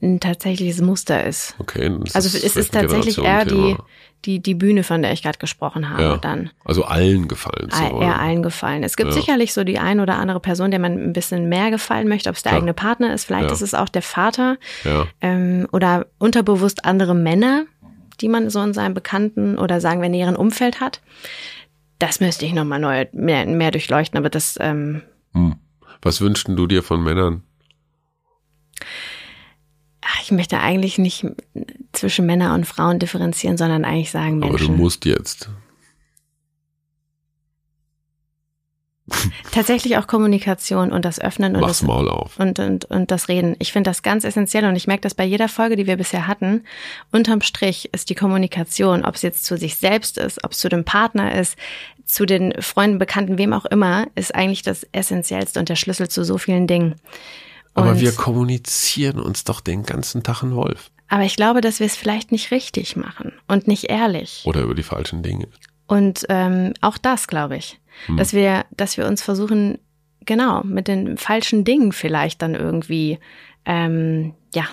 ein 0.01 0.19
tatsächliches 0.19 0.81
Muster 0.81 1.23
ist. 1.25 1.55
Okay. 1.59 1.89
ist 2.03 2.15
Also 2.15 2.29
das 2.29 2.43
es 2.43 2.55
ist 2.55 2.73
tatsächlich 2.73 3.17
eher 3.17 3.45
die. 3.45 3.75
Die, 4.25 4.39
die 4.41 4.53
Bühne, 4.55 4.83
von 4.83 5.01
der 5.01 5.11
ich 5.13 5.21
gerade 5.23 5.37
gesprochen 5.39 5.89
habe, 5.89 6.01
Ja. 6.03 6.17
dann. 6.17 6.49
Also 6.65 6.83
allen 6.85 7.27
gefallen 7.27 7.69
zu 7.69 7.83
All- 7.83 8.01
eher 8.01 8.19
allen 8.19 8.41
gefallen. 8.43 8.83
Es 8.83 8.95
gibt 8.95 9.09
Ja. 9.09 9.15
sicherlich 9.15 9.53
so 9.53 9.63
die 9.63 9.79
ein 9.79 9.99
oder 9.99 10.15
andere 10.17 10.39
Person, 10.39 10.71
der 10.71 10.79
man 10.79 10.93
ein 10.93 11.13
bisschen 11.13 11.49
mehr 11.49 11.71
gefallen 11.71 12.07
möchte, 12.07 12.29
ob 12.29 12.35
es 12.35 12.43
der 12.43 12.51
Klar. 12.51 12.61
eigene 12.61 12.73
Partner 12.73 13.13
ist, 13.13 13.25
vielleicht 13.25 13.47
Ja. 13.47 13.53
ist 13.53 13.61
es 13.61 13.73
auch 13.73 13.89
der 13.89 14.01
Vater 14.01 14.57
Ja. 14.83 15.07
ähm, 15.21 15.67
oder 15.71 16.05
unterbewusst 16.19 16.85
andere 16.85 17.15
Männer, 17.15 17.65
die 18.21 18.29
man 18.29 18.49
so 18.49 18.61
in 18.61 18.73
seinem 18.73 18.93
Bekannten 18.93 19.57
oder 19.57 19.81
sagen 19.81 20.01
wir 20.01 20.09
näheren 20.09 20.35
Umfeld 20.35 20.79
hat. 20.79 21.01
Das 21.99 22.19
müsste 22.19 22.45
ich 22.45 22.53
nochmal 22.53 22.79
neu 22.79 23.05
mehr, 23.13 23.45
mehr 23.45 23.71
durchleuchten, 23.71 24.17
aber 24.17 24.29
das 24.29 24.57
ähm, 24.59 25.01
Hm. 25.33 25.55
Was 26.01 26.19
wünschten 26.21 26.55
du 26.55 26.67
dir 26.67 26.83
von 26.83 27.01
Männern? 27.03 27.43
Ach, 30.13 30.21
ich 30.21 30.31
möchte 30.31 30.59
eigentlich 30.59 30.97
nicht 30.97 31.25
zwischen 31.91 32.25
Männer 32.25 32.53
und 32.53 32.65
Frauen 32.65 32.99
differenzieren, 32.99 33.57
sondern 33.57 33.85
eigentlich 33.85 34.11
sagen 34.11 34.43
Aber 34.43 34.57
du 34.57 34.65
Menschen. 34.65 34.77
musst 34.77 35.05
jetzt. 35.05 35.49
Tatsächlich 39.51 39.97
auch 39.97 40.07
Kommunikation 40.07 40.93
und 40.93 41.03
das 41.03 41.19
Öffnen 41.19 41.55
und 41.55 41.61
Mach's 41.61 41.79
das 41.79 41.87
Maul 41.87 42.07
auf. 42.09 42.39
und, 42.39 42.57
und, 42.59 42.85
und 42.85 43.11
das 43.11 43.27
Reden. 43.27 43.55
Ich 43.59 43.73
finde 43.73 43.89
das 43.89 44.01
ganz 44.01 44.23
essentiell 44.23 44.63
und 44.65 44.77
ich 44.77 44.87
merke 44.87 45.01
das 45.01 45.13
bei 45.13 45.25
jeder 45.25 45.49
Folge, 45.49 45.75
die 45.75 45.85
wir 45.87 45.97
bisher 45.97 46.25
hatten. 46.25 46.63
Unterm 47.11 47.41
Strich 47.41 47.89
ist 47.93 48.09
die 48.09 48.15
Kommunikation, 48.15 49.03
ob 49.03 49.15
es 49.15 49.21
jetzt 49.21 49.43
zu 49.45 49.57
sich 49.57 49.75
selbst 49.75 50.17
ist, 50.17 50.43
ob 50.45 50.53
es 50.53 50.59
zu 50.59 50.69
dem 50.69 50.85
Partner 50.85 51.35
ist, 51.37 51.57
zu 52.05 52.25
den 52.25 52.53
Freunden, 52.61 52.97
Bekannten, 52.97 53.37
wem 53.37 53.51
auch 53.51 53.65
immer, 53.65 54.07
ist 54.15 54.33
eigentlich 54.33 54.61
das 54.61 54.87
Essentiellste 54.93 55.59
und 55.59 55.67
der 55.67 55.75
Schlüssel 55.75 56.07
zu 56.07 56.23
so 56.23 56.37
vielen 56.37 56.65
Dingen. 56.65 56.95
Aber 57.75 57.99
wir 57.99 58.11
kommunizieren 58.11 59.19
uns 59.19 59.43
doch 59.43 59.61
den 59.61 59.83
ganzen 59.83 60.21
Tag 60.23 60.43
einen 60.43 60.55
Wolf. 60.55 60.91
aber 61.07 61.23
ich 61.23 61.35
glaube, 61.35 61.61
dass 61.61 61.79
wir 61.79 61.87
es 61.87 61.95
vielleicht 61.95 62.31
nicht 62.31 62.51
richtig 62.51 62.95
machen 62.95 63.33
und 63.47 63.67
nicht 63.67 63.85
ehrlich. 63.85 64.43
Oder 64.45 64.61
über 64.61 64.75
die 64.75 64.83
falschen 64.83 65.23
Dinge. 65.23 65.47
Und 65.87 66.25
ähm, 66.29 66.73
auch 66.81 66.97
das, 66.97 67.27
glaube 67.27 67.57
ich, 67.57 67.79
Hm. 68.07 68.17
dass 68.17 68.33
wir, 68.33 68.65
dass 68.71 68.97
wir 68.97 69.05
uns 69.07 69.21
versuchen, 69.21 69.77
genau, 70.25 70.63
mit 70.63 70.87
den 70.87 71.17
falschen 71.17 71.63
Dingen 71.63 71.91
vielleicht 71.91 72.41
dann 72.41 72.55
irgendwie, 72.55 73.19
ähm, 73.65 74.33
ja, 74.55 74.65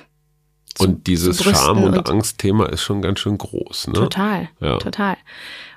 Und 0.78 1.06
dieses 1.06 1.42
Scham- 1.42 1.82
und, 1.84 1.98
und- 1.98 2.08
Angstthema 2.08 2.66
ist 2.66 2.80
schon 2.82 3.02
ganz 3.02 3.20
schön 3.20 3.36
groß. 3.36 3.88
Ne? 3.88 3.92
Total, 3.94 4.48
Ja. 4.60 4.78
total. 4.78 5.16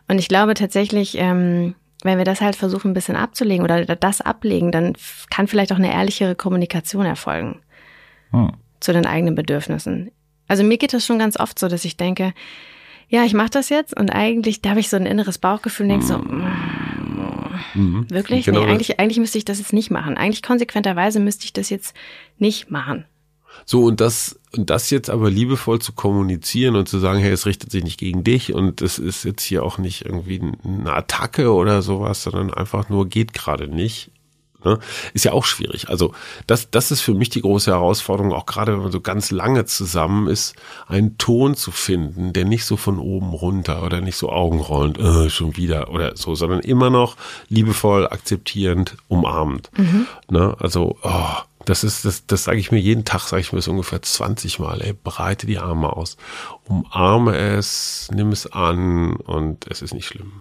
Und 0.08 0.20
ich 0.20 0.28
glaube 0.30 0.54
tatsächlich, 0.54 1.16
ähm, 1.18 1.76
wenn 2.04 2.18
wir 2.18 2.26
das 2.26 2.42
halt 2.42 2.56
versuchen, 2.56 2.92
ein 2.92 2.94
bisschen 2.94 3.16
abzulegen 3.16 3.64
oder 3.64 3.86
das 3.86 4.22
ablegen, 4.22 4.72
dann 4.72 4.94
kann 5.30 5.48
vielleicht 5.48 5.72
auch 5.72 5.78
eine 5.78 5.92
ehrlichere 5.94 6.36
Kommunikation 6.36 7.06
erfolgen 7.06 7.60
Hm. 8.32 8.52
zu 8.80 8.94
den 8.94 9.06
eigenen 9.06 9.36
Bedürfnissen. 9.36 10.12
Also 10.48 10.64
mir 10.64 10.78
geht 10.78 10.94
das 10.94 11.06
schon 11.06 11.20
ganz 11.20 11.40
oft 11.40 11.58
so, 11.60 11.68
dass 11.68 11.86
ich 11.86 11.98
denke, 11.98 12.34
ja, 13.10 13.24
ich 13.24 13.34
mache 13.34 13.50
das 13.52 13.70
jetzt 13.70 13.98
und 13.98 14.10
eigentlich, 14.12 14.62
da 14.62 14.72
habe 14.72 14.80
ich 14.80 14.90
so 14.90 14.98
ein 14.98 15.06
inneres 15.06 15.38
Bauchgefühl 15.38 15.86
und 15.86 15.90
denke 15.92 16.06
so, 16.06 16.18
Mhm. 17.76 18.10
wirklich? 18.10 18.46
Genau 18.46 18.62
nee, 18.62 18.68
eigentlich, 18.72 19.00
eigentlich 19.00 19.20
müsste 19.20 19.38
ich 19.38 19.46
das 19.46 19.60
jetzt 19.60 19.74
nicht 19.74 19.90
machen. 19.92 20.18
Eigentlich 20.18 20.44
konsequenterweise 20.44 21.20
müsste 21.20 21.46
ich 21.46 21.54
das 21.54 21.70
jetzt 21.70 21.96
nicht 22.38 22.70
machen. 22.72 23.06
So, 23.66 23.86
und 23.86 24.02
das, 24.02 24.40
und 24.56 24.70
das 24.70 24.90
jetzt 24.90 25.10
aber 25.10 25.30
liebevoll 25.30 25.80
zu 25.80 25.94
kommunizieren 25.94 26.76
und 26.76 26.88
zu 26.90 27.00
sagen, 27.00 27.20
hey, 27.20 27.32
es 27.32 27.46
richtet 27.46 27.72
sich 27.72 27.84
nicht 27.84 28.00
gegen 28.00 28.24
dich 28.24 28.54
und 28.54 28.82
es 28.82 29.00
ist 29.00 29.24
jetzt 29.24 29.44
hier 29.44 29.64
auch 29.64 29.78
nicht 29.78 30.06
irgendwie 30.06 30.42
eine 30.64 30.94
Attacke 30.94 31.54
oder 31.54 31.82
sowas, 31.82 32.24
sondern 32.24 32.54
einfach 32.54 32.90
nur 32.90 33.08
geht 33.08 33.34
gerade 33.34 33.68
nicht. 33.68 34.12
Ne? 34.64 34.80
Ist 35.14 35.26
ja 35.26 35.34
auch 35.34 35.46
schwierig. 35.46 35.90
Also 35.90 36.14
das, 36.48 36.70
das 36.72 36.92
ist 36.92 37.02
für 37.02 37.14
mich 37.14 37.30
die 37.30 37.42
große 37.42 37.72
Herausforderung, 37.72 38.34
auch 38.34 38.46
gerade 38.46 38.74
wenn 38.74 38.82
man 38.82 38.92
so 38.92 39.02
ganz 39.02 39.32
lange 39.32 39.66
zusammen 39.66 40.28
ist, 40.28 40.56
einen 40.88 41.18
Ton 41.18 41.56
zu 41.56 41.72
finden, 41.72 42.34
der 42.34 42.46
nicht 42.46 42.66
so 42.66 42.78
von 42.78 43.00
oben 43.00 43.32
runter 43.32 43.84
oder 43.84 44.02
nicht 44.02 44.16
so 44.16 44.30
augenrollend, 44.30 45.00
äh, 45.00 45.30
schon 45.30 45.58
wieder 45.58 45.90
oder 45.90 46.16
so, 46.16 46.36
sondern 46.36 46.62
immer 46.62 46.90
noch 46.90 47.18
liebevoll, 47.50 48.08
akzeptierend, 48.08 48.96
umarmend. 49.08 49.70
Ne? 50.30 50.56
Also, 50.60 50.98
oh, 51.04 51.36
das 51.66 51.84
ist, 51.84 52.06
das, 52.06 52.26
das 52.26 52.44
sage 52.44 52.60
ich 52.60 52.72
mir 52.72 52.80
jeden 52.80 53.06
Tag, 53.06 53.22
sage 53.22 53.42
ich 53.42 53.52
mir 53.52 53.58
das 53.58 53.68
ungefähr 53.68 54.02
20 54.02 54.60
Mal, 54.60 54.82
ey, 54.82 54.94
breite 54.94 55.48
die 55.48 55.58
Arme 55.58 55.94
aus, 55.94 56.18
umarme 56.68 57.36
es, 57.36 58.10
nimm 58.14 58.30
es 58.30 58.52
an 58.52 59.16
und 59.16 59.66
es 59.70 59.82
ist 59.82 59.94
nicht 59.94 60.06
schlimm. 60.08 60.34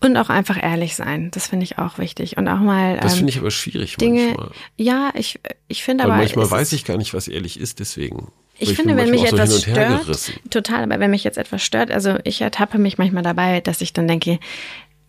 Und 0.00 0.16
auch 0.16 0.28
einfach 0.28 0.60
ehrlich 0.62 0.96
sein. 0.96 1.30
Das 1.32 1.48
finde 1.48 1.64
ich 1.64 1.78
auch 1.78 1.98
wichtig. 1.98 2.36
Und 2.36 2.48
auch 2.48 2.58
mal 2.58 2.96
Das 2.98 3.12
ähm, 3.12 3.18
finde 3.18 3.32
ich 3.32 3.38
aber 3.38 3.50
schwierig 3.50 3.96
Dinge. 3.96 4.26
manchmal. 4.26 4.50
Ja, 4.76 5.10
ich, 5.14 5.40
ich 5.68 5.84
finde 5.84 6.04
aber. 6.04 6.16
manchmal 6.16 6.50
weiß 6.50 6.72
ich 6.72 6.84
gar 6.84 6.96
nicht, 6.96 7.14
was 7.14 7.28
ehrlich 7.28 7.58
ist, 7.58 7.80
deswegen. 7.80 8.32
Ich 8.58 8.70
Weil 8.70 8.76
finde, 8.76 8.96
wenn 8.96 9.10
mich 9.10 9.24
etwas 9.24 9.50
so 9.50 9.66
her 9.66 10.00
stört, 10.02 10.40
total, 10.50 10.84
aber 10.84 10.98
wenn 10.98 11.10
mich 11.10 11.24
jetzt 11.24 11.36
etwas 11.36 11.62
stört, 11.62 11.90
also 11.90 12.16
ich 12.24 12.40
ertappe 12.40 12.78
mich 12.78 12.96
manchmal 12.96 13.22
dabei, 13.22 13.60
dass 13.60 13.82
ich 13.82 13.92
dann 13.92 14.08
denke, 14.08 14.38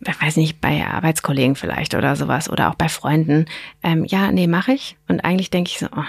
ich 0.00 0.22
weiß 0.22 0.36
nicht, 0.36 0.60
bei 0.60 0.86
Arbeitskollegen 0.86 1.56
vielleicht 1.56 1.94
oder 1.94 2.16
sowas 2.16 2.48
oder 2.48 2.70
auch 2.70 2.74
bei 2.74 2.88
Freunden, 2.88 3.46
ähm, 3.82 4.04
ja, 4.04 4.30
nee, 4.32 4.46
mache 4.46 4.72
ich. 4.72 4.96
Und 5.08 5.24
eigentlich 5.24 5.50
denke 5.50 5.70
ich 5.70 5.78
so, 5.78 5.86
oh, 5.94 6.04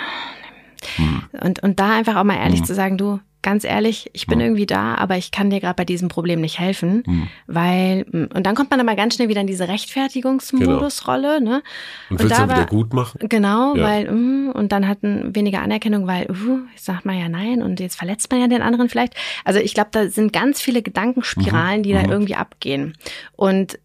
Hm. 0.96 1.24
und, 1.42 1.62
und 1.62 1.80
da 1.80 1.98
einfach 1.98 2.16
auch 2.16 2.24
mal 2.24 2.38
ehrlich 2.38 2.64
zu 2.64 2.74
sagen, 2.74 2.98
du, 2.98 3.20
ganz 3.42 3.64
ehrlich, 3.64 4.10
ich 4.14 4.28
bin 4.28 4.40
irgendwie 4.42 4.66
da, 4.66 4.96
aber 4.96 5.16
ich 5.18 5.32
kann 5.32 5.50
dir 5.50 5.60
gerade 5.60 5.76
bei 5.76 5.86
diesem 5.86 6.10
Problem 6.10 6.42
nicht 6.42 6.60
helfen, 6.60 7.04
Hm. 7.06 7.28
weil, 7.48 8.06
und 8.34 8.46
dann 8.46 8.54
kommt 8.56 8.70
man 8.72 8.80
aber 8.82 8.96
ganz 8.96 9.16
schnell 9.16 9.30
wieder 9.30 9.42
in 9.42 9.48
diese 9.48 9.68
Rechtfertigungsmodusrolle, 9.68 11.42
ne? 11.42 11.64
Und 12.10 12.20
willst 12.20 12.38
da 12.38 12.50
wieder 12.50 12.66
gut 12.66 12.94
machen? 12.94 13.20
Genau, 13.30 13.76
Ja. 13.76 13.84
weil, 13.84 14.12
mm, 14.12 14.52
und 14.54 14.72
dann 14.72 14.88
hatten 14.88 15.36
weniger 15.36 15.62
Anerkennung, 15.62 16.08
weil, 16.08 16.30
uh, 16.30 16.60
jetzt 16.74 16.86
sagt 16.86 17.06
man 17.06 17.18
ja 17.18 17.30
nein 17.30 17.62
und 17.62 17.80
jetzt 17.80 17.96
verletzt 17.96 18.32
man 18.32 18.42
ja 18.42 18.48
den 18.48 18.62
anderen 18.62 18.90
vielleicht. 18.90 19.16
Also 19.46 19.60
ich 19.60 19.74
glaube, 19.74 19.90
da 19.92 20.08
sind 20.10 20.34
ganz 20.34 20.62
viele 20.62 20.82
Gedankenspiralen, 20.82 21.84
die 21.84 21.94
da 21.94 22.04
irgendwie 22.04 22.36
abgehen. 22.36 22.96
Und 23.36 23.80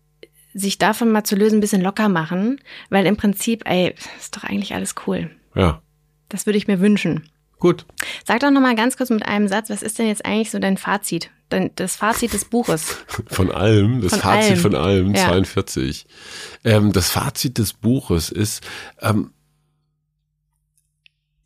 sich 0.52 0.78
davon 0.78 1.11
mal 1.11 1.24
zu 1.24 1.34
lösen, 1.36 1.59
ein 1.59 1.61
bisschen 1.61 1.82
locker 1.82 2.09
machen, 2.09 2.61
weil 2.88 3.07
im 3.07 3.16
Prinzip, 3.16 3.62
ey, 3.68 3.94
ist 4.18 4.36
doch 4.36 4.44
eigentlich 4.44 4.74
alles 4.74 4.94
cool. 5.07 5.30
Ja. 5.55 5.80
Das 6.28 6.46
würde 6.46 6.59
ich 6.59 6.68
mir 6.68 6.80
wünschen. 6.80 7.28
Gut. 7.65 7.87
Sag 8.27 8.41
doch 8.41 8.51
nochmal 8.51 8.75
ganz 8.75 8.99
kurz 8.99 9.09
mit 9.09 9.25
einem 9.25 9.49
Satz, 9.49 9.71
was 9.71 9.81
ist 9.81 9.99
denn 9.99 10.07
jetzt 10.07 10.27
eigentlich 10.27 10.51
so 10.51 10.59
dein 10.59 10.77
Fazit? 10.77 11.31
Dein, 11.49 11.71
das 11.77 11.97
Fazit 11.97 12.35
des 12.35 12.45
Buches. 12.45 12.99
Von 13.29 13.51
allem, 13.51 14.03
das 14.03 14.11
Von 14.12 14.21
Fazit 14.21 14.51
allem. 14.51 14.61
von 14.61 14.75
allem, 14.75 15.15
Ja. 15.15 15.29
42. 15.29 16.05
Ähm, 16.62 16.93
das 16.93 17.11
Fazit 17.11 17.57
des 17.57 17.73
Buches 17.73 18.29
ist, 18.29 18.62
ähm, 19.01 19.31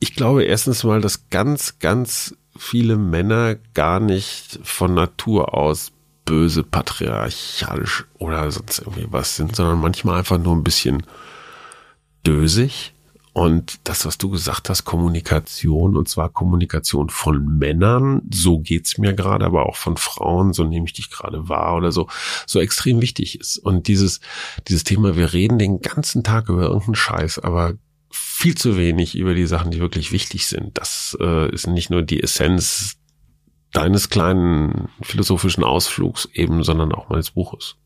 ich 0.00 0.16
glaube 0.16 0.42
erstens 0.42 0.82
mal, 0.82 1.00
dass 1.00 1.30
ganz, 1.30 1.78
ganz 1.78 2.34
viele 2.58 2.96
Männer 2.96 3.54
gar 3.74 4.00
nicht 4.00 4.58
von 4.64 4.94
Natur 4.94 5.54
aus 5.54 5.92
böse, 6.24 6.64
patriarchalisch 6.64 8.06
oder 8.14 8.50
sonst 8.50 8.80
irgendwie 8.80 9.06
was 9.08 9.36
sind, 9.36 9.54
sondern 9.54 9.78
manchmal 9.78 10.18
einfach 10.18 10.38
nur 10.38 10.56
ein 10.56 10.64
bisschen 10.64 11.04
dösig. 12.26 12.92
Und 13.38 13.78
das, 13.84 14.04
was 14.04 14.18
du 14.18 14.30
gesagt 14.30 14.68
hast, 14.68 14.84
Kommunikation, 14.84 15.96
und 15.96 16.08
zwar 16.08 16.28
Kommunikation 16.28 17.08
von 17.08 17.58
Männern, 17.58 18.22
so 18.34 18.58
geht's 18.58 18.98
mir 18.98 19.12
gerade, 19.12 19.46
aber 19.46 19.66
auch 19.66 19.76
von 19.76 19.96
Frauen, 19.96 20.52
so 20.52 20.64
nehme 20.64 20.86
ich 20.86 20.92
dich 20.92 21.08
gerade 21.08 21.48
wahr 21.48 21.76
oder 21.76 21.92
so, 21.92 22.08
so 22.48 22.58
extrem 22.58 23.00
wichtig 23.00 23.38
ist. 23.38 23.56
Und 23.58 23.86
dieses, 23.86 24.18
dieses 24.66 24.82
Thema, 24.82 25.14
wir 25.14 25.32
reden 25.32 25.60
den 25.60 25.80
ganzen 25.80 26.24
Tag 26.24 26.48
über 26.48 26.62
irgendeinen 26.62 26.96
Scheiß, 26.96 27.38
aber 27.38 27.74
viel 28.10 28.56
zu 28.56 28.76
wenig 28.76 29.16
über 29.16 29.34
die 29.34 29.46
Sachen, 29.46 29.70
die 29.70 29.78
wirklich 29.78 30.10
wichtig 30.10 30.48
sind. 30.48 30.76
Das 30.76 31.16
äh, 31.20 31.48
ist 31.54 31.68
nicht 31.68 31.90
nur 31.90 32.02
die 32.02 32.20
Essenz 32.20 32.96
deines 33.72 34.10
kleinen 34.10 34.88
philosophischen 35.00 35.62
Ausflugs 35.62 36.28
eben, 36.32 36.64
sondern 36.64 36.90
auch 36.90 37.08
meines 37.08 37.30
Buches. 37.30 37.76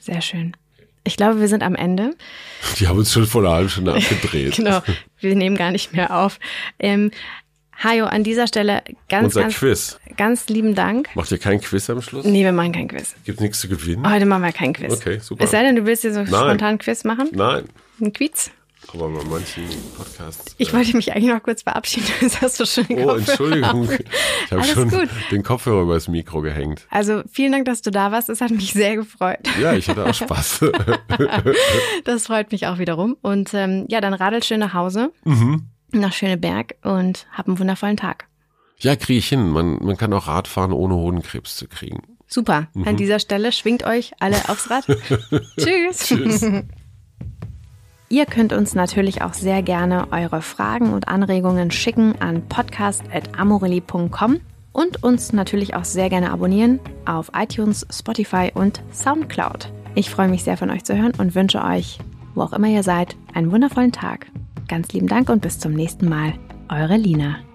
Sehr 0.00 0.22
schön. 0.22 0.56
Ich 1.08 1.16
glaube, 1.16 1.40
wir 1.40 1.48
sind 1.48 1.62
am 1.62 1.74
Ende. 1.74 2.14
Die 2.78 2.86
haben 2.86 2.98
uns 2.98 3.10
schon 3.12 3.24
vor 3.26 3.40
einer 3.42 3.52
halben 3.52 3.68
Stunde 3.70 3.94
abgedreht. 3.94 4.52
Genau, 4.56 4.82
wir 5.20 5.34
nehmen 5.34 5.56
gar 5.56 5.70
nicht 5.70 5.94
mehr 5.94 6.14
auf. 6.14 6.38
Ähm, 6.78 7.10
Hajo, 7.82 8.04
an 8.04 8.24
dieser 8.24 8.46
Stelle 8.46 8.82
ganz, 9.08 9.26
Unser 9.26 9.40
ganz, 9.42 9.54
Quiz. 9.56 9.98
ganz 10.18 10.48
lieben 10.48 10.74
Dank. 10.74 11.08
Macht 11.14 11.30
ihr 11.30 11.38
kein 11.38 11.60
Quiz 11.60 11.88
am 11.88 12.02
Schluss? 12.02 12.26
Nee, 12.26 12.44
wir 12.44 12.52
machen 12.52 12.72
kein 12.72 12.88
Quiz. 12.88 13.14
Gibt 13.24 13.40
nichts 13.40 13.60
zu 13.60 13.68
gewinnen? 13.68 14.08
Heute 14.10 14.26
machen 14.26 14.42
wir 14.42 14.52
kein 14.52 14.74
Quiz. 14.74 14.92
Okay, 14.92 15.18
super. 15.20 15.44
Es 15.44 15.52
sei 15.52 15.62
denn, 15.62 15.76
du 15.76 15.86
willst 15.86 16.04
dir 16.04 16.12
so 16.12 16.20
Nein. 16.20 16.28
spontan 16.28 16.68
ein 16.68 16.78
Quiz 16.78 17.04
machen? 17.04 17.28
Nein. 17.32 17.64
Ein 18.00 18.12
Quiz? 18.12 18.50
Aber 18.94 19.08
bei 19.10 19.24
manchen 19.24 19.64
Podcasts. 19.96 20.54
Ich 20.58 20.70
äh, 20.70 20.72
wollte 20.72 20.96
mich 20.96 21.12
eigentlich 21.12 21.32
noch 21.32 21.42
kurz 21.42 21.62
verabschieden. 21.62 22.06
Das 22.20 22.40
hast 22.40 22.60
du 22.60 22.66
schon 22.66 22.86
Oh, 22.90 23.16
Entschuldigung. 23.16 23.88
Ich 24.46 24.52
habe 24.52 24.64
schon 24.64 24.88
gut. 24.90 25.08
den 25.30 25.42
Kopfhörer 25.42 25.82
übers 25.82 26.08
Mikro 26.08 26.40
gehängt. 26.40 26.86
Also 26.90 27.22
vielen 27.30 27.52
Dank, 27.52 27.66
dass 27.66 27.82
du 27.82 27.90
da 27.90 28.12
warst. 28.12 28.30
Es 28.30 28.40
hat 28.40 28.50
mich 28.50 28.72
sehr 28.72 28.96
gefreut. 28.96 29.40
Ja, 29.60 29.74
ich 29.74 29.88
hatte 29.88 30.06
auch 30.06 30.14
Spaß. 30.14 30.64
das 32.04 32.26
freut 32.26 32.50
mich 32.50 32.66
auch 32.66 32.78
wiederum. 32.78 33.16
Und 33.20 33.52
ähm, 33.52 33.84
ja, 33.88 34.00
dann 34.00 34.14
radel 34.14 34.42
schön 34.42 34.60
nach 34.60 34.72
Hause. 34.72 35.12
Mhm. 35.24 35.66
Nach 35.92 36.12
Schöneberg 36.12 36.76
und 36.82 37.26
hab 37.32 37.46
einen 37.46 37.58
wundervollen 37.58 37.96
Tag. 37.98 38.26
Ja, 38.78 38.96
kriege 38.96 39.18
ich 39.18 39.28
hin. 39.28 39.50
Man, 39.50 39.78
man 39.84 39.96
kann 39.96 40.12
auch 40.12 40.28
Radfahren, 40.28 40.72
ohne 40.72 40.94
Hodenkrebs 40.94 41.56
zu 41.56 41.68
kriegen. 41.68 42.02
Super. 42.26 42.68
Mhm. 42.74 42.88
An 42.88 42.96
dieser 42.96 43.18
Stelle 43.18 43.52
schwingt 43.52 43.84
euch 43.84 44.12
alle 44.20 44.48
aufs 44.48 44.70
Rad. 44.70 44.84
Tschüss. 45.58 45.98
Tschüss. 46.06 46.46
Ihr 48.10 48.24
könnt 48.24 48.52
uns 48.54 48.74
natürlich 48.74 49.22
auch 49.22 49.34
sehr 49.34 49.62
gerne 49.62 50.10
eure 50.12 50.40
Fragen 50.40 50.94
und 50.94 51.08
Anregungen 51.08 51.70
schicken 51.70 52.14
an 52.20 52.48
podcast.amorelli.com 52.48 54.40
und 54.72 55.02
uns 55.02 55.32
natürlich 55.32 55.74
auch 55.74 55.84
sehr 55.84 56.08
gerne 56.08 56.30
abonnieren 56.30 56.80
auf 57.04 57.30
iTunes, 57.34 57.86
Spotify 57.90 58.50
und 58.54 58.82
Soundcloud. 58.92 59.70
Ich 59.94 60.08
freue 60.08 60.28
mich 60.28 60.44
sehr 60.44 60.56
von 60.56 60.70
euch 60.70 60.84
zu 60.84 60.96
hören 60.96 61.12
und 61.18 61.34
wünsche 61.34 61.62
euch, 61.62 61.98
wo 62.34 62.42
auch 62.42 62.52
immer 62.52 62.68
ihr 62.68 62.82
seid, 62.82 63.16
einen 63.34 63.52
wundervollen 63.52 63.92
Tag. 63.92 64.26
Ganz 64.68 64.92
lieben 64.92 65.08
Dank 65.08 65.28
und 65.28 65.42
bis 65.42 65.58
zum 65.58 65.72
nächsten 65.72 66.08
Mal. 66.08 66.34
Eure 66.70 66.96
Lina. 66.96 67.47